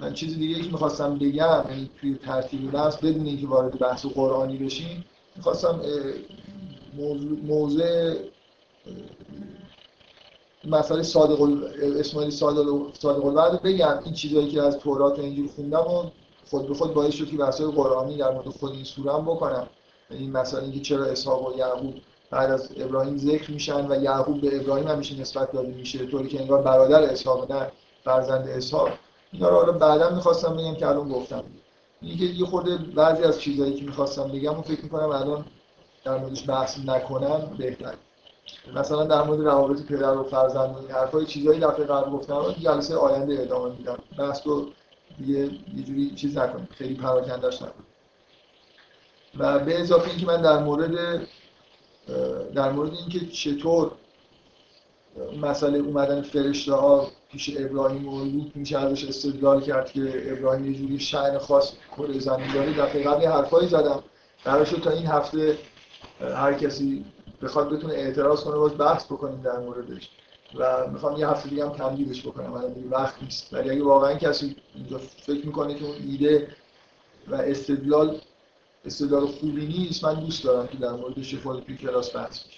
من 0.00 0.14
چیز 0.14 0.38
دیگه 0.38 0.62
که 0.62 0.70
می‌خواستم 0.70 1.18
بگم 1.18 1.64
یعنی 1.68 1.90
توی 2.00 2.14
ترتیب 2.14 2.70
بحث 2.70 2.96
بدون 2.96 3.26
اینکه 3.26 3.46
وارد 3.46 3.78
بحث 3.78 4.06
قرآنی 4.06 4.56
بشیم 4.56 5.04
می‌خواستم 5.38 5.80
موضوع 7.42 8.14
مسئله 10.64 11.02
صادق 11.02 11.40
اسماعیل 12.00 12.30
صادق 12.30 12.94
صادق 12.98 13.62
بگم. 13.62 14.00
این 14.04 14.14
چیزایی 14.14 14.48
که 14.48 14.62
از 14.62 14.78
تورات 14.78 15.18
و 15.18 15.22
انجیل 15.22 15.48
خوندم 15.48 15.80
و 15.80 16.04
خود 16.50 16.68
به 16.68 16.74
خود 16.74 16.94
باعث 16.94 17.14
شد 17.14 17.30
که 17.30 17.36
بحث 17.36 17.60
قرآنی 17.60 18.16
در 18.16 18.30
مورد 18.30 18.48
خود 18.48 18.72
این 18.72 18.84
سوره 18.84 19.12
هم 19.12 19.22
بکنم. 19.22 19.66
این 20.10 20.32
مثلا 20.32 20.60
اینکه 20.60 20.80
چرا 20.80 21.04
اسحاق 21.04 21.54
و 21.54 21.58
یعقوب 21.58 21.94
بعد 22.30 22.50
از 22.50 22.68
ابراهیم 22.76 23.16
ذکر 23.18 23.50
میشن 23.50 23.92
و 23.92 24.02
یعقوب 24.02 24.40
به 24.40 24.56
ابراهیم 24.56 24.88
همیشه 24.88 25.20
نسبت 25.20 25.52
داده 25.52 25.68
میشه 25.68 26.06
طوری 26.06 26.28
که 26.28 26.40
انگار 26.40 26.62
برادر 26.62 27.02
اسحاق 27.02 27.52
نه 27.52 27.72
فرزند 28.04 28.48
اسحاق. 28.48 28.88
اینا 29.32 29.48
رو 29.48 29.56
حالا 29.56 29.72
بعدا 29.72 30.10
می‌خواستم 30.10 30.56
بگم 30.56 30.74
که 30.74 30.86
الان 30.86 31.08
گفتم. 31.08 31.44
اینکه 32.02 32.24
یه 32.24 32.46
خورده 32.46 32.76
بعضی 32.76 33.22
از 33.22 33.40
چیزهایی 33.40 33.74
که 33.74 33.84
می‌خواستم 33.84 34.28
بگم 34.28 34.58
و 34.58 34.62
فکر 34.62 34.82
می‌کنم 34.82 35.08
الان 35.08 35.44
در 36.04 36.18
موردش 36.18 36.48
بحث 36.48 36.78
نکنم 36.78 37.56
بهتر 37.58 37.94
مثلا 38.74 39.04
در 39.04 39.22
مورد 39.22 39.40
روابط 39.40 39.82
پدر 39.82 40.16
و 40.16 40.24
فرزند 40.24 40.74
و 40.74 40.78
این 40.78 40.90
حرفای 40.90 41.26
چیزایی 41.26 41.60
دفعه 41.60 41.84
قبل 41.84 42.10
گفتم 42.10 42.52
جلسه 42.52 42.96
آینده 42.96 43.42
ادامه 43.42 43.76
میدم. 43.76 43.98
بحث 44.18 44.46
رو 44.46 44.66
دیگه 45.18 45.38
یه 45.76 45.82
جوری 45.82 46.10
چیز 46.10 46.38
نکنیم. 46.38 46.68
خیلی 46.70 46.94
پراکندش 46.94 47.62
نکنیم 47.62 47.86
و 49.38 49.58
به 49.58 49.80
اضافه 49.80 50.10
اینکه 50.10 50.26
من 50.26 50.42
در 50.42 50.58
مورد 50.58 51.20
در 52.54 52.72
مورد 52.72 52.94
اینکه 52.94 53.26
چطور 53.26 53.92
مسئله 55.42 55.78
اومدن 55.78 56.22
فرشته 56.22 56.72
ها 56.72 57.10
پیش 57.32 57.56
ابراهیم 57.58 58.08
و 58.08 58.24
لوط 58.24 58.56
میشه 58.56 58.78
ازش 58.78 59.04
استدلال 59.04 59.60
کرد 59.60 59.92
که 59.92 60.32
ابراهیم 60.32 60.72
یه 60.72 60.78
جوری 60.78 60.98
شعن 60.98 61.38
خاص 61.38 61.72
کره 61.96 62.18
زمین 62.18 62.52
داره. 62.52 62.72
دفعه 62.72 63.04
قبل 63.04 63.26
حرفایی 63.26 63.68
زدم. 63.68 64.02
قرار 64.44 64.64
شد 64.64 64.80
تا 64.80 64.90
این 64.90 65.06
هفته 65.06 65.58
هر 66.20 66.54
کسی 66.54 67.04
بخواد 67.42 67.70
بتونه 67.70 67.94
اعتراض 67.94 68.44
کنه 68.44 68.56
باز 68.56 68.78
بحث 68.78 69.04
بکنیم 69.04 69.40
در 69.42 69.58
موردش. 69.58 70.10
و 70.54 70.90
می‌خوام 70.92 71.16
یه 71.16 71.28
هفته 71.28 71.48
دیگه 71.48 71.66
هم 71.66 71.72
تمدیدش 71.72 72.26
بکنم. 72.26 72.52
الان 72.52 72.72
دیگه 72.72 72.88
وقت 72.88 73.22
نیست. 73.22 73.54
ولی 73.54 73.70
اگه 73.70 73.82
واقعا 73.84 74.14
کسی 74.14 74.56
اینجا 74.74 74.98
فکر 74.98 75.46
می‌کنه 75.46 75.74
که 75.74 75.84
اون 75.84 75.96
ایده 76.08 76.48
و 77.28 77.34
استدلال 77.34 78.20
استدلال 78.84 79.26
خوبی 79.26 79.66
نیست 79.66 80.04
من 80.04 80.14
دوست 80.14 80.44
دارم 80.44 80.66
که 80.66 80.78
در 80.78 80.92
موردش 80.92 81.34
خود 81.34 81.62
توی 81.62 81.76
کلاس 81.76 82.16
بحث 82.16 82.44
بشه. 82.44 82.57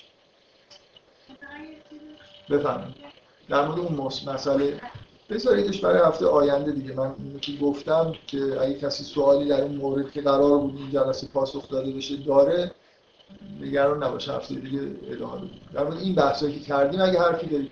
بفهمم 2.50 2.94
در 3.48 3.66
مورد 3.66 3.78
اون 3.78 3.94
مسئله 4.26 4.80
بذاریدش 5.30 5.80
برای 5.80 6.08
هفته 6.08 6.26
آینده 6.26 6.72
دیگه. 6.72 6.94
من 6.94 7.14
که 7.40 7.52
گفتم 7.56 8.14
که 8.26 8.60
اگه 8.60 8.74
کسی 8.74 9.04
سوالی 9.04 9.48
در 9.48 9.62
این 9.62 9.76
مورد 9.76 10.12
که 10.12 10.20
قرار 10.20 10.58
بود 10.58 10.76
این 10.76 10.90
جلسه 10.90 11.26
پاسخ 11.26 11.68
داده 11.68 11.92
بشه 11.92 12.16
داره. 12.16 12.70
نگران 13.60 14.02
نباشه 14.02 14.32
هفته 14.32 14.54
دیگه 14.54 14.80
ادامه 15.10 15.36
بدیم 15.36 15.60
در 15.74 15.84
مورد 15.84 15.98
این 15.98 16.14
بحثایی 16.14 16.58
که 16.58 16.60
کردیم 16.60 17.00
اگه 17.00 17.20
حرفی 17.20 17.46
دارید 17.46 17.70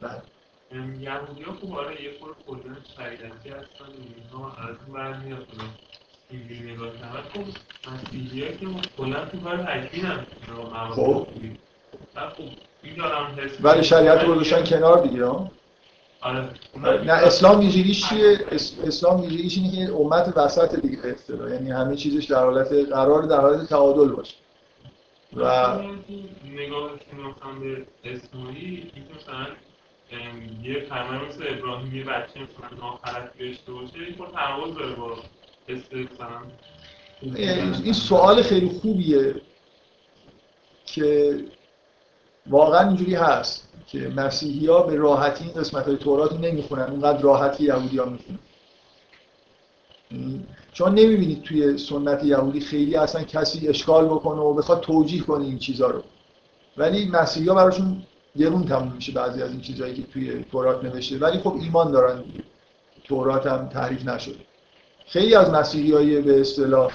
بله. 0.00 0.22
یهودی 1.00 1.42
ها 1.42 1.52
خوب 1.52 1.74
آره 1.74 2.02
یه 2.02 2.10
خور 2.20 2.34
خودن 2.46 2.76
شریعتی 2.96 3.48
هستن. 3.48 3.84
اینها 4.16 4.52
از 4.52 4.76
اون 4.86 4.96
برمیاد 4.96 5.46
اینجوری 6.30 6.72
نگاه 6.72 6.88
کنم 6.88 7.22
خب 7.34 7.40
مسیحی 7.90 8.58
که 8.58 8.66
کلا 8.98 9.24
تو 9.24 9.40
کار 9.40 9.56
تکبیر 9.56 10.06
هم 10.06 10.26
خب. 10.90 11.26
ولی 13.62 13.84
شریعت 13.84 14.24
رو 14.24 14.34
گذاشتن 14.34 14.64
کنار 14.64 15.02
دیگه 15.06 15.24
آره. 16.20 16.48
نه 17.04 17.12
اسلام 17.12 17.60
ویژگیش 17.60 18.08
چیه؟ 18.08 18.38
اسلام 18.86 19.20
ویژگیش 19.20 19.58
اینه 19.58 19.86
که 19.86 19.94
امت 19.94 20.32
وسط 20.36 20.80
دیگه 20.80 20.98
اصطلاح 21.04 21.50
یعنی 21.50 21.70
همه 21.70 21.96
چیزش 21.96 22.24
در 22.24 22.44
حالت 22.44 22.72
قرار 22.72 23.22
در 23.22 23.40
حالت 23.40 23.68
تعادل 23.68 24.08
باشه. 24.08 24.34
و 25.36 25.78
نگاه 26.44 26.90
به 27.60 27.86
اسماعیل 28.04 28.90
مثلا 29.16 29.46
یه 30.62 30.74
پیامبر 30.74 31.28
مثل 31.28 31.44
ابراهیم 31.48 31.96
یه 31.96 32.04
بچه 32.04 32.40
مثلا 32.40 32.78
ناخرت 32.80 33.38
داشته 33.38 33.72
باشه 33.72 33.94
این 34.06 34.14
تناقض 34.32 34.74
داره 34.74 34.94
با 34.94 35.16
این 37.84 37.92
سوال 37.92 38.42
خیلی 38.42 38.68
خوبیه 38.68 39.34
که 40.86 41.38
واقعا 42.46 42.88
اینجوری 42.88 43.14
هست 43.14 43.68
که 43.86 43.98
مسیحی 44.16 44.66
ها 44.66 44.82
به 44.82 44.96
راحتی 44.96 45.44
این 45.44 45.52
قسمت 45.52 45.86
های 45.86 45.96
تورات 45.96 46.32
نمی‌خونن. 46.32 46.82
اونقدر 46.82 47.20
راحتی 47.20 47.64
یهودی 47.64 47.98
ها 47.98 48.04
می‌خونن. 48.04 48.38
شما 50.72 50.88
نمی‌بینید 50.88 51.42
توی 51.42 51.78
سنت 51.78 52.24
یهودی 52.24 52.60
خیلی 52.60 52.96
اصلا 52.96 53.22
کسی 53.22 53.68
اشکال 53.68 54.04
بکنه 54.04 54.40
و 54.40 54.54
بخواد 54.54 54.80
توجیه 54.80 55.22
کنه 55.22 55.44
این 55.44 55.58
چیزها 55.58 55.86
رو. 55.86 56.02
ولی 56.76 57.08
مسیحی 57.08 57.48
ها 57.48 57.54
براشون 57.54 58.02
گرون 58.36 58.64
تموم 58.64 58.92
میشه 58.92 59.12
بعضی 59.12 59.42
از 59.42 59.50
این 59.50 59.60
چیزهایی 59.60 59.94
که 59.94 60.02
توی 60.02 60.44
تورات 60.52 60.84
نوشته. 60.84 61.18
ولی 61.18 61.38
خب 61.38 61.56
ایمان 61.60 61.90
دارن 61.90 62.24
تورات 63.04 63.46
هم 63.46 63.68
تحریف 63.68 64.04
نشده. 64.04 64.38
خیلی 65.06 65.34
از 65.34 65.50
مسیحی 65.50 66.20
به 66.20 66.40
اصطلاح 66.40 66.92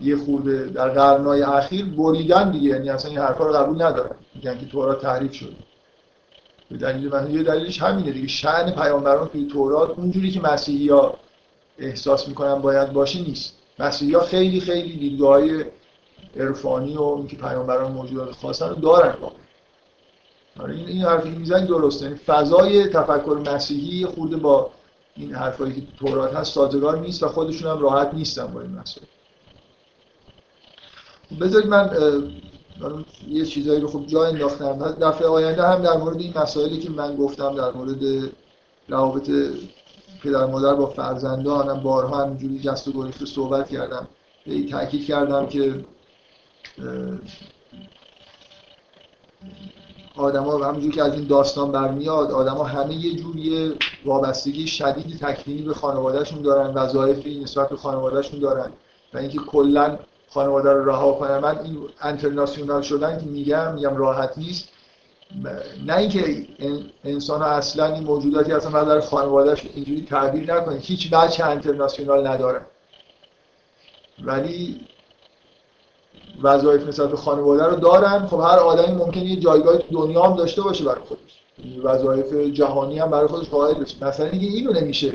یه 0.00 0.16
خورده 0.16 0.66
در 0.66 0.88
قرنهای 0.88 1.42
اخیر 1.42 1.84
بریدن 1.84 2.50
دیگه. 2.50 2.68
یعنی 2.68 2.90
اصلا 2.90 3.10
این 3.10 3.20
حرفا 3.20 3.46
رو 3.46 3.52
قبول 3.52 3.82
ندارن. 3.82 4.16
میگن 4.34 4.58
که 4.58 4.66
تورات 4.66 5.02
تحریف 5.02 5.32
شده. 5.32 5.56
به 6.70 6.76
دلیل 6.76 7.08
من 7.08 7.30
یه 7.30 7.42
دلیلش 7.42 7.82
همینه 7.82 8.10
دیگه. 8.10 8.28
شأن 8.28 8.70
پیامبران 8.70 9.28
توی 9.28 9.46
تورات 9.46 9.98
اونجوری 9.98 10.30
که 10.30 10.40
مسیحی 10.40 10.88
ها 10.88 11.14
احساس 11.78 12.28
می‌کنن 12.28 12.54
باید 12.54 12.92
باشه 12.92 13.20
نیست. 13.20 13.56
مسیحی 13.78 14.14
ها 14.14 14.20
خیلی 14.20 14.60
خیلی 14.60 14.96
دیدگاه 14.96 15.30
های 15.30 15.64
عرفانی 16.36 16.96
و 16.96 17.02
اینکه 17.02 17.36
پیامبران 17.36 17.92
موجودات 17.92 18.32
خاصن 18.32 18.68
رو 18.68 18.74
دارن. 18.74 19.14
آره 20.60 20.74
این 20.74 20.88
این 20.88 21.02
حرفی 21.02 21.32
که 21.32 21.38
می‌زنی 21.38 21.66
درسته. 21.66 22.04
یعنی 22.04 22.16
فضای 22.16 22.88
تفکر 22.88 23.42
مسیحی 23.54 24.06
خورده 24.06 24.36
با 24.36 24.70
این 25.16 25.34
حرفایی 25.34 25.72
که 25.72 25.82
تورات 25.98 26.34
هست 26.34 26.54
سازگار 26.54 26.98
نیست 26.98 27.22
و 27.22 27.28
خودشون 27.28 27.70
هم 27.70 27.78
راحت 27.78 28.14
نیستن 28.14 28.46
با 28.46 28.60
این 28.60 28.70
مسئله. 28.70 29.06
بذارید 31.40 31.68
من 31.68 31.90
یه 33.28 33.44
چیزایی 33.44 33.80
رو 33.80 33.88
خوب 33.88 34.06
جا 34.06 34.24
انداختم. 34.24 34.78
دفعه 35.00 35.28
آینده 35.28 35.62
هم 35.62 35.82
در 35.82 35.96
مورد 35.96 36.20
این 36.20 36.38
مسائلی 36.38 36.78
که 36.78 36.90
من 36.90 37.16
گفتم 37.16 37.54
در 37.54 37.72
مورد 37.72 38.30
روابط 38.88 39.30
پدر 40.22 40.46
مادر 40.46 40.74
با 40.74 40.86
فرزندان 40.86 41.68
هم 41.68 41.80
بارها 41.80 42.24
همینجوری 42.24 42.58
جست 42.58 42.88
و 42.88 42.92
گریخته 42.92 43.26
صحبت 43.26 43.68
کردم. 43.68 44.08
تاکید 44.70 45.06
کردم 45.06 45.46
که 45.46 45.84
آدما 50.16 50.64
همونجور 50.64 50.92
که 50.92 51.02
از 51.02 51.14
این 51.14 51.26
داستان 51.26 51.72
برمیاد 51.72 52.30
آدما 52.30 52.64
همه 52.64 52.94
یه 52.94 53.16
جوری 53.16 53.74
وابستگی 54.04 54.66
شدیدی 54.66 55.18
تکلیمی 55.18 55.62
به 55.62 55.74
خانوادهشون 55.74 56.42
دارن 56.42 56.74
وظایفی 56.74 57.40
نسبت 57.40 57.68
به 57.68 57.76
خانوادهشون 57.76 58.40
دارن. 58.40 58.70
و 59.14 59.18
اینکه 59.18 59.38
کلا 59.38 59.98
خانواده 60.36 60.72
رو 60.72 60.84
رها 60.84 61.12
کنن 61.12 61.38
من 61.38 61.58
این 61.58 61.78
انترناسیونال 62.00 62.82
شدن 62.82 63.18
که 63.18 63.26
میگم 63.26 63.74
میگم 63.74 63.96
راحت 63.96 64.38
نیست. 64.38 64.68
نه 65.86 65.96
اینکه 65.96 66.46
انسان 67.04 67.42
ها 67.42 67.48
اصلا 67.48 67.94
این 67.94 68.04
موجوداتی 68.04 68.52
اصلا 68.52 68.70
بعد 68.70 68.88
در 68.88 69.00
خانوادهش 69.00 69.62
اینجوری 69.74 70.06
تعبیر 70.10 70.54
نکنه. 70.54 70.76
هیچ 70.76 71.10
بچه 71.10 71.44
انترناسیونال 71.44 72.26
نداره 72.26 72.60
ولی 74.24 74.80
وظایف 76.42 76.88
نسبت 76.88 77.10
به 77.10 77.16
خانواده 77.16 77.64
رو 77.64 77.76
دارن. 77.76 78.26
خب 78.26 78.40
هر 78.40 78.58
آدمی 78.58 78.94
ممکنه 78.94 79.24
یه 79.24 79.36
جایگاه 79.36 79.78
دنیا 79.92 80.22
هم 80.22 80.36
داشته 80.36 80.62
باشه 80.62 80.84
برای 80.84 81.04
خودش. 81.04 81.42
وظایف 81.82 82.32
جهانی 82.32 82.98
هم 82.98 83.10
برای 83.10 83.26
خودش 83.26 83.48
قائل 83.48 83.74
بشه. 83.74 84.04
مثلا 84.04 84.28
دیگه 84.28 84.48
اینو 84.48 84.72
نمیشه 84.72 85.12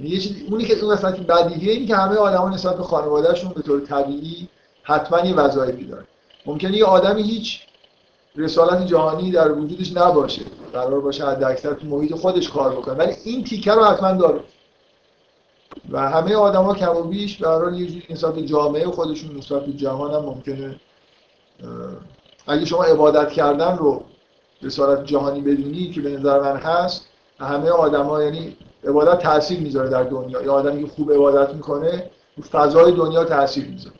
یه 0.00 0.18
چیز 0.20 0.36
اونی 0.50 0.64
که 0.64 0.78
اون 0.78 0.92
مثلا 0.92 1.10
بدیهیه 1.10 1.72
این 1.72 1.86
که 1.86 1.96
همه 1.96 2.16
آدما 2.16 2.48
نسبت 2.48 2.76
به 2.76 2.82
خانوادهشون 2.82 3.50
به 3.50 3.62
طور 3.62 3.80
طبیعی 3.80 4.48
حتما 4.82 5.20
یه 5.20 5.34
وظایفی 5.34 5.84
دارن. 5.84 6.04
ممکنه 6.46 6.76
یه 6.76 6.84
آدمی 6.84 7.22
هیچ 7.22 7.60
رسالت 8.36 8.86
جهانی 8.86 9.30
در 9.30 9.52
وجودش 9.52 9.96
نباشه 9.96 10.42
قرار 10.72 11.00
باشه 11.00 11.26
حد 11.26 11.44
اکثر 11.44 11.74
تو 11.74 11.86
محیط 11.86 12.14
خودش 12.14 12.50
کار 12.50 12.72
بکنه 12.72 12.94
ولی 12.94 13.12
این 13.24 13.44
تیکه 13.44 13.72
رو 13.72 13.84
حتما 13.84 14.12
داره. 14.12 14.40
و 15.90 16.10
همه 16.10 16.34
آدما 16.34 16.74
کم 16.74 16.96
و 16.96 17.02
بیش 17.02 17.36
به 17.36 17.48
یه 17.76 17.86
جوری 17.86 18.06
نسبت 18.10 18.38
جامعه 18.38 18.86
خودشون 18.86 19.36
نسبت 19.36 19.66
به 19.66 19.72
جهان 19.72 20.14
هم 20.14 20.24
ممکنه 20.24 20.80
اگه 22.46 22.64
شما 22.64 22.84
عبادت 22.84 23.30
کردن 23.30 23.76
رو 23.76 24.04
رسالت 24.62 25.04
جهانی 25.04 25.40
بدونی 25.40 25.90
که 25.90 26.00
به 26.00 26.10
نظر 26.10 26.40
من 26.40 26.56
هست 26.56 27.06
همه 27.40 27.70
آدما 27.70 28.22
یعنی 28.22 28.56
عبادت 28.86 29.22
تاثیر 29.22 29.60
می‌ذاره 29.60 29.88
در 29.88 30.02
دنیا. 30.02 30.42
یا 30.42 30.52
آدمی 30.52 30.84
که 30.84 30.90
خوب 30.90 31.12
عبادت 31.12 31.54
می‌کنه 31.54 32.10
فضای 32.52 32.92
دنیا 32.92 33.24
تاثیر 33.24 33.66
می‌ذاره. 33.66 33.96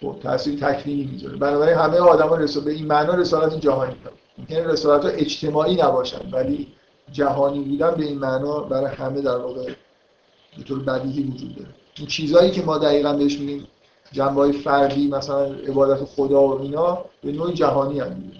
خب 0.00 0.16
تاثیر 0.22 0.60
تکوینی 0.60 1.04
می‌ذاره. 1.12 1.36
بنابراین 1.36 1.78
همه 1.78 1.98
آدما 1.98 2.36
رسالت 2.36 2.64
به 2.64 2.72
این 2.72 2.86
معنا 2.86 3.14
رسالت 3.14 3.60
جهانی 3.60 3.96
دارن 4.04 4.16
ممکنه 4.38 4.66
رسالت 4.66 5.04
ها 5.04 5.10
اجتماعی 5.10 5.76
نباشن 5.76 6.30
ولی 6.32 6.68
جهانی 7.12 7.60
بودن 7.60 7.90
به 7.90 8.04
این 8.04 8.18
معنا 8.18 8.60
برای 8.60 8.94
همه 8.94 9.20
در 9.20 9.36
واقع 9.36 9.72
به 10.58 10.62
طور 10.64 10.78
بدیهی 10.78 11.22
وجود 11.22 11.56
داره. 11.56 11.68
این 11.98 12.06
چیزهایی 12.06 12.50
که 12.50 12.62
ما 12.62 12.78
دقیقا 12.78 13.12
بهش 13.12 13.38
میگیم 13.38 13.66
جنبه 14.12 14.52
فردی 14.52 15.08
مثلا 15.08 15.44
عبادت 15.44 16.04
خدا 16.04 16.42
و 16.42 16.60
اینا 16.62 17.04
به 17.22 17.32
نوع 17.32 17.52
جهانی 17.52 18.00
هم 18.00 18.32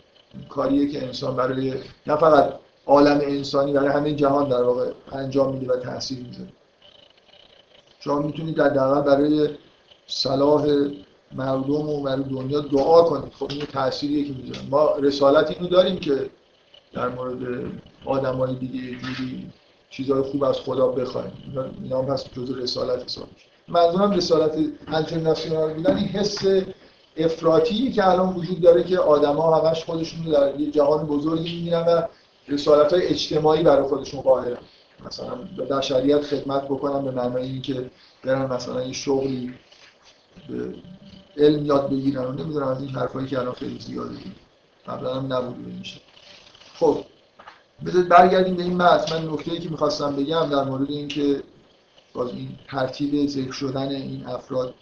کاریه 0.49 0.89
که 0.89 1.03
انسان 1.03 1.37
برای 1.37 1.75
نه 2.07 2.17
فقط 2.17 2.55
عالم 2.87 3.21
انسانی 3.21 3.73
برای 3.73 3.89
همه 3.89 4.15
جهان 4.15 4.49
در 4.49 4.63
واقع 4.63 4.91
انجام 5.13 5.55
میده 5.55 5.73
و 5.73 5.77
تاثیر 5.77 6.19
می‌ذاره. 6.19 6.49
شما 8.01 8.19
می‌تونید 8.19 8.57
در 8.57 8.69
دقیقا 8.69 9.01
برای 9.01 9.49
صلاح 10.07 10.67
مردم 11.33 11.89
و 11.89 12.03
برای 12.03 12.23
دنیا 12.23 12.61
دعا 12.61 13.03
کنید. 13.03 13.33
خب 13.33 13.47
این 13.51 13.61
تأثیریه 13.61 14.25
که 14.25 14.33
می‌ذاره. 14.33 14.69
ما 14.71 14.97
رسالت 14.97 15.51
اینو 15.51 15.69
داریم 15.69 15.97
که 15.97 16.31
در 16.93 17.09
مورد 17.09 17.65
آدمای 18.05 18.55
دیگه 18.55 18.99
جوری 18.99 19.51
چیزهای 19.91 20.23
خوب 20.23 20.45
از 20.45 20.61
خدا 20.61 20.89
بخوایم. 20.89 21.33
اینا 21.83 21.99
هم 21.99 22.07
پس 22.07 22.25
جز 22.37 22.51
رسالت 22.51 23.05
حساب 23.05 23.27
میشه. 23.35 23.47
منظورم 23.69 24.11
رسالت 24.11 24.59
انترناسیونال 24.87 25.75
بودن 25.75 25.97
این 25.97 26.07
حس 26.07 26.39
افراطی 27.17 27.93
که 27.93 28.09
الان 28.09 28.35
وجود 28.35 28.61
داره 28.61 28.85
که 28.85 28.99
آدما 28.99 29.57
همش 29.57 29.85
خودشون 29.85 30.33
در 30.33 30.61
یه 30.61 30.71
جهان 30.71 31.07
بزرگی 31.07 31.57
می‌بینن 31.57 31.85
و 31.87 32.03
رسالت 32.49 32.93
های 32.93 33.07
اجتماعی 33.07 33.63
برای 33.63 33.89
خودشون 33.89 34.21
قائلن 34.21 34.59
مثلا 35.07 35.35
به 35.57 35.65
بشریت 35.65 36.23
خدمت 36.23 36.65
بکنن 36.65 37.05
به 37.05 37.11
معنای 37.11 37.43
اینکه 37.43 37.91
برن 38.25 38.53
مثلا 38.53 38.83
یه 38.83 38.93
شغلی 38.93 39.55
به 40.49 40.75
علم 41.37 41.67
یاد 41.67 41.91
بگیرن. 41.91 42.25
و 42.25 42.33
نمی‌دونم 42.33 42.69
از 42.69 42.81
این 42.81 42.91
حرفایی 42.91 43.27
که 43.27 43.39
الان 43.39 43.55
خیلی 43.55 43.81
زیاده. 43.81 44.17
قبلا 44.89 45.15
هم 45.15 45.33
نبود 45.33 45.57
میشه. 45.57 46.01
خب 46.75 47.05
بذارید 47.87 48.09
برگردیم 48.09 48.57
به 48.57 48.63
این 48.63 48.77
متن 48.77 49.19
من 49.19 49.33
نکته‌ای 49.33 49.59
که 49.59 49.71
می‌خواستم 49.71 50.17
بگم 50.17 50.49
در 50.51 50.65
مورد 50.65 50.91
اینکه 50.91 51.43
باز 52.15 52.31
این 52.31 52.59
ترتیب 52.69 53.27
ذکر 53.27 53.53
شدن 53.53 53.89
این 53.89 54.27
افراد 54.27 54.75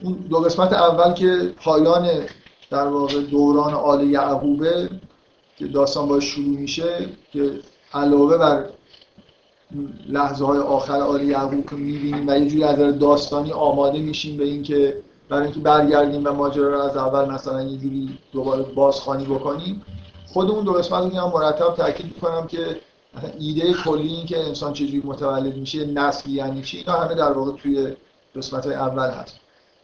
اون 0.00 0.12
دو 0.12 0.38
قسمت 0.40 0.72
اول 0.72 1.12
که 1.12 1.54
پایان 1.56 2.26
در 2.72 2.86
واقع 2.86 3.20
دوران 3.20 3.74
آل 3.74 4.10
یعقوبه 4.10 4.88
که 5.56 5.66
داستان 5.66 6.08
باش 6.08 6.24
شروع 6.24 6.58
میشه 6.58 7.08
که 7.32 7.60
علاوه 7.94 8.38
بر 8.38 8.64
لحظه 10.08 10.44
های 10.44 10.58
آخر 10.58 11.00
آل 11.00 11.22
یعقوب 11.22 11.70
که 11.70 11.76
می‌بینیم 11.76 12.28
و 12.28 12.38
یه 12.38 12.46
جوری 12.46 12.64
از 12.64 12.98
داستانی 12.98 13.52
آماده 13.52 13.98
میشیم 13.98 14.36
به 14.36 14.44
اینکه 14.44 15.02
برای 15.28 15.44
اینکه 15.44 15.60
برگردیم 15.60 16.22
و 16.24 16.32
ماجرا 16.32 16.68
رو 16.68 16.80
از 16.80 16.96
اول 16.96 17.30
مثلا 17.30 17.62
یه 17.62 17.78
جوری 17.78 18.18
دوباره 18.32 18.62
بازخوانی 18.62 19.24
بکنیم 19.24 19.82
خودمون 20.26 20.64
دو 20.64 20.72
قسمت 20.72 21.16
رو 21.16 21.28
مرتب 21.28 21.74
تاکید 21.74 22.06
می‌کنم 22.06 22.46
که 22.46 22.80
ایده 23.38 23.72
کلی 23.72 24.08
این 24.08 24.26
که 24.26 24.38
انسان 24.38 24.72
چجوری 24.72 25.02
متولد 25.04 25.56
میشه 25.56 25.86
نسل 25.86 26.30
یعنی 26.30 26.62
چی 26.62 26.78
اینا 26.78 26.92
همه 26.92 27.14
در 27.14 27.32
واقع 27.32 27.52
توی 27.52 27.96
قسمت 28.36 28.66
اول 28.66 29.10
هست. 29.10 29.41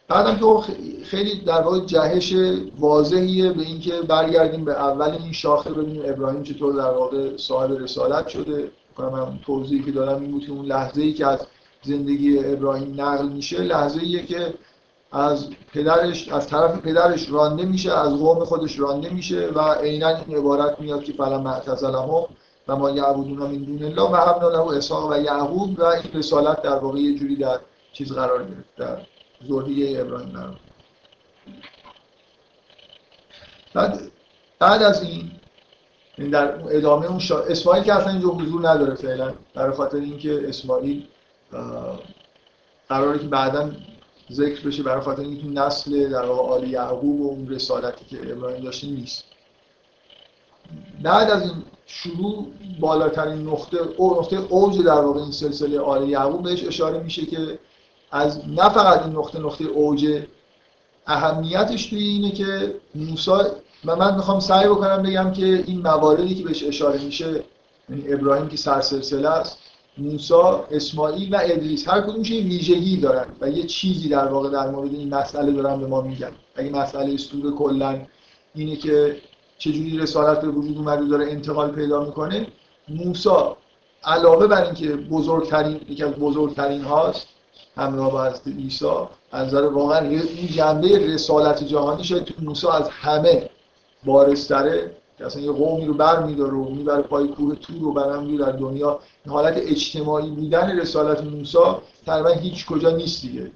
بعدم 0.09 0.37
تو 0.37 0.63
خیلی 1.03 1.39
در 1.39 1.61
واقع 1.61 1.79
جهش 1.79 2.33
واضحیه 2.79 3.53
به 3.53 3.61
اینکه 3.61 4.01
برگردیم 4.01 4.65
به 4.65 4.73
اول 4.73 5.11
این 5.11 5.31
شاخه 5.31 5.69
ببینیم 5.69 6.01
ابراهیم 6.05 6.43
چطور 6.43 6.73
در 6.73 6.91
واقع 6.91 7.37
صاحب 7.37 7.71
رسالت 7.71 8.27
شده. 8.27 8.71
کنم 8.97 9.39
توضیحی 9.45 9.83
که 9.83 9.91
دارم 9.91 10.21
این 10.21 10.31
بود 10.31 10.45
که 10.45 10.51
اون 10.51 10.65
لحظه 10.65 11.01
ای 11.01 11.13
که 11.13 11.27
از 11.27 11.39
زندگی 11.83 12.39
ابراهیم 12.39 13.01
نقل 13.01 13.29
میشه 13.29 13.57
لحظه 13.57 13.99
ایه 13.99 14.25
که 14.25 14.53
از 15.11 15.49
پدرش 15.73 16.29
از 16.29 16.47
طرف 16.47 16.81
پدرش 16.81 17.29
رانده 17.29 17.65
میشه 17.65 17.97
از 17.97 18.09
قوم 18.09 18.45
خودش 18.45 18.79
رانده 18.79 19.09
میشه 19.09 19.47
و 19.55 19.73
عینا 19.73 20.07
این 20.07 20.37
عبارت 20.37 20.79
میاد 20.79 21.03
که 21.03 21.13
فلم 21.13 21.41
معتزلهم 21.41 22.25
و 22.67 22.75
ما 22.75 22.89
یعبدون 22.89 23.37
من 23.37 23.55
دون 23.55 23.83
الله 23.83 24.11
و 24.11 24.15
حبنا 24.15 24.49
له 24.49 24.77
اسحاق 24.77 25.11
و 25.11 25.17
یعقوب 25.17 25.79
و 25.79 25.83
این 25.83 26.13
رسالت 26.13 26.61
در 26.61 26.75
واقع 26.75 26.99
یه 26.99 27.19
جوری 27.19 27.35
در 27.35 27.59
چیز 27.93 28.11
قرار 28.11 28.43
گرفت 28.43 28.75
در 28.77 28.97
ذریه 29.47 30.01
ابراهیم 30.01 30.29
قرار 30.29 30.59
بعد 33.73 34.11
بعد 34.59 34.83
از 34.83 35.03
این 35.03 35.31
در 36.31 36.75
ادامه 36.75 37.05
اون 37.05 37.19
شا... 37.19 37.39
اسماعیل 37.39 37.83
که 37.83 37.93
اصلا 37.93 38.11
اینجا 38.11 38.27
حضور 38.27 38.69
نداره 38.69 38.95
فعلا 38.95 39.33
برای 39.53 39.75
خاطر 39.75 39.97
اینکه 39.97 40.49
اسماعیل 40.49 41.07
قراره 42.89 43.19
که 43.19 43.27
بعدا 43.27 43.71
ذکر 44.31 44.67
بشه 44.67 44.83
برای 44.83 45.01
خاطر 45.01 45.21
اینکه 45.21 45.61
نسل 45.61 46.09
در 46.09 46.25
واقع 46.25 46.41
آل 46.41 46.69
یعقوب 46.69 47.21
و 47.21 47.29
اون 47.29 47.49
رسالتی 47.49 48.05
که 48.05 48.31
ابراهیم 48.31 48.63
داشته 48.63 48.87
نیست. 48.87 49.23
بعد 51.03 51.29
از 51.29 51.41
این 51.41 51.63
شروع 51.85 52.47
بالاترین 52.79 53.47
نقطه 53.47 53.77
او 53.97 54.19
نقطه 54.19 54.37
اوج 54.37 54.81
در 54.81 55.01
واقع 55.01 55.21
این 55.21 55.31
سلسله 55.31 55.79
آل 55.79 56.09
یعقوب 56.09 56.43
بهش 56.43 56.63
اشاره 56.63 56.99
میشه 56.99 57.25
که 57.25 57.59
از 58.11 58.41
نه 58.47 58.69
فقط 58.69 59.05
این 59.05 59.15
نقطه 59.15 59.39
نقطه 59.39 59.65
اوج 59.65 60.21
اهمیتش 61.07 61.85
توی 61.85 62.03
اینه 62.03 62.31
که 62.31 62.75
موسی 62.95 63.31
و 63.85 63.95
من 63.95 64.15
می‌خوام 64.15 64.39
سعی 64.39 64.67
بکنم 64.67 65.03
بگم 65.03 65.31
که 65.31 65.45
این 65.45 65.81
مواردی 65.81 66.35
که 66.35 66.43
بهش 66.43 66.63
اشاره 66.63 67.03
میشه 67.03 67.43
یعنی 67.89 68.13
ابراهیم 68.13 68.47
که 68.47 68.57
سرسلسله 68.57 69.29
است 69.29 69.57
موسا، 69.97 70.65
اسماعیل 70.71 71.35
و 71.35 71.39
ادریس 71.41 71.89
هر 71.89 72.01
کدومش 72.01 72.29
یه 72.29 72.43
ویژگی 72.43 72.97
دارن 72.97 73.25
و 73.41 73.49
یه 73.49 73.63
چیزی 73.63 74.09
در 74.09 74.27
واقع 74.27 74.49
در 74.49 74.69
مورد 74.69 74.93
این 74.93 75.15
مسئله 75.15 75.51
دارن 75.51 75.79
به 75.79 75.87
ما 75.87 76.01
میگن. 76.01 76.31
اگه 76.55 76.69
مسئله 76.69 77.13
استور 77.13 77.55
کلا 77.55 78.01
اینه 78.55 78.75
که 78.75 79.17
چجوری 79.57 79.97
رسالت 79.97 80.41
به 80.41 80.47
وجود 80.47 80.77
اومده 80.77 81.05
داره 81.05 81.31
انتقال 81.31 81.71
پیدا 81.71 82.03
می‌کنه 82.03 82.47
موسا 82.89 83.57
علاوه 84.03 84.47
بر 84.47 84.63
اینکه 84.63 84.95
بزرگترین 84.95 85.81
یکی 85.89 86.03
از 86.03 86.11
بزرگترین 86.11 86.81
هاست 86.81 87.27
همراه 87.79 88.11
با 88.11 88.25
حضرت 88.25 88.47
عیسی 88.47 88.85
از 89.31 89.47
نظر 89.47 89.61
واقعا 89.61 90.09
این 90.09 90.47
جنبه 90.47 91.13
رسالت 91.13 91.63
جهانی 91.63 92.03
شاید 92.03 92.23
تو 92.23 92.33
موسی 92.41 92.67
از 92.67 92.89
همه 92.89 93.49
بارستره 94.05 94.95
که 95.17 95.25
اصلا 95.25 95.41
یه 95.41 95.51
قومی 95.51 95.85
رو 95.85 95.93
بر 95.93 96.23
میداره 96.23 96.53
و 96.53 96.69
می‌بره 96.69 97.01
پای 97.01 97.27
کوه 97.27 97.55
تور 97.55 97.85
و 97.85 97.93
برم 97.93 98.37
در 98.37 98.51
دنیا. 98.51 98.99
حالت 99.27 99.57
اجتماعی 99.57 100.29
بودن 100.29 100.79
رسالت 100.79 101.23
موسی 101.23 101.57
تقریبا 102.05 102.29
هیچ 102.29 102.65
کجا 102.65 102.89
نیست 102.89 103.21
دیگه. 103.21 103.51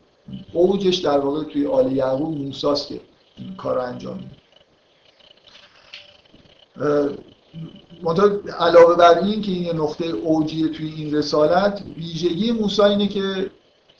اوجش 0.54 0.96
در 0.96 1.18
واقع 1.18 1.44
توی 1.44 1.68
آل 1.68 1.92
یعقوب 1.92 2.38
موساست 2.38 2.88
که 2.88 3.00
کار 3.58 3.76
رو 3.76 3.82
انجام 3.82 4.16
میده. 4.18 4.44
علاوه 8.60 8.96
بر 8.96 9.20
این 9.20 9.42
که 9.42 9.52
این 9.52 9.76
نقطه 9.76 10.06
اوجیه 10.06 10.68
توی 10.68 10.94
این 10.98 11.16
رسالت 11.16 11.84
ویژگی 11.98 12.52
موسی 12.52 12.82
اینه 12.82 13.08
که 13.08 13.52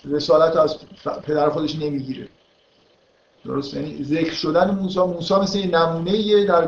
رسالت 0.06 0.56
از 0.56 0.78
پدر 1.24 1.50
خودش 1.50 1.76
نمی‌گیره. 1.76 2.28
درست 3.46 3.74
یعنی 3.74 4.04
ذکر 4.04 4.34
شدن 4.34 4.72
موسی 4.72 5.00
موسی 5.00 5.34
مثل 5.34 5.76
نمونه 5.76 6.46
در 6.46 6.68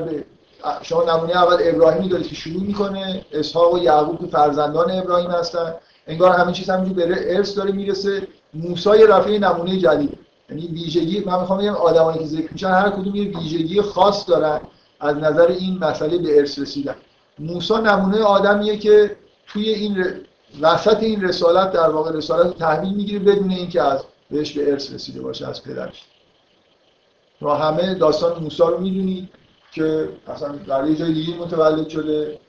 شما 0.81 1.03
نمونه 1.03 1.37
اول 1.37 1.57
ابراهیمی 1.59 2.09
دارید 2.09 2.27
که 2.27 2.35
شروع 2.35 2.61
می‌کنه. 2.63 3.25
اسحاق 3.31 3.73
و 3.73 3.77
یعقوب 3.77 4.19
که 4.19 4.27
فرزندان 4.27 4.91
ابراهیم 4.91 5.31
هستن. 5.31 5.73
انگار 6.07 6.31
همه 6.31 6.51
چیز 6.51 6.69
همینجوری 6.69 7.07
به 7.07 7.37
ارث 7.37 7.57
داره 7.57 7.71
می‌رسه. 7.71 8.27
موسی 8.53 8.89
یه 8.89 9.07
رفعه 9.07 9.39
نمونه 9.39 9.79
جدید. 9.79 10.17
یعنی 10.49 10.67
ویژگی 10.67 11.23
من 11.25 11.39
می‌خوام 11.39 11.59
بگم 11.59 11.75
آدمایی 11.75 12.19
که 12.19 12.25
ذکر 12.25 12.53
میشن 12.53 12.69
هر 12.71 12.89
کدوم 12.89 13.15
یه 13.15 13.37
ویژگی 13.37 13.81
خاص 13.81 14.29
دارن 14.29 14.59
از 14.99 15.15
نظر 15.15 15.47
این 15.47 15.77
مسئله 15.77 16.17
به 16.17 16.39
ارث 16.39 16.59
رسیدن. 16.59 16.95
موسی 17.39 17.73
نمونه 17.73 18.23
آدمیه 18.23 18.77
که 18.77 19.15
توی 19.47 19.69
این 19.69 20.05
وسط 20.61 21.03
این 21.03 21.21
رسالت 21.21 21.71
در 21.71 21.89
واقع 21.89 22.11
رسالت 22.11 22.57
تحویل 22.57 22.93
می‌گیره 22.93 23.19
بدون 23.19 23.51
اینکه 23.51 23.81
از 23.81 24.03
بهش 24.31 24.57
به 24.57 24.71
ارث 24.71 24.93
رسیده 24.93 25.21
باشه 25.21 25.47
از 25.47 25.63
پدرش. 25.63 26.05
و 27.41 27.49
همه 27.49 27.95
داستان 27.95 28.43
موسی 28.43 28.63
رو 28.63 28.77
می‌دونید 28.77 29.29
که 29.71 30.09
اصلا 30.27 30.55
در 30.67 30.87
یه 30.87 30.95
جای 30.95 31.13
دیگه 31.13 31.37
متولد 31.37 31.89
شده. 31.89 32.39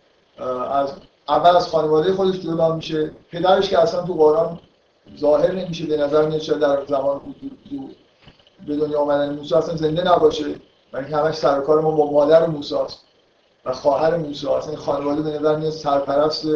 از 0.71 0.93
اول 1.29 1.57
از 1.57 1.69
خانواده 1.69 2.13
خودش 2.13 2.41
جدا 2.41 2.75
میشه. 2.75 3.11
پدرش 3.33 3.69
که 3.71 3.79
اصلا 3.79 4.03
تو 4.03 4.15
قرآن 4.15 4.59
ظاهر 5.19 5.53
نمیشه 5.53 5.87
به 5.87 5.97
نظر 5.97 6.29
میاد 6.29 6.41
در 6.41 6.85
زمان 6.85 7.21
به 8.67 8.77
دنیا 8.77 9.01
آمدن 9.01 9.35
موسی 9.35 9.55
اصلا 9.55 9.77
زنده 9.77 10.05
نباشه. 10.05 10.55
ولی 10.93 11.13
همش 11.13 11.35
سر 11.35 11.61
کار 11.61 11.81
ما 11.81 11.91
با 11.91 12.13
مادر 12.13 12.47
موسی 12.47 12.75
است 12.75 13.01
و 13.65 13.73
خواهر 13.73 14.17
موسی 14.17 14.49
اصلا 14.49 14.77
خانواده 14.77 15.23
به 15.23 15.39
نظر 15.39 15.57
میاد 15.57 15.73
سرپرست 15.73 16.47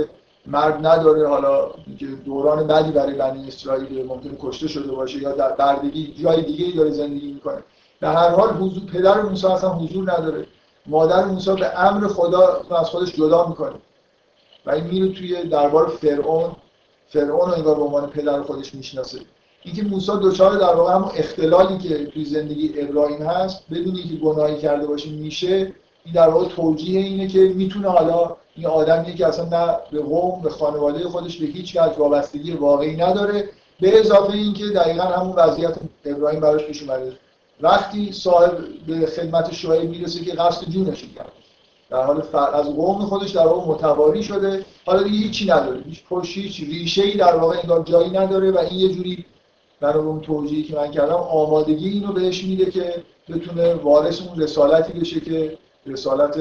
مرد 0.46 0.86
نداره. 0.86 1.28
حالا 1.28 1.70
که 1.98 2.06
دوران 2.06 2.66
بعدی 2.66 2.92
برای 2.92 3.14
بنی 3.14 3.48
اسرائیل 3.48 4.06
ممکن 4.06 4.36
کشته 4.40 4.68
شده 4.68 4.92
باشه 4.92 5.18
یا 5.18 5.32
در 5.32 5.52
بردگی 5.52 6.14
جای 6.22 6.42
دیگه 6.42 6.76
داره 6.76 6.90
زندگی 6.90 7.32
می‌کنه. 7.32 7.62
در 8.00 8.12
هر 8.12 8.28
حال 8.30 8.48
حضور 8.50 8.82
پدر 8.92 9.22
موسی 9.22 9.46
اصلا 9.46 9.70
حضور 9.70 10.12
نداره. 10.12 10.46
مادر 10.86 11.24
موسی 11.24 11.54
به 11.54 11.80
امر 11.80 12.08
خدا 12.08 12.62
از 12.70 12.88
خودش 12.88 13.14
جدا 13.14 13.46
می‌کنه. 13.46 13.74
و 14.66 14.70
این 14.70 14.84
میره 14.84 15.12
توی 15.12 15.48
دربار 15.48 15.88
فرعون. 15.88 16.50
فرعون 17.08 17.50
رو 17.50 17.54
انگار 17.54 17.74
به 17.74 17.82
عنوان 17.82 18.06
پدر 18.10 18.42
خودش 18.42 18.74
می‌شناسه. 18.74 19.18
اینکه 19.62 19.82
موسی 19.82 20.12
دچار 20.22 20.56
در 20.56 20.74
واقع 20.74 20.94
همون 20.94 21.10
اختلالی 21.14 21.78
که 21.78 22.06
توی 22.06 22.24
زندگی 22.24 22.80
ابراهیم 22.80 23.22
هست 23.22 23.62
بدون 23.70 23.96
اینکه 23.96 24.14
گناهی 24.14 24.58
کرده 24.58 24.86
باشه 24.86 25.10
میشه 25.10 25.72
این 26.04 26.14
در 26.14 26.28
واقع 26.28 26.48
توجیه 26.48 27.00
اینه 27.00 27.28
که 27.28 27.38
می‌تونه 27.38 27.88
حالا 27.88 28.36
این 28.60 28.68
آدمی 28.68 29.14
که 29.14 29.26
اصلا 29.26 29.44
نه 29.44 29.76
به 29.92 30.02
قوم 30.02 30.42
به 30.42 30.50
خانواده 30.50 31.08
خودش 31.08 31.38
به 31.38 31.46
هیچ 31.46 31.76
وجه 31.76 31.96
وابستگی 31.96 32.52
واقعی 32.52 32.96
نداره. 32.96 33.48
به 33.80 34.00
اضافه 34.00 34.32
اینکه 34.32 34.64
دقیقا 34.64 35.02
همون 35.02 35.36
وضعیت 35.36 35.74
ابراهیم 36.04 36.40
براش 36.40 36.64
پیش 36.64 36.82
اومده. 36.82 37.12
وقتی 37.60 38.12
صاحب 38.12 38.58
به 38.86 39.06
خدمت 39.06 39.52
شعیب 39.52 39.90
می‌رسه 39.90 40.24
که 40.24 40.32
قصد 40.32 40.68
جونش 40.68 41.04
کرد. 41.16 41.32
در 41.90 42.02
حال 42.02 42.22
از 42.54 42.66
قوم 42.66 43.06
خودش 43.06 43.30
در 43.30 43.46
واقع 43.46 43.68
متواری 43.68 44.22
شده. 44.22 44.64
حالا 44.86 45.02
دیگه 45.02 45.16
هیچی 45.16 45.44
نداره. 45.44 45.80
هیچ 45.86 46.04
پشت 46.10 46.38
هیچ 46.38 46.60
ریشه 46.60 47.02
ای 47.02 47.16
در 47.16 47.36
واقع 47.36 47.58
انگار 47.58 47.82
جایی 47.82 48.10
نداره 48.10 48.50
و 48.50 48.58
این 48.58 48.80
یه 48.80 48.88
جوری 48.88 49.24
در 49.80 49.96
اون 49.98 50.20
توجیهی 50.20 50.62
که 50.62 50.76
من 50.76 50.90
کردم 50.90 51.14
آمادگی 51.14 51.88
اینو 51.88 52.12
بهش 52.12 52.44
میده 52.44 52.70
که 52.70 53.02
بتونه 53.28 53.74
وارث 53.74 54.22
اون 54.22 54.40
رسالتی 54.40 54.92
بشه 54.92 55.20
که 55.20 55.58
رسالت 55.86 56.36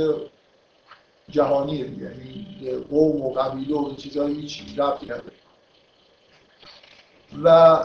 جهانیه 1.31 1.79
یعنی 1.79 2.47
قوم 2.89 3.21
و 3.21 3.33
قبیله 3.33 3.75
و 3.75 3.95
چیزایی 3.95 4.35
هیچ 4.41 4.63
ربطی 4.77 5.05
نداره. 5.05 5.31
و 7.43 7.79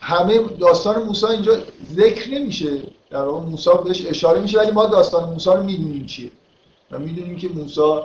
همه 0.00 0.38
داستان 0.38 1.02
موسی 1.02 1.26
اینجا 1.26 1.62
ذکر 1.92 2.30
نمیشه. 2.30 2.82
در 3.10 3.22
واقع 3.22 3.46
موسی 3.46 3.70
بهش 3.84 4.06
اشاره 4.06 4.40
میشه 4.40 4.58
ولی 4.58 4.70
ما 4.70 4.86
داستان 4.86 5.30
موسی 5.30 5.50
رو 5.50 5.62
می‌دونیم 5.62 6.06
چیه. 6.06 6.30
و 6.90 6.98
می‌دونیم 6.98 7.36
که 7.36 7.48
موسی 7.48 8.00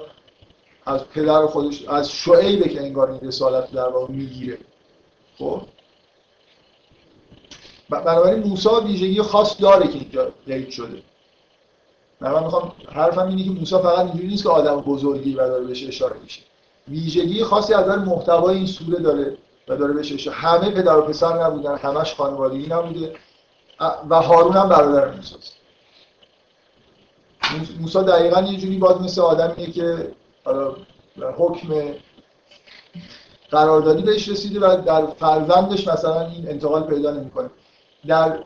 از 0.85 1.09
پدر 1.09 1.45
خودش 1.45 1.85
از 1.85 2.11
شعیبه 2.11 2.69
که 2.69 2.81
انگار 2.81 3.11
این 3.11 3.21
رسالت 3.21 3.71
در 3.71 3.87
واقع 3.87 4.13
می‌گیره. 4.13 4.57
خب؟ 5.37 5.61
بنابراین 7.89 8.43
موسی 8.43 8.69
ویژگی 8.85 9.21
خاص 9.21 9.61
داره 9.61 9.87
که 9.87 9.99
اینجا 9.99 10.31
ذکر 10.47 10.69
شده. 10.69 11.01
من 12.21 12.43
می‌خوام 12.43 12.71
حرفم 12.91 13.27
اینه 13.27 13.43
که 13.43 13.49
موسی 13.49 13.75
فقط 13.75 13.99
اینجوری 13.99 14.27
نیست 14.27 14.43
که 14.43 14.49
آدم 14.49 14.81
بزرگی 14.81 15.33
و 15.33 15.47
داره 15.47 15.65
بهش 15.65 15.87
اشاره 15.87 16.15
میشه. 16.23 16.41
ویژگی 16.87 17.43
خاصی 17.43 17.73
از 17.73 17.87
محتوای 17.87 18.57
این 18.57 18.67
سوره 18.67 18.99
داره 18.99 19.37
و 19.67 19.75
داره 19.77 19.93
بهش 19.93 20.13
اشاره. 20.13 20.37
همه 20.37 20.71
پدر 20.71 20.97
و 20.97 21.01
پسر 21.01 21.43
نبودن 21.43 21.77
همش 21.77 22.13
خانوادگی 22.13 22.67
نبوده. 22.67 23.15
و 24.09 24.21
هارون 24.21 24.53
هم 24.53 24.69
برادر 24.69 25.15
موسی 25.15 25.35
موسی 27.79 27.99
دقیقا 27.99 28.41
یه 28.41 28.57
جوری 28.57 28.77
باز 28.77 29.01
مثل 29.01 29.21
آدمیه 29.21 29.71
که 29.71 30.11
حکم 31.37 31.93
قراردادی 33.51 34.03
بهش 34.03 34.29
رسیده 34.29 34.59
و 34.59 34.81
در 34.81 35.05
فرزندش 35.05 35.87
مثلا 35.87 36.27
این 36.27 36.49
انتقال 36.49 36.83
پیدا 36.83 37.11
نمی‌کنه. 37.11 37.49
در 38.07 38.39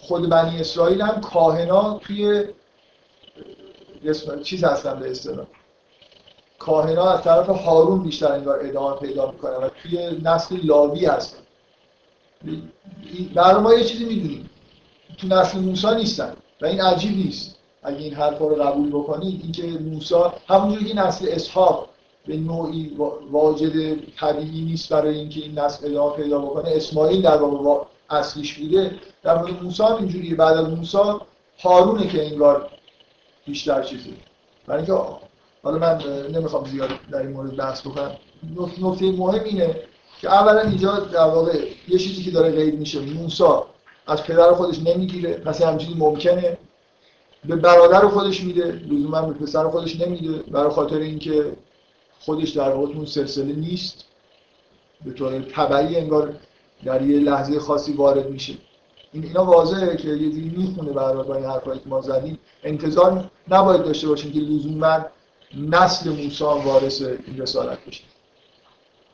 خود 0.00 0.28
بنی 0.28 0.60
اسرائیل 0.60 1.02
هم 1.02 1.20
کاهنا 1.20 1.98
توی 1.98 2.44
چیز 4.42 4.64
هستن 4.64 5.00
به 5.00 5.10
اصطلاح 5.10 5.46
کاهنا 6.58 7.10
از 7.10 7.22
طرف 7.22 7.48
هارون 7.48 8.02
بیشتر 8.02 8.32
انگار 8.32 8.60
ادامه 8.62 8.96
پیدا 8.96 9.30
می‌کنن 9.30 9.56
و 9.56 9.68
توی 9.82 10.20
نسل 10.22 10.56
لاوی 10.64 11.06
هستن 11.06 11.38
برای 13.34 13.62
ما 13.62 13.74
یه 13.74 13.84
چیزی 13.84 14.04
می‌دونیم. 14.04 14.50
تو 15.18 15.26
نسل 15.26 15.58
موسی 15.58 15.94
نیستن 15.94 16.36
و 16.60 16.66
این 16.66 16.80
عجیب 16.80 17.16
نیست. 17.16 17.56
اگه 17.82 17.98
این 17.98 18.14
حرف 18.14 18.38
رو 18.38 18.54
قبول 18.54 18.90
بکنید 18.90 19.40
اینکه 19.42 19.62
موسی 19.62 20.14
همونجوری 20.48 20.84
که 20.84 20.96
نسل 20.96 21.28
اسحاق 21.30 21.88
به 22.26 22.36
نوعی 22.36 22.96
واجد 23.30 24.00
طبیعی 24.20 24.64
نیست 24.64 24.92
برای 24.92 25.18
اینکه 25.18 25.40
این 25.40 25.58
نسل 25.58 25.90
ادامه 25.90 26.16
پیدا 26.16 26.38
بکنه 26.38 26.70
اسماعیل 26.72 27.22
در 27.22 27.36
واقع 27.36 27.84
اصلیش 28.10 28.54
بوده. 28.54 28.98
در 29.22 29.38
مورد 29.38 29.62
موسی 29.62 29.82
اینجوریه. 29.82 30.34
بعد 30.34 30.56
از 30.56 30.68
موسی 30.68 30.98
هارونه 31.58 32.08
که 32.08 32.26
انگار 32.26 32.70
بیشتر 33.46 33.82
چیزی 33.82 34.14
برای 34.66 34.82
اینکه 34.82 35.04
حالا 35.62 35.78
من 35.78 36.02
نمی‌خوام 36.32 36.66
زیاد 36.66 36.90
در 37.10 37.18
این 37.18 37.30
مورد 37.30 37.56
بحث 37.56 37.80
بکنم. 37.80 38.16
نکته 38.80 39.12
مهم 39.12 39.44
اینه 39.44 39.80
که 40.20 40.28
اولا 40.28 40.60
اینجا 40.60 40.98
در 40.98 41.24
واقع 41.24 41.68
یه 41.88 41.98
چیزی 41.98 42.22
که 42.22 42.30
داره 42.30 42.50
غیر 42.50 42.74
میشه. 42.74 43.00
موسی 43.00 43.44
از 44.06 44.22
پدر 44.22 44.52
خودش 44.52 44.78
نمی‌گیره. 44.78 45.32
پس 45.34 45.62
همچینی 45.62 45.94
ممکنه. 45.94 46.58
به 47.44 47.56
برادر 47.56 48.08
خودش 48.08 48.40
میده. 48.40 48.64
لزوما 48.64 49.22
به 49.22 49.32
پسر 49.32 49.68
خودش 49.68 50.00
نمیده. 50.00 50.38
برای 50.38 50.70
خاطر 50.70 50.96
اینکه 50.96 51.52
خودش 52.20 52.50
در 52.50 52.70
واقع 52.70 52.94
اون 52.94 53.06
سلسله 53.06 53.52
نیست. 53.52 54.04
به 55.04 55.12
طور 55.12 55.42
طبعی 55.42 55.96
انگار 55.96 56.34
در 56.84 57.02
یه 57.02 57.18
لحظه 57.18 57.58
خاصی 57.58 57.92
وارد 57.92 58.30
میشه. 58.30 58.54
این 59.16 59.24
اینا 59.24 59.44
واضحه 59.44 59.96
که 59.96 60.08
یه 60.08 60.30
جوری 60.30 60.52
می‌خونه 60.56 60.92
برای 60.92 61.28
با 61.28 61.34
این 61.34 61.44
حرفایی 61.44 61.80
که 61.80 61.88
ما 61.88 62.00
زدیم. 62.00 62.38
انتظار 62.64 63.30
نباید 63.48 63.82
داشته 63.82 64.08
باشیم 64.08 64.32
که 64.32 64.38
لزوما 64.38 64.98
نسل 65.68 66.10
موسی 66.10 66.44
وارث 66.44 67.02
این 67.02 67.38
رسالت 67.38 67.78
بشه. 67.86 68.04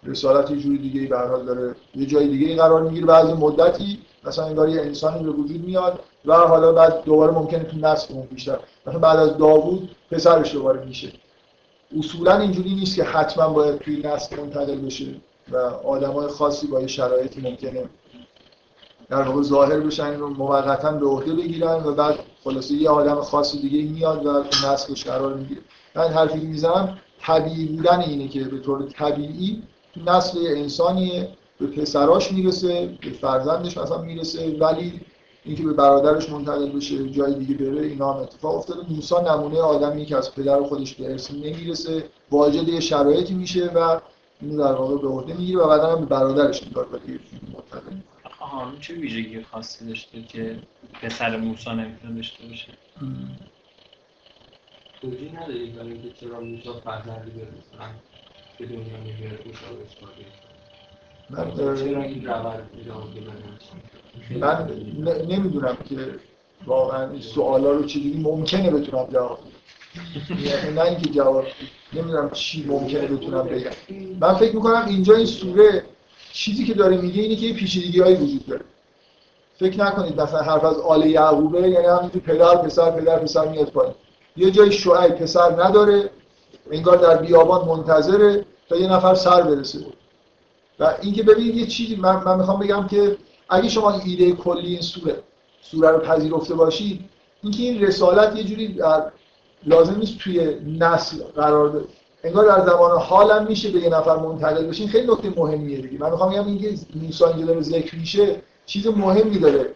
رسالت 0.05 0.51
یه 0.51 0.57
جوری 0.57 0.79
دیگه 0.79 1.01
ای 1.01 1.07
داره. 1.07 1.75
یه 1.95 2.07
جای 2.07 2.29
دیگه 2.29 2.57
قرار 2.57 2.83
می‌گیره 2.83 3.07
بعد 3.07 3.27
مدتی. 3.27 3.99
مثلا 4.25 4.45
انگار 4.45 4.69
یه 4.69 4.81
انسانی 4.81 5.25
به 5.25 5.31
وجود 5.31 5.65
میاد 5.65 6.01
و 6.25 6.35
حالا 6.35 6.73
بعد 6.73 7.05
دوباره 7.05 7.33
ممکنه 7.33 7.65
تو 7.65 7.77
نسل 7.77 8.15
اون 8.15 8.27
بیشتر. 8.27 8.59
مثلا 8.87 8.99
بعد 8.99 9.19
از 9.19 9.39
داوود 9.39 9.91
پسرش 10.11 10.53
دوباره 10.53 10.85
میشه. 10.85 11.13
اصولا 11.99 12.39
اینجوری 12.39 12.75
نیست 12.75 12.97
که 12.97 13.05
حتما 13.05 13.49
باید 13.49 13.79
توی 13.79 14.03
نسل 14.03 14.41
منتقل 14.41 14.77
بشه 14.77 15.07
و 15.53 15.57
آدمای 15.85 16.27
خاصی 16.27 16.67
با 16.67 16.87
شرایطی 16.87 17.41
ممکنه 17.41 17.85
در 19.09 19.23
واقع 19.23 19.43
ظاهر 19.43 19.81
بشن 19.81 20.15
رو 20.15 20.29
موقتا 20.29 20.93
به 20.93 21.07
عهده 21.07 21.33
بگیرن 21.33 21.85
و 21.85 21.93
بعد 21.93 22.19
خلاصه 22.45 22.75
یه 22.75 22.91
آدم 22.91 23.21
خاصی 23.21 23.61
دیگه 23.61 23.91
میاد 23.91 24.27
و 24.27 24.45
نسلش 24.67 25.05
قرار 25.05 25.35
می‌گیره. 25.35 25.61
من 25.95 26.09
حرفی 26.09 26.41
که 26.41 26.47
می‌زنم 26.47 26.99
طبیعی 27.21 27.67
بودن 27.67 28.01
اینه 28.01 28.29
که 28.29 28.45
به 28.45 28.59
طور 28.59 28.83
طبیعی 28.83 29.63
تو 29.95 30.01
نسل 30.07 30.39
انسانیه 30.47 31.29
به 31.59 31.67
پسراش 31.67 32.33
می‌رسه 32.33 32.99
به 33.03 33.11
فرزندش 33.11 33.79
مثلا 33.79 33.99
می‌رسه 33.99 34.57
ولی 34.61 35.01
اینکه 35.45 35.63
به 35.63 35.73
برادرش 35.73 36.31
منتقل 36.31 36.69
بشه 36.69 37.09
جای 37.09 37.35
دیگه 37.35 37.55
بره 37.55 37.83
اینا 37.87 38.13
هم 38.13 38.21
اتفاق 38.21 38.57
افتاده. 38.57 38.81
موسی 38.91 39.15
نمونه 39.15 39.61
آدمی 39.61 40.07
که 40.07 40.17
از 40.17 40.35
پدر 40.35 40.63
خودش 40.63 40.95
به 40.95 41.11
ارث 41.11 41.31
نمی‌رسه 41.31 42.05
واجد 42.31 42.69
یه 42.69 42.81
شرایطی 42.81 43.35
میشه 43.35 43.71
و 43.75 44.01
اینو 44.41 44.65
در 44.65 44.73
واقع 44.73 44.97
به 44.97 45.09
عهده 45.09 45.35
می‌گیره 45.35 45.61
و 45.61 45.69
بعدا 45.69 45.93
هم 45.93 46.01
به 46.01 46.07
برادرش 46.07 46.63
میگه 46.63 46.81
منتقل 47.55 47.97
هارون 48.53 48.81
چه 48.81 48.95
ویژگی 48.95 49.43
خاصی 49.43 49.87
داشته 49.87 50.23
که 50.23 50.59
پسر 51.03 51.37
موسی 51.37 51.71
نمی‌تونه 51.71 52.15
داشته 52.15 52.47
باشه؟ 52.47 52.73
توجیه 55.03 55.43
ندارید 55.43 55.75
برای 55.75 55.93
اینکه 55.93 56.11
چرا 56.21 56.41
موسی 56.41 56.69
فرزندی 56.85 57.31
به 57.31 57.41
مثلا 57.41 57.91
به 58.59 58.67
دنیا 58.67 58.97
میگه 59.01 59.39
موسی 59.47 59.65
من 61.31 61.55
چرا 61.57 62.03
این 62.03 62.27
روند 62.27 62.71
من 64.39 64.69
نمی‌دونم 65.29 65.77
که 65.77 66.15
واقعا 66.67 67.11
این 67.11 67.21
سوالا 67.21 67.73
رو 67.73 67.85
چجوری 67.85 68.21
ممکنه 68.23 68.71
بتونم 68.71 69.07
جواب 69.13 69.39
یعنی 70.43 70.75
نه 70.75 70.81
اینکه 70.81 71.11
جواب 71.11 71.47
نمی‌دونم 71.93 72.31
چی 72.31 72.65
ممکنه 72.67 73.07
بتونم 73.07 73.45
بگم. 73.45 73.71
من 74.21 74.35
فکر 74.35 74.55
می‌کنم 74.55 74.85
اینجا 74.89 75.17
این 75.17 75.27
سوره 75.27 75.85
چیزی 76.33 76.65
که 76.65 76.75
داره 76.75 76.97
میگه 76.97 77.23
اینه 77.23 77.37
که 77.37 77.53
پیچیدگی 77.53 78.01
هایی 78.01 78.17
وجود 78.17 78.47
داره. 78.47 78.65
فکر 79.59 79.81
نکنید 79.81 80.21
مثلا 80.21 80.43
حرف 80.43 80.65
از 80.65 80.77
آل 80.79 81.07
یعقوبه 81.07 81.61
یعنی 81.61 81.87
همینجور 81.87 82.23
پدر 82.23 82.57
پسر 82.57 82.91
پدر 82.91 83.19
پسر 83.19 83.49
میاد 83.49 83.71
پایین. 83.71 83.95
یه 84.37 84.51
جای 84.51 84.73
شعیب 84.73 85.15
پسر 85.15 85.65
نداره 85.65 86.11
انگار 86.71 86.97
در 86.97 87.17
بیابان 87.17 87.69
منتظره 87.69 88.45
تا 88.69 88.77
یه 88.77 88.93
نفر 88.93 89.15
سر 89.15 89.43
برسه. 89.43 89.79
و 90.81 90.95
اینکه 91.03 91.23
ببینید 91.23 91.57
یه 91.57 91.67
چیزی 91.67 91.97
من, 91.97 92.25
من 92.25 92.39
می‌خوام 92.39 92.61
بگم 92.61 92.87
که 92.87 93.17
اگه 93.49 93.69
شما 93.69 94.01
ایده 94.05 94.33
کلی 94.33 94.73
این 94.73 94.81
سوره 94.81 95.23
سوره 95.63 95.91
رو 95.91 95.99
پذیرفته 95.99 96.55
باشید 96.55 97.05
اینکه 97.43 97.63
این 97.63 97.83
رسالت 97.83 98.37
یه 98.37 98.45
جوری 98.45 98.69
در 98.69 99.13
لازم 99.67 99.99
نیست 99.99 100.19
توی 100.19 100.57
نسل 100.79 101.25
قرار. 101.25 101.85
انگار 102.25 102.57
در 102.57 102.67
زمان 102.67 102.99
حالم 102.99 103.47
میشه 103.47 103.71
به 103.71 103.81
یه 103.81 103.89
نفر 103.89 104.17
منتقل 104.17 104.67
بشین. 104.67 104.89
خیلی 104.89 105.13
نکته 105.13 105.33
مهمیه 105.37 105.81
دیگه. 105.81 105.99
من 105.99 106.11
می‌خوام 106.11 106.33
بگم 106.33 106.47
اینکه 106.47 106.75
موسی 106.95 107.25
اینجا 107.25 107.47
داره 107.47 107.61
ذکر 107.61 107.97
میشه 107.97 108.37
چیز 108.67 108.87
مهمی 108.87 109.39
داره 109.39 109.75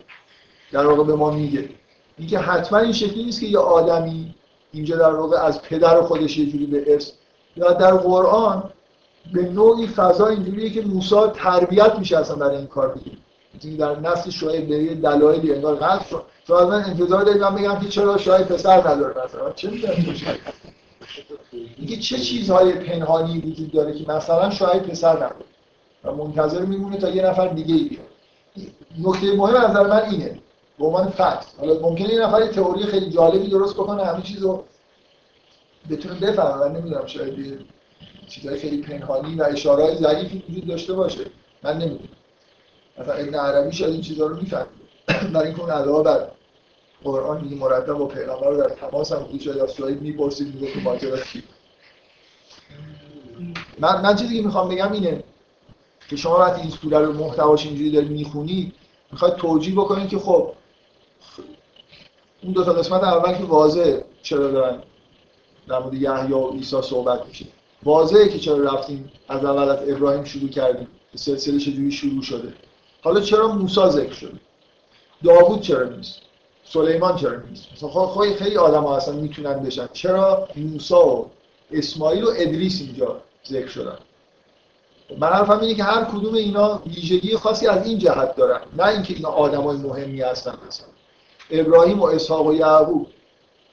در 0.73 0.87
واقع 0.87 1.05
به 1.05 1.15
ما 1.15 1.31
میگه. 1.31 1.69
اینکه 2.19 2.39
حتما 2.39 2.79
این 2.79 2.93
شکلی 2.93 3.25
نیست 3.25 3.41
که 3.41 3.47
یه 3.47 3.59
آدمی 3.59 4.35
اینجا 4.73 4.97
در 4.97 5.13
واقع 5.15 5.37
از 5.37 5.63
پدر 5.63 6.01
خودش 6.01 6.39
یه 6.39 6.47
جوری 6.47 6.67
به 6.67 6.95
اسم 6.95 7.13
یا 7.57 7.73
در 7.73 7.95
قرآن 7.95 8.71
به 9.33 9.43
نوعی 9.43 9.87
فضا 9.87 10.27
اینجوریه 10.27 10.71
که 10.71 10.83
موسی 10.83 11.27
تربیت 11.35 11.99
میشه 11.99 12.19
اصلا 12.19 12.37
برای 12.37 12.57
این 12.57 12.67
کار 12.67 12.89
بگیم 12.89 13.19
در 13.79 14.01
نسل 14.01 14.31
شاید 14.31 14.69
به 14.69 14.95
دلایلی 14.95 15.55
انگار 15.55 15.75
قلب 15.75 16.03
شد. 16.11 16.23
شاید 16.49 16.69
من 16.69 16.85
انتظار 16.85 17.25
دارید 17.25 17.43
من 17.43 17.55
بگم 17.55 17.81
که 17.81 17.89
چرا 17.89 18.19
شاید 18.19 18.47
پسر 18.47 18.89
نداره 18.89 19.25
مثلا. 19.25 19.53
چه 19.53 19.71
میگه 21.79 21.97
چه 21.97 22.19
چیزهای 22.19 22.73
پنهانی 22.73 23.39
وجود 23.39 23.73
داره 23.73 23.95
که 23.95 24.13
مثلا 24.13 24.51
شاید 24.51 24.83
پسر 24.83 25.17
نداره 25.17 25.45
و 26.05 26.13
منتظر 26.13 26.65
میمونه 26.65 26.97
تا 26.97 27.11
یه 27.11 27.27
نفر 27.27 27.49
دیگه 27.49 27.75
ای 27.75 27.85
بیاد. 27.85 28.07
نکته 28.99 29.37
مهم 29.37 29.55
از 29.55 29.71
نظر 29.71 29.87
من 29.87 30.11
اینه. 30.11 30.39
به 30.79 30.85
عنوان 30.85 31.09
فکت. 31.09 31.47
حالا 31.59 31.81
ممکنه 31.81 32.15
یه 32.15 32.21
نفر 32.21 32.47
تئوری 32.47 32.87
خیلی 32.87 33.11
جالبی 33.11 33.49
درست 33.49 33.75
بکنه 33.75 34.05
همه 34.05 34.23
چیزو 34.23 34.65
بتونه 35.91 36.21
بفهمه. 36.21 36.65
من 36.65 36.77
نمی‌دونم 36.77 37.07
شاید 37.07 37.67
چیزهای 38.29 38.59
خیلی 38.59 38.83
پنهانی 38.83 39.35
و 39.35 39.43
اشارهای 39.43 39.97
ضعیفی 39.97 40.45
وجود 40.49 40.67
داشته 40.67 40.93
باشه. 40.93 41.25
من 41.63 41.79
نمی‌دونم. 41.79 42.09
مثلا 42.99 43.15
ابن 43.15 43.35
عربی 43.35 43.73
شاید 43.73 43.93
این 43.93 44.01
چیزها 44.01 44.27
رو 44.27 44.37
می‌فهمه. 44.37 44.67
برای 45.33 45.47
اینکه 45.47 45.63
اون 45.63 45.71
علاوه 45.71 46.05
بر 46.05 46.29
قرآن 47.05 47.41
میگه 47.41 47.57
مرتب 47.57 47.93
با 47.93 48.07
پیغمبر 48.07 48.51
رو 48.51 48.57
در 48.57 48.69
تماس 48.69 49.13
هم 49.13 49.19
بود 49.19 49.49
از 49.49 49.71
سوید 49.71 50.03
می‌پرسید 50.03 50.55
میگه 50.55 50.73
تو 50.73 50.81
ماجرا 50.81 51.17
چی؟ 51.17 51.43
من 53.79 54.03
من 54.03 54.17
چیزی 54.17 54.37
که 54.37 54.43
می‌خوام 54.43 54.69
بگم 54.69 54.93
اینه 54.93 55.25
که 56.09 56.17
شما 56.17 56.39
وقتی 56.39 56.61
این 56.61 56.71
سوره 56.71 56.99
رو 56.99 57.13
محتواش 57.13 57.67
اینجوری 57.67 57.91
دارید 57.91 58.11
می‌خونید 58.11 58.75
می‌خواید 59.13 59.35
توجیه 59.35 59.75
بکنید 59.75 60.09
که 60.09 60.19
خب 60.19 60.53
اون 62.43 62.53
دو 62.53 62.65
تا 62.65 62.73
قسمت 62.73 63.05
اول 63.05 63.39
که 63.39 63.45
واضحه 63.45 64.05
چرا 64.23 64.51
دارن 64.51 64.83
در 65.69 65.79
مورد 65.79 65.95
یحیی 65.95 66.33
و 66.33 66.51
عیسی 66.51 66.83
صحبت 66.83 67.27
میشه. 67.27 67.47
واضحه 67.83 68.29
که 68.29 68.39
چرا 68.39 68.57
رفتیم 68.57 69.13
از 69.29 69.45
اول 69.45 69.69
از 69.69 69.89
ابراهیم 69.89 70.25
شروع 70.25 70.49
کردیم 70.49 70.89
سلسله 71.15 71.59
چجوری 71.59 71.93
شروع 71.93 72.23
شده. 72.23 72.55
حالا 73.03 73.21
چرا 73.21 73.49
موسی 73.49 73.91
ذکر 73.91 74.13
شده؟ 74.13 74.41
داوود 75.25 75.61
چرا 75.61 75.89
نیست؟ 75.89 76.21
سلیمان 76.69 77.17
چرا 77.17 77.41
نیست؟ 77.51 77.67
مثلا 77.77 77.89
خب 77.89 78.37
خیلی 78.37 78.57
آدم 78.57 78.83
ها 78.83 78.97
اصلا 78.97 79.15
می‌تونن 79.15 79.53
بشن. 79.53 79.89
چرا 79.93 80.49
موسی 80.57 80.95
و 80.95 81.25
اسماعیل 81.71 82.25
و 82.25 82.31
ادریس 82.37 82.81
اینجا 82.81 83.21
ذکر 83.49 83.69
شدن؟ 83.69 83.99
من 85.19 85.29
حرفم 85.29 85.61
اینه 85.61 85.75
که 85.75 85.83
هر 85.85 86.05
کدوم 86.05 86.35
اینا 86.35 86.83
ویژگی 86.87 87.37
خاصی 87.37 87.67
از 87.67 87.87
این 87.87 87.99
جهت 87.99 88.37
دارن. 88.37 88.61
نه 88.79 88.87
اینکه 88.87 89.15
اینا 89.15 89.29
آدمای 89.29 89.77
مهمی 89.77 90.21
هستن 90.21 90.55
مثلا. 90.69 90.87
ابراهیم 91.51 92.01
و 92.01 92.05
اسحاق 92.05 92.47
و 92.47 92.55
یعقوب 92.55 93.07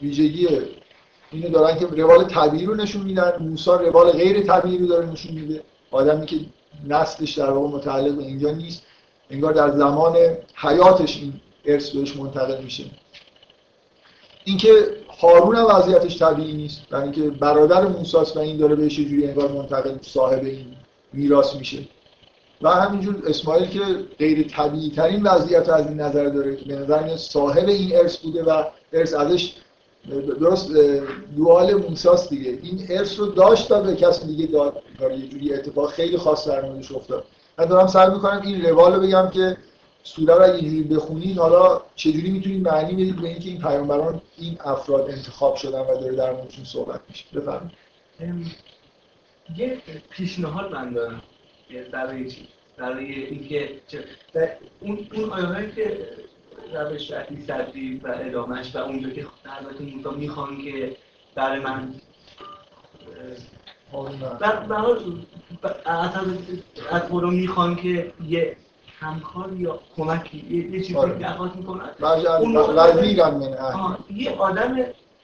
ویژگی 0.01 0.47
اینو 1.31 1.49
دارن 1.49 1.79
که 1.79 1.85
روال 1.85 2.23
طبیعی 2.23 2.65
رو 2.65 2.75
نشون 2.75 3.01
میدن. 3.01 3.33
موسی 3.39 3.69
روال 3.69 4.11
غیر 4.11 4.43
طبیعی 4.43 4.77
رو 4.77 4.85
داره 4.85 5.05
نشون 5.05 5.33
میده. 5.33 5.63
آدمی 5.91 6.25
که 6.25 6.35
نسلش 6.87 7.37
در 7.37 7.49
واقع 7.49 7.67
متعلق 7.67 8.15
به 8.15 8.23
اینجا 8.23 8.51
نیست. 8.51 8.83
انگار 9.29 9.53
در 9.53 9.71
زمان 9.71 10.17
حیاتش 10.55 11.17
این 11.17 11.33
ارث 11.65 11.89
بهش 11.89 12.15
منتقل 12.15 12.63
میشه. 12.63 12.83
اینکه 14.43 14.87
هارون 15.21 15.55
هم 15.55 15.65
وضعیتش 15.65 16.19
طبیعی 16.19 16.53
نیست 16.53 16.81
یعنی 16.91 17.11
که 17.11 17.21
برادر 17.21 17.87
موسی 17.87 18.17
و 18.35 18.39
این 18.39 18.57
داره 18.57 18.75
بهش 18.75 18.95
جوری 18.95 19.27
انگار 19.27 19.51
منتقل 19.51 19.97
صاحب 20.01 20.43
این 20.43 20.75
میراث 21.13 21.55
میشه. 21.55 21.77
و 22.61 22.69
همینجور 22.69 23.23
اسماعیل 23.27 23.67
که 23.69 23.79
غیر 24.19 24.47
طبیعی 24.47 24.89
ترین 24.89 25.23
وضعیت 25.23 25.69
از 25.69 25.87
این 25.87 26.01
نظر 26.01 26.25
داره 26.29 26.55
که 26.55 26.65
به 26.65 26.75
نظر 26.75 27.17
صاحب 27.17 27.67
این 27.67 27.95
ارث 27.95 28.17
بوده 28.17 28.43
و 28.43 28.63
ارث 28.93 29.13
ازش 29.13 29.53
درست 30.39 30.71
دوال 31.37 31.73
موساست 31.73 32.29
دیگه. 32.29 32.59
این 32.63 32.85
ارث 32.89 33.19
رو 33.19 33.25
داشت 33.25 33.69
تا 33.69 33.81
به 33.81 33.95
کسی 33.95 34.27
دیگه 34.27 34.45
داد. 34.45 34.83
یه 35.01 35.27
جوری 35.27 35.53
اتفاق 35.53 35.91
خیلی 35.91 36.17
خاص 36.17 36.47
در 36.47 36.61
موردش 36.61 36.91
افتاد. 36.91 37.23
من 37.57 37.65
دارم 37.65 37.87
سعی 37.87 38.09
می‌کنم 38.09 38.41
این 38.43 38.65
روال 38.65 38.93
رو 38.93 39.01
بگم 39.01 39.29
که 39.33 39.57
سوره 40.03 40.35
رو 40.35 40.43
اگه 40.43 40.83
بخونید 40.83 41.37
حالا 41.37 41.81
چجوری 41.95 42.31
می‌تونید 42.31 42.67
معنی 42.67 42.93
بدید 42.93 43.21
به 43.21 43.27
اینکه 43.27 43.49
این 43.49 43.61
پیامبران 43.61 44.21
این 44.37 44.57
افراد 44.65 45.09
انتخاب 45.09 45.55
شدن 45.55 45.79
و 45.79 45.99
داره 45.99 46.15
در 46.15 46.33
موردشون 46.33 46.65
صحبت 46.65 47.01
میشه؟ 47.09 47.25
بفرمایید. 47.33 47.71
یه 49.57 49.81
پیشنهاد 50.09 50.71
من 50.71 50.93
دارم. 50.93 51.21
برای 51.91 52.31
چی؟ 52.31 52.47
برای 52.77 53.25
اینکه 53.25 53.81
اون 54.79 55.07
اون 55.13 55.29
آیاتی 55.29 55.71
که 55.71 56.09
روش 56.73 57.11
رفتی 57.11 57.43
صدری 57.47 58.01
و 58.03 58.15
ادامهش 58.19 58.75
و 58.75 58.79
اونجا 58.79 59.09
که 59.09 59.27
حضرت 59.45 59.81
موسی 59.81 60.19
می‌خوان 60.19 60.61
که 60.61 60.97
برای 61.35 61.59
من 61.59 61.93
از 66.91 67.01
قرآن 67.09 67.33
می‌خوان 67.33 67.75
که 67.75 68.13
یه 68.27 68.57
همکار 69.03 69.53
یا 69.57 69.79
کمکی 69.97 70.69
یه, 70.71 70.81
چیزی 70.81 70.95
آره. 70.95 71.13
درخواست 71.13 71.55
می‌کنن؟ 71.55 71.89
وزیرم 71.99 73.37
من 73.37 73.97
یه 74.15 74.31
آدم 74.31 74.77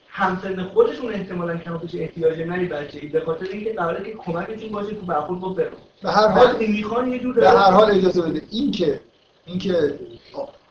همسن 0.08 0.64
خودشون 0.74 1.12
احتمالا 1.12 1.56
کم 1.56 1.78
بشه 1.78 1.98
احتیاج 1.98 2.40
نری 2.40 2.66
بچه 2.66 2.98
ای 3.02 3.08
به 3.08 3.20
خاطر 3.20 3.46
اینکه 3.52 3.72
قراره 3.72 4.04
که 4.04 4.14
کمکشون 4.14 4.68
باشه 4.72 4.94
تو 4.94 5.06
برخورد 5.06 5.40
با 5.40 5.48
به 5.48 5.70
هر 6.04 6.28
حال 6.28 6.56
می‌خوان 6.66 7.12
یه 7.12 7.18
جور 7.18 7.34
به 7.34 7.50
هر 7.50 7.70
حال 7.70 7.90
اجازه 7.90 8.22
بده. 8.22 8.42
این 8.50 8.70
که 8.70 9.00
این 9.46 9.58
که 9.58 9.98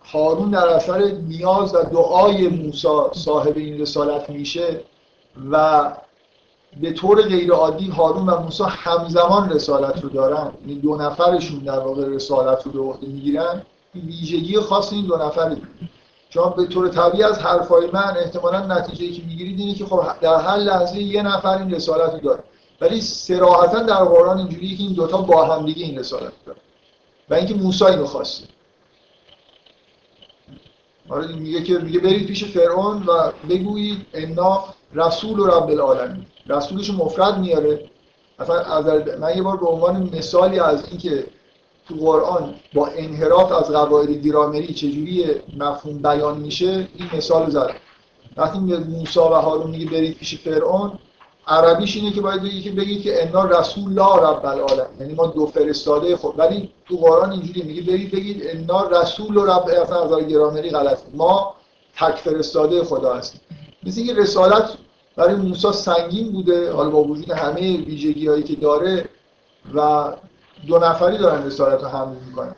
هارون 0.04 0.50
در 0.50 0.68
اثر 0.68 1.12
نیاز 1.28 1.76
و 1.76 1.84
دعای 1.84 2.48
موسی 2.48 2.88
صاحب 3.14 3.58
این 3.58 3.82
رسالت 3.82 4.30
میشه 4.30 4.82
و 5.52 5.84
به 6.82 6.94
طور 6.94 7.22
غیر 7.22 7.52
عادی 7.52 7.90
هارون 7.90 8.30
و 8.30 8.40
موسی 8.40 8.64
همزمان 8.68 9.50
رسالت 9.50 10.04
رو 10.04 10.10
دارن. 10.10 10.52
این 10.66 10.80
دو 10.80 10.96
نفرشون 10.96 11.60
در 11.60 11.80
واقع 11.80 12.06
رسالت 12.06 12.66
رو 12.66 12.72
به 12.72 12.80
عهده 12.80 13.08
می‌گیرن. 13.08 13.62
این 13.94 14.06
ویژگی 14.06 14.60
خاص 14.60 14.94
این 14.94 15.06
دو 15.06 15.18
نفره. 15.18 15.58
چون 16.30 16.54
به 16.58 16.66
طور 16.66 16.90
طبیعی 16.90 17.24
از 17.24 17.40
حرفای 17.40 17.90
من 17.94 18.18
احتمالا 18.18 18.66
نتیجه 18.66 19.12
که 19.12 19.28
می‌گیرید 19.28 19.60
اینه 19.60 19.74
که 19.74 19.86
خب 19.86 20.02
در 20.22 20.36
هر 20.36 20.58
لحظه 20.58 21.00
یه 21.00 21.24
نفر 21.24 21.58
این 21.58 21.74
رسالت 21.74 22.14
رو 22.14 22.20
داره. 22.20 22.44
ولی 22.82 23.02
سراحتا 23.02 23.84
در 23.84 24.04
قرآن 24.04 24.38
اینجوریه 24.38 24.78
که 24.78 24.84
این 24.84 24.94
دوتا 24.94 25.18
با 25.18 25.46
هم 25.46 25.66
دیگه 25.66 25.86
این 25.86 26.00
رسالت 26.00 26.34
داره 26.46 26.60
و 27.30 27.34
اینکه 27.34 27.54
موسی 27.54 27.86
اینو 27.86 28.06
خواسته. 28.06 28.48
آره 31.10 31.36
میگه 31.36 31.64
که 31.64 31.78
میگه 31.78 32.00
برید 32.00 32.28
پیش 32.28 32.46
فرعون 32.46 33.04
و 33.04 33.32
بگویید 33.50 34.06
انا 34.14 34.64
رسول 34.94 35.50
رب 35.50 35.70
العالمین. 35.70 36.26
رسولش 36.48 36.90
مفرد 36.90 37.38
میاره. 37.38 37.90
مثلا 38.40 38.84
من 39.20 39.36
یه 39.36 39.42
بار 39.42 39.58
به 39.58 39.68
عنوان 39.68 40.10
مثالی 40.14 40.60
از 40.60 40.90
اینکه 40.90 41.26
تو 41.88 41.96
قرآن 41.96 42.56
با 42.74 42.88
انحراف 42.88 43.52
از 43.52 43.72
قواعد 43.72 44.12
گرامری 44.12 44.74
چجوری 44.74 45.26
مفهوم 45.58 45.98
بیان 45.98 46.38
میشه 46.38 46.88
این 46.96 47.10
مثال 47.18 47.50
زد 47.50 47.76
وقتی 48.38 48.60
میگه 48.60 48.78
موسی 48.78 49.20
و 49.20 49.24
هارون 49.24 49.72
میگه 49.72 49.86
برید 49.86 50.18
پیش 50.18 50.40
فرعون 50.40 51.00
عربیش 51.48 51.96
اینه 51.96 52.12
که 52.12 52.22
باید 52.22 52.42
بگی 52.42 52.62
که 52.62 52.72
بگید 52.72 53.04
که 53.04 53.28
انا 53.28 53.46
رسول 53.46 53.94
لا 53.94 54.16
رب 54.16 54.46
العالم 54.46 54.88
یعنی 55.00 55.14
ما 55.14 55.28
دو 55.28 55.46
فرستاده 55.46 56.16
خود 56.16 56.40
ولی 56.40 56.72
تو 56.88 56.98
قرآن 56.98 57.32
اینجوری 57.32 57.62
میگه 57.62 57.82
بگید 57.82 58.12
بگید 58.12 58.44
انا 58.48 58.88
رسول 58.88 59.38
رب 59.38 59.70
اصلا 59.82 60.18
از 60.18 60.28
گرامری 60.28 60.70
غلط 60.70 61.00
ما 61.14 61.56
تک 61.96 62.16
فرستاده 62.16 62.84
خدا 62.84 63.14
هستیم. 63.14 63.42
مثل 63.84 64.02
اینکه 64.02 64.22
رسالت 64.22 64.70
برای 65.16 65.36
موسی 65.36 65.72
سنگین 65.72 66.32
بوده 66.32 66.72
حالا 66.72 66.90
با 66.90 67.04
وجود 67.04 67.32
همه 67.32 67.78
ویژگی 67.78 68.28
هایی 68.28 68.44
که 68.44 68.56
داره 68.56 69.10
و 69.76 70.12
دو 70.68 70.80
نفری 70.80 71.18
دارن 71.18 71.46
رسالت 71.46 71.82
رو 71.82 71.88
حمل 71.88 72.16
می‌کنن. 72.28 72.56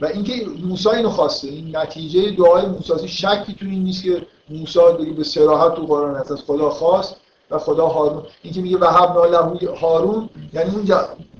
و 0.00 0.06
اینکه 0.06 0.46
موسی 0.66 0.88
اینو 0.88 1.10
خواسته. 1.10 1.48
این 1.48 1.76
نتیجه 1.76 2.30
دعای 2.30 2.66
موسی. 2.66 3.08
شکی 3.08 3.54
تو 3.54 3.66
این 3.66 3.82
نیست 3.84 4.02
که 4.04 4.26
موسی 4.50 4.78
دیگه 4.98 5.12
به 5.12 5.24
صراحت 5.24 5.74
تو 5.74 5.86
قرآن 5.86 6.14
هست. 6.14 6.32
از 6.32 6.42
خدا 6.42 6.70
خواست 6.70 7.16
و 7.50 7.58
خدا 7.58 7.86
هارون. 7.86 8.22
اینکه 8.42 8.60
میگه 8.60 8.78
وهب 8.78 9.18
له 9.18 9.74
هارون 9.74 10.28
یعنی 10.52 10.70
اون 10.70 10.88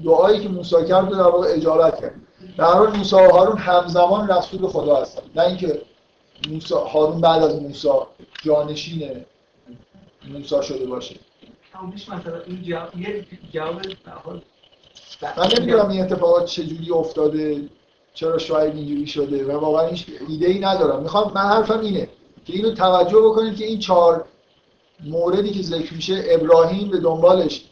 دعایی 0.04 0.40
که 0.40 0.48
موسی 0.48 0.84
کرد 0.88 1.10
در 1.10 1.22
واقع 1.22 1.48
اجابت 1.50 2.00
کرد. 2.00 2.14
در 2.58 2.64
حال 2.64 2.96
موسی 2.96 3.16
و 3.16 3.30
هارون 3.30 3.58
همزمان 3.58 4.28
رسول 4.28 4.66
خدا 4.66 4.96
هستن. 4.96 5.22
نه 5.36 5.42
اینکه 5.42 5.82
موسی 6.48 6.74
هارون 6.74 7.20
بعد 7.20 7.42
از 7.42 7.62
موسی 7.62 7.88
جانشین 8.42 9.24
موسی 10.28 10.62
شده 10.62 10.86
باشه. 10.86 11.16
مثلا 12.08 12.40
این 12.46 12.62
جواب 12.62 12.94
من 15.36 15.48
نمی‌دونم 15.58 15.88
این 15.88 16.00
اتفاقات 16.00 16.46
چجوری 16.46 16.90
افتاده 16.90 17.68
چرا 18.14 18.38
شاید 18.38 18.76
اینجوری 18.76 19.06
شده 19.06 19.44
و 19.44 19.60
واقعا 19.60 19.88
هیچ 19.88 20.06
ایده 20.28 20.46
ای 20.46 20.58
ندارم. 20.58 21.02
می‌خوام 21.02 21.32
من 21.34 21.40
حرفم 21.40 21.80
اینه 21.80 22.08
که 22.46 22.52
اینو 22.52 22.74
توجه 22.74 23.20
بکنید 23.20 23.56
که 23.56 23.64
این 23.64 23.78
چهار 23.78 24.24
موردی 25.04 25.50
که 25.50 25.62
ذکر 25.62 25.94
میشه 25.94 26.24
ابراهیم 26.28 26.90
به 26.90 26.98
دنبالش 26.98 27.64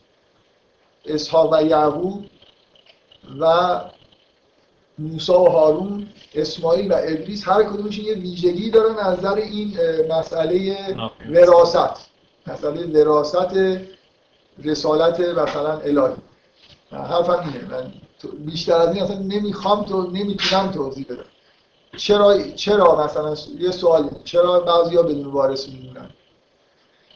اسحاق 1.04 1.52
و 1.52 1.62
یعقوب 1.62 2.24
و 3.40 3.80
موسی 4.98 5.32
و 5.32 5.44
هارون 5.44 6.08
اسماعیل 6.34 6.92
و 6.92 6.94
ادریس 6.98 7.48
هر 7.48 7.62
کدومش 7.62 7.98
یه 7.98 8.14
ویژگی 8.14 8.70
دارن 8.70 8.96
از 8.96 9.18
نظر 9.18 9.34
این 9.34 9.78
مسئله 10.10 10.76
وراثت. 11.30 12.06
مسئله 12.46 13.04
وراثت 13.04 13.80
رسالت 14.64 15.20
مثلا 15.20 15.78
الهی. 15.78 16.14
حرفم 16.90 17.52
اینه. 17.54 17.64
من 17.70 17.92
بیشتر 18.38 18.76
از 18.76 18.94
این 18.94 19.02
اصلا 19.04 19.18
نمی‌خوام 19.18 19.84
تو 19.84 20.10
نمی‌تونم 20.10 20.70
توضیح 20.70 21.06
بدم. 21.08 21.24
چرا 21.96 22.42
چرا 22.42 23.04
مثلا 23.04 23.36
یه 23.58 23.70
سوال 23.70 24.10
چرا 24.24 24.60
بعضیا 24.60 25.02
بدون 25.02 25.26
وارث 25.26 25.68
میمونن؟ 25.68 26.10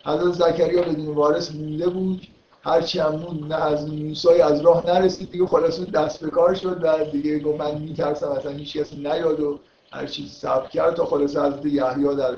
حضرت 0.05 0.33
زکریا 0.33 0.83
بدون 0.83 1.07
وارث 1.07 1.53
مونده 1.55 1.89
بود. 1.89 2.27
هرچی 2.63 2.99
هم 2.99 3.17
موند 3.17 3.53
نه 3.53 3.65
از 3.65 3.89
موسی 3.89 4.29
از 4.29 4.61
راه 4.61 4.87
نرسید. 4.87 5.31
دیگه 5.31 5.47
خلاص 5.47 5.81
دست 5.81 6.25
به 6.25 6.31
کار 6.31 6.55
شد 6.55 6.79
و 6.83 7.05
دیگه 7.05 7.39
گفت 7.39 7.61
من 7.61 7.79
میترسم 7.79 8.29
اصلا 8.29 8.53
هیچ 8.53 8.77
کسی 8.77 8.97
نیاد 8.97 9.41
و 9.41 9.59
هر 9.93 10.07
صبر 10.07 10.69
کرد 10.69 10.95
تا 10.95 11.07
خلاص 11.07 11.37
حضرت 11.37 11.67
یحیی 11.67 12.17
در 12.17 12.37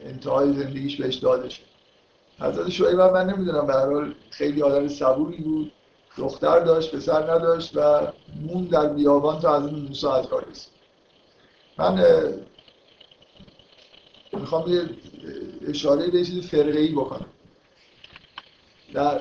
انتهای 0.00 0.52
زندگیش 0.52 1.00
بهش 1.00 1.14
داده 1.14 1.48
شد. 1.48 1.62
حضرت 2.40 2.70
شعیب 2.70 3.00
من 3.00 3.30
نمی‌دونم 3.30 3.66
به 3.66 3.72
حال 3.72 4.14
خیلی 4.30 4.62
آدم 4.62 4.88
صبوری 4.88 5.36
بود. 5.36 5.72
دختر 6.16 6.60
داشت 6.60 6.96
پسر 6.96 7.30
نداشت 7.30 7.76
و 7.76 8.12
مون 8.40 8.64
در 8.64 8.86
بیابان 8.86 9.40
تا 9.40 9.56
از 9.56 9.72
موسی 9.72 10.06
از 10.06 10.26
راه 10.26 10.44
رسید. 10.50 10.72
من 11.78 12.04
می‌خوام 14.32 14.72
یه 14.72 14.82
اشاره 15.68 16.10
به 16.10 16.24
چیز 16.24 16.46
فرقه 16.46 16.88
بکنم. 16.88 17.26
در 18.94 19.20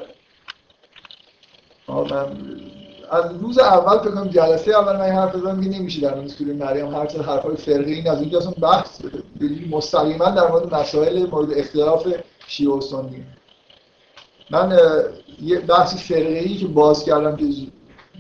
از 3.12 3.32
روز 3.42 3.60
اول 3.60 3.98
فکر 3.98 4.12
کنم 4.12 4.28
جلسه 4.28 4.72
اول 4.72 4.98
من 4.98 5.06
حرف 5.06 5.36
بزنم 5.36 5.62
که 5.62 5.70
نمیشه 5.70 6.02
در 6.02 6.16
مورد 6.16 6.28
سوره 6.28 6.54
مریم 6.54 6.96
هر 6.96 7.06
چه 7.06 7.22
حرفای 7.22 7.56
فرقه 7.56 7.92
این 7.92 8.10
از 8.10 8.20
اونجا 8.20 8.38
اصلا 8.38 8.52
بحث 8.52 9.02
مستقیما 9.70 10.26
در 10.26 10.52
مورد 10.52 10.76
مسائل 10.76 11.26
مورد 11.26 11.54
اختلاف 11.54 12.08
شیعه 12.48 12.72
و 12.72 12.82
سنی. 12.82 13.26
من 14.52 14.80
یه 15.42 15.60
بحث 15.60 15.96
فرقه 15.96 16.40
ای 16.40 16.58
که 16.58 16.68
باز 16.68 17.06
کردم 17.06 17.36
که 17.36 17.46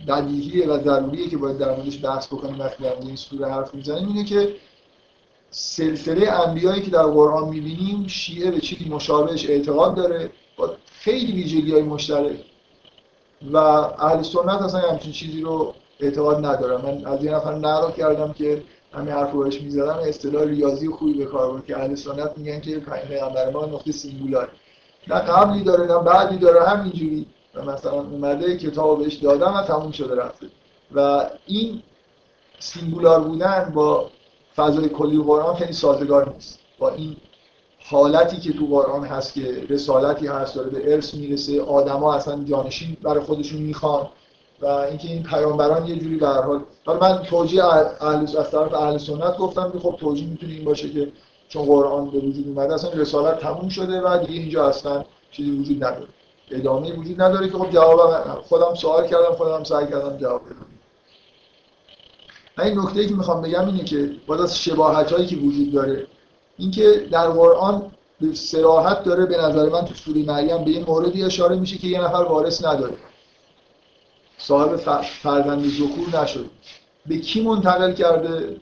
بدیهیه 0.08 0.68
و 0.68 0.84
ضروریه 0.84 1.30
که 1.30 1.38
باید 1.38 1.58
در 1.58 1.76
موردش 1.76 2.06
بحث 2.06 2.28
بکنیم 2.28 2.60
وقتی 2.60 2.84
در 2.84 2.96
این 3.02 3.16
سوره 3.16 3.52
حرف 3.52 3.76
می‌زنیم 3.76 4.08
اینه 4.08 4.24
که 4.24 4.56
سلسله 5.50 6.32
انبیایی 6.32 6.82
که 6.82 6.92
در 6.92 7.04
قرآن 7.04 7.50
می‌بینیم 7.50 8.08
شیعه 8.08 8.52
به 8.52 8.60
چیزی 8.60 8.90
مشابهش 8.90 9.50
اعتقاد 9.50 9.96
داره 9.96 10.30
با 10.58 10.76
خیلی 11.00 11.32
ویژگی 11.32 11.72
های 11.72 11.82
مشترک. 11.82 12.51
و 13.53 13.57
اهل 13.57 14.22
سنت 14.22 14.61
اصلا 14.61 14.80
همچین 14.80 15.11
چیزی 15.11 15.41
رو 15.41 15.73
اعتقاد 15.99 16.45
ندارم. 16.45 16.81
من 16.81 17.05
از 17.05 17.23
یه 17.23 17.31
نفر 17.31 17.55
نقل 17.55 17.91
کردم 17.91 18.34
که 18.34 18.63
همین 18.93 19.13
حرف 19.13 19.31
رو 19.31 19.43
بهش 19.43 19.61
می‌زدم 19.61 19.99
اصطلاح 20.07 20.43
ریاضی 20.43 20.88
خوبی 20.88 21.13
به 21.13 21.26
کار 21.26 21.51
بود 21.51 21.65
که 21.65 21.77
اهل 21.77 21.95
سنت 21.95 22.38
میگن 22.38 22.59
که 22.59 22.80
پیغمبر 22.80 23.49
ما 23.49 23.65
نقطه 23.65 23.91
سینگولار. 23.91 24.49
نه 25.07 25.15
قبلی 25.15 25.63
داره 25.63 25.85
نه 25.85 25.99
بعدی 25.99 26.38
داره 26.38 26.63
همینجوری. 26.65 27.27
و 27.55 27.65
مثلا 27.65 27.91
اومده 27.91 28.57
کتاب 28.57 28.99
بهش 28.99 29.13
دادم 29.13 29.53
و 29.53 29.61
تموم 29.61 29.91
شده 29.91 30.15
رفته. 30.15 30.47
و 30.95 31.30
این 31.45 31.81
سینگولار 32.59 33.19
بودن 33.19 33.72
با 33.76 34.09
فضای 34.55 34.89
کلی 34.89 35.23
قرآن 35.23 35.55
خیلی 35.55 35.73
سازگار 35.73 36.34
نیست. 36.34 36.59
با 36.80 36.89
این 36.89 37.18
حالتی 37.91 38.38
که 38.38 38.53
تو 38.53 38.65
قرآن 38.65 39.03
هست 39.03 39.34
که 39.34 39.65
رسالتی 39.69 40.27
هست 40.27 40.55
داره 40.55 40.69
به 40.69 40.93
ارث 40.93 41.13
می‌رسه 41.13 41.61
آدما 41.61 42.13
اصلا 42.13 42.43
جانشین 42.43 42.97
برای 43.03 43.23
خودشون 43.23 43.61
می‌خوان 43.61 44.07
و 44.61 44.65
اینکه 44.65 45.07
این 45.07 45.23
پیامبران 45.23 45.88
یه 45.88 45.95
جوری 45.95 46.15
به 46.15 46.27
هر 46.27 46.41
حال 46.41 46.61
من 47.01 47.23
توجیه 47.23 47.65
اهل 47.65 48.38
از 48.38 48.51
طرف 48.51 48.73
اهل 48.73 48.97
سنت 48.97 49.38
گفتم 49.38 49.72
که 49.72 49.80
خب 49.80 49.95
توجیه 49.99 50.27
می‌تونه 50.27 50.53
این 50.53 50.65
باشه 50.65 50.89
که 50.89 51.11
چون 51.49 51.65
قرآن 51.65 52.09
به 52.09 52.19
وجود 52.19 52.47
اومده 52.47 52.73
اصلا 52.73 52.91
رسالت 52.91 53.39
تموم 53.39 53.69
شده 53.69 54.01
و 54.01 54.18
دیگه 54.18 54.39
اینجا 54.39 54.68
اصلا 54.68 55.05
چیزی 55.31 55.51
وجود 55.51 55.84
نداره. 55.84 56.07
ادامه 56.51 56.93
وجود 56.93 57.22
نداره 57.22 57.49
که 57.49 57.57
خب 57.57 57.69
جواب 57.69 58.41
خودم 58.41 58.76
سوال 58.76 59.07
کردم 59.07 59.35
خودم 59.38 59.63
سعی 59.63 59.88
کردم 59.88 60.18
جواب 60.18 60.41
بدم. 60.45 60.65
این 62.65 62.80
نکته 62.80 62.99
ای 62.99 63.07
که 63.07 63.15
می‌خوام 63.15 63.41
بگم 63.41 63.65
اینه 63.65 63.84
که 63.84 64.11
باز 64.27 64.41
از 64.41 64.59
شباهت 64.59 65.11
هایی 65.11 65.27
که 65.27 65.35
وجود 65.35 65.73
داره 65.73 66.07
اینکه 66.62 67.08
در 67.12 67.28
قرآن 67.28 67.92
به 68.22 68.36
سراحت 68.36 69.04
داره 69.04 69.26
به 69.26 69.38
نظر 69.38 69.70
من 69.70 69.86
تو 69.86 69.94
سوره 69.94 70.24
مریم 70.26 70.64
به 70.64 70.72
این 70.72 70.86
موردی 70.88 71.24
اشاره 71.24 71.56
میشه 71.56 71.78
که 71.78 71.88
یه 71.88 72.02
نفر 72.02 72.24
وارث 72.24 72.66
نداره. 72.66 72.94
صاحب 74.38 74.76
فرزند 75.22 75.66
ذکور 75.68 76.22
نشد 76.22 76.46
به 77.06 77.18
کی 77.18 77.42
منتقل 77.42 77.94
کرده؟ 77.94 78.58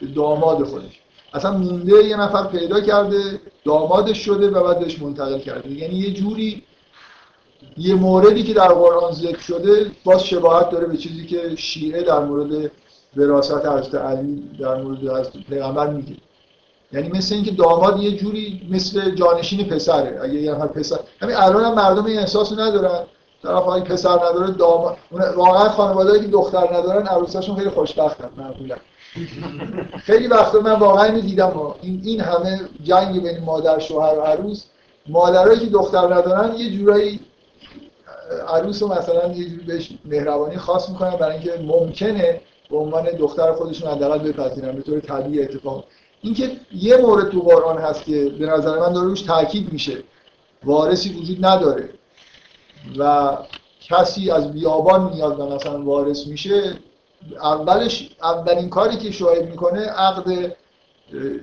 به 0.00 0.06
داماد 0.06 0.64
خودش. 0.64 1.00
اصلا 1.34 1.58
مونده 1.58 2.04
یه 2.04 2.16
نفر 2.16 2.46
پیدا 2.46 2.80
کرده 2.80 3.40
دامادش 3.64 4.18
شده 4.18 4.50
و 4.50 4.64
بعد 4.64 4.78
بهش 4.78 5.02
منتقل 5.02 5.38
کرده. 5.38 5.72
یعنی 5.72 5.94
یه 5.94 6.12
جوری 6.12 6.62
یه 7.76 7.94
موردی 7.94 8.42
که 8.42 8.54
در 8.54 8.68
قرآن 8.68 9.12
ذکر 9.12 9.40
شده 9.40 9.90
باز 10.04 10.24
شباهت 10.24 10.70
داره 10.70 10.86
به 10.86 10.96
چیزی 10.96 11.26
که 11.26 11.56
شیعه 11.56 12.02
در 12.02 12.18
مورد 12.18 12.70
وراثت 13.16 13.66
حضرت 13.66 13.94
علی 13.94 14.50
در 14.60 14.82
مورد 14.82 14.98
حضرت 14.98 15.36
پیغمبر 15.48 15.90
میگه. 15.90 16.16
یعنی 16.96 17.08
مثل 17.08 17.34
اینکه 17.34 17.50
داماد 17.50 18.02
یه 18.02 18.16
جوری 18.16 18.68
مثل 18.70 19.14
جانشین 19.14 19.68
پسره. 19.68 20.20
اگه 20.22 20.34
یه 20.34 20.52
نفر 20.52 20.66
پسر 20.66 20.98
همین 21.20 21.36
الان 21.36 21.64
هم 21.64 21.74
مردم 21.74 22.04
این 22.04 22.18
احساسو 22.18 22.54
ندارن. 22.54 23.04
طرف 23.42 23.62
های 23.64 23.80
پسر 23.80 24.14
نداره 24.14 24.50
داماد 24.50 24.96
واقعا 25.36 25.68
خانواده‌ای 25.68 26.20
که 26.20 26.26
دختر 26.26 26.74
ندارن 26.74 27.06
عروساشون 27.06 27.56
خیلی 27.56 27.70
خوشبختن 27.70 28.28
معمولا. 28.36 28.76
خیلی 29.98 30.26
وقتا 30.26 30.60
من 30.60 30.72
واقعا 30.72 31.20
دیدم 31.20 31.74
این 31.82 32.00
این 32.04 32.20
همه 32.20 32.60
جنگ 32.82 33.22
بین 33.22 33.44
مادر 33.44 33.78
شوهر 33.78 34.18
و 34.18 34.20
عروس. 34.20 34.64
مادرایی 35.08 35.60
که 35.60 35.66
دختر 35.66 36.14
ندارن 36.14 36.56
یه 36.56 36.78
جورایی 36.78 37.20
عروس 38.48 38.82
رو 38.82 38.88
مثلا 38.88 39.32
یه 39.32 39.48
جوری 39.48 39.64
بهش 39.66 39.90
مهربانی 40.04 40.56
خاص 40.56 40.88
می‌کنن 40.88 41.10
برای 41.10 41.32
اینکه 41.32 41.52
ممکنه 41.62 42.40
به 42.70 42.76
عنوان 42.76 43.04
دختر 43.04 43.52
خودشون 43.52 43.90
حداقل 43.90 44.18
بپذیرن 44.18 44.72
به 44.72 44.82
طور 44.82 45.00
طبیعی 45.00 45.42
اتفاق 45.42 45.84
اینکه 46.26 46.60
یه 46.74 46.96
مورد 46.96 47.30
تو 47.30 47.40
قرآن 47.40 47.78
هست 47.78 48.04
که 48.04 48.24
به 48.38 48.46
نظر 48.46 48.78
من 48.78 48.92
داره 48.92 49.06
روش 49.06 49.22
تاکید 49.22 49.72
میشه. 49.72 50.02
وارثی 50.64 51.12
وجود 51.12 51.46
نداره. 51.46 51.88
و 52.98 53.36
کسی 53.80 54.30
از 54.30 54.52
بیابان 54.52 55.12
میاد 55.12 55.40
و 55.40 55.46
مثلا 55.46 55.82
وارث 55.82 56.26
میشه 56.26 56.76
اولش 57.42 58.10
اولین 58.22 58.68
کاری 58.70 58.96
که 58.96 59.10
شاید 59.10 59.50
می‌کنه 59.50 59.80
عقد 59.80 60.56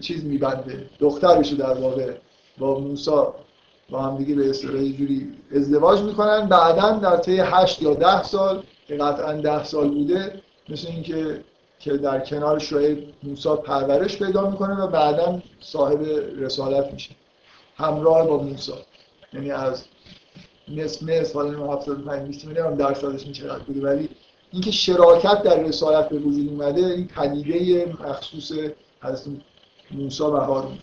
چیز 0.02 0.26
میبنده. 0.26 0.90
دخترش 1.00 1.50
در 1.50 1.74
واقع 1.74 2.14
با 2.58 2.80
موسا 2.80 3.36
با 3.90 4.02
هم 4.02 4.18
دیگه 4.18 4.36
به 4.36 4.50
اصطلاح 4.50 4.82
جوری 4.82 5.34
ازدواج 5.56 6.02
می‌کنن. 6.02 6.46
بعدا 6.46 6.92
در 6.92 7.18
طی 7.18 7.40
8 7.40 7.82
یا 7.82 7.94
10 7.94 8.24
سال 8.24 8.64
که 8.88 8.96
قطعا 8.96 9.34
10 9.34 9.64
سال 9.64 9.90
بوده 9.90 10.42
مثل 10.70 10.88
اینکه 10.88 11.44
که 11.84 11.98
در 11.98 12.20
کنار 12.20 12.60
شعیب 12.60 13.14
موسا 13.24 13.56
پرورش 13.56 14.18
پیدا 14.18 14.50
می‌کنه 14.50 14.76
و 14.76 14.88
بعدا 14.88 15.42
صاحب 15.60 16.02
رسالت 16.38 16.94
میشه. 16.94 17.10
همراه 17.78 18.28
با 18.28 18.38
موسا 18.38 18.78
یعنی 19.34 19.52
از 19.52 19.86
نصف 20.68 21.04
نصف 21.04 21.36
حالا 21.36 21.74
75 21.74 22.28
20 22.28 22.46
میلیون 22.46 22.76
درصدش 22.76 23.32
چقدر 23.32 23.60
بوده 23.60 23.82
ولی 23.82 24.10
اینکه 24.52 24.72
شراکت 24.72 25.44
در 25.44 25.60
رسالت 25.60 26.10
به 26.10 26.18
وجود 26.18 26.50
اومده 26.50 26.86
این 26.86 27.08
پدیده 27.08 27.86
مخصوص 28.00 28.52
حضرت 29.02 29.36
موسی 29.92 30.24
و 30.24 30.38
هارون 30.38 30.80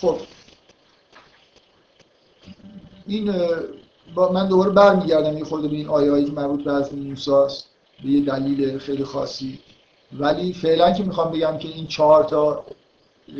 خب. 0.00 0.18
این 3.06 3.34
با 4.14 4.32
من 4.32 4.48
دوباره 4.48 4.70
برمیگردم 4.70 5.38
یه 5.38 5.44
خورده 5.44 5.68
به 5.68 5.76
این 5.76 5.88
آیه 5.88 6.10
هایی 6.10 6.24
که 6.24 6.32
مربوط 6.32 6.64
به 6.64 6.72
حضرت 6.72 6.92
موسی 6.92 7.32
است. 7.32 7.75
به 8.04 8.10
یه 8.10 8.24
دلیل 8.24 8.78
خیلی 8.78 9.04
خاصی. 9.04 9.58
ولی 10.12 10.52
فعلا 10.52 10.92
که 10.92 11.04
می‌خوام 11.04 11.30
بگم 11.30 11.58
که 11.58 11.68
این 11.68 11.86
چهار 11.86 12.24
تا 12.24 12.64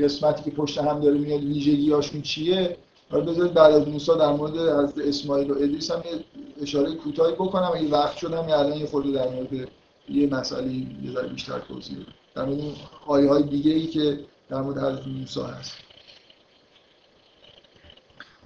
قسمتی 0.02 0.50
که 0.50 0.50
پشت 0.50 0.78
هم 0.78 1.00
داره 1.00 1.18
میاد 1.18 1.44
ویژگی 1.44 1.92
هاشون 1.92 2.22
چیه؟ 2.22 2.76
حالا 3.10 3.24
بذارید 3.24 3.54
بعد 3.54 3.72
از 3.72 3.88
موسی 3.88 4.12
در 4.18 4.32
مورد 4.32 4.56
از 4.56 4.98
اسماعیل 4.98 5.50
و 5.50 5.54
ادریس 5.54 5.90
هم 5.90 5.98
یه 5.98 6.24
اشاره 6.62 6.94
کوتاهی 6.94 7.32
بکنم. 7.32 7.70
اگه 7.74 7.88
وقت 7.88 8.16
شدم 8.16 8.48
یا 8.48 8.58
الان 8.58 8.78
یه 8.78 8.86
خورده 8.86 9.12
در 9.12 9.28
مورد 9.28 9.68
یه 10.08 10.26
مسئله 10.26 10.72
یه 10.72 11.22
بیشتر 11.32 11.58
توضیح 11.58 11.96
بدم. 11.98 12.12
در 12.34 12.44
مورد 12.44 12.76
آیه 13.06 13.28
های 13.28 13.42
دیگه 13.42 13.72
ای 13.72 13.86
که 13.86 14.20
در 14.48 14.60
مورد 14.60 14.78
حضرت 14.78 15.06
موسی 15.06 15.40
هست. 15.40 15.85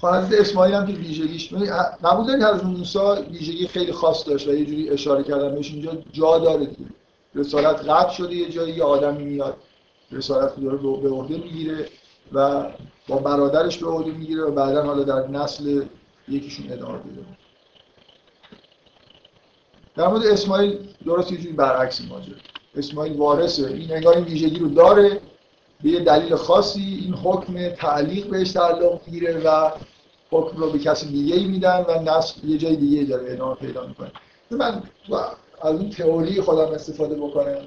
حضرت 0.08 0.40
اسماعیل 0.40 0.74
هم 0.74 0.86
که 0.86 0.92
ویژگیش 0.92 1.54
قبول 2.04 2.26
دارید 2.26 2.42
حضرت 2.42 2.64
موسی 2.64 2.98
ویژگی 3.30 3.66
خیلی 3.66 3.92
خاص 3.92 4.28
داشت 4.28 4.48
و 4.48 4.54
یه 4.54 4.64
جوری 4.64 4.90
اشاره 4.90 5.22
کردم 5.22 5.54
بهش 5.54 5.70
اینجا 5.72 5.92
جا 6.12 6.38
داره 6.38 6.66
دیگه. 6.66 6.90
رسالت 7.34 7.88
قطع 7.88 8.12
شده 8.12 8.34
یه 8.34 8.48
جایی 8.48 8.74
یه 8.74 8.84
آدمی 8.84 9.24
میاد 9.24 9.56
رسالت 10.12 10.52
رو 10.58 10.96
به 10.96 11.08
عهده 11.08 11.36
می‌گیره 11.36 11.88
و 12.32 12.66
با 13.08 13.16
برادرش 13.16 13.78
به 13.78 13.86
عهده 13.86 14.10
می‌گیره 14.10 14.42
و 14.42 14.50
بعدا 14.50 14.82
حالا 14.82 15.02
در 15.02 15.28
نسل 15.28 15.82
یکیشون 16.28 16.72
ادامه 16.72 16.98
پیدا 16.98 17.22
در 19.96 20.08
مورد 20.08 20.26
اسماعیل 20.26 20.78
درست 21.06 21.32
یه 21.32 21.38
جوری 21.38 21.52
برعکس 21.52 22.00
ماجرا. 22.00 22.34
اسماعیل 22.76 23.16
وارثه 23.16 23.66
این 23.66 23.92
انگار 23.92 24.16
این 24.16 24.24
ویژگی 24.24 24.58
رو 24.58 24.68
داره. 24.68 25.20
به 25.82 25.90
یه 25.90 26.00
دلیل 26.00 26.36
خاصی 26.36 26.80
این 27.04 27.14
حکم 27.14 27.68
تعلیق 27.68 28.26
بهش 28.26 28.52
تعلق 28.52 29.00
می‌گیره 29.06 29.42
و 29.44 29.70
حکم 30.30 30.56
رو 30.56 30.70
به 30.70 30.78
کسی 30.78 31.06
دیگه 31.06 31.34
ای 31.34 31.44
میدن 31.44 31.84
و 31.88 32.02
نسل 32.02 32.48
یه 32.48 32.58
جای 32.58 32.76
دیگه 32.76 33.04
داره 33.04 33.32
ادامه 33.32 33.54
پیدا 33.54 33.86
می‌کنه. 33.86 34.12
من 34.50 34.82
از 35.62 35.80
این 35.80 35.90
تئوری 35.90 36.40
خودم 36.40 36.72
استفاده 36.74 37.14
بکنم. 37.14 37.58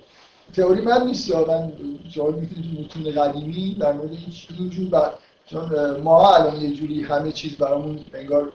تئوری 0.55 0.81
من 0.81 1.05
نیست 1.07 1.29
یا 1.29 1.45
من 1.45 1.73
شما 2.09 2.27
می‌تونید 2.27 2.79
متون 2.79 3.23
قدیمی 3.23 3.75
در 3.79 3.93
مورد 3.93 4.11
این 4.59 4.69
جور 4.69 5.13
چون 5.45 5.97
ما 6.01 6.35
الان 6.35 6.61
یه 6.61 6.73
جوری 6.73 7.03
همه 7.03 7.31
چیز 7.31 7.57
برامون 7.57 7.99
انگار 8.13 8.51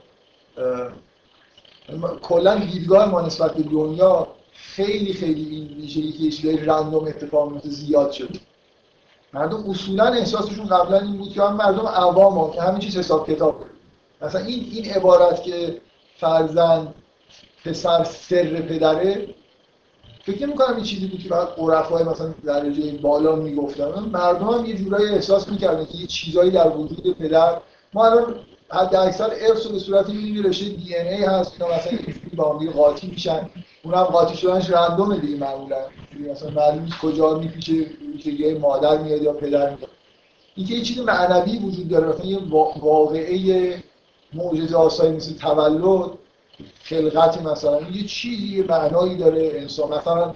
کلا 2.21 2.55
دیدگاه 2.55 3.09
ما 3.09 3.21
نسبت 3.21 3.53
به 3.53 3.63
دنیا 3.63 4.27
خیلی 4.53 5.13
خیلی 5.13 5.55
این 5.55 5.67
ویژگی 5.67 6.11
که 6.11 6.35
چیزای 6.35 6.57
رندوم 6.57 7.07
اتفاق 7.07 7.51
میفته 7.51 7.69
زیاد 7.69 8.11
شده. 8.11 8.39
مردم 9.33 9.69
اصولا 9.69 10.05
احساسشون 10.05 10.65
قبلا 10.65 10.99
این 10.99 11.17
بود 11.17 11.29
که 11.29 11.41
هم 11.41 11.55
مردم 11.55 11.87
عوام 11.87 12.51
که 12.51 12.61
همه 12.61 12.79
چیز 12.79 12.97
حساب 12.97 13.31
کتاب. 13.31 13.59
کنه 13.59 13.69
مثلا 14.21 14.41
این 14.41 14.69
این 14.71 14.93
عبارت 14.93 15.43
که 15.43 15.81
فرزند 16.17 16.93
پسر 17.65 18.03
سر 18.03 18.61
پدره 18.61 19.27
فکر 20.23 20.45
می‌کنم 20.45 20.75
این 20.75 20.83
چیزی 20.83 21.07
بود 21.07 21.19
که 21.19 21.29
بعد 21.29 21.47
عرفای 21.57 22.03
مثلا 22.03 22.33
درجه 22.45 22.91
بالا 22.91 23.35
می‌گفتن. 23.35 23.99
مردم 23.99 24.49
هم 24.49 24.65
یه 24.65 24.77
جورایی 24.77 25.09
احساس 25.09 25.49
می‌کردن 25.49 25.85
که 25.85 25.97
یه 25.97 26.07
چیزایی 26.07 26.51
در 26.51 26.69
وجود 26.69 27.17
پدر. 27.19 27.57
ما 27.93 28.05
الان 28.05 28.35
حد 28.71 28.95
اکثر 28.95 29.31
ارث 29.41 29.67
به 29.67 29.79
صورت 29.79 30.09
یه 30.09 30.43
رشته 30.43 30.69
دی 30.69 30.95
ان 30.95 31.07
ای 31.07 31.23
هست 31.23 31.53
اینا 31.53 31.75
مثلا 31.75 31.99
با 32.35 32.59
هم 32.59 32.71
قاطی 32.71 33.07
میشن. 33.07 33.49
اونم 33.83 34.03
قاطی 34.03 34.37
شدنش 34.37 34.69
رندومه 34.69 35.17
دیگه 35.17 35.37
معمولا. 35.37 35.77
مثلا 36.31 36.49
معلوم 36.49 36.83
نیست 36.83 36.97
کجا 36.97 37.37
میپیچه 37.37 37.85
یه 38.25 38.57
مادر 38.57 38.97
میاد 38.97 39.21
یا 39.21 39.33
پدر 39.33 39.69
میاد. 39.69 39.89
اینکه 40.55 40.73
یه 40.73 40.81
چیز 40.81 40.99
معنوی 40.99 41.57
وجود 41.57 41.89
داره 41.89 42.07
مثلا 42.07 42.25
یه 42.25 42.39
واقعه 42.81 43.83
معجزه 44.33 44.75
آسایی 44.75 45.11
مثل 45.11 45.33
تولد 45.35 46.09
خلقت 46.83 47.41
مثلا 47.41 47.81
یه 47.81 48.03
چیزی 48.03 48.61
معنایی 48.61 49.17
داره 49.17 49.51
انسان. 49.55 49.93
مثلا 49.93 50.35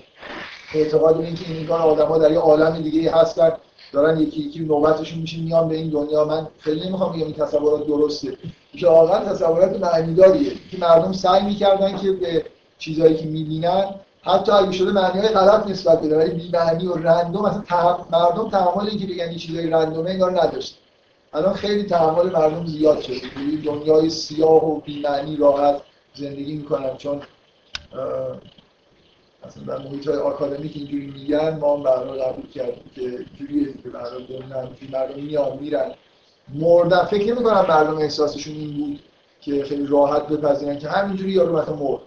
اعتقاد 0.74 1.22
این 1.22 1.36
که 1.36 1.54
این 1.54 1.70
آدم 1.70 2.18
در 2.18 2.32
یه 2.32 2.40
عالم 2.40 2.82
دیگه 2.82 3.12
هستن. 3.16 3.52
دارن 3.94 4.20
یکی 4.20 4.42
یکی 4.42 4.60
نوبتشون 4.60 5.20
میشه 5.20 5.38
میان 5.38 5.70
به 5.70 5.76
این 5.76 5.90
دنیا. 5.90 6.26
من 6.26 6.48
خیلی 6.60 6.88
نمی‌خوام 6.88 7.12
بگم 7.12 7.24
این 7.24 7.34
تصورات 7.34 7.88
درسته. 7.88 8.38
که 8.78 8.88
واقعا 8.88 9.26
تصورات 9.26 9.80
معنیداریه 9.80 10.52
که 10.72 10.78
مردم 10.80 11.12
سعی 11.12 11.44
می‌کردن 11.44 11.98
که 11.98 12.12
به 12.12 12.46
چیزهایی 12.80 13.16
که 13.16 13.26
می‌بینن 13.26 13.86
حتی 14.22 14.52
اگه 14.52 14.72
شده 14.72 14.92
معنی 14.92 15.20
های 15.20 15.30
غلط 15.30 15.68
نسبت 15.68 16.02
بده 16.02 16.18
ولی 16.18 16.32
بی 16.32 16.50
معنی 16.54 16.88
و 16.88 16.94
رندوم 16.94 17.46
مثلا 17.46 17.62
تح... 17.62 17.98
مردم 18.12 18.50
تحمل 18.50 18.90
اینکه 18.90 19.06
بگن 19.06 19.30
این 19.30 19.38
چیزای 19.38 19.70
رندومه 19.70 20.10
انگار 20.10 20.44
نداشت. 20.44 20.78
الان 21.34 21.54
خیلی 21.54 21.84
تحمل 21.84 22.30
مردم 22.32 22.66
زیاد 22.66 23.02
شده. 23.02 23.16
دنیای 23.66 24.10
سیاه 24.10 24.66
و 24.66 24.80
بی 24.80 25.02
معنی 25.02 25.36
راحت 25.36 25.82
زندگی 26.16 26.54
می‌کنن. 26.54 26.98
چون 26.98 27.22
مثلا 29.46 29.64
در 29.64 29.84
محیط 29.84 30.08
های 30.08 30.18
آکادمیک 30.18 30.72
اینجوری 30.76 31.06
میگن 31.06 31.58
ما 31.58 31.78
هم 31.78 31.84
برنامه 31.84 32.18
قبول 32.18 32.50
کردیم 32.50 32.92
که 32.96 33.26
جوری 33.40 33.74
که 33.84 33.90
مردم 33.90 34.26
دنیا 34.26 34.70
مردم 34.92 35.22
میان 35.22 35.58
میرن 35.58 35.92
مردن 36.54 37.04
فکر 37.04 37.34
نمی 37.34 37.44
کنم 37.44 37.66
مردم 37.70 37.98
احساسشون 37.98 38.56
این 38.56 38.78
بود 38.78 39.00
که 39.42 39.64
خیلی 39.64 39.88
راحت 39.88 40.28
بپذیرن 40.28 40.80
که 40.80 40.90
همینجوری 40.90 41.32
یارو 41.32 41.58
مثلا 41.58 41.76
مرد. 41.76 42.02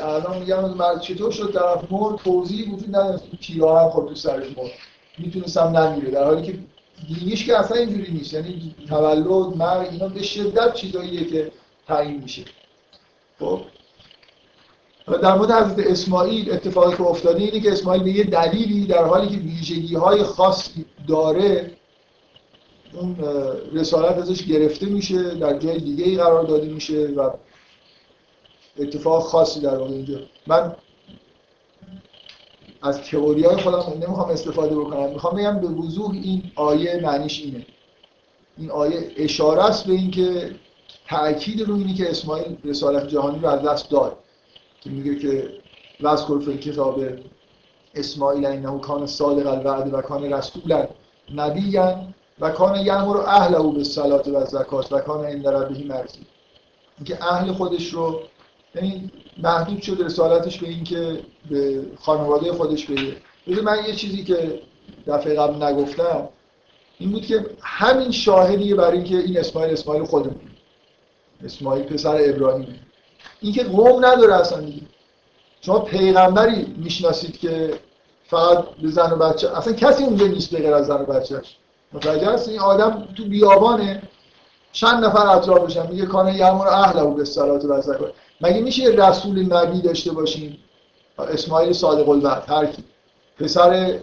الان 0.00 0.38
میگم 0.38 0.74
مرد 0.74 1.00
چطور 1.00 1.30
شد؟ 1.30 1.52
طرف 1.52 1.92
مرد 1.92 2.16
توضیحی 2.16 2.70
وجود 2.70 2.96
نداره. 2.96 3.20
تیرا 3.42 3.80
هم 3.80 3.90
خود 3.90 4.08
تو 4.08 4.14
سرش 4.14 4.46
مرد. 4.56 4.70
می‌تونستم 5.18 5.76
نمیره 5.76 6.10
در 6.10 6.24
حالی 6.24 6.42
که 6.42 6.58
دینیش 7.08 7.46
که 7.46 7.58
اصلا 7.58 7.76
اینجوری 7.76 8.12
نیست. 8.12 8.34
یعنی 8.34 8.74
تولد 8.88 9.56
مرگ 9.56 9.88
اینا 9.90 10.08
به 10.08 10.22
شدت 10.22 10.74
چیزاییه 10.74 11.24
که 11.24 11.52
تعیین 11.86 12.22
میشه. 12.22 12.44
خب 13.38 13.60
در 15.06 15.34
مورد 15.34 15.50
حضرت 15.50 15.86
اسماعیل 15.86 16.52
اتفاقی 16.52 16.96
که 16.96 17.02
افتاده 17.02 17.42
اینه 17.42 17.60
که 17.60 17.72
اسماعیل 17.72 18.02
به 18.02 18.10
یه 18.10 18.24
دلیلی 18.24 18.86
در 18.86 19.04
حالی 19.04 19.28
که 19.28 19.36
ویژگی 19.36 19.94
های 19.94 20.22
خاصی 20.22 20.84
داره 21.08 21.70
اون 22.92 23.16
رسالت 23.72 24.18
ازش 24.18 24.44
گرفته 24.44 24.86
میشه 24.86 25.34
در 25.34 25.58
جای 25.58 25.78
دیگه 25.78 26.04
ای 26.04 26.16
قرار 26.16 26.44
داده 26.44 26.68
میشه 26.68 27.06
و 27.06 27.30
اتفاق 28.78 29.22
خاصی 29.22 29.60
در 29.60 29.76
واقع 29.78 29.90
اینجا. 29.90 30.18
من 30.46 30.76
از 32.82 33.02
تئوری 33.02 33.44
های 33.44 33.56
خودم 33.56 34.02
نمی‌خوام 34.02 34.30
استفاده 34.30 34.76
بکنم. 34.76 35.10
می‌خوام 35.10 35.36
بگم 35.36 35.60
به 35.60 35.66
وضوح 35.66 36.10
این 36.10 36.42
آیه 36.54 37.00
معنیش 37.02 37.42
اینه. 37.42 37.66
این 38.58 38.70
آیه 38.70 39.10
اشاره 39.16 39.64
است 39.64 39.86
به 39.86 39.92
اینکه 39.92 40.54
تأکید 41.06 41.60
رو 41.60 41.74
اینه 41.74 41.94
که 41.94 42.10
اسماعیل 42.10 42.56
رسالت 42.64 43.08
جهانی 43.08 43.38
رو 43.38 43.48
از 43.48 43.62
دست 43.62 43.90
داد. 43.90 44.16
که 44.84 44.90
میگه 44.90 45.18
که 45.18 45.50
وذکر 46.00 46.38
فی 46.38 46.58
کتاب 46.58 47.00
اسماعیل 47.94 48.46
انه 48.46 48.78
کان 48.78 49.06
صادق 49.06 49.46
الوعد 49.46 49.94
و 49.94 50.00
کان 50.00 50.32
رسولا 50.32 50.88
نبیا 51.34 51.98
و 52.40 52.50
کان 52.50 52.80
یامر 52.80 53.16
اهله 53.16 53.58
بالصلاه 53.58 54.20
و 54.20 54.44
زکات 54.44 54.92
و 54.92 54.98
کان 54.98 55.24
عند 55.24 55.48
ربه 55.48 55.84
مرضی. 55.84 56.26
اینکه 56.98 57.24
اهل 57.24 57.52
خودش 57.52 57.94
رو 57.94 58.20
یعنی 58.74 59.10
محدود 59.42 59.82
شد 59.82 60.00
رسالتش 60.00 60.58
به 60.58 60.68
اینکه 60.68 61.20
به 61.50 61.82
خانواده 62.00 62.52
خودش 62.52 62.86
بگه. 62.86 63.16
بده 63.46 63.62
من 63.62 63.76
یه 63.86 63.94
چیزی 63.94 64.24
که 64.24 64.60
دفعه 65.06 65.34
قبل 65.34 65.62
نگفتم. 65.62 66.28
این 66.98 67.10
بود 67.10 67.26
که 67.26 67.46
همین 67.60 68.10
شاهدیه 68.10 68.74
برای 68.74 68.98
اینکه 68.98 69.16
این 69.18 69.38
اسماعیل 69.38 69.72
اسماعیل 69.72 70.04
خودمون 70.04 70.50
اسماعیل 71.44 71.84
پسر 71.84 72.16
ابراهیمه. 72.20 72.80
این 73.40 73.52
که 73.52 73.64
قوم 73.64 74.04
نداره 74.04 74.34
اصلا. 74.34 74.60
دیگه 74.60 74.82
شما 75.60 75.78
پیغمبری 75.78 76.74
می‌شناسید 76.76 77.38
که 77.38 77.74
فقط 78.26 78.64
به 78.82 78.88
زن 78.88 79.10
و 79.10 79.16
بچه 79.16 79.56
اصلا 79.56 79.72
کسی 79.72 80.04
اونجا 80.04 80.26
نیست 80.26 80.56
به 80.56 80.74
از 80.74 80.86
زن 80.86 81.00
و 81.00 81.04
بچهش 81.04 81.56
متوجه 81.92 82.30
هست 82.30 82.48
این 82.48 82.60
آدم 82.60 83.08
تو 83.16 83.24
بیابانه. 83.24 84.02
چند 84.72 85.04
نفر 85.04 85.26
اطرافشن 85.26 85.86
میگه 85.86 86.06
کانه 86.06 86.36
یامر 86.36 86.68
اهل 86.68 87.14
به 87.14 87.24
صلات 87.24 87.64
و 87.64 87.80
زکات 87.80 88.12
مگه 88.40 88.60
میشه 88.60 88.84
رسول 88.88 89.52
نبی 89.52 89.80
داشته 89.80 90.12
باشیم 90.12 90.58
اسماعیل 91.18 91.72
صادق 91.72 92.08
الوعد 92.08 92.44
هر 92.48 92.66
کی. 92.66 92.84
پسر 93.38 93.98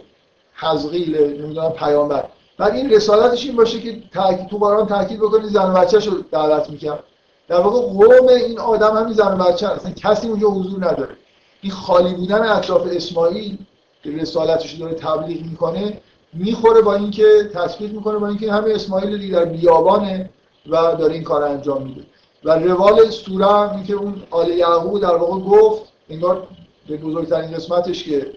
حزقیل 0.56 1.41
نمی‌دونم 1.41 1.69
پیامبر. 1.69 2.23
بعد 2.57 2.73
این 2.73 2.89
رسالتش 2.89 3.45
این 3.45 3.56
باشه 3.56 3.80
که 3.80 4.03
تو 4.49 4.57
باران 4.57 4.88
تاکید 4.88 5.19
بکنی 5.19 5.49
زن 5.49 5.72
و 5.72 5.73
بچه‌ش 5.73 6.07
رو 6.07 6.22
دعوت 6.31 6.69
می‌کنم 6.69 6.99
در 7.52 7.60
واقع 7.60 7.80
قوم 7.80 8.28
این 8.28 8.60
آدم 8.60 8.98
هم 8.98 9.14
زن 9.14 9.40
و 9.40 9.44
بچه 9.44 9.68
اصلا 9.68 9.91
کسی 9.91 10.28
اونجا 10.28 10.48
حضور 10.48 10.86
نداره. 10.86 11.15
این 11.61 11.72
خالی 11.72 12.14
بودن 12.14 12.41
اطراف 12.41 12.88
اسماعیل 12.91 13.57
که 14.03 14.11
رسالتش 14.11 14.73
داره 14.73 14.94
تبلیغ 14.94 15.41
می‌کنه 15.41 16.02
می‌خوره 16.34 16.82
با 16.82 16.95
اینکه 16.95 17.49
تثبیت 17.53 17.91
می‌کنه 17.91 18.18
با 18.18 18.28
اینکه 18.28 18.52
همه 18.52 18.73
اسماعیل 18.73 19.18
دیگه 19.18 19.34
در 19.34 19.45
بیابانه 19.45 20.30
و 20.69 20.95
داره 20.95 21.14
این 21.14 21.23
کار 21.23 21.44
انجام 21.44 21.84
میده. 21.84 22.02
و 22.44 22.52
روال 22.52 23.10
سوره 23.10 23.45
هم 23.45 23.76
اینکه 23.76 23.94
اون 23.94 24.23
آل 24.30 24.49
یعقوب 24.49 25.02
در 25.02 25.15
واقع 25.15 25.40
گفت 25.40 25.82
انگار 26.10 26.48
به 26.88 26.98
بزرگترین 26.98 27.52
قسمتش 27.52 28.03
که 28.03 28.32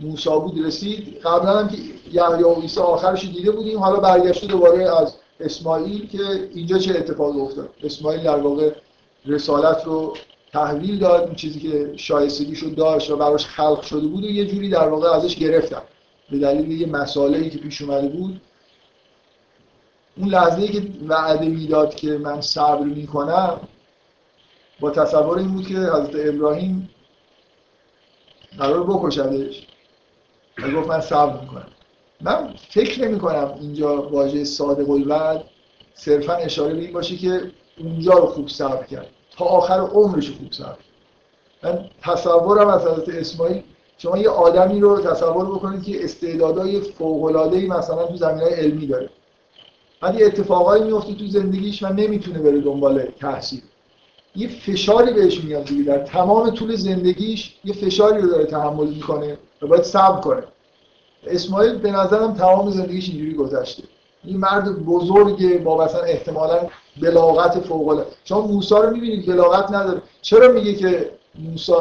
موسی 0.00 0.30
بود 0.30 0.66
رسید. 0.66 1.20
قبلا 1.24 1.58
هم 1.58 1.68
که 1.68 1.76
یحیی 2.12 2.42
و 2.42 2.54
عیسی 2.54 2.80
آخرش 2.80 3.24
دیده 3.24 3.50
بودیم 3.50 3.78
حالا 3.78 4.00
برگشته 4.00 4.46
دوباره 4.46 5.00
از 5.00 5.14
اسماعیل 5.40 6.08
که 6.08 6.48
اینجا 6.54 6.78
چه 6.78 6.90
اتفاقی 6.90 7.40
افتاد؟ 7.40 7.68
اسماعیل 7.82 8.22
در 8.22 8.36
واقع 8.36 8.72
رسالت 9.26 9.84
رو 9.84 10.16
تحویل 10.52 10.98
داد 10.98 11.26
این 11.26 11.34
چیزی 11.34 11.60
که 11.60 11.92
شایستگیشو 11.96 12.66
داشت 12.66 13.10
و 13.10 13.16
براش 13.16 13.46
خلق 13.46 13.82
شده 13.82 14.06
بود 14.06 14.24
و 14.24 14.30
یه 14.30 14.46
جوری 14.46 14.68
در 14.68 14.88
واقع 14.88 15.08
ازش 15.08 15.36
گرفتن. 15.36 15.82
به 16.30 16.38
دلیل 16.38 16.80
یه 16.80 16.86
مسائلی 16.86 17.50
که 17.50 17.58
پیش 17.58 17.82
اومده 17.82 18.08
بود. 18.08 18.40
اون 20.16 20.28
لحظه 20.28 20.68
که 20.68 20.82
وعده 21.08 21.48
می‌داد 21.48 21.94
که 21.94 22.08
من 22.08 22.40
صبر 22.40 22.84
می‌کنم 22.84 23.60
با 24.80 24.90
تصور 24.90 25.38
این 25.38 25.54
بود 25.54 25.66
که 25.66 25.74
حضرت 25.74 26.34
ابراهیم 26.34 26.90
قرار 28.58 28.84
بکشدش. 28.84 29.66
و 30.58 30.70
گفت 30.70 30.88
من 30.88 31.00
صبر 31.00 31.40
می‌کنم. 31.40 31.66
من 32.20 32.54
فکر 32.70 33.04
نمی 33.04 33.18
کنم 33.18 33.54
اینجا 33.60 34.02
واژه 34.02 34.44
صادق 34.44 34.90
الوعد 34.90 35.44
صرفا 35.94 36.32
اشاره 36.32 36.74
به 36.74 36.80
این 36.80 36.92
باشه 36.92 37.16
که 37.16 37.40
اونجا 37.78 38.12
رو 38.12 38.26
خوب 38.26 38.48
صبر 38.48 38.84
کرد. 38.84 39.06
تا 39.36 39.44
آخر 39.44 39.80
عمرش 39.80 40.30
خوب 40.30 40.52
صبر 40.52 40.76
من 41.62 41.84
تصورم 42.02 42.68
از 42.68 42.86
حضرت 42.86 43.08
اسماعیل 43.08 43.62
شما 43.98 44.18
یه 44.18 44.28
آدمی 44.28 44.80
رو 44.80 45.00
تصور 45.00 45.46
بکنید 45.46 45.82
که 45.82 46.04
استعدادهای 46.04 46.80
فوق‌العاده‌ای 46.80 47.66
مثلا 47.66 48.06
تو 48.06 48.16
زمینهای 48.16 48.54
علمی 48.54 48.86
داره. 48.86 49.10
بعد 50.00 50.20
یه 50.20 50.26
اتفاقایی 50.26 50.84
میفته 50.84 51.14
تو 51.14 51.26
زندگیش 51.26 51.82
و 51.82 51.86
نمی‌تونه 51.86 52.38
بره 52.38 52.60
دنبال 52.60 53.04
تحصیل. 53.20 53.62
یه 54.36 54.48
فشاری 54.48 55.12
بهش 55.12 55.44
میاد 55.44 55.64
دیگه. 55.64 55.82
در 55.82 55.98
تمام 55.98 56.50
طول 56.50 56.76
زندگیش 56.76 57.56
یه 57.64 57.72
فشاری 57.72 58.20
رو 58.22 58.28
داره 58.28 58.44
تحمل 58.44 58.86
می‌کنه 58.86 59.38
و 59.62 59.66
باید 59.66 59.82
صبر 59.82 60.20
کنه. 60.20 60.42
اسماعیل 61.30 61.74
به 61.74 61.90
نظرم 61.90 62.34
تمام 62.34 62.70
زندگیش 62.70 63.08
اینجوری 63.08 63.34
گذشته. 63.34 63.82
این 64.24 64.36
مرد 64.36 64.84
بزرگ 64.84 65.62
با 65.62 65.84
مثلا 65.84 66.00
احتمالا 66.00 66.66
بلاغت 67.02 67.60
فوق 67.60 68.04
شما 68.24 68.40
موسی 68.40 68.74
رو 68.74 68.90
می‌بینید 68.90 69.26
بلاغت 69.26 69.70
نداره. 69.70 70.02
چرا 70.22 70.52
میگه 70.52 70.74
که 70.74 71.10
موسی 71.38 71.72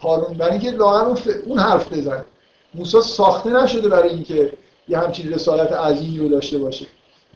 هارون؟ 0.00 0.36
برای 0.36 0.52
اینکه 0.52 0.70
لاغر 0.70 1.04
اون, 1.04 1.14
ف... 1.14 1.28
اون 1.46 1.58
حرف 1.58 1.92
بزنه. 1.92 2.24
موسی 2.74 3.00
ساخته 3.00 3.50
نشده 3.50 3.88
برای 3.88 4.10
اینکه 4.10 4.52
یه 4.88 4.98
همچین 4.98 5.32
رسالت 5.32 5.72
عظیمی 5.72 6.18
رو 6.18 6.28
داشته 6.28 6.58
باشه. 6.58 6.86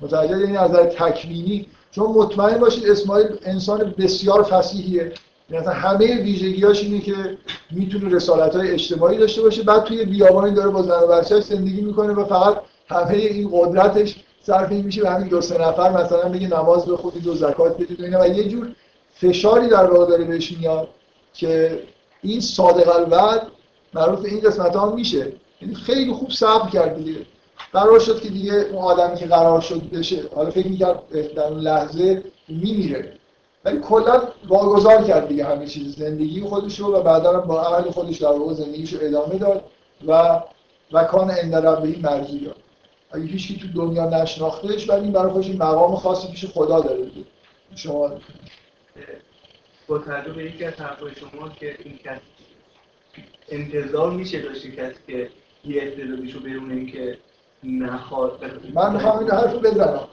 متوجه 0.01 0.39
یعنی 0.39 0.57
از 0.57 0.71
نظر 0.71 0.85
تکوینی. 0.85 1.67
چون 1.91 2.07
مطمئن 2.07 2.59
باشید 2.59 2.91
اسماعیل 2.91 3.27
انسان 3.43 3.95
بسیار 3.99 4.43
فسیحیه. 4.43 5.13
یعنی 5.51 5.67
همه 5.67 6.23
ویژگیاش 6.23 6.83
اینه 6.83 7.01
که 7.01 7.39
می‌تونه 7.71 8.15
رسالت 8.15 8.57
های 8.57 8.71
اجتماعی 8.71 9.19
داشته 9.19 9.43
باشه. 9.43 9.63
بعد 9.63 9.85
توی 9.85 10.05
بیابانی 10.05 10.55
داره 10.55 10.71
با 10.71 10.83
زن 10.83 11.01
و 11.01 11.07
بچه‌اش 11.07 11.45
زندگی 11.45 11.81
می‌کنه 11.81 12.13
و 12.13 12.25
فقط 12.25 12.57
همه 12.89 13.15
این 13.15 13.51
قدرتش 13.53 14.17
صرف 14.43 14.71
این 14.71 14.85
میشه 14.85 15.03
به 15.03 15.11
همین 15.11 15.29
دو 15.29 15.41
سه 15.41 15.59
نفر 15.59 16.05
مثلا 16.05 16.29
بگه 16.29 16.49
نماز 16.49 16.87
بخونید 16.87 17.27
و 17.27 17.35
زکات 17.35 17.77
بدید 17.77 18.01
و 18.01 18.23
و 18.23 18.27
یه 18.27 18.49
جور 18.49 18.73
فشاری 19.15 19.69
در 19.69 19.91
واقع 19.91 20.07
داره 20.07 20.25
بهش 20.25 20.53
میاد 20.53 20.89
که 21.35 21.83
این 22.23 22.41
صادق 22.41 22.97
الوعد 22.97 23.47
معروف 23.95 24.25
این 24.25 24.41
قسمت 24.41 24.77
ها 24.77 24.91
میشه. 24.95 25.33
یعنی 25.63 25.75
خیلی 25.75 26.13
خوب 26.13 26.31
صبر 26.31 26.71
کرد 26.71 26.97
دیگه. 26.97 27.21
قرار 27.73 27.99
شد 27.99 28.21
که 28.21 28.29
دیگه 28.29 28.53
اون 28.53 28.83
آدمی 28.83 29.17
که 29.17 29.27
قرار 29.27 29.61
شد 29.61 29.91
بشه 29.91 30.23
حالا 30.35 30.51
فکر 30.51 30.69
می‌کرد 30.69 31.03
در 31.37 31.45
اون 31.45 31.61
لحظه 31.61 32.23
میمیره. 32.49 33.18
ولی 33.69 33.81
کلا 33.81 34.23
واگذار 34.49 35.05
کرد 35.05 35.29
دیگه 35.29 35.45
همه 35.45 35.67
چیز 35.67 35.97
زندگی 35.97 36.41
خودش 36.41 36.79
رو 36.79 36.87
و 36.87 37.03
بعدا 37.03 37.41
با 37.41 37.63
اهل 37.63 37.91
خودش 37.91 38.17
در 38.17 38.29
واقع 38.29 38.53
زندگیش 38.53 38.93
رو 38.93 38.99
ادامه 39.03 39.39
داد 39.39 39.65
و 40.07 40.41
و 40.93 41.05
کان 41.05 41.31
عند 41.31 41.55
ربه 41.55 41.99
مرزی 42.03 42.39
داد. 42.39 42.57
اگه 43.11 43.25
هیچ 43.25 43.61
تو 43.61 43.69
دنیا 43.75 44.09
نشناختش 44.09 44.91
ولی 44.91 45.01
این 45.01 45.13
برای 45.13 45.33
خودش 45.33 45.51
مقام 45.51 45.97
خاصی 45.97 46.29
پیش 46.29 46.47
خدا 46.47 46.81
داره 46.81 47.05
دیگه. 47.05 47.27
شما 47.75 48.11
با 49.87 49.99
توجه 49.99 50.33
به 50.33 50.45
یکی 50.45 50.65
از 50.65 50.75
حرفای 50.75 51.13
شما 51.15 51.49
که 51.49 51.77
این 51.85 51.99
کسی 52.05 52.21
انتظار 53.49 54.11
میشه 54.11 54.43
داشته 54.43 54.71
کسی 54.71 54.95
که 55.07 55.31
یه 55.65 55.83
استعدادیشو 55.83 56.41
برونه 56.41 56.87
که 56.87 57.19
نخواد. 57.65 58.45
من 58.75 58.93
می‌خوام 58.93 59.19
این 59.19 59.31
حرف 59.31 59.53
رو 59.53 59.61
بزنم. 59.61 60.09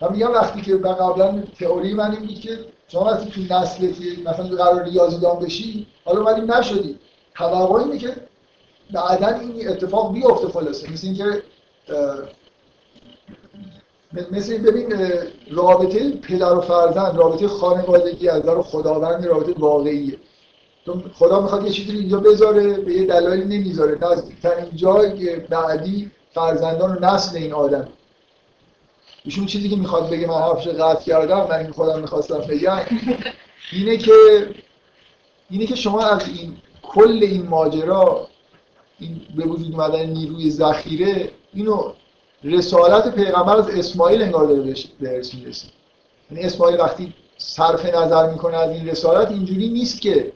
من 0.00 0.12
میگم 0.12 0.32
وقتی 0.32 0.60
که 0.60 0.76
قبلا 0.76 1.42
تئوری 1.58 1.94
من 1.94 2.10
این 2.10 2.26
بود 2.26 2.40
که 2.40 2.58
شما 2.88 3.04
وقتی 3.04 3.30
تو 3.30 3.54
نسلتی 3.54 4.22
مثلا 4.26 4.64
قرار 4.64 4.84
ریاضیدان 4.84 5.38
بشی 5.38 5.86
حالا 6.04 6.24
ولی 6.24 6.40
نشدی. 6.40 6.98
توقع 7.34 7.82
اینه 7.82 7.98
که 7.98 8.16
بعدا 8.92 9.28
این 9.28 9.68
اتفاق 9.68 10.12
بیفته 10.12 10.48
خلاصه. 10.48 10.92
مثل 10.92 11.06
اینکه 11.06 11.42
مثل 14.32 14.58
ببین 14.58 14.94
رابطه 15.50 16.10
پدر 16.10 16.54
و 16.54 16.60
فرزند 16.60 17.16
رابطه 17.16 17.48
خانوادگی 17.48 18.28
از 18.28 18.42
در 18.42 18.62
خداوند 18.62 19.26
رابطه 19.26 19.54
واقعیه. 19.58 20.16
خدا 21.14 21.40
می‌خواد 21.40 21.66
یه 21.66 21.72
چیزی 21.72 21.98
اینجا 21.98 22.20
بذاره 22.20 22.72
به 22.72 22.92
یه 22.92 23.06
دلایلی 23.06 23.58
نمی‌ذاره. 23.58 23.98
نزدیکترین 24.02 24.70
جای 24.74 25.36
بعدی 25.36 26.10
فرزندان 26.34 26.96
و 26.96 27.06
نسل 27.06 27.36
این 27.36 27.52
آدم. 27.52 27.88
ایشون 29.24 29.46
چیزی 29.46 29.68
که 29.68 29.76
می‌خواد 29.76 30.10
بگه 30.10 30.26
من 30.26 30.34
حرفش 30.34 30.68
قطع 30.68 31.04
کردم 31.04 31.46
من 31.50 31.56
این 31.58 31.70
خودم 31.70 32.00
می‌خواستم 32.00 32.38
بگم 32.38 32.78
اینه 33.72 33.96
که 33.96 34.12
اینه 35.50 35.66
که 35.66 35.74
شما 35.74 36.04
از 36.04 36.28
این 36.28 36.56
کل 36.82 37.18
این 37.22 37.46
ماجرا 37.46 38.28
این 38.98 39.20
به 39.36 39.44
وجود 39.44 39.72
اومدن 39.72 40.06
نیروی 40.06 40.50
ذخیره 40.50 41.30
اینو 41.54 41.92
رسالت 42.44 43.14
پیغمبر 43.14 43.56
از 43.56 43.68
اسماعیل 43.68 44.22
انگار 44.22 44.46
داره 44.46 44.74
بهش 45.00 45.34
می‌رسه 45.34 45.66
یعنی 46.30 46.44
اسماعیل 46.44 46.80
وقتی 46.80 47.14
صرف 47.38 47.94
نظر 47.94 48.30
می‌کنه 48.30 48.56
از 48.56 48.70
این 48.70 48.88
رسالت 48.88 49.30
اینجوری 49.30 49.68
نیست 49.68 50.00
که 50.00 50.32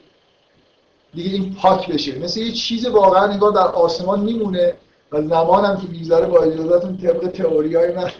دیگه 1.13 1.29
این 1.29 1.55
پاک 1.55 1.91
بشه. 1.91 2.19
مثل 2.19 2.39
یه 2.39 2.51
چیز 2.51 2.85
واقعا 2.85 3.23
انگار 3.23 3.51
در 3.51 3.67
آسمان 3.67 4.19
میمونه 4.19 4.73
و 5.11 5.21
زمان 5.21 5.65
هم 5.65 5.81
که 5.81 5.87
می‌گذاره 5.87 6.27
با 6.27 6.39
اجازهتون 6.39 6.97
طبق 6.97 7.27
تئوری 7.27 7.75
های 7.75 7.91
من. 7.91 8.11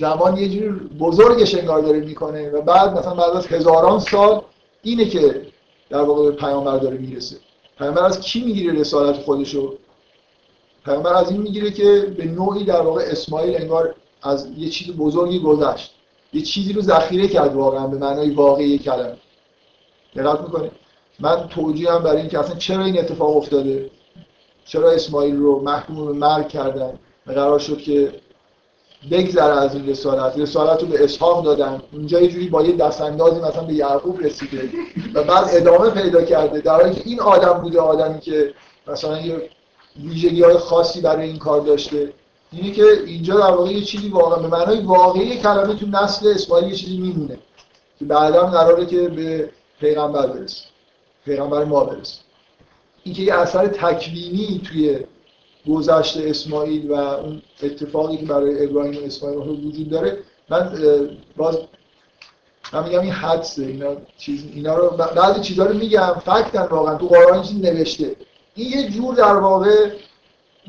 زمان 0.00 0.36
یه 0.36 0.48
جور 0.48 0.80
بزرگش 0.98 1.54
انگار 1.54 1.80
داره 1.80 2.00
می‌کنه 2.00 2.50
و 2.50 2.62
بعد 2.62 2.98
مثلا 2.98 3.14
بعد 3.14 3.36
از 3.36 3.46
هزاران 3.46 4.00
سال 4.00 4.42
اینه 4.82 5.04
که 5.04 5.42
در 5.90 6.02
واقع 6.02 6.30
به 6.30 6.36
پیامبر 6.36 6.76
داره 6.78 6.98
می‌رسه. 6.98 7.36
پیامبر 7.78 8.04
از 8.04 8.20
کی 8.20 8.44
می‌گیره 8.44 8.80
رسالت 8.80 9.16
خودشو؟ 9.16 9.74
پیامبر 10.84 11.14
از 11.14 11.30
این 11.30 11.40
می‌گیره 11.40 11.70
که 11.70 12.14
به 12.18 12.24
نوعی 12.24 12.64
در 12.64 12.80
واقع 12.80 13.02
اسماعیل 13.02 13.56
انگار 13.56 13.94
از 14.22 14.48
یه 14.56 14.68
چیز 14.68 14.96
بزرگی 14.96 15.40
گذشت. 15.40 15.94
یه 16.32 16.42
چیزی 16.42 16.72
رو 16.72 16.82
ذخیره 16.82 17.28
کرد 17.28 17.54
واقعا 17.54 17.86
به 17.86 17.98
معنای 17.98 18.30
واقعی 18.30 18.78
کلمه. 18.78 19.16
دقت 20.16 20.40
می‌کنه 20.40 20.70
من 21.20 21.48
توجیه 21.48 21.92
هم 21.92 22.02
برای 22.02 22.20
اینکه 22.20 22.38
اصلا 22.38 22.54
چرا 22.56 22.84
این 22.84 22.98
اتفاق 22.98 23.36
افتاده؟ 23.36 23.90
چرا 24.64 24.90
اسماعیل 24.90 25.36
رو 25.36 25.62
محکوم 25.62 26.06
به 26.06 26.12
مرگ 26.12 26.48
کردن؟ 26.48 26.98
و 27.26 27.32
قرار 27.32 27.58
شد 27.58 27.78
که 27.78 28.12
بگذره 29.10 29.56
از 29.56 29.74
این 29.74 29.88
رسالت. 29.88 30.38
رسالت 30.38 30.82
رو 30.82 30.88
به 30.88 31.04
اسحاق 31.04 31.44
دادن. 31.44 31.82
اونجا 31.92 32.20
یه 32.20 32.28
جوری 32.28 32.48
با 32.48 32.62
یه 32.62 32.76
دستاندازی 32.76 33.40
مثلا 33.40 33.62
به 33.62 33.72
یعقوب 33.72 34.20
رسیده. 34.20 34.70
و 35.14 35.24
بعد 35.24 35.44
ادامه 35.50 35.90
پیدا 35.90 36.22
کرده. 36.22 36.60
در 36.60 36.74
حالی 36.74 36.94
که 36.94 37.02
این 37.04 37.20
آدم 37.20 37.52
بوده 37.52 37.80
آدمی 37.80 38.20
که 38.20 38.54
مثلا 38.86 39.20
یه 39.20 39.50
ویژگی 40.04 40.42
های 40.42 40.58
خاصی 40.58 41.00
برای 41.00 41.28
این 41.28 41.38
کار 41.38 41.60
داشته. 41.60 42.12
اینه 42.52 42.70
که 42.70 42.84
اینجا 43.06 43.34
در 43.34 43.50
واقع 43.56 43.70
یه 43.70 43.84
چیزی 43.84 44.08
واقعا 44.08 44.38
به 44.38 44.48
معنای 44.48 44.80
واقعی 44.80 45.36
کلمه 45.36 45.74
تو 45.74 45.86
نسل 45.86 46.28
اسماعیل 46.28 46.68
یه 46.68 46.74
چیزی 46.74 46.96
میمونه. 46.96 47.38
که 47.98 48.04
بعدا 48.04 48.46
قراره 48.46 48.86
که 48.86 49.08
به 49.08 49.50
پیغمبر 49.80 50.26
برسه. 50.26 50.64
پیغمبر 51.24 51.64
ما 51.64 51.84
برسه. 51.84 52.20
اینکه 53.04 53.22
یه 53.22 53.34
اثر 53.34 53.66
تکوینی 53.66 54.60
توی 54.64 54.98
گذشت 55.68 56.16
اسماعیل 56.16 56.90
و 56.90 56.94
اون 56.94 57.42
اتفاقی 57.62 58.16
که 58.16 58.24
برای 58.24 58.64
ابراهیم 58.64 59.02
و 59.02 59.06
اسماعیل 59.06 59.38
وجود 59.38 59.90
داره 59.90 60.18
من 60.48 60.72
باز 61.36 61.58
من 62.72 62.84
میگم 62.84 63.00
این 63.00 63.12
حدسه 63.12 63.62
اینا 63.62 63.96
چیز 64.18 64.44
اینا 64.54 64.76
رو 64.76 64.90
بعضی 64.96 65.40
چیزا 65.40 65.66
رو 65.66 65.74
میگم 65.74 66.14
فکتن 66.24 66.66
واقعا 66.70 66.94
تو 66.94 67.06
قرآن 67.06 67.42
چیزی 67.42 67.60
نوشته. 67.60 68.16
این 68.54 68.70
یه 68.70 68.90
جور 68.90 69.14
در 69.14 69.36
واقع 69.36 69.90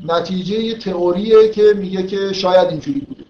نتیجه 0.04 0.54
یه 0.54 0.78
تئوریه 0.78 1.48
که 1.48 1.72
میگه 1.76 2.06
که 2.06 2.32
شاید 2.32 2.68
اینجوری 2.68 3.00
بوده. 3.00 3.24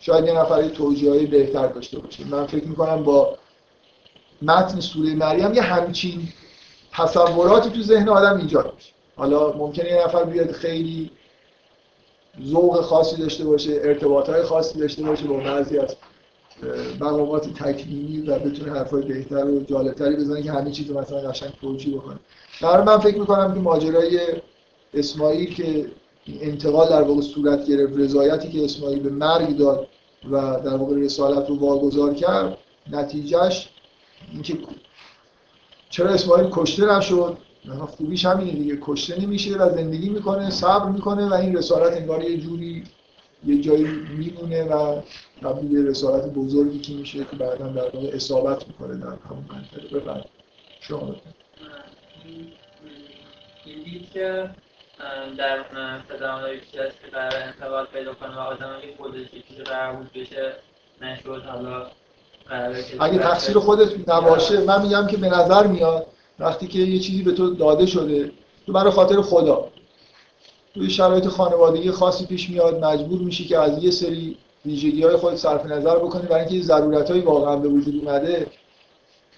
شاید 0.00 0.26
یه 0.26 0.32
نفر 0.32 0.68
توجیه 0.68 1.10
های 1.10 1.26
بهتر 1.26 1.66
داشته 1.66 1.98
باشه. 1.98 2.24
من 2.24 2.46
فکر 2.46 2.64
می‌کنم 2.64 3.02
با 3.02 3.38
متن 4.42 4.80
سوره 4.80 5.14
مریم 5.14 5.54
یه 5.54 5.62
همچین 5.62 6.28
تصوراتی 6.92 7.70
تو 7.70 7.82
ذهن 7.82 8.08
آدم 8.08 8.36
ایجاد 8.36 8.72
میشه. 8.76 8.92
حالا 9.18 9.52
ممکنه 9.52 9.88
یه 9.88 10.04
نفر 10.04 10.24
بیاد 10.24 10.50
خیلی 10.52 11.10
ذوق 12.46 12.80
خاصی 12.80 13.16
داشته 13.16 13.44
باشه 13.44 13.80
ارتباط 13.84 14.28
های 14.28 14.42
خاصی 14.42 14.78
داشته 14.78 15.02
باشه 15.02 15.24
با 15.24 15.36
بعضی 15.36 15.78
از 15.78 15.96
مقامات 17.00 17.48
تکلیمی 17.54 18.20
و 18.20 18.38
بتونه 18.38 18.72
حرفای 18.72 19.02
بهتر 19.02 19.44
و 19.44 19.62
جالبتری 19.62 20.16
بزنه 20.16 20.42
که 20.42 20.52
همه 20.52 20.70
چیز 20.70 20.90
مثلا 20.90 21.30
قشنگ 21.30 21.52
توجیه 21.60 21.96
بکنه. 21.96 22.18
در 22.60 22.82
من 22.82 22.98
فکر 22.98 23.18
می‌کنم 23.18 23.54
که 23.54 23.60
ماجرای 23.60 24.20
اسماعیل 24.94 25.54
که 25.54 25.90
انتقال 26.40 26.88
در 26.88 27.02
واقع 27.02 27.20
صورت 27.20 27.66
گرفت 27.66 27.96
رضایتی 27.96 28.48
که 28.48 28.64
اسماعیل 28.64 29.00
به 29.00 29.10
مرگ 29.10 29.56
داد 29.56 29.88
و 30.30 30.60
در 30.64 30.76
واقع 30.76 30.96
رسالت 30.96 31.48
رو 31.48 31.58
واگذار 31.58 32.14
کرد 32.14 32.58
نتیجهش 32.92 33.68
اینکه 34.32 34.58
چرا 35.90 36.10
اسماعیل 36.10 36.48
کشته 36.52 36.96
نشد؟ 36.96 37.36
خوبیش 37.76 38.24
همینه 38.24 38.52
دیگه. 38.52 38.78
کشته 38.82 39.20
نمیشه 39.20 39.56
و 39.56 39.70
زندگی 39.70 40.08
می‌کنه 40.08 40.50
صبر 40.50 40.88
می‌کنه 40.88 41.28
و 41.28 41.34
این 41.34 41.56
رسالت 41.56 41.96
انگار 41.96 42.22
یه 42.22 42.36
جوری 42.36 42.84
یه 43.46 43.60
جایی 43.62 43.84
میمونه 44.18 44.64
و 44.64 45.00
تبدیل 45.42 45.82
به 45.82 45.90
رسالت 45.90 46.24
بزرگی 46.24 46.78
که 46.78 46.92
میشه 46.92 47.18
که 47.18 47.36
بعدا 47.36 47.68
در 47.68 47.96
واقع 47.96 48.10
اصابت 48.12 48.66
می‌کنه 48.68 48.96
در 48.96 49.06
همون 49.06 49.44
منطقه. 49.52 49.98
بفرد 49.98 50.24
شما 50.80 51.16
این 53.64 54.06
که 54.12 54.50
در 55.38 55.58
چیزی 56.60 56.78
هست 56.78 57.00
که 57.00 57.06
قرار 57.12 57.42
انتقال 57.42 57.86
پیدا 57.86 58.14
کنه 58.14 58.36
و 58.36 58.38
آدم 58.38 58.76
اگه 58.76 58.96
خودش 58.96 59.26
چیزی 59.48 59.62
قرار 59.62 59.96
بود 59.96 60.12
بشه 60.12 60.52
نشد 61.02 61.42
حالا 61.42 61.86
اگه 63.00 63.18
تقصیر 63.18 63.58
خودت 63.58 64.08
نباشه 64.08 64.60
من 64.60 64.82
میگم 64.82 65.06
که 65.06 65.16
به 65.16 65.28
نظر 65.28 65.66
میاد 65.66 66.06
وقتی 66.40 66.66
که 66.66 66.78
یه 66.78 66.98
چیزی 66.98 67.22
به 67.22 67.32
تو 67.32 67.54
داده 67.54 67.86
شده 67.86 68.32
تو 68.66 68.72
برای 68.72 68.90
خاطر 68.90 69.20
خدا. 69.20 69.68
توی 70.74 70.90
شرایط 70.90 71.26
خانوادگی 71.26 71.90
خاصی 71.90 72.26
پیش 72.26 72.50
میاد 72.50 72.84
مجبور 72.84 73.20
میشی 73.20 73.44
که 73.44 73.58
از 73.58 73.84
یه 73.84 73.90
سری 73.90 74.36
ویژگی 74.66 75.02
های 75.02 75.16
خود 75.16 75.34
صرف 75.34 75.66
نظر 75.66 75.96
بکنی 75.96 76.26
برای 76.26 76.44
اینکه 76.44 76.66
ضرورت 76.66 77.10
های 77.10 77.20
واقعا 77.20 77.56
به 77.56 77.68
وجود 77.68 78.04
اومده. 78.04 78.46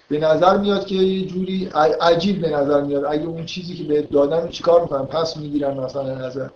به 0.09 0.19
نظر 0.19 0.57
میاد 0.57 0.85
که 0.85 0.95
یه 0.95 1.27
جوری 1.27 1.65
عجیب 2.01 2.41
به 2.41 2.49
نظر 2.49 2.81
میاد. 2.81 3.05
اگه 3.05 3.25
اون 3.25 3.45
چیزی 3.45 3.75
که 3.75 3.83
بهت 3.83 4.09
دادن 4.09 4.49
چیکار 4.49 4.81
می‌کنن؟ 4.81 5.05
پس 5.05 5.37
می‌گیرن 5.37 5.77
مثلا 5.77 6.15
نظر. 6.15 6.47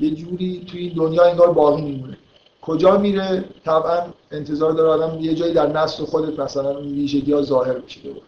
یه 0.00 0.10
جوری 0.10 0.66
توی 0.70 0.80
این 0.80 0.92
دنیا 0.96 1.24
انگار 1.24 1.52
باقی 1.52 1.82
میمونه. 1.82 2.18
کجا 2.62 2.98
میره؟ 2.98 3.44
طبعا 3.64 4.02
انتظار 4.30 4.72
داره 4.72 4.88
آدم 4.88 5.20
یه 5.20 5.34
جایی 5.34 5.54
در 5.54 5.66
نسل 5.66 6.04
خودت 6.04 6.38
مثلا 6.38 6.70
اون 6.70 6.88
ویژگی 6.88 7.32
ها 7.32 7.42
ظاهر 7.42 7.78
بشه. 7.78 8.00
دوباره 8.00 8.22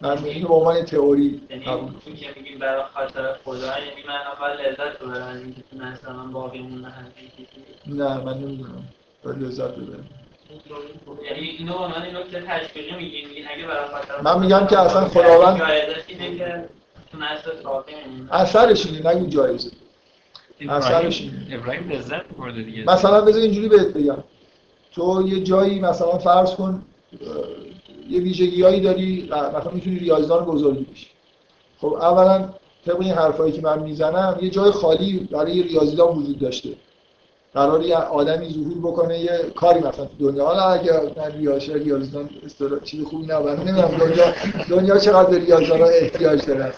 من 0.00 0.14
به 0.14 0.48
عنوان 0.48 0.84
تئوری 0.84 1.40
یعنی 1.50 1.64
که 1.64 2.26
میگیم 2.36 2.58
برای 2.58 2.82
خاطر 2.94 3.36
خدا 3.44 3.56
یعنی 3.56 4.02
من 4.08 4.14
اول 4.14 4.56
لذت 4.60 4.98
ببرم 4.98 5.36
اینکه 5.36 5.62
تو 5.70 5.76
نسل 5.76 6.12
من 6.12 6.32
باقی 6.32 6.58
مونه 6.58 6.94
نه 7.86 8.24
من 8.24 8.38
نمی‌دونم. 8.38 8.84
باید 9.24 9.42
لذت 9.42 9.70
ببرم. 9.70 10.08
یعنی 11.24 11.40
اینو 11.40 11.88
من 11.88 12.02
اینو 12.02 12.22
که 12.22 12.40
تشویقی 12.40 12.96
میگیم 12.96 13.28
اگه 13.54 13.66
برای 13.66 13.88
خاطر 13.88 14.20
من 14.20 14.38
میگم 14.38 14.66
که 14.66 14.78
اصلا 14.78 15.08
خداوند 15.08 15.62
اثرش 18.30 18.86
اینه 18.86 19.10
نگو 19.10 19.26
جایزه. 19.26 19.70
اثرش 20.68 21.20
اینه. 21.20 21.46
ابراهیم 21.50 21.88
لذت 21.90 22.24
برده 22.38 22.62
دیگه. 22.62 22.84
مثلا 22.84 23.20
بذار 23.20 23.42
اینجوری 23.42 23.68
بهت 23.68 23.86
بگم. 23.86 24.24
تو 24.92 25.28
یه 25.28 25.42
جایی 25.42 25.80
مثلا 25.80 26.18
فرض 26.18 26.54
کن 26.54 26.82
یه 28.10 28.20
ویژگیهایی 28.20 28.80
داری 28.80 29.30
مثلا 29.32 29.70
می‌تونی 29.72 29.98
ریاضیدان 29.98 30.44
بزرگی 30.44 30.86
بشی 30.92 31.06
خب 31.80 31.92
اولا 31.94 32.48
طبق 32.86 33.00
این 33.00 33.12
حرفایی 33.12 33.52
که 33.52 33.62
من 33.62 33.78
می‌زنم 33.78 34.38
یه 34.40 34.50
جای 34.50 34.70
خالی 34.70 35.28
برای 35.30 35.62
ریاضیدان 35.62 36.18
وجود 36.18 36.38
داشته. 36.38 36.68
قرار 37.54 37.82
یه 37.82 37.96
آدمی 37.96 38.50
ظهور 38.50 38.78
بکنه 38.78 39.18
یه 39.18 39.52
کاری 39.54 39.78
مثلا 39.78 40.04
تو 40.04 40.30
دنیا. 40.30 40.46
حالا 40.46 40.62
اگه 40.62 41.12
ریاضی 41.38 41.74
ریاضیدان 41.74 42.30
چیز 42.84 43.04
خوبی 43.04 43.26
نبره 43.26 43.60
نمی‌دونم 43.60 43.96
دنیا 43.98 44.34
دنیا 44.68 44.98
چقدر 44.98 45.38
ریاضیدان 45.38 45.82
احتیاج 45.82 46.46
داره. 46.46 46.72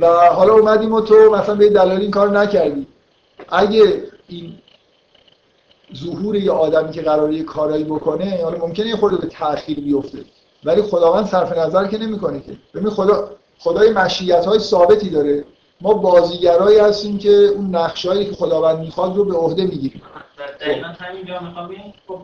و 0.00 0.06
حالا 0.06 0.54
اومدیم 0.54 0.92
و 0.92 1.00
تو 1.00 1.14
مثلا 1.14 1.54
به 1.54 1.70
دلایل 1.70 2.00
این 2.00 2.10
کار 2.10 2.38
نکردی. 2.38 2.86
اگه 3.48 4.02
این 4.28 4.54
ظهور 5.96 6.36
یه 6.36 6.50
آدمی 6.50 6.92
که 6.92 7.02
قراره 7.02 7.34
یه 7.34 7.42
کارایی 7.42 7.84
بکنه 7.84 8.40
حالا 8.44 8.58
ممکنه 8.58 8.86
یه 8.86 8.96
خورده 8.96 9.16
به 9.16 9.26
تأخیر 9.26 9.80
بیفته. 9.80 10.18
ولی 10.64 10.82
خداوند 10.82 11.26
صرف 11.26 11.58
نظر 11.58 11.86
که 11.86 11.98
نمی‌کنه 11.98 12.40
که. 12.40 12.52
ببین 12.74 12.90
خدا 12.90 13.30
خدای 13.58 13.90
مشیت 13.90 14.46
های 14.46 14.58
ثابتی 14.58 15.10
داره. 15.10 15.44
ما 15.80 15.94
بازیگرایی 15.94 16.78
هستیم 16.78 17.18
که 17.18 17.30
اون 17.30 17.74
نقشایی 17.74 18.24
که 18.24 18.32
خداوند 18.32 18.78
می‌خواد 18.78 19.16
رو 19.16 19.24
به 19.24 19.34
عهده 19.34 19.64
می‌گیریم. 19.64 20.02
دقیقاً 20.60 20.88
همینجا 20.88 21.40
می‌خوام 21.40 21.74
خب 22.08 22.20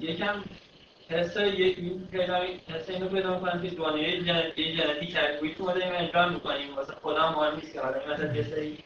یکم 0.00 0.34
حس 1.08 1.36
یک 1.36 1.76
پیدا 2.10 2.34
حس 2.68 2.90
اینو 2.90 3.08
پیدا 3.08 3.40
کنم 3.40 3.62
که 3.62 3.76
دنیای 3.76 4.22
جنتی 4.22 4.76
جنتی 4.76 5.12
ترکیبی 5.12 5.54
تو 5.54 5.64
مدل 5.64 5.82
اجرا 5.82 6.28
می‌کنیم. 6.28 6.76
واسه 6.76 6.92
خدا 7.02 7.32
مهم 7.32 7.54
نیست 7.54 7.72
که 7.72 7.80
حالا 7.80 7.96
مثلا 8.14 8.36
یه 8.36 8.42
سری 8.42 8.78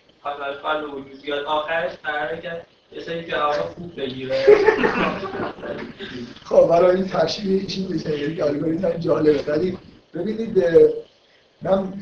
کار 0.63 0.85
وجود 0.85 1.23
بیاد 1.23 1.45
آخرش 1.45 1.93
قراره 2.05 2.41
که 2.41 2.63
خوب 3.75 3.93
خب 6.45 6.67
برای 6.69 6.97
این 6.97 7.09
تشریح 7.09 7.67
چی 7.67 7.87
میشه 7.91 8.19
یک 8.19 8.43
الگوریتم 8.43 8.91
جالبه. 8.91 9.43
ولی 9.47 9.79
ببینید 10.15 10.65
من 11.63 11.93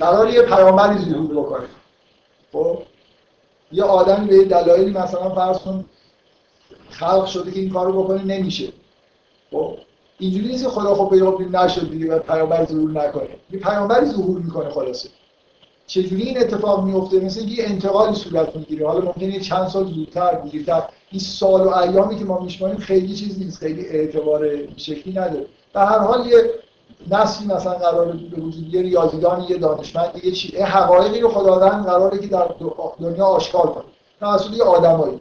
قرار 0.00 0.30
یه 0.30 0.42
پیامبری 0.42 0.98
ظهور 0.98 1.36
بکنه 1.36 1.66
خب؟ 2.52 2.82
یه 3.72 3.84
آدمی 3.84 4.26
به 4.28 4.44
دلایلی 4.44 4.90
مثلا 4.90 5.34
فرض 5.34 5.58
کن 5.58 5.84
خلق 6.90 7.26
شده 7.26 7.50
که 7.50 7.60
این 7.60 7.70
کارو 7.70 8.02
بکنه 8.02 8.22
نمیشه. 8.24 8.72
خب؟ 9.50 9.78
اینجوری 10.18 10.46
نیست 10.46 10.68
خدا 10.68 10.94
خب 10.94 11.14
پیامبر 11.14 11.48
نشد 11.50 11.90
دیگه 11.90 12.14
و 12.14 12.18
پیامبر 12.18 12.64
ظهور 12.64 12.90
نکنه. 12.90 13.28
یه 13.50 13.58
پیامبری 13.58 14.06
ظهور 14.06 14.40
می‌کنه 14.40 14.70
خلاصه. 14.70 15.08
چجوری 15.86 16.22
این 16.22 16.40
اتفاق 16.40 16.84
میفته 16.84 17.20
مثل 17.20 17.48
یه 17.48 17.64
انتقالی 17.64 18.14
صورت 18.14 18.56
می‌گیره. 18.56 18.86
حالا 18.86 19.00
ممکنه 19.00 19.40
چند 19.40 19.68
سال 19.68 19.86
زودتر 19.86 20.40
دیرتر. 20.40 20.82
این 21.10 21.20
سال 21.20 21.60
و 21.60 21.76
ایامی 21.76 22.18
که 22.18 22.24
ما 22.24 22.40
میشماریم 22.40 22.76
خیلی 22.78 23.14
چیز 23.14 23.38
نیست 23.38 23.58
خیلی 23.58 23.88
اعتبار 23.88 24.48
شکلی 24.76 25.12
نداره. 25.12 25.46
به 25.72 25.80
هر 25.80 25.98
حال 25.98 26.26
یه 26.26 26.50
نسلی 27.10 27.46
مثلا 27.46 27.72
قرار 27.72 28.06
به 28.06 28.40
وجود 28.42 28.74
یه 28.74 28.82
ریاضیدان 28.82 29.46
یه 29.48 29.58
دانشمند 29.58 30.12
دیگه 30.12 30.30
چی؟ 30.30 30.56
حقایقی 30.56 31.20
رو 31.20 31.28
خداوند 31.28 31.86
قراره 31.86 32.18
که 32.18 32.26
در 32.26 32.48
دنیا 33.00 33.24
آشکار 33.24 33.66
کنه. 33.66 33.84
توسط 34.20 34.52
یه 34.52 34.62
آدمایی. 34.62 35.20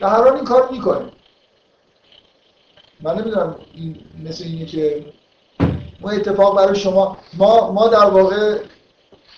به 0.00 0.08
هر 0.08 0.22
حال 0.22 0.34
این 0.34 0.44
کار 0.44 0.68
می‌کنه. 0.72 1.04
من 3.02 3.14
نمی‌دونم 3.14 3.56
این 3.74 3.96
مثل 4.24 4.44
اینه 4.44 4.66
که 4.66 5.06
ما 6.00 6.10
اتفاق 6.10 6.56
برای 6.56 6.76
شما 6.76 7.16
ما 7.38 7.72
ما 7.72 7.88
در 7.88 8.04
واقع 8.04 8.58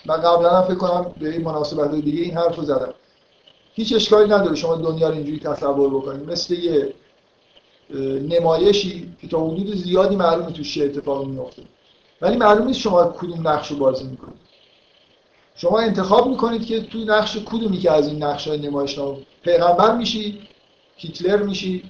من 0.06 0.16
قبلا 0.16 0.50
هم 0.50 0.62
فکر 0.62 0.74
کنم 0.74 1.14
به 1.20 1.30
این 1.30 1.42
مناسبت 1.42 1.94
دیگه 1.94 2.22
این 2.22 2.36
حرف 2.36 2.56
رو 2.56 2.64
زدم. 2.64 2.94
هیچ 3.74 3.92
اشکالی 3.92 4.32
نداره 4.32 4.54
شما 4.54 4.76
دنیا 4.76 5.08
رو 5.08 5.14
اینجوری 5.14 5.38
تصور 5.38 5.90
بکنید. 5.90 6.30
مثل 6.30 6.54
یه 6.54 6.94
نمایشی 8.28 9.14
که 9.20 9.28
تا 9.28 9.40
حدود 9.40 9.74
زیادی 9.74 10.16
معلومه 10.16 10.52
توش 10.52 10.74
چه 10.74 10.84
اتفاقی 10.84 11.26
میفته 11.26 11.62
ولی 12.22 12.36
معلوم 12.36 12.66
نیست 12.66 12.78
شما 12.80 13.04
کدوم 13.04 13.48
نقش 13.48 13.70
رو 13.70 13.76
بازی 13.76 14.04
می‌کنید. 14.04 14.44
شما 15.56 15.78
انتخاب 15.78 16.28
می‌کنید 16.28 16.66
که 16.66 16.80
توی 16.80 17.04
نقش 17.04 17.36
کدومی 17.36 17.78
که 17.78 17.92
از 17.92 18.08
این 18.08 18.22
نقش 18.22 18.48
های 18.48 18.58
نمایش 18.58 18.98
پیغمبر 19.42 19.96
میشی 19.96 20.48
هیتلر 20.96 21.42
میشی. 21.42 21.82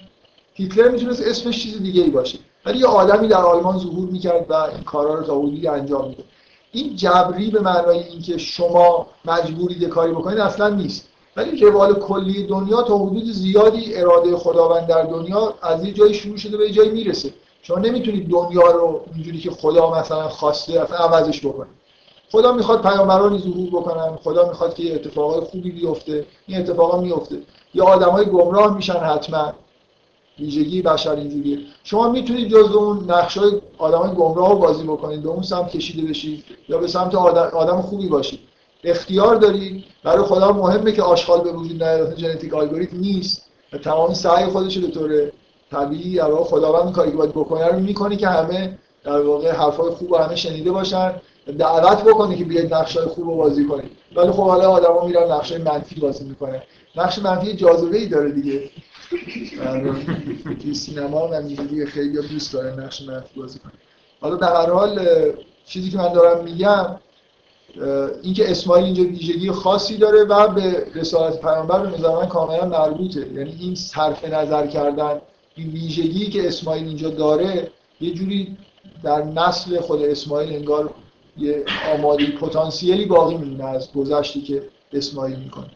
هیتلر 0.54 0.88
می‌تونست 0.88 1.22
اسمش 1.22 1.62
چیز 1.62 1.82
دیگه 1.82 2.02
ای 2.02 2.10
باشه. 2.10 2.38
ولی 2.66 2.78
یه 2.78 2.86
آدمی 2.86 3.28
در 3.28 3.42
آلمان 3.42 3.78
ظهور 3.78 4.08
می‌کرد 4.08 4.50
و 4.50 4.54
این 4.54 4.82
کارا 4.82 5.14
رو 5.14 5.22
تا 5.26 5.72
انجام 5.72 6.08
میده 6.08 6.24
این 6.74 6.96
جبری 6.96 7.50
به 7.50 7.60
معنای 7.60 7.98
اینکه 7.98 8.38
شما 8.38 9.06
مجبورید 9.24 9.84
کاری 9.84 10.12
بکنید 10.12 10.38
اصلا 10.38 10.68
نیست. 10.68 11.08
ولی 11.36 11.60
روال 11.60 11.94
کلی 11.94 12.46
دنیا 12.46 12.82
تا 12.82 12.98
حدود 12.98 13.24
زیادی 13.24 13.94
اراده 13.94 14.36
خداوند 14.36 14.86
در 14.86 15.02
دنیا 15.02 15.54
از 15.62 15.84
یه 15.84 15.92
جایی 15.92 16.14
شروع 16.14 16.36
شده 16.36 16.56
به 16.56 16.64
یه 16.64 16.72
جایی 16.72 16.90
می‌رسه. 16.90 17.30
شما 17.62 17.78
نمی‌تونید 17.78 18.30
دنیا 18.30 18.70
رو 18.70 19.00
اینجوری 19.14 19.38
که 19.38 19.50
خدا 19.50 20.00
مثلا 20.00 20.28
خواسته 20.28 20.80
اصلا 20.80 20.96
عوضش 20.96 21.46
بکنید 21.46 21.84
خدا 22.32 22.52
می‌خواد 22.52 22.82
پیامبرانی 22.82 23.38
ظهور 23.38 23.68
بکنن 23.70 24.16
خدا 24.24 24.48
می‌خواد 24.48 24.74
که 24.74 24.94
اتفاقای 24.94 25.40
خوبی 25.40 25.70
بیفته 25.70 26.26
این 26.46 26.58
اتفاقا 26.58 27.00
میفته. 27.00 27.36
یه 27.74 27.82
آدمای 27.82 28.24
گمراه 28.24 28.76
میشن 28.76 28.98
حتما. 28.98 29.52
ویژگی 30.38 30.82
بشر 30.82 31.10
اینجوریه. 31.10 31.58
شما 31.84 32.08
می‌تونید 32.08 32.48
جز 32.48 32.72
اون 32.74 33.10
نقشای 33.10 33.60
آدمای 33.78 34.10
گمراه 34.10 34.50
رو 34.52 34.58
بازی 34.58 34.84
بکنید 34.84 35.22
به 35.22 35.28
اون 35.28 35.42
سمت 35.42 35.70
کشیده 35.70 36.08
بشید 36.08 36.44
یا 36.68 36.78
به 36.78 36.86
سمت 36.86 37.14
آدم, 37.14 37.80
خوبی 37.80 38.08
باشید. 38.08 38.40
اختیار 38.84 39.36
دارید. 39.36 39.84
برای 40.04 40.24
خدا 40.24 40.52
مهمه 40.52 40.92
که 40.92 41.02
آشغال 41.02 41.40
به 41.40 41.52
وجود 41.52 41.82
نیاد. 41.82 42.18
ژنتیک 42.18 42.54
الگوریتم 42.54 42.96
نیست. 42.96 43.42
و 43.72 43.78
تمام 43.78 44.14
سعی 44.14 44.46
خودش 44.46 44.78
به 44.78 44.88
طور 44.88 45.30
طبیعی 45.70 46.16
در 46.16 46.34
خداوند 46.34 46.92
کاری 46.92 47.10
که 47.10 47.16
باید 47.16 47.30
بکنه 47.30 47.66
رو 47.66 47.80
می‌کنه 47.80 48.16
که 48.16 48.28
همه 48.28 48.78
در 49.04 49.20
واقع 49.20 49.50
حرفای 49.52 49.90
خوب 49.90 50.12
و 50.12 50.16
همه 50.16 50.36
شنیده 50.36 50.72
باشن. 50.72 51.14
دعوت 51.58 52.04
بکنه 52.04 52.36
که 52.36 52.44
بیاید 52.44 52.74
نقشه 52.74 53.00
خوب 53.00 53.28
رو 53.28 53.36
بازی 53.36 53.64
کنید. 53.64 53.90
ولی 54.16 54.30
خب 54.30 54.42
حالا 54.42 54.70
آدما 54.70 55.06
میرن 55.06 55.32
نقشه 55.32 55.58
منفی 55.58 56.00
بازی 56.00 56.24
می‌کنه 56.24 56.62
نقش 56.96 57.18
منفی 57.18 57.52
جاذبه 57.52 57.96
ای 57.96 58.06
داره 58.06 58.30
دیگه. 58.30 58.70
توی 60.62 60.74
سینما 60.74 61.28
هم 61.28 61.48
دیگه 61.48 61.86
خیلی 61.86 62.28
دوست 62.28 62.52
داره 62.52 62.84
نقش 62.84 63.02
منفی 63.02 63.40
بازی 63.40 63.58
کنه 63.58 63.72
حالا 64.20 64.36
در 64.36 64.54
هر 64.56 64.70
حال 64.70 65.00
چیزی 65.66 65.90
که 65.90 65.96
من 65.96 66.12
دارم 66.12 66.44
میگم 66.44 66.96
اینکه 68.22 68.50
اسماعیل 68.50 68.84
اینجا 68.84 69.02
ویژگی 69.02 69.50
خاصی 69.50 69.96
داره 69.96 70.24
و 70.24 70.48
به 70.48 70.86
رسالت 70.94 71.40
پیامبر 71.40 71.86
به 71.86 71.98
نظر 71.98 72.14
من 72.14 72.26
کاملا 72.26 72.66
مربوطه. 72.66 73.20
یعنی 73.20 73.56
این 73.60 73.74
صرف 73.74 74.24
نظر 74.24 74.66
کردن 74.66 75.20
این 75.54 75.70
ویژگی 75.70 76.26
که 76.26 76.48
اسماعیل 76.48 76.88
اینجا 76.88 77.10
داره 77.10 77.70
یه 78.00 78.14
جوری 78.14 78.56
در 79.02 79.24
نسل 79.24 79.80
خود 79.80 80.02
اسماعیل 80.02 80.54
انگار 80.56 80.94
یه 81.38 81.64
آمادی 81.94 82.26
پتانسیلی 82.26 83.04
باقی 83.04 83.36
میمونه 83.36 83.64
از 83.64 83.92
گذشتی 83.92 84.40
که 84.40 84.62
اسماعیل 84.92 85.38
می‌کنه. 85.38 85.70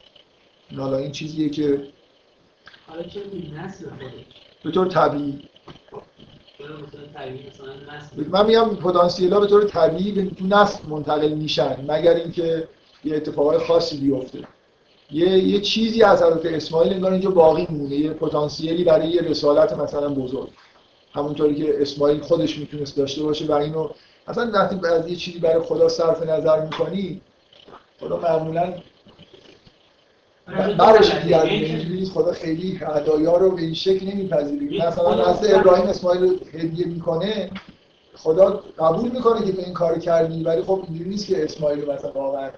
حالا 0.76 0.96
این 0.96 1.12
چیزیه 1.12 1.48
که 1.48 1.82
حالا 2.88 3.02
چه 3.02 3.20
نسل 3.56 3.86
به 4.64 4.70
طور 4.70 4.88
طبیعی. 4.88 5.48
من 8.28 8.46
میگم 8.46 8.76
پتانسیل 8.76 9.32
ها 9.32 9.40
به 9.40 9.46
طور 9.46 9.64
طبیعی 9.64 10.12
به 10.12 10.34
تو 10.34 10.46
نسل 10.46 10.88
منتقل 10.88 11.28
میشن 11.28 11.84
مگر 11.88 12.14
اینکه 12.14 12.68
یه 13.04 13.16
اتفاقای 13.16 13.58
خاصی 13.58 13.96
بیفته. 13.96 14.38
یه 15.10 15.28
یه 15.28 15.60
چیزی 15.60 16.02
از 16.02 16.22
حضرت 16.22 16.46
اسماعیل 16.46 16.92
انگار 16.92 17.12
اینجا 17.12 17.30
باقی 17.30 17.66
مونه 17.70 17.94
یه 17.94 18.10
پتانسیلی 18.10 18.84
برای 18.84 19.08
یه 19.08 19.22
رسالت 19.22 19.72
مثلا 19.72 20.08
بزرگ. 20.08 20.48
همونطوری 21.12 21.54
که 21.54 21.82
اسماعیل 21.82 22.20
خودش 22.20 22.58
می‌تونست 22.58 22.96
داشته 22.96 23.22
باشه 23.22 23.46
و 23.46 23.52
اینو 23.52 23.88
اصلا 24.26 24.50
وقتی 24.54 24.86
از 24.86 25.08
یه 25.08 25.16
چیزی 25.16 25.38
برای 25.38 25.62
خدا 25.62 25.88
صرف 25.88 26.22
نظر 26.22 26.64
می‌کنی 26.64 27.20
خدا 28.00 28.16
معمولا 28.16 28.74
برش 30.56 31.10
گردونه 31.10 31.52
اینجوری 31.52 32.04
خدا 32.04 32.32
خیلی 32.32 32.76
هدایا 32.76 33.36
رو 33.36 33.50
به 33.50 33.62
این 33.62 33.74
شکل 33.74 34.06
نمیپذیره. 34.06 34.86
مثلا 34.86 35.24
از 35.24 35.54
ابراهیم 35.54 35.86
اسماعیل 35.86 36.22
رو 36.22 36.36
هدیه 36.52 36.86
می‌کنه 36.86 37.50
خدا 38.14 38.64
قبول 38.78 39.10
می‌کنه 39.10 39.46
که 39.46 39.52
تو 39.52 39.62
این 39.62 39.74
کار 39.74 39.98
کردی 39.98 40.42
ولی 40.42 40.62
خب 40.62 40.84
اینجوری 40.88 41.10
نیست 41.10 41.26
که 41.26 41.44
اسماعیل 41.44 41.90
مثلا 41.90 42.12
واقعا 42.12 42.50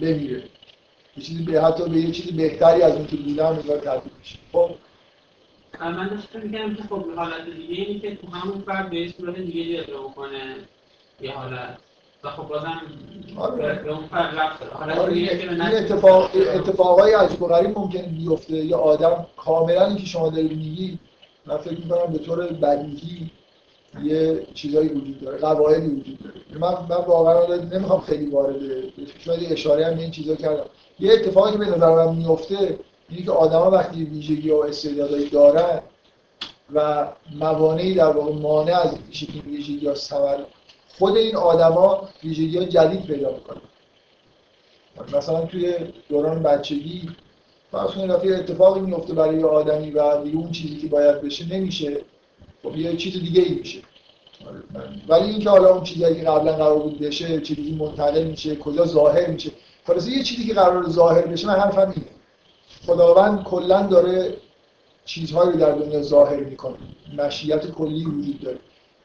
بمیره. 0.00 0.42
یه 1.16 1.22
چیزی 1.22 1.44
به 1.44 1.62
حتی 1.62 1.84
به 1.84 1.96
یه 1.96 2.10
چیزی 2.10 2.32
بهتری 2.32 2.82
از 2.82 2.94
اون 2.94 3.06
که 3.06 3.16
بودم 3.16 3.56
می‌ذاره 3.56 3.80
تبدیل 3.80 4.12
میشه 4.18 4.38
خب. 4.52 4.70
من 5.80 6.08
داشتم 6.08 6.40
میگم 6.40 6.74
که 6.74 6.82
خب 6.82 7.04
حالت 7.16 7.44
دیگه 7.44 7.74
اینی 7.74 8.00
که 8.00 8.16
تو 8.16 8.26
همون 8.26 8.60
فرد 8.66 8.90
به 8.90 9.12
صورت 9.18 9.36
دیگه 9.36 9.80
اجرا 9.80 10.02
بکنه 10.02 10.56
یه 11.20 11.32
حالت. 11.32 11.78
خب 12.30 12.48
بازم 12.48 12.80
آره. 13.36 13.80
آره. 14.98 15.12
این 15.12 15.60
اتفاق 15.60 16.30
اتفاقای 16.54 17.12
عجیب 17.12 17.42
و 17.42 17.46
غریب 17.46 17.78
ممکنه 17.78 18.02
بیفته 18.02 18.52
یا 18.52 18.78
آدم 18.78 19.26
کاملا 19.36 19.86
اینکه 19.86 20.06
شما 20.06 20.28
دارید 20.28 20.52
میگی 20.52 20.98
من 21.46 21.56
فکر 21.56 21.80
می‌کنم 21.80 22.12
به 22.12 22.18
طور 22.18 22.46
بدیهی 22.46 23.30
یه 24.02 24.46
چیزایی 24.54 24.88
وجود 24.88 25.20
داره 25.20 25.38
قواعدی 25.38 25.86
وجود 25.86 26.18
داره 26.18 26.58
من 26.60 26.96
من 26.96 27.04
واقعا 27.04 27.56
نمی‌خوام 27.56 28.00
خیلی 28.00 28.26
وارد 28.26 28.56
شاید 29.18 29.52
اشاره 29.52 29.86
هم 29.86 29.98
این 29.98 30.10
چیزا 30.10 30.34
کردم 30.34 30.64
یه 31.00 31.12
اتفاقی 31.12 31.52
که 31.52 31.58
به 31.58 31.66
نظر 31.66 31.94
من 31.94 32.14
میفته 32.14 32.78
اینه 33.08 33.22
که 33.22 33.30
آدما 33.30 33.70
وقتی 33.70 34.04
ویژگی 34.04 34.50
و 34.50 34.56
استعدادایی 34.56 35.28
دارن 35.28 35.80
و 36.74 37.06
موانعی 37.38 37.94
در 37.94 38.06
واقع 38.06 38.32
مانع 38.32 38.80
از 38.80 38.92
اینکه 38.92 39.48
ویژگی 39.48 39.86
یا 39.86 39.94
ثمر 39.94 40.38
خود 40.98 41.16
این 41.16 41.36
آدما 41.36 42.08
ویژگی 42.24 42.66
جدید 42.66 43.06
پیدا 43.06 43.32
می‌کنن. 43.32 43.60
مثلا 45.16 45.40
توی 45.46 45.74
دوران 46.08 46.42
بچگی 46.42 47.10
فرض 47.72 47.90
کنید 47.90 48.10
وقتی 48.10 48.32
اتفاقی 48.32 48.80
میفته 48.80 49.14
برای 49.14 49.42
آدمی 49.42 49.90
و 49.90 50.22
دیگه 50.22 50.36
اون 50.36 50.50
چیزی 50.50 50.76
که 50.76 50.86
باید 50.86 51.20
بشه 51.20 51.54
نمیشه. 51.54 52.00
خب 52.62 52.76
یه 52.76 52.96
چیز 52.96 53.12
دیگه 53.12 53.42
ای 53.42 53.54
میشه. 53.54 53.78
ولی 55.08 55.30
اینکه 55.30 55.50
حالا 55.50 55.74
اون 55.74 55.84
چیزی 55.84 56.00
که 56.14 56.22
قبلا 56.22 56.52
قرار 56.52 56.78
بود 56.78 56.98
بشه 56.98 57.40
چیزی 57.40 57.74
منتقل 57.74 58.24
میشه 58.24 58.56
کجا 58.56 58.84
ظاهر 58.84 59.30
میشه. 59.30 59.50
خلاص 59.86 60.08
یه 60.08 60.22
چیزی 60.22 60.44
که 60.46 60.54
قرار 60.54 60.88
ظاهر 60.88 61.26
بشه 61.26 61.46
من 61.46 61.54
حرفم 61.54 61.92
اینه. 61.96 62.06
خداوند 62.86 63.44
کلا 63.44 63.82
داره 63.86 64.36
چیزهایی 65.04 65.52
رو 65.52 65.58
در 65.58 65.72
دنیا 65.72 66.02
ظاهر 66.02 66.40
می‌کنه. 66.40 66.76
مشیت 67.18 67.70
کلی 67.70 68.04
وجود 68.04 68.40
داره. 68.40 68.58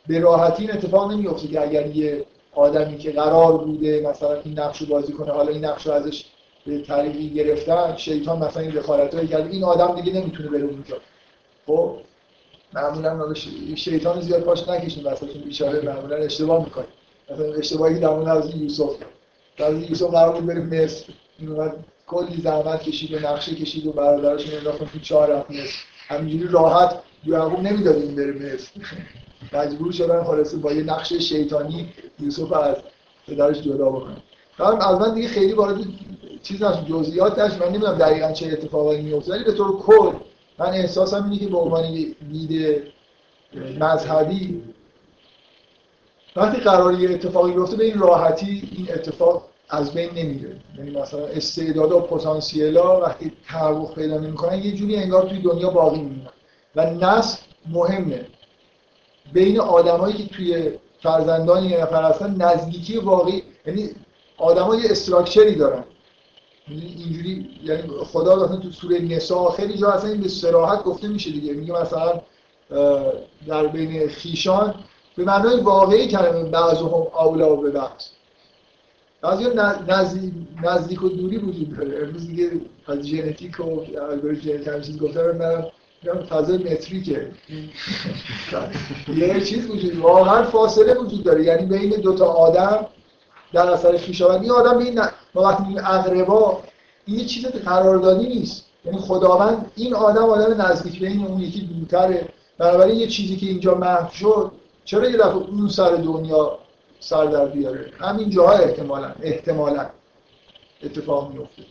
به 0.09 0.19
راحتی 0.19 0.63
این 0.63 0.71
اتفاق 0.71 1.11
نمیفته 1.11 1.47
که 1.47 1.61
اگر 1.61 1.87
یه 1.87 2.25
آدمی 2.55 2.97
که 2.97 3.11
قرار 3.11 3.57
بوده 3.57 4.01
مثلا 4.09 4.33
این 4.33 4.59
نقش 4.59 4.81
رو 4.81 4.87
بازی 4.87 5.13
کنه 5.13 5.31
حالا 5.31 5.51
این 5.51 5.65
نقش 5.65 5.87
رو 5.87 5.93
ازش 5.93 6.25
به 6.65 6.81
طریقی 6.81 7.29
گرفتن 7.29 7.95
شیطان 7.97 8.37
مثلا 8.37 8.63
این 8.63 8.71
دخالتایی 8.71 9.27
کرد 9.27 9.51
این 9.51 9.63
آدم 9.63 10.01
دیگه 10.01 10.19
نمی‌تونه 10.19 10.49
بره 10.49 10.63
اونجا. 10.63 10.97
خب؟ 11.67 11.95
معمولا 12.73 13.33
شیطان 13.75 14.21
زیاد 14.21 14.41
پاش 14.41 14.67
نکشیم 14.67 15.03
واسه 15.03 15.25
بیچاره 15.25 15.81
معمولا 15.81 16.15
اشتباه 16.15 16.63
می‌کنه 16.65 16.85
مثلا 17.31 17.53
اشتباهی 17.53 17.99
در 17.99 18.09
مورد 18.09 18.27
از 18.27 18.55
یوسف 18.55 18.95
در 19.57 19.73
یوسف 19.73 20.09
قرار 20.09 20.33
بود 20.33 20.45
بره 20.45 20.61
مصر. 20.61 21.05
این 21.39 21.49
اومد 21.49 21.75
کلی 22.07 22.41
زحمت 22.41 22.83
کشید 22.83 23.13
و 23.13 23.19
نقشه 23.19 23.55
کشید 23.55 23.87
و 23.87 23.91
برادرش 23.91 24.53
انداختن 24.53 24.85
تو 24.85 24.99
چهار 24.99 25.29
رفت 25.29 25.51
مصر 25.51 25.75
همینجوری 26.07 26.47
راحت 26.51 26.99
یعقوب 27.25 27.59
نمی‌داد 27.59 27.95
این 27.95 28.15
بره 28.15 28.31
مصر. 28.33 28.71
مجبور 29.53 29.91
شدن 29.91 30.23
خلاصه 30.23 30.57
با 30.57 30.71
یه 30.73 30.83
نقش 30.83 31.13
شیطانی 31.13 31.89
یوسف 32.19 32.51
از 32.51 32.75
پدرش 33.27 33.61
جدا 33.61 33.89
بکنن 33.89 34.17
از 34.59 34.99
من 34.99 35.13
دیگه 35.13 35.27
خیلی 35.27 35.53
وارد 35.53 35.77
چیز 36.43 36.63
نشد 36.63 36.85
جزئیات 36.85 37.39
نشد. 37.39 37.63
من 37.63 37.69
نمی‌دونم 37.69 37.97
دقیقا 37.97 38.31
چه 38.31 38.47
اتفاقایی 38.47 39.01
میفته 39.01 39.31
ولی 39.31 39.43
به 39.43 39.51
طور 39.51 39.77
کل 39.77 40.11
من 40.59 40.65
احساسم 40.65 41.23
اینه 41.23 41.37
که 41.37 41.47
به 41.47 41.57
عنوان 41.57 41.91
دید 42.31 42.83
مذهبی 43.79 44.63
وقتی 46.35 46.61
قرار 46.61 46.99
یه 46.99 47.09
اتفاقی 47.09 47.51
بیفته 47.51 47.77
به 47.77 47.85
این 47.85 47.99
راحتی 47.99 48.69
این 48.77 48.87
اتفاق 48.93 49.45
از 49.69 49.93
بین 49.93 50.09
نمیره. 50.09 50.55
یعنی 50.77 50.91
مثلا 50.91 51.25
استعداد 51.25 51.91
و 51.91 51.99
پتانسیلا 51.99 53.01
وقتی 53.01 53.31
تحقق 53.47 53.95
پیدا 53.95 54.17
نمی‌کنن 54.17 54.63
یه 54.63 54.71
جوری 54.71 54.95
انگار 54.95 55.29
توی 55.29 55.41
دنیا 55.41 55.69
باقی 55.69 55.99
میمونن. 55.99 56.29
و 56.75 56.93
نسل 56.93 57.37
مهمه. 57.69 58.25
بین 59.33 59.59
آدمایی 59.59 60.13
که 60.13 60.35
توی 60.35 60.71
فرزندان 61.01 61.63
یه 61.63 61.81
نفر 61.81 62.03
هستن 62.03 62.35
نزدیکی 62.35 62.97
واقعی 62.97 63.43
یعنی 63.65 63.89
آدما 64.37 64.75
یه 64.75 64.91
استراکچری 64.91 65.55
دارن. 65.55 65.83
یعنی 66.67 66.95
اینجوری 66.97 67.49
یعنی 67.63 67.81
خدا 67.81 68.35
مثلا 68.35 68.57
تو 68.57 68.71
سوره 68.71 68.99
نساء 68.99 69.51
خیلی 69.51 69.77
جا 69.77 69.91
اصلا 69.91 70.09
این 70.09 70.21
به 70.21 70.27
صراحت 70.27 70.83
گفته 70.83 71.07
میشه 71.07 71.31
دیگه. 71.31 71.53
میگه 71.53 71.73
مثلا 71.73 72.21
در 73.47 73.67
بین 73.67 74.07
خیشان 74.07 74.75
به 75.15 75.23
معنای 75.23 75.59
واقعی 75.59 76.07
کلمه 76.07 76.43
بعضهم 76.43 76.93
اولا 76.93 77.55
به 77.55 77.69
بعض. 77.69 78.07
بعضی 79.21 79.45
نزدیک, 79.87 80.33
نزدیک 80.63 81.03
و 81.03 81.09
دوری 81.09 81.37
وجود 81.37 81.77
داره. 81.77 82.03
امروز 82.03 82.27
دیگه 82.27 82.51
از 82.87 83.07
ژنتیک 83.07 83.59
و 83.59 83.79
الگوریتم 84.11 84.81
چیز 84.81 84.99
گفتن 84.99 85.33
میگم 85.33 85.63
فضای 86.29 86.57
متریکه. 86.57 87.31
یه 89.07 89.41
چیز 89.41 89.69
وجود 89.69 89.97
واقعا 89.97 90.43
فاصله 90.43 90.93
وجود 90.93 91.23
داره. 91.23 91.43
یعنی 91.43 91.65
بین 91.65 91.89
دو 91.89 92.15
تا 92.15 92.25
آدم 92.25 92.85
در 93.53 93.71
اثر 93.71 93.97
خویشاوندی 93.97 94.43
این 94.43 94.51
آدم 94.51 94.77
به 94.77 94.83
این 94.83 95.01
ما 95.33 95.41
وقتی 95.41 95.63
میگیم 95.63 95.83
اقربا 95.85 96.61
این 97.05 97.25
چیز 97.25 97.45
قراردادی 97.45 98.27
نیست. 98.27 98.65
یعنی 98.85 98.97
خداوند 98.97 99.71
این 99.75 99.95
آدم 99.95 100.23
آدم 100.23 100.61
نزدیک 100.61 100.99
به 100.99 101.07
این 101.07 101.25
اون 101.25 101.39
یکی 101.41 101.61
دورتره. 101.61 102.27
بنابراین 102.57 102.99
یه 102.99 103.07
چیزی 103.07 103.37
که 103.37 103.45
اینجا 103.45 103.75
محو 103.75 104.11
شد 104.13 104.51
چرا 104.85 105.09
یه 105.09 105.17
دفعه 105.17 105.35
اون 105.35 105.69
سر 105.69 105.95
دنیا 105.95 106.57
سر 106.99 107.25
در 107.25 107.45
بیاره؟ 107.45 107.91
همین 107.99 108.29
جاها 108.29 108.53
احتمالا 108.53 109.11
احتمالا 109.21 109.89
اتفاق 110.83 111.33
میفته 111.33 111.63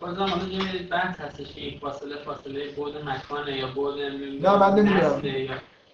بازم 0.00 0.22
حالا 0.22 0.44
یه 0.44 0.88
بحث 0.90 1.20
هستش 1.20 1.46
این 1.56 1.78
فاصله 1.80 2.16
فاصله 2.24 2.72
بود 2.76 2.92
مکانه 3.04 3.56
یا 3.58 3.66
بود 3.74 3.94
نه 4.42 4.56
من 4.56 4.74
نمی‌دونم. 4.74 5.22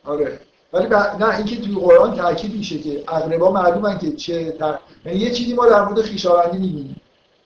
آره. 0.05 0.41
ولی 0.73 0.87
ب... 0.87 0.95
نه 0.95 1.37
اینکه 1.37 1.57
توی 1.57 1.75
قرآن 1.75 2.15
تاکید 2.15 2.55
میشه 2.55 2.79
که 2.79 3.05
اقربا 3.09 3.53
معلومن 3.53 3.99
که 3.99 4.13
چه 4.13 4.53
تر... 4.53 4.79
یعنی 5.07 5.19
یه 5.19 5.31
چیزی 5.31 5.55
ما 5.55 5.67
در 5.67 5.85
مورد 5.85 6.03
خیشاوندی 6.03 6.59
می‌بینیم. 6.59 7.01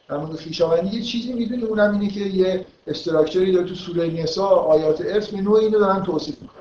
در 0.09 0.17
مورد 0.17 0.37
خیشاوندی 0.37 0.97
یه 0.97 1.03
چیزی 1.03 1.33
می‌دونیم 1.33 1.67
اونم 1.67 1.93
اینه 1.93 2.09
که 2.09 2.21
یه 2.21 2.67
استراکچری 2.87 3.53
داره 3.53 3.67
تو 3.67 3.75
سوره 3.75 4.07
نساء 4.07 4.51
آیات 4.51 5.01
ارث 5.01 5.29
به 5.29 5.41
نوعی 5.41 5.65
اینو 5.65 5.79
دارن 5.79 6.03
توصیف 6.03 6.43
می‌کنن. 6.43 6.59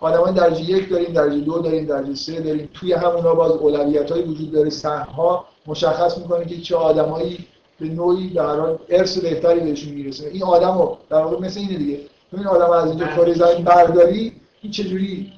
آدمان 0.00 0.34
درجه 0.34 0.62
یک 0.62 0.90
داریم 0.90 1.12
درجه 1.12 1.38
دو 1.38 1.58
داریم 1.58 1.86
درجه 1.86 2.14
سه 2.14 2.40
داریم. 2.40 2.68
توی 2.74 2.92
همونا 2.92 3.34
باز 3.34 3.52
اولویت 3.52 4.12
وجود 4.12 4.52
داره 4.52 4.70
سهم 4.70 5.12
ها 5.12 5.44
مشخص 5.66 6.18
می‌کنه 6.18 6.44
که 6.44 6.60
چه 6.60 6.76
آدمایی 6.76 7.46
به 7.82 7.88
نوعی 7.88 8.30
در 8.30 8.56
حال 8.60 8.78
ارث 8.88 9.18
بهتری 9.18 9.60
بهشون 9.60 9.92
می‌رسه. 9.92 10.28
این 10.28 10.42
آدمو 10.42 10.96
در 11.10 11.22
واقع 11.22 11.46
مثل 11.46 11.60
اینه 11.60 11.76
دیگه. 11.76 11.98
این 12.32 12.46
آدم 12.46 12.70
از 12.70 12.90
اینجا 12.90 13.06
کره 13.06 13.34
زمین 13.34 13.64
برداری 13.64 14.32
این 14.62 14.72
چجوری 14.72 15.32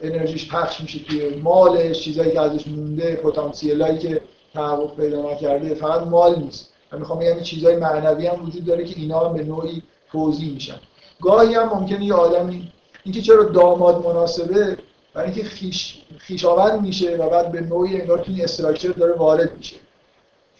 انرژیش 0.00 0.52
پخش 0.52 0.80
میشه 0.80 0.98
توی 0.98 1.28
مالش 1.28 2.00
چیزایی 2.00 2.32
که 2.32 2.40
ازش 2.40 2.66
مونده 2.66 3.16
پتانسیلایی 3.16 3.98
که 3.98 4.20
تحقق 4.54 4.96
پیدا 4.96 5.32
نکرده 5.32 5.74
فقط 5.74 6.06
مال 6.06 6.38
نیست. 6.38 6.72
من 6.92 6.98
می‌خوام 6.98 7.18
بگم 7.18 7.40
چیزای 7.40 7.76
معنوی 7.76 8.26
هم 8.26 8.46
وجود 8.46 8.64
داره 8.64 8.84
که 8.84 9.00
اینا 9.00 9.28
هم 9.28 9.36
به 9.36 9.44
نوعی 9.44 9.82
توضیح 10.12 10.52
میشن. 10.52 10.76
گاهی 11.22 11.54
هم 11.54 11.68
ممکنه 11.68 12.04
یه 12.04 12.14
آدمی 12.14 12.72
اینکه 13.04 13.22
چرا 13.22 13.42
داماد 13.42 14.06
مناسبه 14.06 14.76
برای 15.14 15.30
اینکه 15.30 15.44
خیش 15.44 16.02
خیشاوند 16.18 16.82
میشه 16.82 17.16
و 17.16 17.30
بعد 17.30 17.52
به 17.52 17.60
نوعی 17.60 18.00
انگار 18.00 18.18
توی 18.18 18.42
استراکچر 18.42 18.88
داره 18.88 19.12
وارد 19.12 19.56
میشه. 19.56 19.76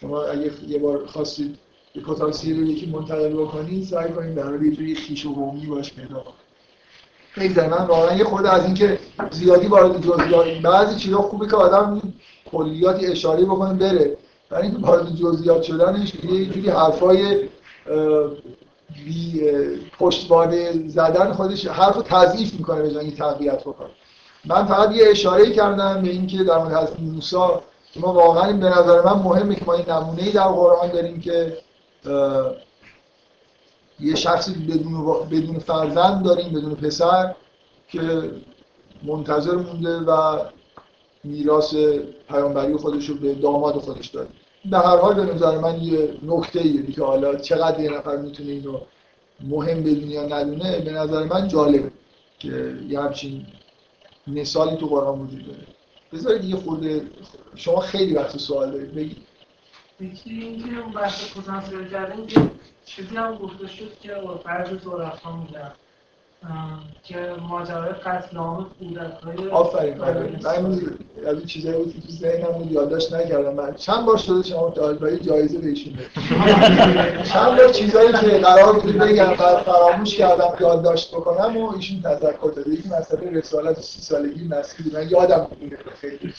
شما 0.07 0.23
اگه 0.23 0.51
یه 0.69 0.79
بار 0.79 1.07
خواستید 1.07 1.59
یه 1.95 2.03
پتانسیل 2.03 2.61
رو 2.61 2.67
یکی 2.67 2.87
منتقل 2.87 3.29
بکنید 3.29 3.85
سعی 3.85 4.13
کنید 4.13 4.35
در 4.35 4.43
حال 4.43 4.63
یه 4.63 4.95
خیش 4.95 5.27
و 5.27 5.35
قومی 5.35 5.67
باش 5.67 5.93
پیدا 5.95 6.25
کنید. 7.37 7.61
من 7.61 7.87
واقعا 7.87 8.17
یه 8.17 8.25
خود 8.25 8.47
از 8.47 8.65
اینکه 8.65 8.99
زیادی 9.31 9.67
وارد 9.67 10.01
جزئیات 10.01 10.47
بعضی 10.63 10.97
چیزا 10.97 11.23
خوبه 11.23 11.47
که 11.47 11.57
آدم 11.57 12.03
کلیاتی 12.53 13.07
اشاره 13.07 13.45
بکنه 13.45 13.75
بره. 13.75 14.17
برای 14.51 14.63
اینکه 14.63 14.87
وارد 14.87 15.15
جزئیات 15.15 15.63
شدنش 15.63 16.15
یه 16.15 16.47
جوری 16.47 16.71
حرفای 16.71 17.49
بی 19.05 19.43
پشتوانه 19.99 20.89
زدن 20.89 21.33
خودش 21.33 21.67
حرف 21.67 21.97
رو 21.97 22.03
تضعیف 22.03 22.55
می‌کنه 22.55 22.83
به 22.83 22.91
جای 22.91 23.11
تقویت 23.11 23.61
بکنه. 23.61 23.91
من 24.45 24.67
فقط 24.67 24.93
یه 24.95 25.05
اشاره 25.11 25.51
کردم 25.51 26.03
به 26.03 26.11
اینکه 26.11 26.45
در 26.45 26.59
مورد 26.59 26.73
حضرت 26.73 26.99
ما 28.01 28.13
واقعا 28.13 28.53
به 28.53 28.67
نظر 28.67 29.03
من 29.03 29.23
مهمه 29.23 29.55
که 29.55 29.65
ما 29.65 29.73
این 29.75 29.91
نمونه 29.91 30.23
ای 30.23 30.33
در 30.33 30.49
قرآن 30.49 30.89
داریم 30.89 31.21
که 31.21 31.59
یه 34.01 34.15
شخصی 34.15 34.55
بدون, 34.55 35.29
بدون 35.31 35.59
فرزند 35.59 36.25
داریم 36.25 36.49
بدون 36.49 36.75
پسر 36.75 37.35
که 37.89 38.31
منتظر 39.03 39.57
مونده 39.57 39.99
و 39.99 40.41
میراث 41.25 41.75
پیامبری 42.29 42.77
خودش 42.77 43.09
رو 43.09 43.15
به 43.15 43.35
داماد 43.35 43.75
خودش 43.75 44.07
داره 44.07 44.29
به 44.71 44.79
هر 44.79 44.97
حال 44.97 45.15
به 45.15 45.35
نظر 45.35 45.59
من 45.59 45.83
یه 45.83 46.19
نکته 46.23 46.61
ایه 46.61 46.93
که 46.93 47.03
حالا 47.03 47.37
چقدر 47.37 47.81
یه 47.81 47.91
نفر 47.91 48.17
می‌تونه 48.17 48.53
اینو 48.53 48.81
مهم 49.41 49.83
بدونه 49.83 50.07
یا 50.07 50.27
ندونه 50.27 50.79
به 50.79 50.93
نظر 50.93 51.25
من 51.25 51.49
جالبه 51.49 51.91
که 52.39 52.77
یه 52.89 53.01
همچین 53.01 53.47
مثالی 54.27 54.77
تو 54.77 54.87
قرآن 54.87 55.21
وجود 55.21 55.47
داره. 55.47 55.76
بذارید 56.13 56.45
یه 56.45 56.57
خورده 56.57 57.03
شما 57.55 57.81
خیلی 57.81 58.15
وقت 58.15 58.37
سوال 58.37 58.71
دارید 58.71 58.95
بگید. 58.95 59.27
یکی 60.01 60.31
اینکه 60.31 60.81
اون 60.81 60.93
بحث 60.93 61.37
پتانسیل 61.37 61.89
کردن 61.89 62.27
که 62.27 62.51
چیزی 62.85 63.17
هم 63.17 63.35
گفته 63.35 63.67
شد 63.67 63.99
که 64.01 64.15
فرض 64.45 64.69
تو 64.69 64.99
رفتان 64.99 65.39
میدن 65.39 65.73
که 67.03 67.17
ماجرای 67.49 67.93
قتل 67.93 68.37
عام 68.37 68.67
آفرین 69.53 69.99
من 69.99 70.81
از 71.27 71.37
این 71.37 71.47
چیزایی 71.47 71.77
بود 71.77 71.95
که 71.95 72.01
تو 72.01 72.13
ذهنم 72.13 72.53
بود 72.53 72.73
یادداشت 72.73 73.15
نکردم. 73.15 73.55
من 73.55 73.75
چند 73.75 74.07
بار 74.07 74.17
شده 74.17 74.43
شما 74.43 74.71
دادگاهی 74.71 75.19
جایزه 75.19 75.59
بهشون 75.59 75.93
چند 77.33 77.57
بار 77.57 77.69
چیزایی 77.73 78.13
که 78.13 78.39
قرار 78.39 78.81
بود 78.81 78.99
بگم 78.99 79.35
بعد 79.35 79.57
فراموش 79.57 80.17
کردم 80.17 80.49
یادداشت 80.61 81.15
بکنم 81.15 81.57
و 81.57 81.75
ایشون 81.77 82.03
تذکر 82.03 82.53
داده. 82.57 82.71
یکی 82.71 82.89
مسئله 82.89 83.31
رسالت 83.31 83.81
سی 83.81 84.01
سالگی 84.01 84.49
مسئله 84.49 84.93
من 84.93 85.09
یادم 85.09 85.47
بود 85.61 85.79
خیلی 86.01 86.35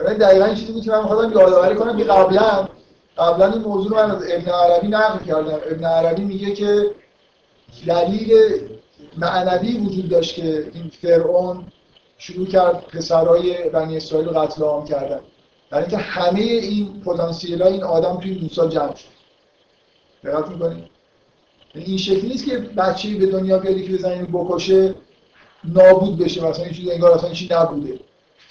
من 0.00 0.14
دقیقا 0.14 0.54
چیزی 0.54 0.72
بود 0.72 0.84
که 0.84 0.90
من 0.90 1.02
می‌خواستم 1.02 1.32
یادآوری 1.32 1.74
کنم 1.74 1.96
که 1.96 2.04
قبلا 2.04 2.68
قبلا 3.18 3.52
این 3.52 3.62
موضوع 3.62 3.90
رو 3.90 3.96
من 3.96 4.16
از 4.16 4.22
ابن 4.30 4.50
عربی 4.50 4.88
نقل 4.88 5.24
کردم. 5.24 5.54
ابن 5.70 5.84
عربی 5.84 6.24
میگه 6.24 6.52
که 6.52 6.90
دلیل 7.86 8.60
معنوی 9.16 9.78
وجود 9.78 10.08
داشت 10.08 10.34
که 10.34 10.70
این 10.74 10.90
فرعون 11.02 11.64
شروع 12.18 12.46
کرد 12.46 12.86
پسرای 12.86 13.70
بنی 13.70 13.96
اسرائیل 13.96 14.28
قتل 14.28 14.62
عام 14.62 14.84
کردن. 14.84 15.20
برای 15.70 15.84
اینکه 15.84 15.96
همه 15.96 16.40
این 16.40 17.00
پتانسیل 17.00 17.62
این 17.62 17.82
آدم 17.82 18.20
توی 18.20 18.38
موسی 18.38 18.74
جمع 18.74 18.94
شد. 18.94 19.14
دقت 20.24 20.48
می‌کنید 20.48 20.84
این 21.74 21.98
شکلی 21.98 22.28
نیست 22.28 22.46
که 22.46 22.58
بچه‌ای 22.58 23.14
به 23.14 23.26
دنیا 23.26 23.58
بیاد 23.58 23.82
که 23.82 23.92
بزنین 23.92 24.26
بکشه 24.26 24.94
نابود 25.64 26.18
بشه 26.18 26.44
مثلا 26.44 26.68
چیزی 26.68 26.90
انگار 26.90 27.10
اصلا 27.10 27.30
چیزی 27.30 27.54
نبوده. 27.54 28.00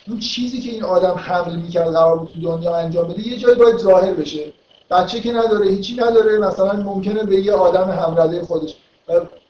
اون 0.08 0.20
چیزی 0.20 0.62
که 0.62 0.72
این 0.72 0.84
آدم 0.84 1.14
حمل 1.18 1.56
می‌کرد 1.56 1.92
قرار 1.94 2.18
بود 2.18 2.30
تو 2.34 2.42
دنیا 2.42 2.76
انجام 2.76 3.08
بده 3.08 3.28
یه 3.28 3.38
جایی 3.38 3.56
باید 3.56 3.78
ظاهر 3.78 4.14
بشه. 4.14 4.54
بچه 4.90 5.20
که 5.20 5.32
نداره 5.32 5.70
هیچی 5.70 5.96
نداره 5.96 6.38
مثلا 6.38 6.74
ممکنه 6.74 7.24
به 7.24 7.36
یه 7.36 7.54
آدم 7.54 7.92
همرده 7.92 8.42
خودش 8.42 8.76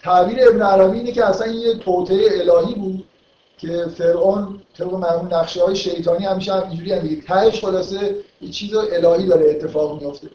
تعبیر 0.04 0.48
ابن 0.48 0.62
عربی 0.62 0.98
اینه 0.98 1.12
که 1.12 1.26
اصلا 1.26 1.48
یه 1.48 1.78
توطعه 1.78 2.42
الهی 2.42 2.76
بود 2.76 3.04
که 3.58 3.86
فرعون 3.98 4.62
طبق 4.78 4.94
معمول 4.94 5.34
نقشه 5.34 5.64
های 5.64 5.76
شیطانی 5.76 6.26
همیشه 6.26 6.54
هم 6.54 6.70
اینجوری 6.70 6.94
هم 6.94 7.00
دیگه 7.00 7.22
تهش 7.22 7.66
خلاصه 7.66 8.16
یه 8.42 8.50
چیز 8.50 8.76
الهی 8.76 9.28
داره 9.28 9.50
اتفاق 9.50 10.02
میفته 10.02 10.28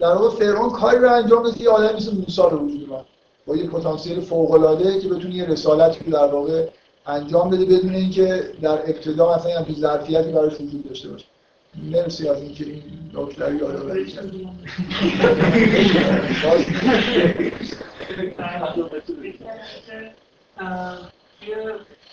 در 0.00 0.12
واقع 0.12 0.36
فرعون 0.36 0.70
کاری 0.70 0.98
رو 0.98 1.12
انجام 1.12 1.42
داد 1.42 1.56
که 1.56 1.64
یه 1.64 1.70
آدم 1.70 1.96
مثل 1.96 2.16
موسی 2.16 2.42
رو 2.42 2.58
وجود 2.58 2.90
اومد. 2.90 3.04
با 3.46 3.56
یه 3.56 3.66
پتانسیل 3.66 4.20
فوق 4.20 4.50
العاده 4.50 5.00
که 5.00 5.08
بتونه 5.08 5.34
یه 5.34 5.44
رسالتی 5.44 6.04
که 6.04 6.10
در 6.10 6.26
واقع 6.26 6.66
انجام 7.06 7.50
بده 7.50 7.64
بدون 7.64 7.94
اینکه 7.94 8.44
در 8.62 8.90
ابتدا 8.90 9.36
مثلا 9.36 9.58
همچین 9.58 9.74
ظرفیتی 9.74 10.32
براش 10.32 10.54
وجود 10.54 10.88
داشته 10.88 11.08
باشه. 11.08 11.24
مرسی 11.92 12.28
از 12.28 12.42
اینکه 12.42 12.64
این 12.64 12.82
نکته 18.12 18.58
رو 18.58 18.78
یادآوری 18.78 19.38
کردید 19.38 20.12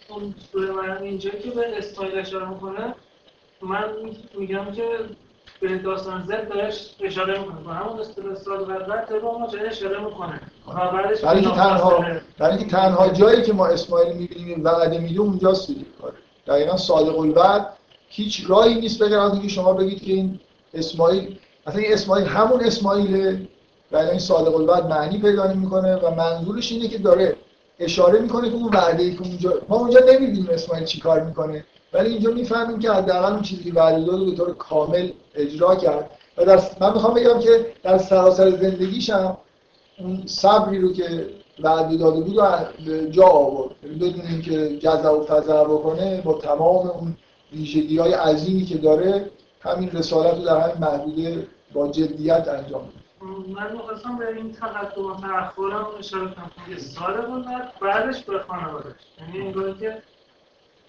اون 0.09 0.35
سوره 0.51 0.71
مریم 0.71 1.01
اینجا 1.01 1.29
که 1.29 1.49
به 1.49 1.77
اسماعیل 1.77 2.19
اشاره 2.19 2.49
می‌کنه 2.49 2.95
من 3.61 3.83
میگم 4.37 4.71
که 4.71 4.83
به 5.61 5.77
داستان 5.77 6.25
زد 6.27 6.49
دارش 6.49 6.95
اشاره 6.99 7.39
می‌کنه 7.39 7.73
همون 7.73 7.99
استرسال 7.99 8.61
و 8.61 8.65
بعد 8.65 9.13
رو 9.13 9.39
ما 9.39 9.47
جای 9.47 9.67
اشاره 9.67 10.05
می‌کنه 10.05 10.41
برای 11.23 11.39
اینکه 11.39 11.49
تنها 11.49 12.05
برای 12.37 12.57
اینکه 12.57 12.71
تنها 12.71 13.09
جایی 13.09 13.41
که 13.41 13.53
ما 13.53 13.67
اسماعیل 13.67 14.15
می‌بینیم 14.15 14.63
وعده 14.63 14.97
میده 14.97 15.19
اونجاست 15.21 15.67
دیگه 15.67 15.85
دقیقا 16.47 16.77
صادق 16.77 17.19
الوعد. 17.19 17.67
هیچ 18.09 18.45
راهی 18.47 18.75
نیست 18.75 19.03
بگر 19.03 19.19
از 19.19 19.33
اینکه 19.33 19.47
شما 19.47 19.73
بگید 19.73 20.03
که 20.03 20.13
این 20.13 20.39
اسماعیل 20.73 21.37
اصلا 21.67 21.81
این 21.81 21.93
اسماعیل 21.93 22.27
همون 22.27 22.63
اسماعیله. 22.63 23.47
ولی 23.95 24.09
این 24.09 24.19
صادق 24.19 24.55
الوعد 24.55 24.85
معنی 24.85 25.17
پیدا 25.17 25.53
می‌کنه 25.53 25.95
و 25.95 26.15
منظورش 26.15 26.71
اینه 26.71 26.87
که 26.87 26.97
داره 26.97 27.35
اشاره 27.79 28.19
می‌کنه 28.19 28.49
که 28.49 28.55
اون 28.55 28.73
وعده 28.73 29.03
ای 29.03 29.15
که 29.15 29.21
اونجا 29.21 29.53
ما 29.69 29.77
اونجا 29.77 29.99
نمی‌بینیم 29.99 30.47
اسماعیل 30.51 30.85
چیکار 30.85 31.23
می‌کنه 31.23 31.65
ولی 31.93 32.09
اینجا 32.09 32.31
می‌فهمیم 32.31 32.79
که 32.79 32.91
حداقل 32.91 33.33
اون 33.33 33.41
چیزی 33.41 33.63
که 33.63 33.73
وعده 33.73 34.05
داد 34.05 34.25
به 34.25 34.31
طور 34.31 34.53
کامل 34.53 35.09
اجرا 35.35 35.75
کرد. 35.75 36.09
و 36.37 36.45
در 36.45 36.61
من 36.81 36.93
می‌خوام 36.93 37.13
بگم 37.13 37.39
که 37.39 37.65
در 37.83 37.97
سراسر 37.97 38.49
زندگیش 38.49 39.09
هم 39.09 39.37
اون 39.99 40.23
صبری 40.25 40.79
رو 40.79 40.93
که 40.93 41.29
وعده 41.63 41.97
داده 41.97 42.21
بود 42.21 42.35
جا 43.11 43.25
آورد. 43.25 43.71
یعنی 43.83 43.95
بدون 43.95 44.25
اینکه 44.25 44.77
جزع 44.77 45.09
و 45.09 45.23
فزع 45.23 45.63
بکنه 45.63 46.21
با 46.21 46.33
تمام 46.33 46.87
اون 46.87 47.17
ویژگی 47.53 47.97
های 47.97 48.13
عظیمی 48.13 48.65
که 48.65 48.77
داره 48.77 49.29
همین 49.61 49.91
رسالت 49.91 50.37
رو 50.37 50.43
در 50.43 50.59
همین 50.59 50.77
محدوده 50.83 51.47
با 51.73 51.87
جدیت 51.87 52.47
انجام 52.47 52.81
بده 52.81 53.04
من 53.25 53.71
می‌خواستم 53.71 54.17
به 54.17 54.27
این 54.35 54.51
تقدم 54.51 55.05
و 55.05 55.21
تأخرم 55.21 55.87
اشاره 55.99 56.31
کنم. 56.31 56.51
که 56.69 56.77
سال 56.77 57.25
بود 57.25 57.45
بعدش 57.81 58.23
به 58.23 58.39
خانوادش 58.39 58.95
یعنی 59.19 59.47
انگار 59.47 59.73
که 59.73 60.01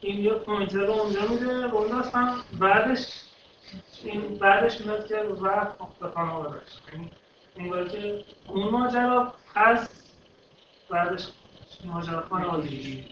این 0.01 0.25
یه 0.25 0.35
پوینتر 0.35 0.79
رو 0.79 0.93
اونجا 0.93 1.21
میده 1.29 1.75
اون 1.75 1.93
اصلا 1.93 2.35
بعدش 2.61 3.07
این 4.05 4.39
بعدش 4.39 4.81
میاد 4.81 5.07
که 5.07 5.17
وقت 5.17 5.79
به 6.01 6.09
خانوادش 6.15 6.69
یعنی 6.93 7.11
انگار 7.57 7.89
که 7.89 8.25
اون 8.49 8.69
ماجرا 8.69 9.33
از 9.55 9.89
بعدش 10.91 11.29
ماجرا 11.85 12.21
خانوادگی 12.31 13.05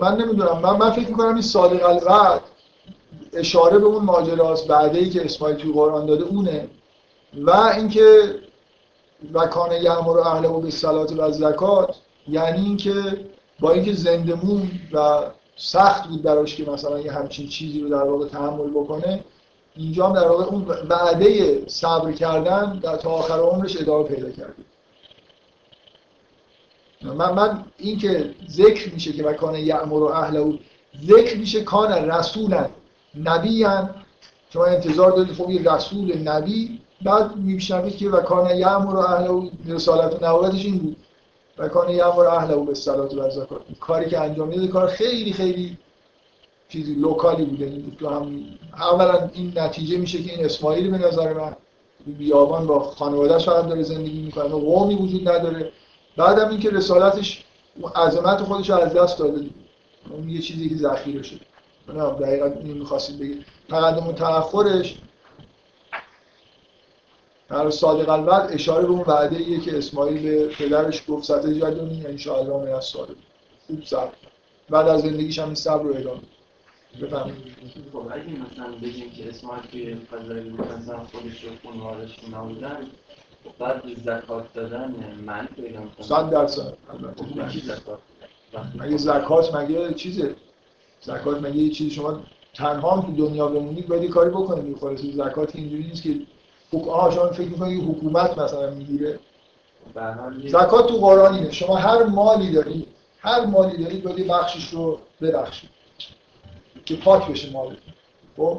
من 0.00 0.16
نمی‌دونم. 0.16 0.58
من, 0.58 0.76
من 0.76 0.90
فکر 0.90 1.08
می‌کنم 1.08 1.32
این 1.32 1.42
صادق 1.42 1.88
الوعد 1.88 2.42
اشاره 3.32 3.78
به 3.78 3.86
اون 3.86 4.04
ماجراست 4.04 4.68
بعده 4.68 4.98
ای 4.98 5.10
که 5.10 5.24
اسماعیل 5.24 5.56
توی 5.56 5.72
قرآن 5.72 6.06
داده 6.06 6.24
اونه. 6.24 6.68
و 7.34 7.50
اینکه 7.50 8.34
و 9.32 9.46
کان 9.46 9.72
یعمر 9.72 10.18
اهله 10.18 10.48
و 10.48 10.70
صلات 10.70 11.12
و 11.12 11.30
زکات 11.30 11.96
یعنی 12.28 12.66
اینکه 12.66 13.26
با 13.60 13.70
اینکه 13.70 13.92
زنده 13.92 14.34
مون 14.34 14.70
و 14.92 15.22
سخت 15.56 16.08
بود 16.08 16.22
براش 16.22 16.56
که 16.56 16.70
مثلا 16.70 17.00
یه 17.00 17.12
همچین 17.12 17.48
چیزی 17.48 17.80
رو 17.80 17.88
در 17.88 18.02
واقع 18.02 18.28
تحمل 18.28 18.70
بکنه 18.70 19.24
اینجا 19.76 20.06
هم 20.06 20.14
در 20.14 20.28
واقع 20.28 20.44
اون 20.44 20.64
وعده 20.88 21.62
صبر 21.66 22.12
کردن 22.12 22.78
در 22.82 22.96
تا 22.96 23.10
آخر 23.10 23.38
عمرش 23.38 23.76
ادامه 23.80 24.08
پیدا 24.08 24.30
کرده. 24.30 24.62
من 27.02 27.32
من 27.32 27.64
این 27.78 27.98
که 27.98 28.34
ذکر 28.50 28.94
میشه 28.94 29.12
که 29.12 29.24
وکانه 29.24 29.60
یعمر 29.60 30.02
و 30.02 30.04
اهل 30.04 30.58
ذکر 31.06 31.36
میشه 31.38 31.64
کان 31.64 31.92
رسولا. 31.92 32.68
نبی 33.20 33.66
شما 34.50 34.64
انتظار 34.64 35.12
دارید 35.12 35.34
خب 35.34 35.50
یه 35.50 35.72
رسول 35.72 36.18
نبی. 36.18 36.80
بعد 37.02 37.36
میشنوید 37.36 37.96
که 37.96 38.08
وکانه 38.08 38.56
یعمر 38.56 38.94
و 38.94 38.98
اهل 38.98 39.50
رسالت 39.66 40.22
و 40.22 40.26
نوارتش 40.26 40.64
این 40.64 40.78
بود. 40.78 40.96
و 41.58 41.68
کان 41.68 41.88
یامر 41.90 42.26
اهل 42.26 42.50
او 42.50 42.64
به 42.64 42.74
صلات 42.74 43.14
و 43.14 43.30
زکات 43.30 43.60
کاری 43.80 44.10
که 44.10 44.20
انجام 44.20 44.48
میده 44.48 44.68
کار 44.68 44.86
خیلی 44.86 45.32
خیلی 45.32 45.78
چیزی 46.68 46.94
لوکالی 46.94 47.44
بوده 47.44 47.64
این 47.64 47.96
تو 48.00 48.08
هم 48.08 48.44
اولا 48.76 49.30
این 49.32 49.52
نتیجه 49.56 49.98
میشه 49.98 50.22
که 50.22 50.32
این 50.32 50.44
اسماعیل 50.44 50.90
به 50.90 50.98
نظر 50.98 51.32
من 51.32 51.56
بیابان 52.06 52.66
با 52.66 52.80
خانواده‌اش 52.80 53.44
فقط 53.44 53.66
داره 53.66 53.82
زندگی 53.82 54.22
می‌کنه. 54.22 54.44
و 54.44 54.58
قومی 54.58 54.94
وجود 54.94 55.28
نداره. 55.28 55.72
بعدم 56.16 56.48
اینکه 56.48 56.70
رسالتش 56.70 57.44
عظمت 57.96 58.42
خودش 58.42 58.70
رو 58.70 58.76
از 58.76 58.94
دست 58.94 59.18
داده. 59.18 59.46
اون 60.10 60.28
یه 60.28 60.40
چیزی 60.40 60.68
که 60.68 60.76
ذخیره 60.76 61.22
شده. 61.22 61.40
نه 61.88 62.10
دقیقا 62.10 62.46
این 62.46 62.78
می‌خواستید 62.78 63.18
بگید 63.18 63.44
تقدم 63.68 64.06
و 64.06 64.12
تأخرش. 64.12 64.98
در 67.48 67.70
صادق 67.70 68.08
الوعد 68.08 68.52
اشاره 68.52 68.86
به 68.86 68.92
اون 68.92 69.00
وعده 69.00 69.36
ایه 69.36 69.60
که 69.60 69.78
اسماعیل 69.78 70.22
به 70.22 70.48
پدرش 70.48 71.02
گفت 71.08 71.24
ستجدونی 71.24 72.06
ان 72.06 72.16
شاء 72.16 72.38
الله 72.38 72.64
من 72.64 72.72
الصادق 72.72 73.14
خوب 73.66 73.84
صبر 73.84 74.12
بعد 74.70 74.88
از 74.88 75.00
زندگیش 75.00 75.38
هم 75.38 75.44
این 75.44 75.54
صبر 75.54 75.82
رو 75.82 75.96
ادامه 75.96 76.20
بفهمید 77.02 77.34
خب 77.92 77.98
اگه 77.98 78.24
مثلا 78.24 78.72
بگیم 78.82 79.10
که 79.10 79.28
اسماعیل 79.28 79.62
توی 79.70 79.94
فضای 79.94 80.50
مثلا 80.50 80.98
خودش 80.98 81.44
و 81.44 81.48
خانوادش 81.68 82.16
نبودن 82.32 82.86
بعد 83.58 83.82
زکات 84.04 84.52
دادن 84.54 84.94
من 85.26 85.48
پیدا 85.56 85.80
کنم 85.80 85.90
صد 86.00 86.30
درصد. 86.30 86.74
البته 86.90 87.48
کی 87.48 87.60
زکات 87.60 87.98
مگه 88.74 88.96
زکات 88.96 89.54
مگه 89.54 89.94
چیزه؟ 89.94 90.34
زکات 91.02 91.42
مگه 91.42 91.56
یه 91.56 91.70
چیزی 91.70 91.90
شما 91.90 92.20
تنها 92.54 92.90
هم 92.90 93.02
تو 93.02 93.26
دنیا 93.26 93.46
بمونید 93.46 93.88
باید 93.88 94.10
کاری 94.10 94.30
بکنید. 94.30 94.64
می‌خوره 94.64 94.96
زکات 94.96 95.56
اینجوری 95.56 95.82
نیست 95.82 96.02
که 96.02 96.16
حک... 96.72 96.88
آها 96.88 97.10
شما 97.10 97.26
فکر 97.26 97.48
می‌کنید 97.48 97.84
حکومت 97.88 98.38
مثلا 98.38 98.70
می‌گیره. 98.70 99.18
زکات 100.46 100.88
تو 100.88 100.96
قرآن 100.96 101.34
اینه. 101.34 101.52
شما 101.52 101.76
هر 101.76 102.02
مالی 102.02 102.52
دارید 102.52 102.86
هر 103.18 103.44
مالی 103.46 103.84
دارید 103.84 104.02
باید 104.02 104.26
بخشش 104.26 104.68
رو 104.68 104.98
ببخشید 105.20 105.70
که 106.84 106.96
پاک 106.96 107.30
بشه 107.30 107.52
مال 107.52 107.76
خب؟ 108.36 108.58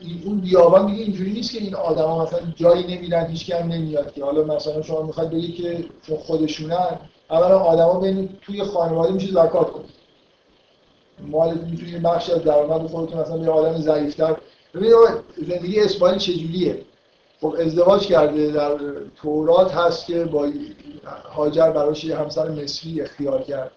این 0.00 0.22
اون 0.24 0.40
بیابان 0.40 0.86
دیگه 0.86 1.02
اینجوری 1.02 1.32
نیست 1.32 1.52
که 1.52 1.58
این 1.58 1.74
آدما 1.74 2.24
مثلا 2.24 2.40
جایی 2.56 2.96
نمیرن 2.96 3.26
هیچ 3.26 3.50
هم 3.50 3.72
نمیاد 3.72 4.12
که. 4.12 4.24
حالا 4.24 4.44
مثلا 4.44 4.82
شما 4.82 5.02
می‌خواید 5.02 5.30
بگید 5.30 5.54
که 5.54 5.84
چون 6.06 6.16
خودشونن 6.16 6.98
اولا 7.30 7.58
آدما 7.58 8.00
بین 8.00 8.28
توی 8.42 8.64
خانواده 8.64 9.12
میشه 9.12 9.32
زکات 9.32 9.70
کنید 9.72 10.01
مال 11.30 11.54
می‌تونید 11.70 12.02
بخش 12.02 12.30
از 12.30 12.42
درآمد 12.42 12.86
خودتون 12.86 13.20
مثلا 13.20 13.36
به 13.36 13.50
آدم 13.50 13.78
ضعیف‌تر 13.78 14.36
ببینید 14.74 14.94
زندگی 15.48 15.80
اسماعیل 15.80 16.18
چجوریه؟ 16.18 16.82
خب 17.40 17.56
ازدواج 17.58 18.06
کرده 18.06 18.50
در 18.50 18.70
تورات 19.22 19.74
هست 19.74 20.06
که 20.06 20.24
با 20.24 20.48
هاجر 21.34 21.70
براش 21.70 22.04
یه 22.04 22.16
همسر 22.16 22.48
مصری 22.48 23.00
اختیار 23.00 23.42
کرد. 23.42 23.70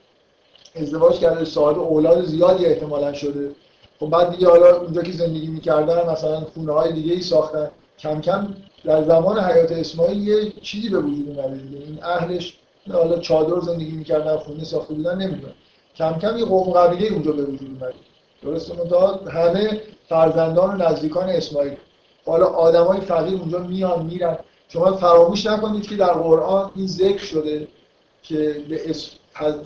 ازدواج 0.75 1.19
کرده 1.19 1.45
صاحب 1.45 1.79
اولاد 1.79 2.25
زیادی 2.25 2.65
احتمالا 2.65 3.13
شده. 3.13 3.51
خب 3.99 4.09
بعد 4.09 4.31
دیگه 4.31 4.47
حالا 4.47 4.77
اونجا 4.77 5.01
که 5.01 5.11
زندگی 5.11 5.47
می‌کردن 5.47 6.09
مثلا 6.11 6.39
خونه 6.39 6.71
های 6.71 6.93
دیگه 6.93 7.13
ای 7.13 7.21
ساختن. 7.21 7.71
کم 7.99 8.21
کم 8.21 8.55
در 8.83 9.03
زمان 9.03 9.39
حیات 9.39 9.71
اسماعیل 9.71 10.27
یه 10.27 10.51
چیزی 10.61 10.89
به 10.89 10.99
وجود 10.99 11.39
اومده 11.39 11.57
دیگه. 11.57 11.85
این 11.85 11.99
اهلش 12.03 12.57
حالا 12.91 13.19
چادر 13.19 13.59
زندگی 13.59 13.91
می‌کردن 13.91 14.37
خونه 14.37 14.63
ساخته 14.63 14.93
بودن 14.93 15.17
نمی‌دونم. 15.17 15.53
کم 15.97 16.19
کم 16.19 16.37
یه 16.37 16.45
قوم 16.45 16.73
قبیله 16.73 17.13
اونجا 17.13 17.31
به 17.31 17.43
وجود 17.43 17.69
اومده 17.69 17.95
درسته 18.43 18.73
منتها 18.77 19.15
همه 19.15 19.81
فرزندان 20.09 20.81
و 20.81 20.89
نزدیکان 20.89 21.29
اسماعیل. 21.29 21.77
حالا 22.25 22.45
آدمای 22.45 23.01
فقیر 23.01 23.39
اونجا 23.39 23.59
میان 23.59 24.05
میرن. 24.05 24.37
شما 24.69 24.97
فراموش 24.97 25.45
نکنید 25.45 25.87
که 25.87 25.95
در 25.95 26.13
قرآن 26.13 26.71
این 26.75 26.87
ذکر 26.87 27.23
شده 27.23 27.67
که 28.23 28.63
به 28.69 28.95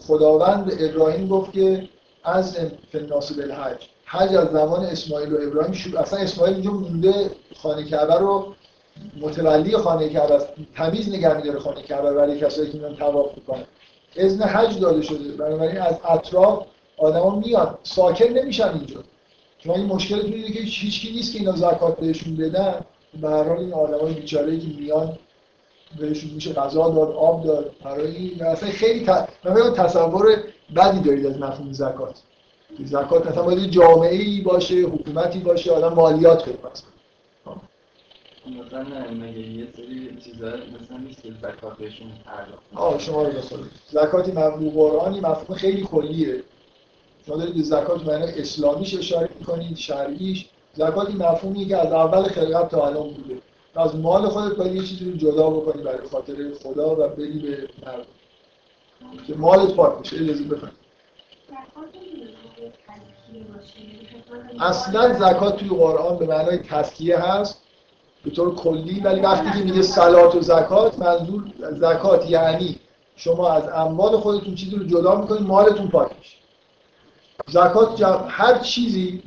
خداوند 0.08 0.74
ابراهیم 0.80 1.28
گفت 1.28 1.54
که 1.54 1.90
از 2.24 2.58
فناس 2.92 3.32
بالحج. 3.32 3.78
حج 4.06 4.36
از 4.36 4.48
زمان 4.52 4.86
اسماعیل 4.86 5.34
و 5.34 5.38
ابراهیم 5.42 5.74
شروع 5.74 6.00
اصلا 6.00 6.20
اسماعیل 6.20 6.56
اینجا 6.56 6.72
مونده 6.72 7.32
خانه 7.56 7.84
کعبه 7.84 8.16
رو 8.16 8.54
متولی 9.22 9.78
خانه 9.78 10.10
کعبه 10.10 10.34
است. 10.34 10.48
تمیز 10.76 11.10
نگه 11.10 11.38
میداره 11.38 11.60
خانه 11.60 11.82
کعبه 11.82 12.14
برای 12.14 12.40
کسایی 12.40 12.72
که 12.72 12.78
میان 12.78 12.96
طواف 12.96 13.36
می‌کنن. 13.36 13.64
اذن 14.16 14.44
حج 14.44 14.80
داده 14.80 15.02
شده. 15.02 15.32
بنابراین 15.32 15.78
از 15.78 15.96
اطراف 16.10 16.66
آدما 16.98 17.40
میاد. 17.40 17.80
ساکن 17.84 18.26
نمیشن 18.26 18.70
اینجا. 18.70 19.04
شما 19.60 19.76
این 19.76 19.86
مشکل 19.86 20.20
اینه 20.20 20.52
که 20.52 20.60
هیچ 20.60 21.12
نیست 21.16 21.34
که 21.34 21.40
اینا 21.40 21.56
زکات 21.56 22.00
بهشون 22.00 22.36
بدن. 22.36 22.76
به 23.22 23.30
هر 23.30 23.44
حال 23.44 23.58
این 23.58 23.74
آدمای 23.74 24.14
بیچاره‌ای 24.14 24.60
که 24.60 24.68
میان 24.80 25.18
بهشون 26.00 26.32
میشه 26.32 26.54
غذا 26.54 26.90
داد 26.90 27.12
آب 27.12 27.46
داد. 27.46 27.72
برای 27.84 28.16
این 28.16 28.44
اصلا 28.44 28.70
خیلی 28.70 29.06
ت... 29.06 29.10
من 29.44 29.74
تصور 29.74 30.44
بدی 30.76 31.00
دارید 31.00 31.26
از 31.26 31.40
مفهوم 31.40 31.74
زکات. 31.74 32.16
زکات 32.86 33.28
مثلا 33.28 33.44
باید 33.44 33.72
جامعه 33.72 34.16
ای 34.16 34.42
باشه 34.42 34.76
حکومتی 34.76 35.40
باشه 35.40 35.72
آدم 35.72 35.94
مالیات 35.94 36.50
بده 36.50 36.58
مثلا 38.48 39.12
مگه 39.12 39.40
یه 39.40 39.68
سری 39.76 40.18
چیزا 40.24 40.48
مثلا 40.48 40.98
نیست 40.98 41.24
که 41.24 41.32
زکات 41.42 41.78
بهشون 41.78 42.12
آه 42.76 43.00
شما 43.00 43.24
رو 43.24 43.32
زکاتی 43.90 44.32
مفهوم 44.32 44.70
قرآنی 44.70 45.20
مفهوم 45.20 45.58
خیلی 45.58 45.82
کلیه. 45.82 46.44
شما 47.26 47.38
دارید 47.38 47.56
به 47.56 47.62
زکات 47.62 48.08
معنی 48.08 48.24
اسلامیش 48.24 48.98
اشاره 48.98 49.30
می‌کنید 49.40 49.78
شرعیش. 49.78 50.50
زکات 50.74 51.16
مفهومی 51.16 51.66
که 51.66 51.78
از 51.78 51.94
اول 51.94 52.24
خلقت 52.24 52.70
تا 52.70 52.88
الان 52.88 53.10
بوده. 53.10 53.42
از 53.76 53.96
مال 53.96 54.28
خودت 54.30 54.56
باید 54.56 54.76
یه 54.76 54.84
چیزی 54.84 55.12
رو 55.12 55.18
جدا 55.18 55.50
بکنی 55.50 55.84
برای 55.84 56.08
خاطر 56.08 56.34
خدا 56.64 56.96
و 56.96 57.08
بدی 57.08 57.40
به 57.40 57.70
مردم. 57.86 58.04
که 59.28 59.36
مالت 59.36 59.74
پاک 59.74 60.00
بشه. 60.00 60.16
اجازه 60.16 60.44
بفهم 60.44 60.72
اصلا 64.60 65.14
زکات 65.14 65.58
توی 65.58 65.70
قرآن 65.70 66.18
به 66.18 66.28
معنای 66.28 66.58
تسکیه 66.58 67.18
هست. 67.18 67.69
به 68.24 68.32
طور 68.32 68.56
کلی 68.56 69.00
ولی 69.00 69.22
وقتی 69.22 69.60
که 69.60 69.66
میگه 69.66 69.82
سلات 69.82 70.36
و 70.36 70.42
زکات 70.42 71.00
منظور 71.00 71.44
زکات 71.80 72.30
یعنی 72.30 72.80
شما 73.16 73.52
از 73.52 73.64
اموال 73.76 74.18
خودتون 74.18 74.56
چیزی 74.56 74.76
رو 74.76 74.84
جدا 74.84 75.16
می‌کنید 75.16 75.42
مالتون 75.42 75.88
پاک 75.88 76.12
میشه. 76.20 76.38
زکات 77.48 78.02
هر 78.28 78.58
چیزی 78.58 79.24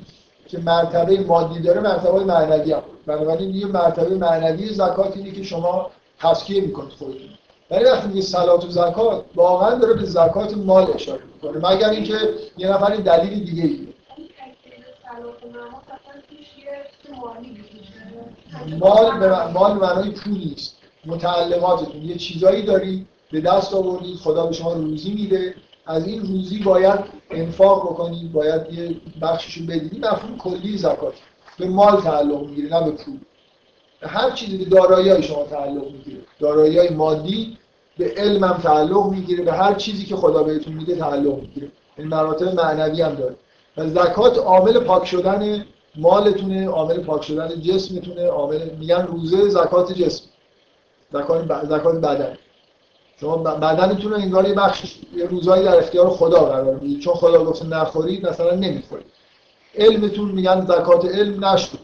که 0.49 0.59
مرتبه 0.59 1.21
مادی 1.21 1.61
داره 1.61 1.81
مرتبه 1.81 2.25
معنوی 2.25 2.73
هم. 2.73 2.83
بنابراین 3.07 3.55
یه 3.55 3.67
مرتبه 3.67 4.15
معنوی 4.15 4.69
زکات 4.69 5.17
اینه 5.17 5.31
که 5.31 5.43
شما 5.43 5.91
تسکیه 6.21 6.61
می‌کنید 6.61 6.93
خودتون. 6.93 7.29
ولی 7.71 7.85
وقتی 7.85 8.09
میگه 8.09 8.21
سلات 8.21 8.65
و 8.65 8.69
زکات 8.69 9.25
واقعا 9.35 9.75
داره 9.75 9.95
به 9.95 10.05
زکات 10.05 10.57
مال 10.57 10.93
اشاره 10.95 11.23
می‌کنه. 11.35 11.69
مگر 11.69 11.91
اینکه 11.91 12.15
یه 12.59 12.69
نفر 12.69 12.97
دلیل 12.97 13.45
دیگه 13.45 13.63
ای 13.63 13.93
مال 18.81 19.19
به 19.19 19.47
مال 19.47 19.73
معنای 19.73 20.11
پول 20.11 20.39
نیست. 20.39 20.77
متعلقاتتون. 21.07 22.03
یه 22.03 22.17
چیزایی 22.17 22.63
داری 22.63 23.07
به 23.33 23.41
دست 23.41 23.75
آوردید 23.75 24.17
خدا 24.17 24.47
به 24.47 24.53
شما 24.53 24.73
روزی 24.73 25.13
میده. 25.13 25.55
از 25.87 26.07
این 26.07 26.21
روزی 26.21 26.59
باید 26.59 27.01
انفاق 27.31 27.91
بکنید 27.91 28.33
باید 28.33 28.73
یه 28.73 28.97
بخشش 29.23 29.55
رو 29.55 29.67
بدید 29.67 30.07
مفهوم 30.07 30.39
کلی 30.39 30.79
زکات. 30.79 31.15
به 31.59 31.69
مال 31.69 32.01
تعلق 32.01 32.41
می‌گیره 32.47 32.79
نه 32.79 32.85
به 32.85 32.91
پول. 32.91 33.19
هر 34.03 34.31
چیزی 34.31 34.57
به 34.57 34.65
دارایی 34.65 35.23
شما 35.23 35.45
تعلق 35.45 35.85
می‌گیره. 35.85 36.19
دارایی 36.41 36.89
مادی 36.89 37.59
به 37.99 38.15
علم 38.17 38.45
هم 38.45 38.59
تعلق 38.63 39.11
می‌گیره. 39.11 39.45
به 39.45 39.53
هر 39.53 39.75
چیزی 39.75 40.05
که 40.05 40.17
خدا 40.17 40.43
بهتون 40.43 40.75
میده 40.75 40.97
تعلق 40.97 41.41
می‌گیره. 41.41 41.69
این 41.99 42.09
مراتب 42.09 42.55
معنوی 42.55 43.03
هم 43.03 43.15
داره. 43.15 43.37
و 43.77 43.89
زکات 43.89 44.39
عامل 44.39 44.79
پاک 44.79 45.05
شدن 45.05 45.65
مالتونه 45.97 46.69
عامل 46.69 46.99
پاک 46.99 47.25
شدن 47.25 47.61
جسمتونه 47.61 48.27
عامل 48.27 48.71
میگن 48.79 49.07
روزه 49.07 49.49
زکات 49.49 49.93
جسم. 49.93 50.25
زکات 51.13 51.67
زکات 51.67 51.95
بدن. 51.95 52.39
شما 53.21 53.37
بدنتون 53.37 54.13
انگار 54.13 54.49
یه 54.49 54.55
بخش 54.55 54.97
یه 55.17 55.27
روزایی 55.27 55.65
در 55.65 55.79
اختیار 55.79 56.11
خدا 56.11 56.45
قرار 56.45 56.75
می‌دید. 56.75 57.01
چون 57.01 57.15
خدا 57.15 57.45
گفته 57.45 57.67
نخورید 57.67 58.27
مثلا 58.27 58.55
نمی‌خورید. 58.55 59.07
علمتون 59.75 60.31
میگن 60.31 60.67
زکات 60.67 61.05
علم 61.05 61.45
نشد 61.45 61.79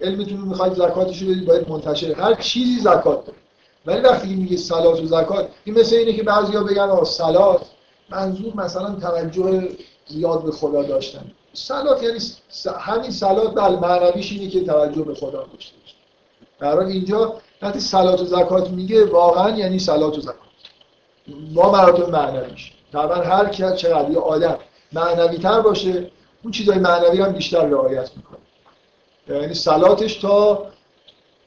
علمتون 0.00 0.38
رو 0.38 0.46
می‌خواید 0.46 0.72
زکاتش 0.72 1.22
رو 1.22 1.28
بدید 1.28 1.46
باید 1.46 1.68
منتشر. 1.68 2.12
هر 2.12 2.34
چیزی 2.34 2.80
زکات 2.80 3.26
داره. 3.26 3.38
ولی 3.86 4.00
وقتی 4.00 4.34
میگه 4.34 4.56
سلات 4.56 5.02
و 5.02 5.06
زکات 5.06 5.48
این 5.64 5.78
مثل 5.78 5.96
اینه 5.96 6.12
که 6.12 6.22
بعضیا 6.22 6.62
بگن 6.62 6.82
آ 6.82 7.04
سلات 7.04 7.60
منظور 8.10 8.56
مثلا 8.56 8.94
توجه 8.94 9.68
زیاد 10.06 10.44
به 10.44 10.52
خدا 10.52 10.82
داشتن. 10.82 11.30
سلات 11.54 12.02
یعنی 12.02 12.18
همین 12.80 13.10
سلات 13.10 13.54
بل 13.54 13.76
معنویش 13.76 14.32
اینه 14.32 14.48
که 14.48 14.64
توجه 14.64 15.02
به 15.02 15.14
خدا 15.14 15.46
داشته 15.52 15.76
باشه. 16.60 16.86
اینجا 16.86 17.36
وقتی 17.62 17.80
سلات 17.80 18.20
و 18.20 18.24
زکات 18.24 18.70
میگه 18.70 19.04
واقعا 19.04 19.50
یعنی 19.50 19.78
سلات 19.78 20.18
و 20.18 20.20
زکات. 20.20 20.34
با 21.54 21.72
مراتب 21.72 22.08
معنویش. 22.08 22.72
طبعا 22.92 23.22
هر 23.22 23.48
کی 23.48 23.62
چقدر 23.76 24.10
یه 24.10 24.18
آدم 24.18 24.58
معنوی 24.92 25.38
تر 25.38 25.60
باشه 25.60 26.10
اون 26.42 26.52
چیزای 26.52 26.78
معنوی 26.78 27.20
هم 27.20 27.32
بیشتر 27.32 27.66
رعایت 27.66 28.10
می‌کنه. 28.16 28.38
یعنی 29.28 29.54
سلاتش 29.54 30.16
تا 30.16 30.66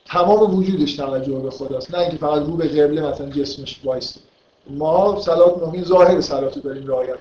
تمام 0.05 0.55
وجودش 0.55 0.95
توجه 0.95 1.39
به 1.39 1.51
خداست 1.51 1.95
نه 1.95 1.99
اینکه 1.99 2.17
فقط 2.17 2.41
رو 2.41 2.57
به 2.57 2.67
قبله 2.67 3.01
مثلا 3.01 3.29
جسمش 3.29 3.79
وایسته. 3.83 4.19
ما 4.69 5.19
صلات 5.19 5.63
نهی 5.63 5.83
ظاهر 5.83 6.21
صلات 6.21 6.59
داریم 6.59 6.87
رعایت 6.87 7.17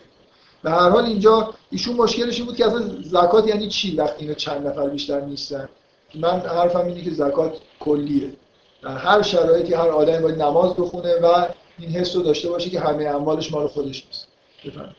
به 0.63 0.71
هر 0.71 0.91
حال 0.91 1.05
اینجا 1.05 1.55
ایشون 1.71 1.97
مشکلش 1.97 2.37
این 2.37 2.47
بود 2.47 2.57
که 2.57 2.67
اصلا 2.67 2.81
زکات 3.03 3.49
یعنی 3.49 3.69
چی 3.69 3.97
وقتی 3.97 4.23
اینا 4.23 4.35
چند 4.35 4.67
نفر 4.67 4.89
بیشتر 4.89 5.21
نیستن؟ 5.21 5.69
من 6.15 6.41
حرفم 6.41 6.87
اینه 6.87 7.03
که 7.03 7.11
زکات 7.11 7.61
کلیه. 7.81 8.33
در 8.83 8.97
هر 8.97 9.23
شرایطی 9.23 9.75
هر 9.75 9.89
آدمی 9.89 10.23
باید 10.23 10.43
نماز 10.43 10.75
بخونه 10.75 11.15
و 11.21 11.49
این 11.79 11.91
حس 11.91 12.17
رو 12.17 12.23
داشته 12.23 12.49
باشه 12.49 12.71
که 12.71 12.81
همه 12.81 13.05
اموالش 13.05 13.53
مال 13.53 13.67
خودش 13.67 14.07
نیست. 14.07 14.29
بفرمایید. 14.65 14.97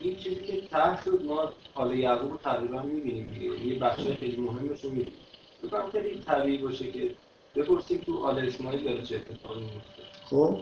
این 0.00 0.16
چیزی 0.16 0.34
که 0.34 0.68
طرح 0.70 1.04
شد 1.04 1.22
ما 1.24 1.52
حالا 1.74 1.94
یعقوب 1.94 2.40
تقریبا 2.44 2.82
می‌بینیم 2.82 3.58
یه 3.64 3.78
بخش 3.78 4.00
خیلی 4.20 4.36
مهمش 4.36 4.84
رو 4.84 4.90
می‌بینیم. 4.90 5.12
بکنم 5.64 5.90
خیلی 5.90 6.20
طبیعی 6.26 6.58
باشه 6.58 6.92
که 6.92 7.14
بپرسیم 7.56 7.98
تو 8.06 8.26
آل 8.26 8.38
اسماعیل 8.38 8.84
داره 8.84 9.02
چه 9.02 9.16
اتفاقی 9.16 9.60
میفته 9.60 10.02
خب. 10.24 10.58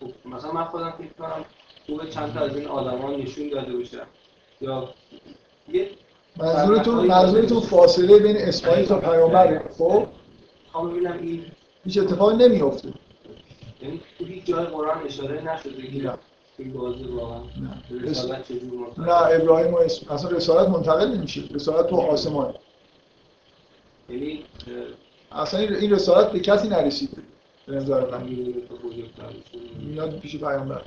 خب 0.00 0.28
مثلا 0.28 0.52
من 0.52 0.64
خودم 0.64 0.94
فکر 0.98 1.12
کنم 1.18 1.44
خوب 1.86 2.10
چند 2.10 2.34
تا 2.34 2.40
از 2.40 2.56
این 2.56 2.66
آدما 2.66 3.10
نشون 3.10 3.48
داده 3.48 3.76
باشم 3.76 4.06
یا 4.60 4.94
یه 5.72 5.90
منظورتون 6.36 7.06
منظورتون 7.06 7.60
فاصله 7.60 8.18
بین 8.18 8.36
اسماعیل 8.36 8.86
تا 8.86 8.98
پیامبره 8.98 9.70
خب؟ 9.78 10.06
می‌خوام 10.64 10.90
ببینم 10.90 11.18
این 11.22 11.44
هیچ 11.84 11.98
اتفاقی 11.98 12.36
نمیفته 12.36 12.88
یعنی 13.82 14.00
تو 14.18 14.24
هیچ 14.24 14.44
جای 14.44 14.64
قرآن 14.64 15.06
اشاره 15.06 15.54
نشده 15.54 15.86
که 15.86 16.02
نه. 16.02 16.18
رسالت 17.90 18.50
نه 18.98 19.12
ابراهیم 19.12 19.74
و 19.74 19.76
اسم... 19.76 20.10
اصلا 20.10 20.30
رسالت 20.30 20.68
منتقل 20.68 21.08
نمیشه. 21.16 21.42
رسالت 21.54 21.86
تو 21.86 21.96
آسمان. 21.96 22.54
یعنی 24.08 24.44
اصلا 25.32 25.60
این 25.60 25.92
رسالت 25.92 26.32
به 26.32 26.40
کسی 26.40 26.68
نرسید 26.68 27.10
به 27.66 27.74
نظر 27.74 28.10
من. 28.10 28.28
میاد 29.80 30.18
پیش 30.18 30.36
پیامبر. 30.36 30.82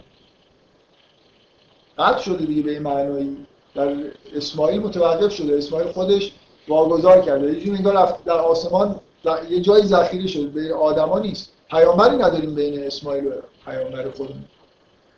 قطع 1.97 2.21
شده 2.21 2.45
دیگه 2.45 2.61
به 2.61 2.71
این 2.71 2.81
معنایی. 2.81 3.37
در 3.75 3.95
اسماعیل 4.35 4.81
متوقف 4.81 5.33
شده. 5.33 5.57
اسماعیل 5.57 5.91
خودش 5.91 6.31
واگذار 6.67 7.21
کرده. 7.21 7.53
یه 7.53 7.59
جوری 7.59 7.77
انگار 7.77 8.17
در 8.25 8.33
آسمان 8.33 8.99
در 9.23 9.51
یه 9.51 9.61
جایی 9.61 9.85
ذخیره 9.85 10.27
شده. 10.27 10.47
به 10.47 10.75
آدما 10.75 11.19
نیست. 11.19 11.53
پیامبری 11.69 12.15
نداریم 12.15 12.55
بین 12.55 12.83
اسماعیل 12.83 13.27
و 13.27 13.31
پیامبر 13.65 14.11
خودمون. 14.11 14.45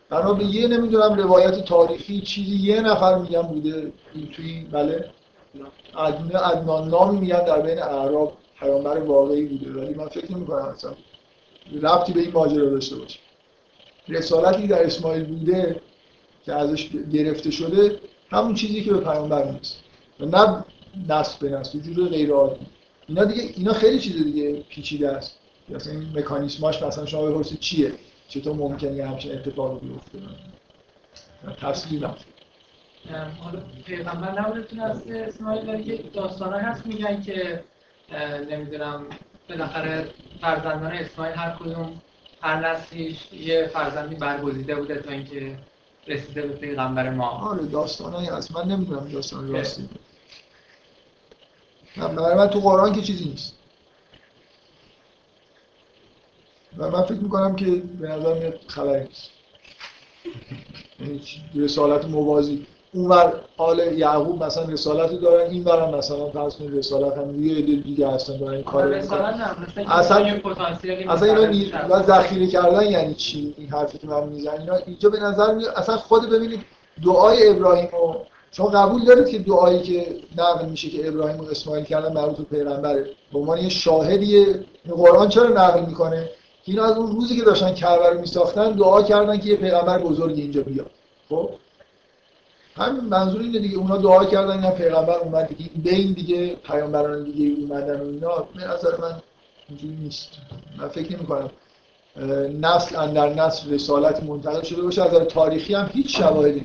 بنا 0.10 0.34
به 0.34 0.44
یه 0.44 0.68
نمی‌دونم 0.68 1.16
روایت 1.16 1.66
تاریخی 1.66 2.22
چیزی 2.22 2.56
یه 2.56 2.82
نفر 2.82 3.18
میگن 3.18 3.42
بوده. 3.42 3.92
این 4.16 4.28
توی 4.36 4.66
بله. 4.72 5.10
عدنان 5.96 6.90
نامی 6.90 7.20
میگن 7.20 7.46
در 7.46 7.62
بین 7.62 7.80
اعراب 7.80 8.34
پیامبر 8.60 8.98
واقعی 8.98 9.46
بوده. 9.46 9.72
ولی 9.72 9.94
من 9.94 10.08
فکر 10.08 10.32
نمی 10.32 10.46
کنم 10.46 10.66
اصلا 10.76 10.92
ربطی 11.82 12.14
به 12.14 12.20
این 12.20 12.32
ماجرا 12.32 12.70
داشته 12.70 12.96
باشه. 12.96 13.20
رسالتی 14.08 14.68
در 14.68 14.86
اسماعیل 14.86 15.24
بوده 15.24 15.82
که 16.50 16.56
ازش 16.56 16.90
گرفته 17.14 17.52
شده 17.52 18.00
همون 18.32 18.54
چیزی 18.54 18.84
که 18.84 18.94
به 18.94 19.00
پیامبر 19.00 19.52
نیست 19.52 19.84
و 20.20 20.26
نه 20.26 20.66
نسل 21.10 21.50
به 21.50 21.58
نسل 21.58 21.80
جور 21.80 22.10
غیر 22.10 22.32
عادی. 22.32 22.66
اینا 23.08 23.24
دیگه 23.24 23.42
اینا 23.42 23.74
خیلی 23.74 24.00
چیز 24.00 24.24
دیگه 24.24 24.64
پیچیده 24.70 25.10
است. 25.10 25.40
مثلا 25.70 25.94
این 25.94 26.10
مکانیسماش 26.16 26.84
مثلا 26.84 27.06
شما 27.06 27.26
بپرسید 27.26 27.60
چیه؟ 27.60 27.94
چطور 28.28 28.56
ممکنه 28.56 29.08
همچین 29.08 29.32
اتفاقی 29.32 29.88
بیفته؟ 29.88 30.20
نمی‌دونم. 31.92 32.16
حالا 33.40 33.60
پیغمبر 33.86 34.42
نبودتون 34.42 34.80
از 34.80 35.08
اسماعیل 35.08 35.88
یه 35.88 36.04
داستانه 36.14 36.58
هست 36.58 36.88
میگن 36.88 37.22
که 37.22 37.64
نمی‌دونم 38.52 39.06
بالاخره 39.50 40.10
فرزندان 40.42 40.92
اسماعیل 40.92 41.36
هر 41.36 41.58
کدوم 41.60 42.02
هر 42.42 42.70
نسلیش 42.70 43.34
یه 43.34 43.70
فرزندی 43.74 44.16
برگزیده 44.16 44.76
بوده 44.76 44.96
تا 44.96 45.12
اینکه 45.12 45.58
رسیده 46.10 46.42
به 46.42 46.54
پیغمبر 46.56 47.10
ما. 47.10 47.30
آره 47.30 47.66
داستانایی 47.66 48.28
هست. 48.28 48.52
من 48.52 48.68
نمی‌دونم 48.68 49.08
داستان 49.08 49.52
راستی. 49.52 49.90
من 51.98 52.16
برای 52.16 52.36
من 52.36 52.48
تو 52.48 52.60
قرآن 52.60 52.94
که 52.94 53.02
چیزی 53.02 53.26
نیست. 53.26 53.56
و 56.78 56.92
من 56.92 57.04
فکر 57.04 57.20
می‌کنم 57.20 57.56
که 57.56 57.66
به 57.66 58.08
نظر 58.08 58.34
میاد 58.40 58.60
خبری 58.68 59.08
نیست. 59.08 59.30
یعنی 61.00 61.22
رسالت 61.56 62.06
موازی 62.06 62.68
اونور 62.94 63.34
آل 63.58 63.80
یعقوب 63.98 64.44
مثلا 64.44 64.64
رسالت 64.66 65.12
رو 65.12 65.18
دارن 65.18 65.50
این 65.50 65.64
برم 65.64 65.96
مثلا 65.96 66.30
فرض 66.30 66.56
کنید 66.56 66.78
رسالت 66.78 67.18
هم 67.18 67.44
یه 67.44 67.58
عده 67.58 67.76
دیگه 67.76 68.10
هستن 68.12 68.38
دارن 68.38 68.54
این 68.54 68.64
کار 68.64 68.88
اصلا- 69.90 70.26
اصلا 71.10 71.28
اینا 71.84 72.04
ذخیره 72.04 72.48
کردن 72.48 72.92
یعنی 72.92 73.14
چی؟ 73.14 73.54
این 73.58 73.70
حرفی 73.70 73.98
که 73.98 74.08
من 74.08 74.24
می‌زنم. 74.24 74.60
اینا 74.60 74.76
اینجا 74.76 75.10
به 75.10 75.20
نظر 75.20 75.54
میاد 75.54 75.74
اصلا 75.76 75.98
خود 75.98 76.30
ببینید 76.30 76.60
دعای 77.06 77.50
ابراهیم 77.50 77.86
و 77.86 78.14
شما 78.52 78.68
قبول 78.68 79.06
دارید 79.06 79.28
که 79.28 79.40
دعایی 79.40 79.82
که 79.82 80.16
نقل 80.38 80.66
میشه 80.66 80.90
که 80.90 81.08
ابراهیم 81.08 81.40
و 81.40 81.44
اسماعیل 81.52 81.86
کردن 81.86 82.14
مربوط 82.14 82.38
به 82.38 82.44
پیغمبره 82.58 83.06
به 83.34 83.40
عنوان 83.40 83.58
یه 83.58 83.70
شاهدیه. 83.70 84.46
قرآن 84.90 85.30
چرا 85.30 85.48
نقل 85.48 85.86
می‌کنه؟ 85.86 86.30
اینا 86.66 86.84
از 86.86 86.98
اون 86.98 87.12
روزی 87.12 87.38
که 87.38 87.44
داشتن 87.44 87.74
کعبه 87.74 88.10
رو 88.10 88.20
میساختن 88.20 88.72
دعا 88.72 89.04
کردن 89.04 89.38
که 89.38 89.50
یه 89.50 89.56
پیغمبر 89.56 90.00
بزرگ 90.00 90.38
اینجا 90.38 90.62
بیاد. 90.62 90.92
خب؟ 91.30 91.50
همین 92.76 93.02
منظور 93.02 93.42
اینه 93.42 93.60
دیگه. 93.60 93.78
اونا 93.78 93.98
دعا 93.98 94.26
کردن 94.26 94.64
یا 94.64 94.72
پیغمبر 94.72 95.18
اومد 95.18 95.48
دیگه. 95.48 95.70
بین 95.76 96.14
دیگه 96.14 96.56
پیامبران 96.56 97.24
دیگه 97.24 97.62
اومدن 97.62 98.02
و 98.02 98.06
اینا 98.06 98.38
به 98.38 98.68
نظر 98.68 98.98
من 99.02 99.22
اینجوری 99.70 99.96
نیست. 99.96 100.30
من 100.78 100.88
فکر 100.88 101.18
نمی 101.18 101.26
کنم 101.26 101.50
نسل 102.62 102.96
اندر 102.96 103.34
نسل 103.34 103.74
رسالت 103.74 104.24
منتقل 104.24 104.62
شده 104.62 104.82
باشه. 104.82 105.04
از 105.04 105.28
تاریخی 105.28 105.74
هم 105.74 105.90
هیچ 105.94 106.18
شواهدی 106.18 106.64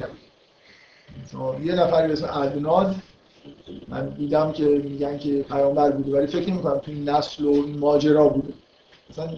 شما 1.32 1.60
یه 1.60 1.74
نفری 1.74 2.12
اسم 2.12 2.26
عدنان 2.26 2.94
من 3.88 4.08
دیدم 4.08 4.52
که 4.52 4.64
میگن 4.64 5.18
که 5.18 5.42
پیامبر 5.42 5.90
بوده 5.90 6.18
ولی 6.18 6.26
فکر 6.26 6.50
نمی 6.50 6.62
کنم 6.62 6.78
تو 6.78 6.90
این 6.90 7.08
نسل 7.08 7.44
و 7.44 7.50
این 7.50 7.78
ماجرا 7.78 8.28
بوده 8.28 8.52
مثلا 9.10 9.28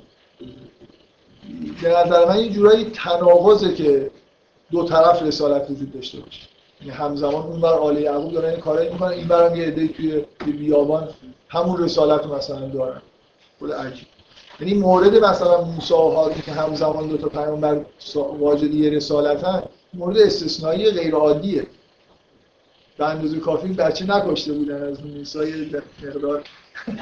به 1.82 1.88
نظر 1.88 2.28
من 2.28 2.38
یه 2.38 2.50
جورایی 2.50 2.84
تناقضه 2.84 3.74
که 3.74 4.10
دو 4.70 4.84
طرف 4.84 5.22
رسالت 5.22 5.70
وجود 5.70 5.92
داشته 5.92 6.20
باشه. 6.20 6.55
همزمان 6.82 7.34
اون 7.34 7.60
بر 7.60 7.72
آل 7.72 7.98
یعقوب 7.98 8.32
دارن 8.32 8.50
این 8.50 8.60
کارایی 8.60 8.90
می‌کنن 8.90 9.12
این 9.12 9.28
برم 9.28 9.56
یه 9.56 9.66
عده 9.66 9.88
توی 9.88 10.24
بیابان 10.52 11.08
همون 11.48 11.84
رسالت 11.84 12.24
رو 12.24 12.34
مثلا 12.34 12.68
دارن. 12.68 13.02
خود 13.58 13.72
عجیب. 13.72 14.06
یعنی 14.60 14.74
مورد 14.74 15.14
مثلا 15.24 15.60
موسی 15.60 15.94
و 15.94 15.96
هارون 15.96 16.40
که 16.40 16.52
همزمان 16.52 17.08
دو 17.08 17.16
تا 17.16 17.28
پیامبر 17.28 17.84
واجد 18.16 18.74
یه 18.74 18.90
رسالتن 18.90 19.62
مورد 19.94 20.18
استثنایی 20.18 20.90
غیر 20.90 21.14
عادیه 21.14 21.66
به 22.98 23.08
اندازه 23.08 23.38
کافی 23.38 23.68
بچه 23.68 24.06
نکشته 24.06 24.52
بودن 24.52 24.82
از 24.82 25.06
موسی 25.06 25.38
یه 25.38 25.82
مقدار. 26.02 26.44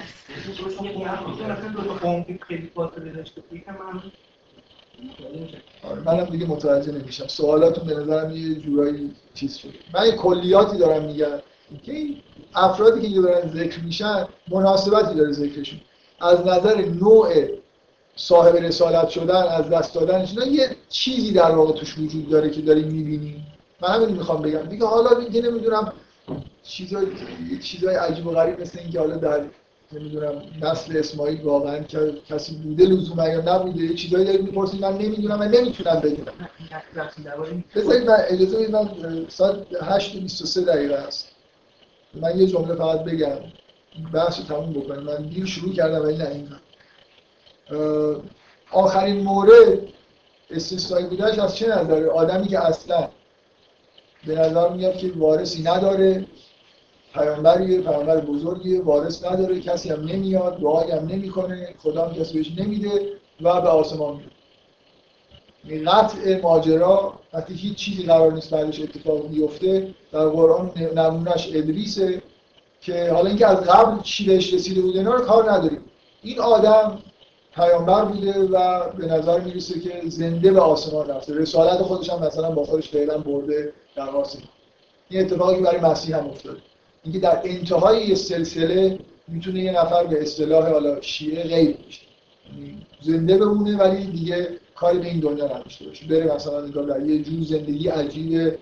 منم 6.05 6.25
دیگه 6.25 6.47
متوجه 6.47 6.93
نمیشم. 6.93 7.27
سوالاتون 7.27 7.87
به 7.87 7.95
نظرم 7.95 8.31
یه 8.31 8.55
جورایی 8.55 9.11
چیز 9.35 9.57
شده. 9.57 9.73
من 9.95 10.07
یه 10.07 10.13
کلیاتی 10.13 10.79
دارم 10.79 11.05
میگم. 11.05 11.27
که 11.83 11.93
این 11.93 12.17
افرادی 12.55 13.15
که 13.15 13.21
دارن 13.21 13.53
ذکر 13.55 13.81
میشن 13.81 14.29
مناسبتی 14.49 15.15
داره 15.15 15.33
ذکرشون. 15.33 15.81
از 16.21 16.41
نظر 16.47 16.85
نوع 16.85 17.33
صاحب 18.17 18.57
رسالت 18.57 19.09
شدن 19.09 19.43
از 19.43 19.69
دست 19.69 19.95
دادنش 19.95 20.31
اینا 20.31 20.47
یه 20.47 20.77
چیزی 20.89 21.33
در 21.33 21.51
واقع 21.51 21.73
توش 21.73 21.99
وجود 21.99 22.31
داره 22.31 22.51
که 22.51 22.63
داریم 22.63 22.89
می‌بینیم. 22.89 23.47
من 23.83 23.89
همین 23.89 24.09
می‌خوام 24.09 24.43
بگم. 24.43 24.63
دیگه 24.63 24.87
حالا 24.87 25.15
دیگه 25.15 25.43
نمی‌دونم 25.43 25.93
چیزای 26.63 27.07
چیزای 27.63 27.95
عجیب 27.95 28.27
و 28.27 28.31
غریب 28.31 28.61
مثل 28.61 28.79
اینکه 28.79 28.99
حالا 28.99 29.17
در 29.17 29.41
نمی‌دونم 29.93 30.43
نسل 30.63 30.97
اسماعیل 30.97 31.43
واقعا 31.43 31.79
کسی 32.29 32.57
بوده 32.57 32.85
لزوما 32.85 33.29
یا 33.29 33.41
نبوده 33.41 33.85
یه 33.85 33.95
چیزایی 33.95 34.25
دارید 34.25 34.43
می‌پرسید 34.43 34.81
من 34.81 34.99
نمی‌دونم 34.99 35.39
من 35.39 35.51
نمی‌تونم 35.51 36.01
بدونم 36.01 36.49
بذارید 37.75 38.11
من 38.11 38.17
اجازه 38.29 38.57
بدید 38.57 38.71
من 38.71 38.91
ساعت 39.29 39.57
8 39.83 40.17
و 40.17 40.21
23 40.21 40.61
دقیقه 40.61 40.95
است. 40.95 41.29
من 42.15 42.39
یه 42.39 42.47
جمله 42.47 42.75
فقط 42.75 43.05
بگم. 43.05 43.39
بحث 44.13 44.39
رو 44.39 44.45
تموم 44.45 44.73
بکنم. 44.73 45.03
من 45.03 45.17
دیر 45.17 45.47
شروع 45.47 45.73
کردم 45.73 46.03
ولی 46.03 46.17
نه 46.17 46.61
آخرین 48.73 49.21
مورد 49.21 49.79
استثنایی 50.51 51.07
بودنش 51.07 51.39
از 51.39 51.57
چه 51.57 51.69
نظره 51.69 52.11
آدمی 52.11 52.49
که 52.49 52.67
اصلا 52.67 53.09
به 54.27 54.35
نظر 54.35 54.69
میاد 54.69 54.97
که 54.97 55.13
وارثی 55.17 55.63
نداره. 55.63 56.27
پیامبریه 57.15 57.81
پیامبر 57.81 58.21
بزرگیه 58.21 58.83
وارث 58.83 59.25
نداره 59.25 59.61
کسی 59.61 59.91
هم 59.91 60.01
نمیاد 60.01 60.61
دعایی 60.61 60.91
هم 60.91 61.07
نمی‌کنه 61.07 61.75
خدا 61.83 62.07
هم 62.07 62.15
کسی 62.15 62.35
بهش 62.35 62.59
نمیده 62.59 62.91
و 63.43 63.61
به 63.61 63.69
آسمان 63.69 64.17
میره. 64.17 64.31
این 65.65 65.91
قطع 65.91 66.41
ماجرا 66.43 67.13
وقتی 67.33 67.55
هیچ 67.55 67.77
چیزی 67.77 68.03
قرار 68.03 68.33
نیست 68.33 68.51
بعدش 68.51 68.81
اتفاق 68.81 69.29
بیفته 69.29 69.95
در 70.13 70.29
قرآن 70.29 70.73
نمونهش 70.97 71.51
ادریسه 71.55 72.23
که 72.81 73.13
حالا 73.13 73.29
اینکه 73.29 73.47
از 73.47 73.61
قبل 73.61 74.03
چی 74.03 74.27
بهش 74.27 74.55
رسیده 74.55 74.81
بود 74.81 74.97
اینا 74.97 75.15
رو 75.15 75.25
کار 75.25 75.53
نداریم. 75.53 75.81
این 76.23 76.41
آدم 76.41 76.99
پیامبر 77.55 78.05
بوده 78.05 78.41
و 78.41 78.89
به 78.91 79.07
نظر 79.07 79.41
می‌رسه 79.41 79.81
که 79.81 80.03
زنده 80.09 80.53
به 80.53 80.61
آسمان 80.61 81.09
رفته. 81.09 81.35
رسالت 81.35 81.83
خودش 81.83 82.11
هم 82.11 82.27
مثلا 82.27 82.51
با 82.51 82.65
خودش 82.65 82.89
فعلا 82.89 83.19
برده 83.19 83.73
در 83.97 84.09
آسمان. 84.09 84.45
این 85.09 85.21
اتفاقی 85.21 85.63
برای 85.63 85.81
مسیح 85.81 86.19
هم 86.19 86.27
افتاده. 86.27 86.59
اینکه 87.05 87.19
در 87.19 87.41
انتهای 87.45 88.07
یه 88.07 88.15
سلسله 88.15 88.99
می‌تونه 89.29 89.61
یه 89.61 89.73
نفر 89.73 90.05
به 90.05 90.23
اصطلاح 90.23 90.71
حالا 90.71 91.01
شیعه 91.01 91.43
غیر 91.43 91.77
بشه. 91.89 92.01
زنده 93.03 93.39
بمونه 93.39 93.77
ولی 93.77 94.05
دیگه 94.05 94.49
کاری 94.75 94.99
به 94.99 95.07
این 95.07 95.21
دنیا 95.21 95.45
نداشته 95.45 95.85
باشه. 95.85 96.07
بره 96.07 96.35
مثلا 96.35 96.61
در 96.61 97.07
یه 97.07 97.23
جور 97.23 97.43
زندگی 97.43 97.89
عجیب 97.89 98.55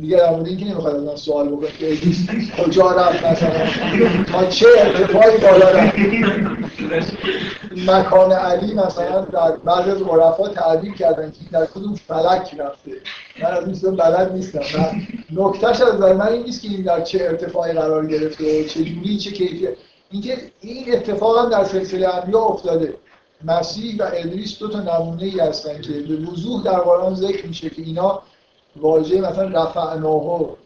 دیگه 0.00 0.16
در 0.16 0.30
مورد 0.30 0.46
اینکه 0.46 0.64
نمی‌خواد 0.64 1.08
از 1.08 1.20
سوال 1.20 1.48
بکنه 1.48 1.70
که 1.70 1.96
کجا 2.62 2.90
رفت 2.90 3.24
مثلا. 3.24 3.66
تا 4.24 4.46
چه 4.46 4.66
ارتفاعی 4.78 5.38
بالا 5.38 5.70
رفت. 5.70 5.96
مکان 7.76 8.32
علی 8.32 8.74
مثلا 8.74 9.20
در 9.20 9.56
بعضی 9.56 9.90
از 9.90 10.02
عرفا 10.02 10.48
تعبیر 10.48 10.94
کردن 10.94 11.30
که 11.30 11.38
در 11.52 11.66
کدوم 11.66 11.94
فلک 11.94 12.54
رفته. 12.58 12.92
من 13.42 13.50
از 13.50 13.84
این 13.84 13.96
بلد 13.96 14.32
نیستم. 14.32 14.60
من 14.78 15.06
نکتهش 15.32 15.80
از 15.80 16.00
من 16.00 16.28
این 16.28 16.42
نیست 16.42 16.62
که 16.62 16.68
این 16.68 16.82
در 16.82 17.00
چه 17.00 17.18
ارتفاعی 17.24 17.72
قرار 17.72 18.06
گرفته 18.06 18.60
و 18.60 18.64
چه 18.64 18.84
جوری 18.84 19.18
چه 19.18 19.30
کیفیت. 19.30 19.72
اینکه 20.10 20.38
این 20.60 20.94
اتفاق 20.94 21.38
هم 21.38 21.50
در 21.50 21.64
سلسله 21.64 22.14
انبیا 22.14 22.40
افتاده. 22.40 22.94
مسیح 23.44 23.96
و 23.98 24.02
ادریس 24.12 24.58
دو 24.58 24.68
تا 24.68 24.80
نمونه 24.80 25.22
ای 25.22 25.40
هستن 25.40 25.80
که 25.80 25.92
به 25.92 26.16
وضوح 26.16 26.64
در 26.64 26.80
قرآن 26.80 27.14
ذکر 27.14 27.46
میشه 27.46 27.70
که 27.70 27.82
اینا 27.82 28.22
واژه 28.76 29.20
مثلا 29.20 29.62
رفعناه 29.62 30.56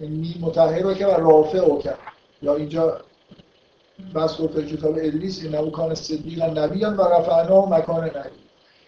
یعنی 0.00 0.34
متحر 0.40 0.94
که 0.94 1.06
و 1.06 1.10
رافع 1.10 1.58
او 1.58 1.78
کرد 1.78 1.98
یا 2.42 2.54
اینجا 2.54 3.00
بس 4.14 4.40
گفت 4.40 4.66
کتاب 4.66 4.94
ادریس 4.98 5.42
این 5.42 5.54
نبو 5.54 5.70
کان 5.70 5.94
صدیق 5.94 6.42
نبیان 6.42 6.96
و 6.96 7.02
رفعناه 7.02 7.78
مکان 7.78 8.04
نبی. 8.04 8.38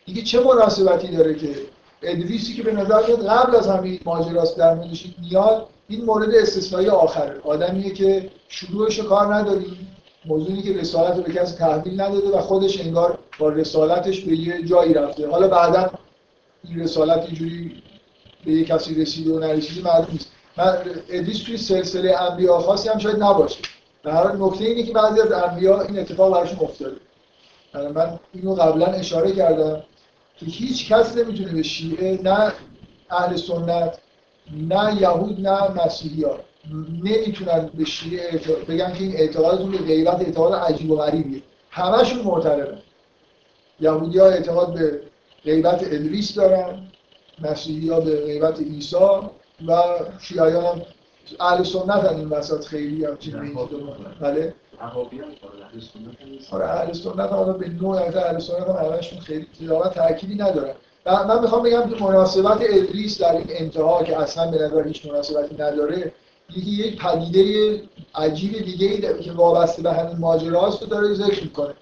اینکه 0.05 0.23
چه 0.23 0.41
مناسبتی 0.41 1.09
داره 1.09 1.35
که 1.35 1.55
ادریسی 2.03 2.55
که 2.55 2.63
به 2.63 2.73
نظر 2.73 3.07
میاد 3.07 3.27
قبل 3.27 3.57
از 3.57 3.69
همین 3.69 4.01
ماجراست 4.05 4.59
در 4.59 4.75
موردش 4.75 5.07
میاد 5.21 5.67
این 5.89 6.05
مورد 6.05 6.35
استثنایی 6.35 6.89
آخره. 6.89 7.41
آدمیه 7.45 7.91
که 7.91 8.31
شروعش 8.49 9.01
کار 9.01 9.35
نداری 9.35 9.77
موضوعی 10.25 10.63
که 10.63 10.73
رسالت 10.73 11.17
رو 11.17 11.23
به 11.23 11.33
کسی 11.33 11.57
تحویل 11.57 12.01
نداده 12.01 12.29
و 12.29 12.41
خودش 12.41 12.81
انگار 12.81 13.19
با 13.39 13.49
رسالتش 13.49 14.21
به 14.21 14.37
یه 14.37 14.63
جایی 14.63 14.95
رفته. 14.95 15.31
حالا 15.31 15.49
بعدا 15.49 15.91
این 16.65 16.81
رسالت 16.81 17.27
اینجوری 17.27 17.83
به 18.45 18.53
یه 18.53 18.65
کسی 18.65 18.95
رسیده 18.95 19.33
و 19.33 19.39
نرسیده 19.39 19.89
معلوم 19.89 20.09
نیست. 20.13 20.33
من 20.57 20.79
ادریس 21.09 21.43
توی 21.43 21.57
سلسله 21.57 22.23
انبیا 22.23 22.59
خاصی 22.59 22.89
هم 22.89 22.99
شاید 22.99 23.23
نباشه. 23.23 23.59
در 24.03 24.11
حال 24.11 24.43
نکته 24.43 24.65
اینه 24.65 24.83
که 24.83 24.93
بعضی 24.93 25.21
از 25.21 25.33
انبیا 25.33 25.81
این 25.81 25.99
اتفاق 25.99 26.33
براشون 26.35 26.59
افتاده. 26.61 26.97
من 27.75 28.19
اینو 28.33 28.55
قبلا 28.55 28.87
اشاره 28.87 29.33
کردم 29.33 29.83
که 30.37 30.47
هیچ 30.47 30.93
کس 30.93 31.17
نمی‌تونه 31.17 31.53
به 31.53 31.63
شیعه 31.63 32.23
نه 32.23 32.53
اهل 33.11 33.37
سنت 33.37 33.99
نه 34.53 35.01
یهود 35.01 35.41
نه 35.41 35.85
مسیحی 35.85 36.23
ها 36.23 36.39
نمی‌تونن 37.03 37.71
به 37.75 37.85
شیعه 37.85 38.39
بگن 38.69 38.93
که 38.93 39.05
این 39.05 39.17
اعتقادتون 39.17 39.71
به 39.71 39.79
غیبت 39.79 40.21
اعتقاد 40.21 40.55
عجیب 40.55 40.91
و 40.91 40.97
غریبیه. 40.97 41.43
همشون 41.71 42.23
معترضن. 42.23 42.79
یهودی 43.81 44.19
ها 44.19 44.27
اعتقاد 44.27 44.75
به 44.75 45.01
غیبت 45.45 45.83
ادریس 45.83 46.35
دارن 46.35 46.87
مسیحی 47.39 47.89
به 47.89 48.25
غیبت 48.27 48.61
عیسی 48.61 48.97
و 49.67 49.83
شیعیان 50.21 50.83
اهل 51.41 51.65
سنت 51.65 52.05
هم 52.05 52.17
این 52.17 52.29
وسط 52.29 52.65
خیلی 52.65 53.05
هم 53.05 53.17
چیز 53.17 53.35
بله. 54.21 54.55
آره 56.51 56.65
اهل 56.65 56.93
سنت 56.93 57.33
هم 57.33 57.53
به 57.53 57.69
نوع 57.69 57.97
اهل 57.97 58.39
سنت 58.39 58.69
هم 58.69 58.87
همشون 58.87 59.19
خیلی 59.19 59.47
تلاوت 59.61 59.95
تأکیدی 59.95 60.35
ندارن. 60.35 60.75
من 61.07 61.41
می‌خوام 61.41 61.63
بگم 61.63 61.91
که 61.91 62.05
مناسبت 62.05 62.59
ادریس 62.61 63.21
در 63.21 63.33
این 63.33 63.47
انتها 63.49 64.05
که 64.05 64.19
اصلا 64.19 64.51
به 64.51 64.59
نظر 64.59 64.87
هیچ 64.87 65.07
مناسبتی 65.07 65.55
نداره 65.55 66.13
یکی 66.51 66.71
یک 66.71 67.03
پدیده 67.03 67.83
عجیب 68.15 68.53
دیگه 68.65 68.87
ای 68.87 69.23
که 69.23 69.33
وابسته 69.33 69.83
به 69.83 69.93
همین 69.93 70.17
ماجراست 70.17 70.83
رو 70.83 70.89
داره 70.89 71.15
ذکر 71.15 71.43
می‌کنه. 71.43 71.75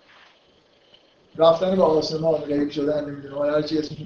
رفتن 1.36 1.76
به 1.76 1.82
آسمان 1.82 2.34
غیب 2.34 2.70
شدن 2.70 3.10
نمی‌دونم 3.10 3.54
هر 3.54 3.62
چی 3.62 3.78
اسمش 3.78 3.98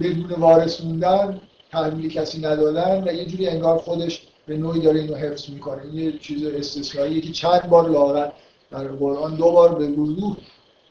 بدون 0.00 0.30
وارث 0.30 0.80
موندن 0.80 1.40
تحویل 1.70 2.12
کسی 2.12 2.40
ندادن 2.40 3.04
و 3.08 3.12
یه 3.12 3.24
جوری 3.24 3.48
انگار 3.48 3.78
خودش 3.78 4.26
به 4.46 4.56
نوعی 4.56 4.80
داره 4.80 5.00
اینو 5.00 5.14
حفظ 5.14 5.50
می‌کنه. 5.50 5.94
یه 5.94 6.18
چیز 6.18 6.44
استثنایی 6.44 7.20
که 7.20 7.32
چند 7.32 7.68
بار 7.68 7.90
لاغر 7.90 8.30
در 8.70 8.88
قرآن 8.88 9.34
دو 9.34 9.50
بار 9.50 9.74
به 9.74 9.86
وضوح 9.86 10.36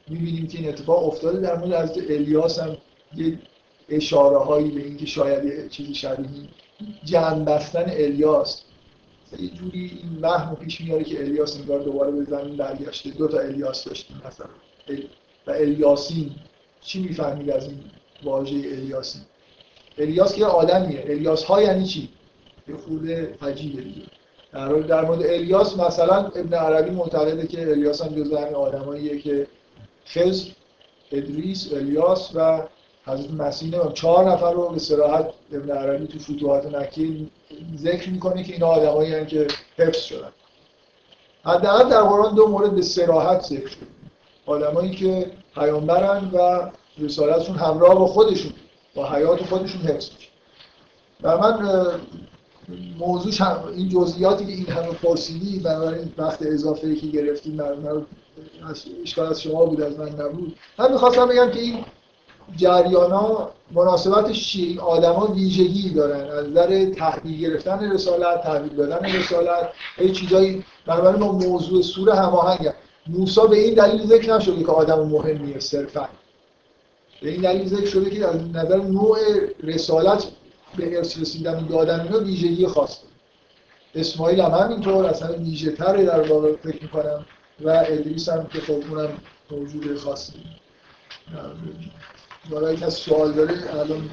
می‌بینیم 0.07 0.47
که 0.47 0.57
این 0.57 0.69
اتفاق 0.69 1.07
افتاده. 1.07 1.39
در 1.39 1.57
مورد 1.57 1.73
از 1.73 1.97
الیاس 2.09 2.59
هم 2.59 2.77
یه 3.15 3.39
اشاره 3.89 4.37
هایی 4.37 4.71
به 4.71 4.83
اینکه 4.83 5.05
شاید 5.05 5.45
یه 5.45 5.69
چیزی 5.69 5.95
شبیه 5.95 6.27
جمع 7.03 7.43
بستن 7.43 7.85
الیاس. 7.87 8.61
یه 9.39 9.49
جوری 9.49 9.99
این 10.03 10.19
وهم 10.21 10.55
پیش 10.55 10.81
میاره 10.81 11.03
که 11.03 11.21
الیاس 11.21 11.57
انگار 11.57 11.79
دوباره 11.79 12.11
به 12.11 12.23
زمین 12.23 12.57
برگشته. 12.57 13.09
دو 13.09 13.27
تا 13.27 13.39
الیاس 13.39 13.83
داشتیم 13.83 14.21
مثلا. 14.27 14.47
و 15.47 15.51
الیاسین. 15.51 16.31
چی 16.81 17.01
می‌فهمید 17.01 17.49
از 17.49 17.63
این 17.63 17.79
واژه 18.23 18.55
الیاسی 18.55 19.19
الیاس 19.97 20.35
که 20.35 20.45
آدمیه. 20.45 21.03
الیاس 21.07 21.43
ها 21.43 21.61
یعنی 21.61 21.85
چی؟ 21.85 22.09
یه 22.67 22.75
خورده 22.87 23.37
عجیبه 23.41 23.81
دیگه. 23.81 24.01
در 24.53 24.73
در 24.73 25.05
مورد 25.05 25.23
الیاس 25.23 25.77
مثلا 25.77 26.15
ابن 26.15 26.53
عربی 26.53 26.89
معتقده 26.89 27.47
که 27.47 27.71
الیاس 27.71 28.01
هم 28.01 28.15
جزو 28.15 28.37
همین 28.37 28.55
آدماییه 28.55 29.19
که 29.19 29.47
خز 30.07 30.45
ادریس 31.11 31.73
الیاس 31.73 32.31
و 32.35 32.61
حضرت 33.05 33.31
مسیح 33.31 33.75
نمیم 33.75 33.91
چهار 33.91 34.31
نفر 34.31 34.51
رو 34.51 34.69
به 34.69 34.79
صراحت 34.79 35.25
ابن 35.51 35.71
عربی 35.71 36.07
تو 36.07 36.19
فتوحات 36.19 36.75
مکی 36.75 37.31
ذکر 37.77 38.09
می‌کنه 38.09 38.43
که 38.43 38.53
اینا 38.53 38.67
آدمایی 38.67 39.25
که 39.25 39.47
حفظ 39.77 40.01
شدن. 40.01 40.31
حداقل 41.45 41.89
در 41.89 42.01
قرآن 42.01 42.35
دو 42.35 42.47
مورد 42.47 42.75
به 42.75 42.81
صراحت 42.81 43.41
ذکر 43.41 43.67
شده. 43.67 43.85
آدمایی 44.45 44.91
که 44.91 45.31
پیامبرن 45.55 46.31
و 46.33 46.69
رسالتشون 46.97 47.55
همراه 47.55 47.95
با 47.95 48.07
خودشون 48.07 48.53
با 48.95 49.09
حیات 49.09 49.43
خودشون 49.43 49.81
حفظ 49.81 50.09
میشه. 50.15 50.29
و 51.23 51.37
من 51.37 51.69
موضوع 52.99 53.47
این 53.75 53.89
جزئیاتی 53.89 54.45
که 54.45 54.51
این 54.51 54.65
همه 54.65 54.87
پرسیدی 54.87 55.59
بنابراین 55.59 56.11
وقت 56.17 56.41
اضافه 56.41 56.95
که 56.95 57.07
گرفتیم 57.07 57.55
من 57.55 58.05
اشکال 59.03 59.25
از 59.25 59.41
شما 59.41 59.65
بود 59.65 59.81
از 59.81 59.99
من 59.99 60.09
نبود. 60.09 60.55
من 60.79 60.91
می‌خواستم 60.91 61.27
بگم 61.27 61.51
که 61.51 61.59
این 61.59 61.85
جریان 62.55 63.11
ها 63.11 63.51
مناسبت 63.71 64.31
این 64.55 64.79
آدما 64.79 65.25
ویژگی 65.25 65.89
دارن. 65.89 66.29
از 66.29 66.49
نظر 66.49 66.85
تحویل 66.85 67.39
گرفتن 67.39 67.91
رسالت 67.91 68.43
تحویل 68.43 68.75
دادن 68.75 69.05
رسالت 69.05 69.69
یه 70.01 70.11
چیزایی 70.11 70.63
بنابراین 70.85 71.19
با 71.19 71.31
موضوع 71.31 71.81
سوره 71.81 72.15
هماهنگ 72.15 72.73
موسی 73.07 73.41
به 73.49 73.59
این 73.59 73.73
دلیل 73.73 74.07
ذکر 74.07 74.35
نشده 74.35 74.63
که 74.63 74.71
آدم 74.71 74.99
مهمیه 74.99 75.59
صرفا. 75.59 76.09
به 77.21 77.29
این 77.29 77.41
دلیل 77.41 77.67
ذکر 77.67 77.85
شده 77.85 78.09
که 78.09 78.27
از 78.27 78.35
نظر 78.53 78.77
نوع 78.77 79.17
رسالت 79.63 80.27
به 80.77 80.97
ارث 80.97 81.19
رسیدن 81.19 81.65
دادن 81.65 81.99
اینا 82.01 82.19
ویژگی 82.19 82.67
خاص 82.67 82.99
اسماعیل 83.95 84.41
هم 84.41 84.51
همینطور 84.51 85.05
اصلا 85.05 85.33
ویژه 85.37 85.71
تره 85.71 86.05
در 86.05 86.31
واقع 86.31 86.55
فکر 86.55 86.83
می‌کنم 86.83 87.25
و 87.61 87.69
ادریس 87.69 88.29
هم 88.29 88.47
که 88.47 88.61
خب 88.61 88.71
اونم 88.89 89.17
موجود 89.51 89.97
خاصی. 89.97 90.33
برای 92.51 92.77
کسی 92.77 93.01
سوال 93.01 93.31
داره 93.31 93.75
الان 93.79 94.09